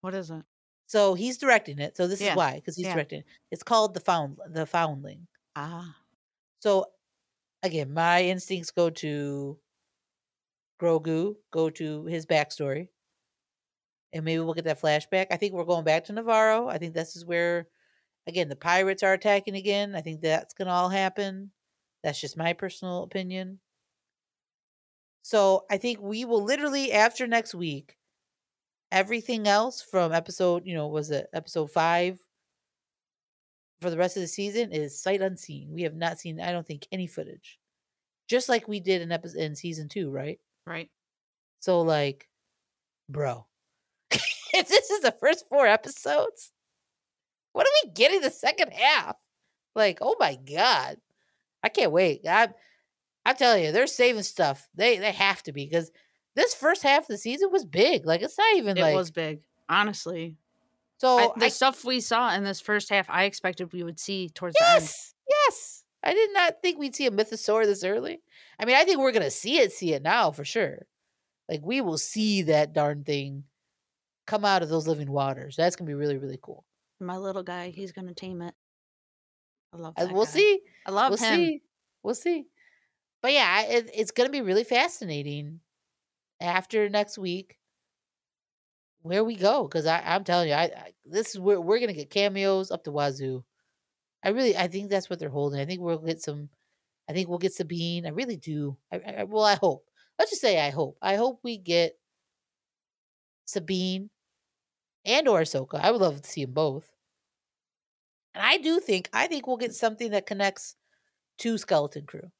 What 0.00 0.14
is 0.14 0.30
it? 0.30 0.42
So 0.86 1.14
he's 1.14 1.38
directing 1.38 1.78
it. 1.78 1.96
So 1.96 2.08
this 2.08 2.20
yeah. 2.20 2.32
is 2.32 2.36
why, 2.36 2.54
because 2.56 2.76
he's 2.76 2.86
yeah. 2.86 2.94
directing 2.94 3.20
it. 3.20 3.26
It's 3.52 3.62
called 3.62 3.94
the 3.94 4.00
found 4.00 4.38
the 4.48 4.66
foundling. 4.66 5.28
Ah. 5.54 5.94
So 6.58 6.86
again, 7.62 7.94
my 7.94 8.24
instincts 8.24 8.72
go 8.72 8.90
to 8.90 9.56
Grogu, 10.80 11.36
go 11.52 11.70
to 11.70 12.06
his 12.06 12.26
backstory. 12.26 12.88
And 14.12 14.24
maybe 14.24 14.40
we'll 14.40 14.54
get 14.54 14.64
that 14.64 14.80
flashback. 14.80 15.26
I 15.30 15.36
think 15.36 15.52
we're 15.52 15.64
going 15.64 15.84
back 15.84 16.06
to 16.06 16.12
Nevarro. 16.12 16.68
I 16.68 16.78
think 16.78 16.94
this 16.94 17.14
is 17.14 17.24
where 17.24 17.68
again 18.26 18.48
the 18.48 18.56
pirates 18.56 19.02
are 19.02 19.12
attacking 19.12 19.56
again. 19.56 19.94
I 19.94 20.00
think 20.00 20.20
that's 20.20 20.54
gonna 20.54 20.70
all 20.70 20.88
happen. 20.88 21.50
That's 22.02 22.20
just 22.20 22.36
my 22.36 22.52
personal 22.52 23.02
opinion. 23.02 23.60
So 25.22 25.64
I 25.70 25.76
think 25.76 26.00
we 26.00 26.24
will 26.24 26.42
literally 26.42 26.92
after 26.92 27.26
next 27.26 27.54
week, 27.54 27.96
everything 28.90 29.46
else 29.46 29.82
from 29.82 30.12
episode, 30.12 30.66
you 30.66 30.74
know, 30.74 30.88
was 30.88 31.10
it 31.10 31.28
episode 31.32 31.70
five 31.70 32.18
for 33.80 33.90
the 33.90 33.96
rest 33.96 34.16
of 34.16 34.22
the 34.22 34.28
season 34.28 34.72
is 34.72 35.00
sight 35.00 35.22
unseen. 35.22 35.68
We 35.72 35.82
have 35.82 35.94
not 35.94 36.18
seen, 36.18 36.40
I 36.40 36.52
don't 36.52 36.66
think, 36.66 36.86
any 36.92 37.06
footage. 37.06 37.58
Just 38.28 38.48
like 38.48 38.68
we 38.68 38.80
did 38.80 39.02
in 39.02 39.12
episode 39.12 39.40
in 39.40 39.56
season 39.56 39.88
two, 39.88 40.10
right? 40.10 40.38
Right. 40.66 40.90
So 41.60 41.80
like, 41.80 42.28
bro, 43.08 43.46
if 44.10 44.68
this 44.68 44.90
is 44.90 45.00
the 45.00 45.14
first 45.20 45.46
four 45.48 45.66
episodes, 45.66 46.52
what 47.52 47.66
are 47.66 47.84
we 47.84 47.92
getting 47.92 48.20
the 48.20 48.30
second 48.30 48.72
half? 48.72 49.16
Like, 49.74 49.98
oh 50.00 50.16
my 50.18 50.36
god. 50.36 50.96
I 51.62 51.68
can't 51.68 51.92
wait. 51.92 52.26
I 52.26 52.48
I 53.24 53.34
tell 53.34 53.56
you, 53.58 53.72
they're 53.72 53.86
saving 53.86 54.22
stuff. 54.22 54.68
They 54.74 54.98
they 54.98 55.12
have 55.12 55.42
to 55.44 55.52
be 55.52 55.66
because 55.66 55.90
this 56.34 56.54
first 56.54 56.82
half 56.82 57.02
of 57.02 57.08
the 57.08 57.18
season 57.18 57.50
was 57.52 57.64
big. 57.64 58.06
Like 58.06 58.22
it's 58.22 58.38
not 58.38 58.56
even 58.56 58.76
like 58.76 58.78
it 58.78 58.82
like 58.82 58.94
was 58.94 59.10
big, 59.10 59.40
honestly. 59.68 60.36
So 60.98 61.18
I, 61.18 61.28
the 61.36 61.46
I, 61.46 61.48
stuff 61.48 61.84
we 61.84 62.00
saw 62.00 62.34
in 62.34 62.44
this 62.44 62.60
first 62.60 62.90
half, 62.90 63.08
I 63.08 63.24
expected 63.24 63.72
we 63.72 63.82
would 63.82 63.98
see 63.98 64.28
towards 64.28 64.56
yes, 64.60 65.14
the 65.26 65.34
end. 65.34 65.44
Yes, 65.46 65.84
I 66.02 66.12
did 66.14 66.30
not 66.32 66.62
think 66.62 66.78
we'd 66.78 66.94
see 66.94 67.06
a 67.06 67.10
mythosaur 67.10 67.64
this 67.64 67.84
early. 67.84 68.20
I 68.58 68.64
mean, 68.64 68.76
I 68.76 68.84
think 68.84 68.98
we're 68.98 69.12
gonna 69.12 69.30
see 69.30 69.58
it, 69.58 69.72
see 69.72 69.92
it 69.92 70.02
now 70.02 70.30
for 70.30 70.44
sure. 70.44 70.86
Like 71.48 71.60
we 71.62 71.80
will 71.80 71.98
see 71.98 72.42
that 72.42 72.72
darn 72.72 73.04
thing 73.04 73.44
come 74.26 74.44
out 74.44 74.62
of 74.62 74.68
those 74.68 74.86
living 74.86 75.10
waters. 75.10 75.56
That's 75.56 75.76
gonna 75.76 75.88
be 75.88 75.94
really, 75.94 76.18
really 76.18 76.38
cool. 76.40 76.64
My 77.00 77.16
little 77.16 77.42
guy, 77.42 77.70
he's 77.70 77.92
gonna 77.92 78.14
tame 78.14 78.42
it. 78.42 78.54
I 79.72 79.76
love. 79.76 79.94
Uh, 79.96 80.08
we'll 80.10 80.24
guy. 80.24 80.30
see. 80.30 80.60
I 80.86 80.90
love 80.90 81.10
we'll 81.10 81.18
him. 81.18 81.36
See. 81.36 81.62
We'll 82.02 82.14
see. 82.14 82.46
But 83.22 83.32
yeah, 83.32 83.62
it, 83.62 83.90
it's 83.94 84.10
gonna 84.10 84.30
be 84.30 84.42
really 84.42 84.64
fascinating 84.64 85.60
after 86.40 86.88
next 86.88 87.18
week 87.18 87.58
where 89.02 89.24
we 89.24 89.36
go 89.36 89.64
because 89.64 89.86
I'm 89.86 90.24
telling 90.24 90.48
you, 90.48 90.54
I, 90.54 90.64
I, 90.64 90.92
this 91.04 91.34
is 91.34 91.40
where 91.40 91.60
we're 91.60 91.80
gonna 91.80 91.92
get 91.92 92.10
cameos 92.10 92.70
up 92.70 92.84
to 92.84 92.92
wazoo. 92.92 93.44
I 94.22 94.30
really, 94.30 94.56
I 94.56 94.68
think 94.68 94.90
that's 94.90 95.08
what 95.08 95.18
they're 95.18 95.30
holding. 95.30 95.60
I 95.60 95.64
think 95.64 95.80
we'll 95.80 95.98
get 95.98 96.20
some. 96.22 96.48
I 97.08 97.12
think 97.12 97.28
we'll 97.28 97.38
get 97.38 97.54
Sabine. 97.54 98.06
I 98.06 98.10
really 98.10 98.36
do. 98.36 98.76
I, 98.92 99.00
I 99.18 99.24
well, 99.24 99.44
I 99.44 99.54
hope. 99.54 99.84
Let's 100.18 100.30
just 100.30 100.42
say 100.42 100.60
I 100.60 100.70
hope. 100.70 100.98
I 101.00 101.16
hope 101.16 101.40
we 101.42 101.56
get 101.56 101.98
Sabine 103.46 104.10
and 105.04 105.28
or 105.28 105.40
Ahsoka. 105.42 105.74
I 105.80 105.90
would 105.90 106.00
love 106.00 106.22
to 106.22 106.28
see 106.28 106.44
them 106.44 106.54
both. 106.54 106.92
And 108.34 108.44
I 108.44 108.56
do 108.58 108.80
think 108.80 109.08
I 109.12 109.28
think 109.28 109.46
we'll 109.46 109.56
get 109.56 109.72
something 109.74 110.10
that 110.10 110.26
connects 110.26 110.74
to 111.38 111.58
Skeleton 111.58 112.06
Crew. 112.06 112.32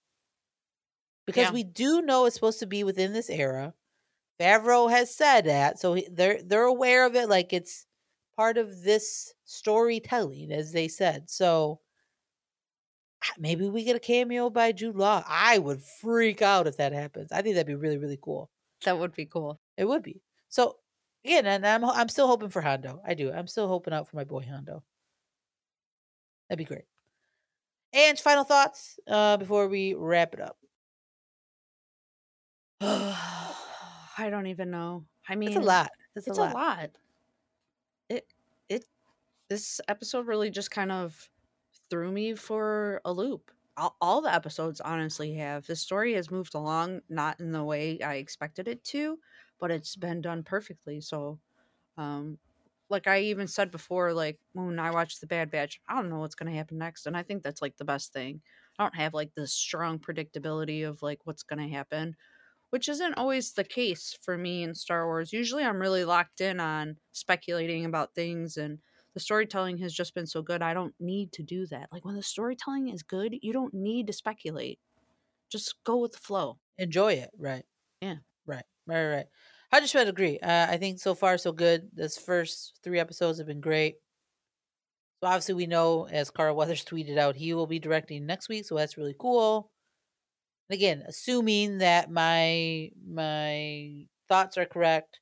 Because 1.26 1.50
Yeah. 1.50 1.52
we 1.52 1.62
do 1.64 2.02
know 2.02 2.24
it's 2.26 2.34
supposed 2.34 2.58
to 2.60 2.66
be 2.66 2.84
within 2.84 3.12
this 3.12 3.30
era. 3.30 3.74
Favreau 4.40 4.90
has 4.90 5.14
said 5.14 5.46
that, 5.46 5.78
so 5.80 5.94
he- 5.94 6.08
they're 6.10 6.42
they're 6.42 6.64
aware 6.64 7.06
of 7.06 7.16
it 7.16 7.28
like 7.28 7.52
it's 7.52 7.86
part 8.36 8.58
of 8.58 8.82
this 8.82 9.34
storytelling 9.44 10.52
as 10.52 10.72
they 10.72 10.88
said. 10.88 11.30
So 11.30 11.82
ah, 13.24 13.34
maybe 13.38 13.68
we 13.68 13.84
get 13.84 13.96
a 13.96 14.00
cameo 14.00 14.50
by 14.50 14.72
Jude 14.72 14.96
Law. 14.96 15.22
I 15.26 15.58
would 15.58 15.82
freak 15.82 16.42
out 16.42 16.66
if 16.66 16.76
that 16.76 16.92
happens. 16.92 17.32
I 17.32 17.42
think 17.42 17.54
that'd 17.54 17.66
be 17.66 17.74
really 17.74 17.98
really 17.98 18.18
cool. 18.20 18.50
That 18.84 18.98
would 18.98 19.12
be 19.14 19.26
cool. 19.26 19.60
It 19.76 19.84
would 19.86 20.02
be. 20.02 20.22
So 20.48 20.79
again, 21.24 21.46
and 21.46 21.66
I'm 21.66 21.84
I'm 21.84 22.08
still 22.08 22.26
hoping 22.26 22.50
for 22.50 22.62
Hondo. 22.62 23.00
I 23.06 23.14
do. 23.14 23.32
I'm 23.32 23.46
still 23.46 23.68
hoping 23.68 23.92
out 23.92 24.08
for 24.08 24.16
my 24.16 24.24
boy 24.24 24.42
Hondo. 24.48 24.82
That'd 26.48 26.58
be 26.58 26.64
great. 26.64 26.84
And 27.92 28.18
final 28.18 28.44
thoughts 28.44 28.98
uh, 29.08 29.36
before 29.36 29.68
we 29.68 29.94
wrap 29.94 30.34
it 30.34 30.40
up. 30.40 30.56
I 32.80 34.28
don't 34.30 34.46
even 34.46 34.70
know. 34.70 35.04
I 35.28 35.34
mean, 35.34 35.48
It's 35.50 35.58
a 35.58 35.60
lot. 35.60 35.90
It's, 36.16 36.26
It's 36.28 36.38
a 36.38 36.40
lot. 36.40 36.52
a 36.52 36.54
lot. 36.54 36.90
It 38.08 38.26
it 38.68 38.84
this 39.48 39.80
episode 39.88 40.26
really 40.26 40.50
just 40.50 40.70
kind 40.70 40.92
of 40.92 41.28
threw 41.90 42.10
me 42.10 42.34
for 42.34 43.00
a 43.04 43.12
loop. 43.12 43.50
All, 43.76 43.96
all 44.00 44.20
the 44.20 44.32
episodes 44.34 44.80
honestly 44.80 45.34
have. 45.34 45.66
The 45.66 45.76
story 45.76 46.14
has 46.14 46.30
moved 46.30 46.54
along 46.54 47.00
not 47.08 47.40
in 47.40 47.52
the 47.52 47.64
way 47.64 48.00
I 48.00 48.14
expected 48.16 48.68
it 48.68 48.82
to, 48.84 49.18
but 49.60 49.70
it's 49.70 49.96
been 49.96 50.20
done 50.20 50.42
perfectly. 50.44 51.00
So, 51.00 51.40
um, 51.96 52.38
like 52.90 53.06
I 53.06 53.20
even 53.22 53.46
said 53.48 53.70
before, 53.70 54.12
like 54.12 54.40
when 54.52 54.78
I 54.78 54.90
watched 54.90 55.20
The 55.20 55.26
Bad 55.26 55.50
Batch, 55.50 55.80
I 55.88 55.94
don't 55.94 56.10
know 56.10 56.18
what's 56.20 56.34
going 56.34 56.50
to 56.50 56.56
happen 56.58 56.78
next, 56.78 57.06
and 57.06 57.16
I 57.16 57.22
think 57.22 57.42
that's 57.42 57.62
like 57.62 57.76
the 57.76 57.84
best 57.84 58.12
thing. 58.12 58.42
I 58.78 58.84
don't 58.84 58.96
have 58.96 59.14
like 59.14 59.34
this 59.34 59.52
strong 59.54 59.98
predictability 59.98 60.88
of 60.88 61.02
like 61.02 61.20
what's 61.24 61.44
going 61.44 61.60
to 61.60 61.74
happen, 61.74 62.16
which 62.70 62.88
isn't 62.88 63.14
always 63.14 63.52
the 63.52 63.64
case 63.64 64.18
for 64.22 64.38
me 64.38 64.62
in 64.62 64.74
Star 64.74 65.06
Wars. 65.06 65.32
Usually, 65.32 65.64
I'm 65.64 65.80
really 65.80 66.04
locked 66.04 66.40
in 66.40 66.60
on 66.60 66.98
speculating 67.12 67.84
about 67.84 68.14
things 68.14 68.56
and 68.56 68.78
the 69.14 69.20
storytelling 69.20 69.78
has 69.78 69.92
just 69.92 70.14
been 70.14 70.26
so 70.26 70.42
good. 70.42 70.62
I 70.62 70.72
don't 70.74 70.94
need 71.00 71.32
to 71.32 71.42
do 71.42 71.66
that. 71.66 71.88
Like 71.92 72.04
when 72.04 72.14
the 72.14 72.22
storytelling 72.22 72.88
is 72.88 73.02
good, 73.02 73.36
you 73.42 73.52
don't 73.52 73.74
need 73.74 74.06
to 74.06 74.12
speculate. 74.12 74.78
Just 75.50 75.82
go 75.84 75.98
with 75.98 76.12
the 76.12 76.18
flow. 76.18 76.58
Enjoy 76.78 77.12
it. 77.14 77.30
Right. 77.36 77.64
Yeah. 78.00 78.16
Right. 78.90 79.06
Right. 79.06 79.26
I 79.72 79.80
just 79.80 79.94
would 79.94 80.08
agree. 80.08 80.38
Uh, 80.40 80.66
I 80.68 80.76
think 80.76 80.98
so 80.98 81.14
far 81.14 81.38
so 81.38 81.52
good. 81.52 81.90
This 81.92 82.18
first 82.18 82.78
three 82.82 82.98
episodes 82.98 83.38
have 83.38 83.46
been 83.46 83.60
great. 83.60 83.96
So 85.22 85.28
obviously 85.28 85.54
we 85.54 85.66
know, 85.66 86.06
as 86.08 86.30
Carl 86.30 86.56
Weathers 86.56 86.84
tweeted 86.84 87.18
out, 87.18 87.36
he 87.36 87.54
will 87.54 87.66
be 87.66 87.78
directing 87.78 88.26
next 88.26 88.48
week. 88.48 88.64
So 88.64 88.76
that's 88.76 88.96
really 88.96 89.14
cool. 89.18 89.70
And 90.70 90.74
again, 90.76 91.04
assuming 91.06 91.78
that 91.78 92.10
my 92.10 92.90
my 93.06 94.06
thoughts 94.28 94.58
are 94.58 94.66
correct, 94.66 95.20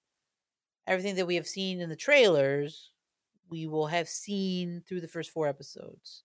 everything 0.87 1.17
that 1.17 1.27
we 1.27 1.37
have 1.37 1.49
seen 1.49 1.81
in 1.81 1.91
the 1.91 1.97
trailers, 1.97 2.93
we 3.51 3.67
will 3.69 3.89
have 3.89 4.09
seen 4.09 4.83
through 4.89 5.03
the 5.03 5.09
first 5.09 5.31
four 5.31 5.49
episodes. 5.49 6.25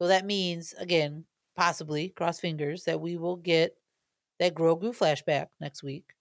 So 0.00 0.08
that 0.08 0.26
means, 0.26 0.74
again, 0.74 1.26
possibly 1.56 2.10
cross 2.10 2.40
fingers 2.40 2.84
that 2.84 3.00
we 3.00 3.16
will 3.18 3.36
get 3.36 3.76
that 4.40 4.54
Grogu 4.54 4.96
flashback 4.96 5.48
next 5.60 5.84
week, 5.84 6.12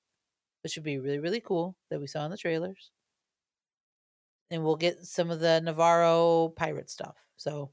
which 0.66 0.72
should 0.72 0.82
be 0.84 0.98
really 0.98 1.20
really 1.20 1.40
cool 1.40 1.76
that 1.92 2.00
we 2.00 2.08
saw 2.08 2.26
in 2.26 2.32
the 2.32 2.38
trailers. 2.38 2.90
And 4.50 4.64
we'll 4.64 4.78
get 4.78 5.06
some 5.06 5.30
of 5.30 5.40
the 5.40 5.62
Nevarro 5.64 6.56
pirate 6.56 6.90
stuff. 6.90 7.16
So 7.38 7.70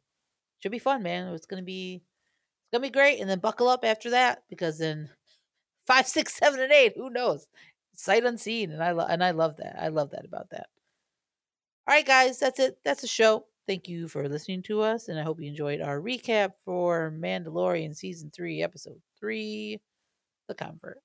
should 0.59 0.73
be 0.73 0.79
fun, 0.79 1.03
man. 1.03 1.33
It's 1.33 1.47
gonna 1.47 1.63
be 1.63 2.03
it's 2.05 2.71
gonna 2.71 2.83
be 2.87 2.91
great. 2.91 3.19
And 3.21 3.31
then 3.31 3.39
buckle 3.39 3.69
up 3.69 3.83
after 3.83 4.11
that 4.11 4.43
because 4.51 4.77
then 4.77 5.09
five, 5.87 6.07
six, 6.07 6.35
seven, 6.35 6.61
and 6.61 6.71
eight, 6.71 6.93
who 6.95 7.09
knows? 7.09 7.47
Sight 7.95 8.25
unseen, 8.27 8.71
and 8.73 8.85
I 8.85 8.91
lo- 8.91 9.07
and 9.09 9.25
I 9.25 9.31
love 9.31 9.57
that. 9.57 9.77
I 9.81 9.89
love 9.89 10.11
that 10.11 10.27
about 10.27 10.51
that. 10.51 10.67
All 11.89 11.95
right, 11.95 12.05
guys, 12.05 12.39
that's 12.39 12.61
it. 12.61 12.77
That's 12.85 13.01
the 13.01 13.07
show. 13.07 13.47
Thank 13.67 13.89
you 13.89 14.07
for 14.07 14.29
listening 14.29 14.63
to 14.65 14.83
us, 14.83 15.09
and 15.09 15.19
I 15.19 15.23
hope 15.23 15.41
you 15.41 15.49
enjoyed 15.49 15.81
our 15.81 15.99
recap 15.99 16.53
for 16.63 17.11
Mandalorian 17.19 17.97
season 17.97 18.31
three, 18.35 18.63
episode 18.63 19.01
three, 19.19 19.81
The 20.49 20.55
Convert. 20.55 21.01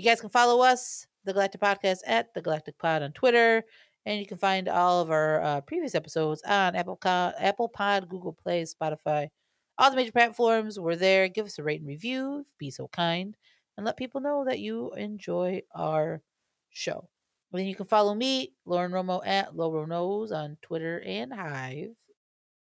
You 0.00 0.06
guys 0.06 0.22
can 0.22 0.30
follow 0.30 0.62
us, 0.62 1.06
the 1.24 1.34
Galactic 1.34 1.60
Podcast, 1.60 1.98
at 2.06 2.32
the 2.32 2.40
Galactic 2.40 2.78
Pod 2.78 3.02
on 3.02 3.12
Twitter, 3.12 3.62
and 4.06 4.18
you 4.18 4.24
can 4.24 4.38
find 4.38 4.66
all 4.66 5.02
of 5.02 5.10
our 5.10 5.42
uh, 5.42 5.60
previous 5.60 5.94
episodes 5.94 6.40
on 6.46 6.74
Apple 6.74 6.96
Co- 6.96 7.34
Apple 7.38 7.68
Pod, 7.68 8.08
Google 8.08 8.32
Play, 8.32 8.64
Spotify, 8.64 9.28
all 9.76 9.90
the 9.90 9.96
major 9.96 10.10
platforms. 10.10 10.80
We're 10.80 10.96
there. 10.96 11.28
Give 11.28 11.44
us 11.44 11.58
a 11.58 11.62
rate 11.62 11.80
and 11.80 11.86
review. 11.86 12.46
Be 12.56 12.70
so 12.70 12.88
kind, 12.88 13.36
and 13.76 13.84
let 13.84 13.98
people 13.98 14.22
know 14.22 14.46
that 14.46 14.58
you 14.58 14.90
enjoy 14.92 15.60
our 15.74 16.22
show. 16.70 17.10
Then 17.52 17.66
you 17.66 17.74
can 17.74 17.84
follow 17.84 18.14
me, 18.14 18.54
Lauren 18.64 18.92
Romo, 18.92 19.20
at 19.26 19.54
Loro 19.54 19.84
Knows 19.84 20.32
on 20.32 20.56
Twitter 20.62 21.02
and 21.04 21.30
Hive. 21.30 21.94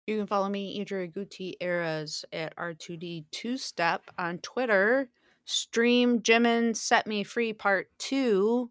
You 0.07 0.17
can 0.17 0.27
follow 0.27 0.49
me, 0.49 0.79
Andrea 0.79 1.07
Gutierrez, 1.07 2.25
at 2.33 2.57
R2D 2.57 3.27
Two 3.31 3.59
Step 3.59 4.05
on 4.17 4.39
Twitter. 4.39 5.11
Stream 5.45 6.21
Jimin 6.21 6.77
Set 6.77 7.07
Me 7.07 7.25
Free 7.25 7.53
Part 7.53 7.89
2. 7.99 8.71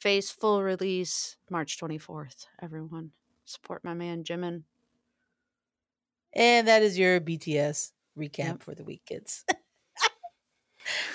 Face 0.00 0.30
full 0.30 0.62
release 0.62 1.36
March 1.50 1.78
24th. 1.78 2.46
Everyone, 2.60 3.10
support 3.44 3.84
my 3.84 3.94
man 3.94 4.24
Jimin. 4.24 4.62
And 6.34 6.66
that 6.68 6.82
is 6.82 6.98
your 6.98 7.20
BTS 7.20 7.92
recap 8.18 8.38
Yep. 8.38 8.62
for 8.64 8.74
the 8.74 8.84
week, 8.84 9.02
kids. 9.06 9.44
All 9.50 9.56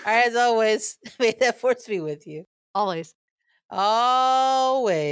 right, 0.05 0.25
as 0.27 0.35
always, 0.35 0.97
may 1.19 1.35
that 1.39 1.59
force 1.59 1.85
be 1.85 1.99
with 1.99 2.25
you. 2.27 2.45
Always. 2.73 3.13
Always. 3.69 5.03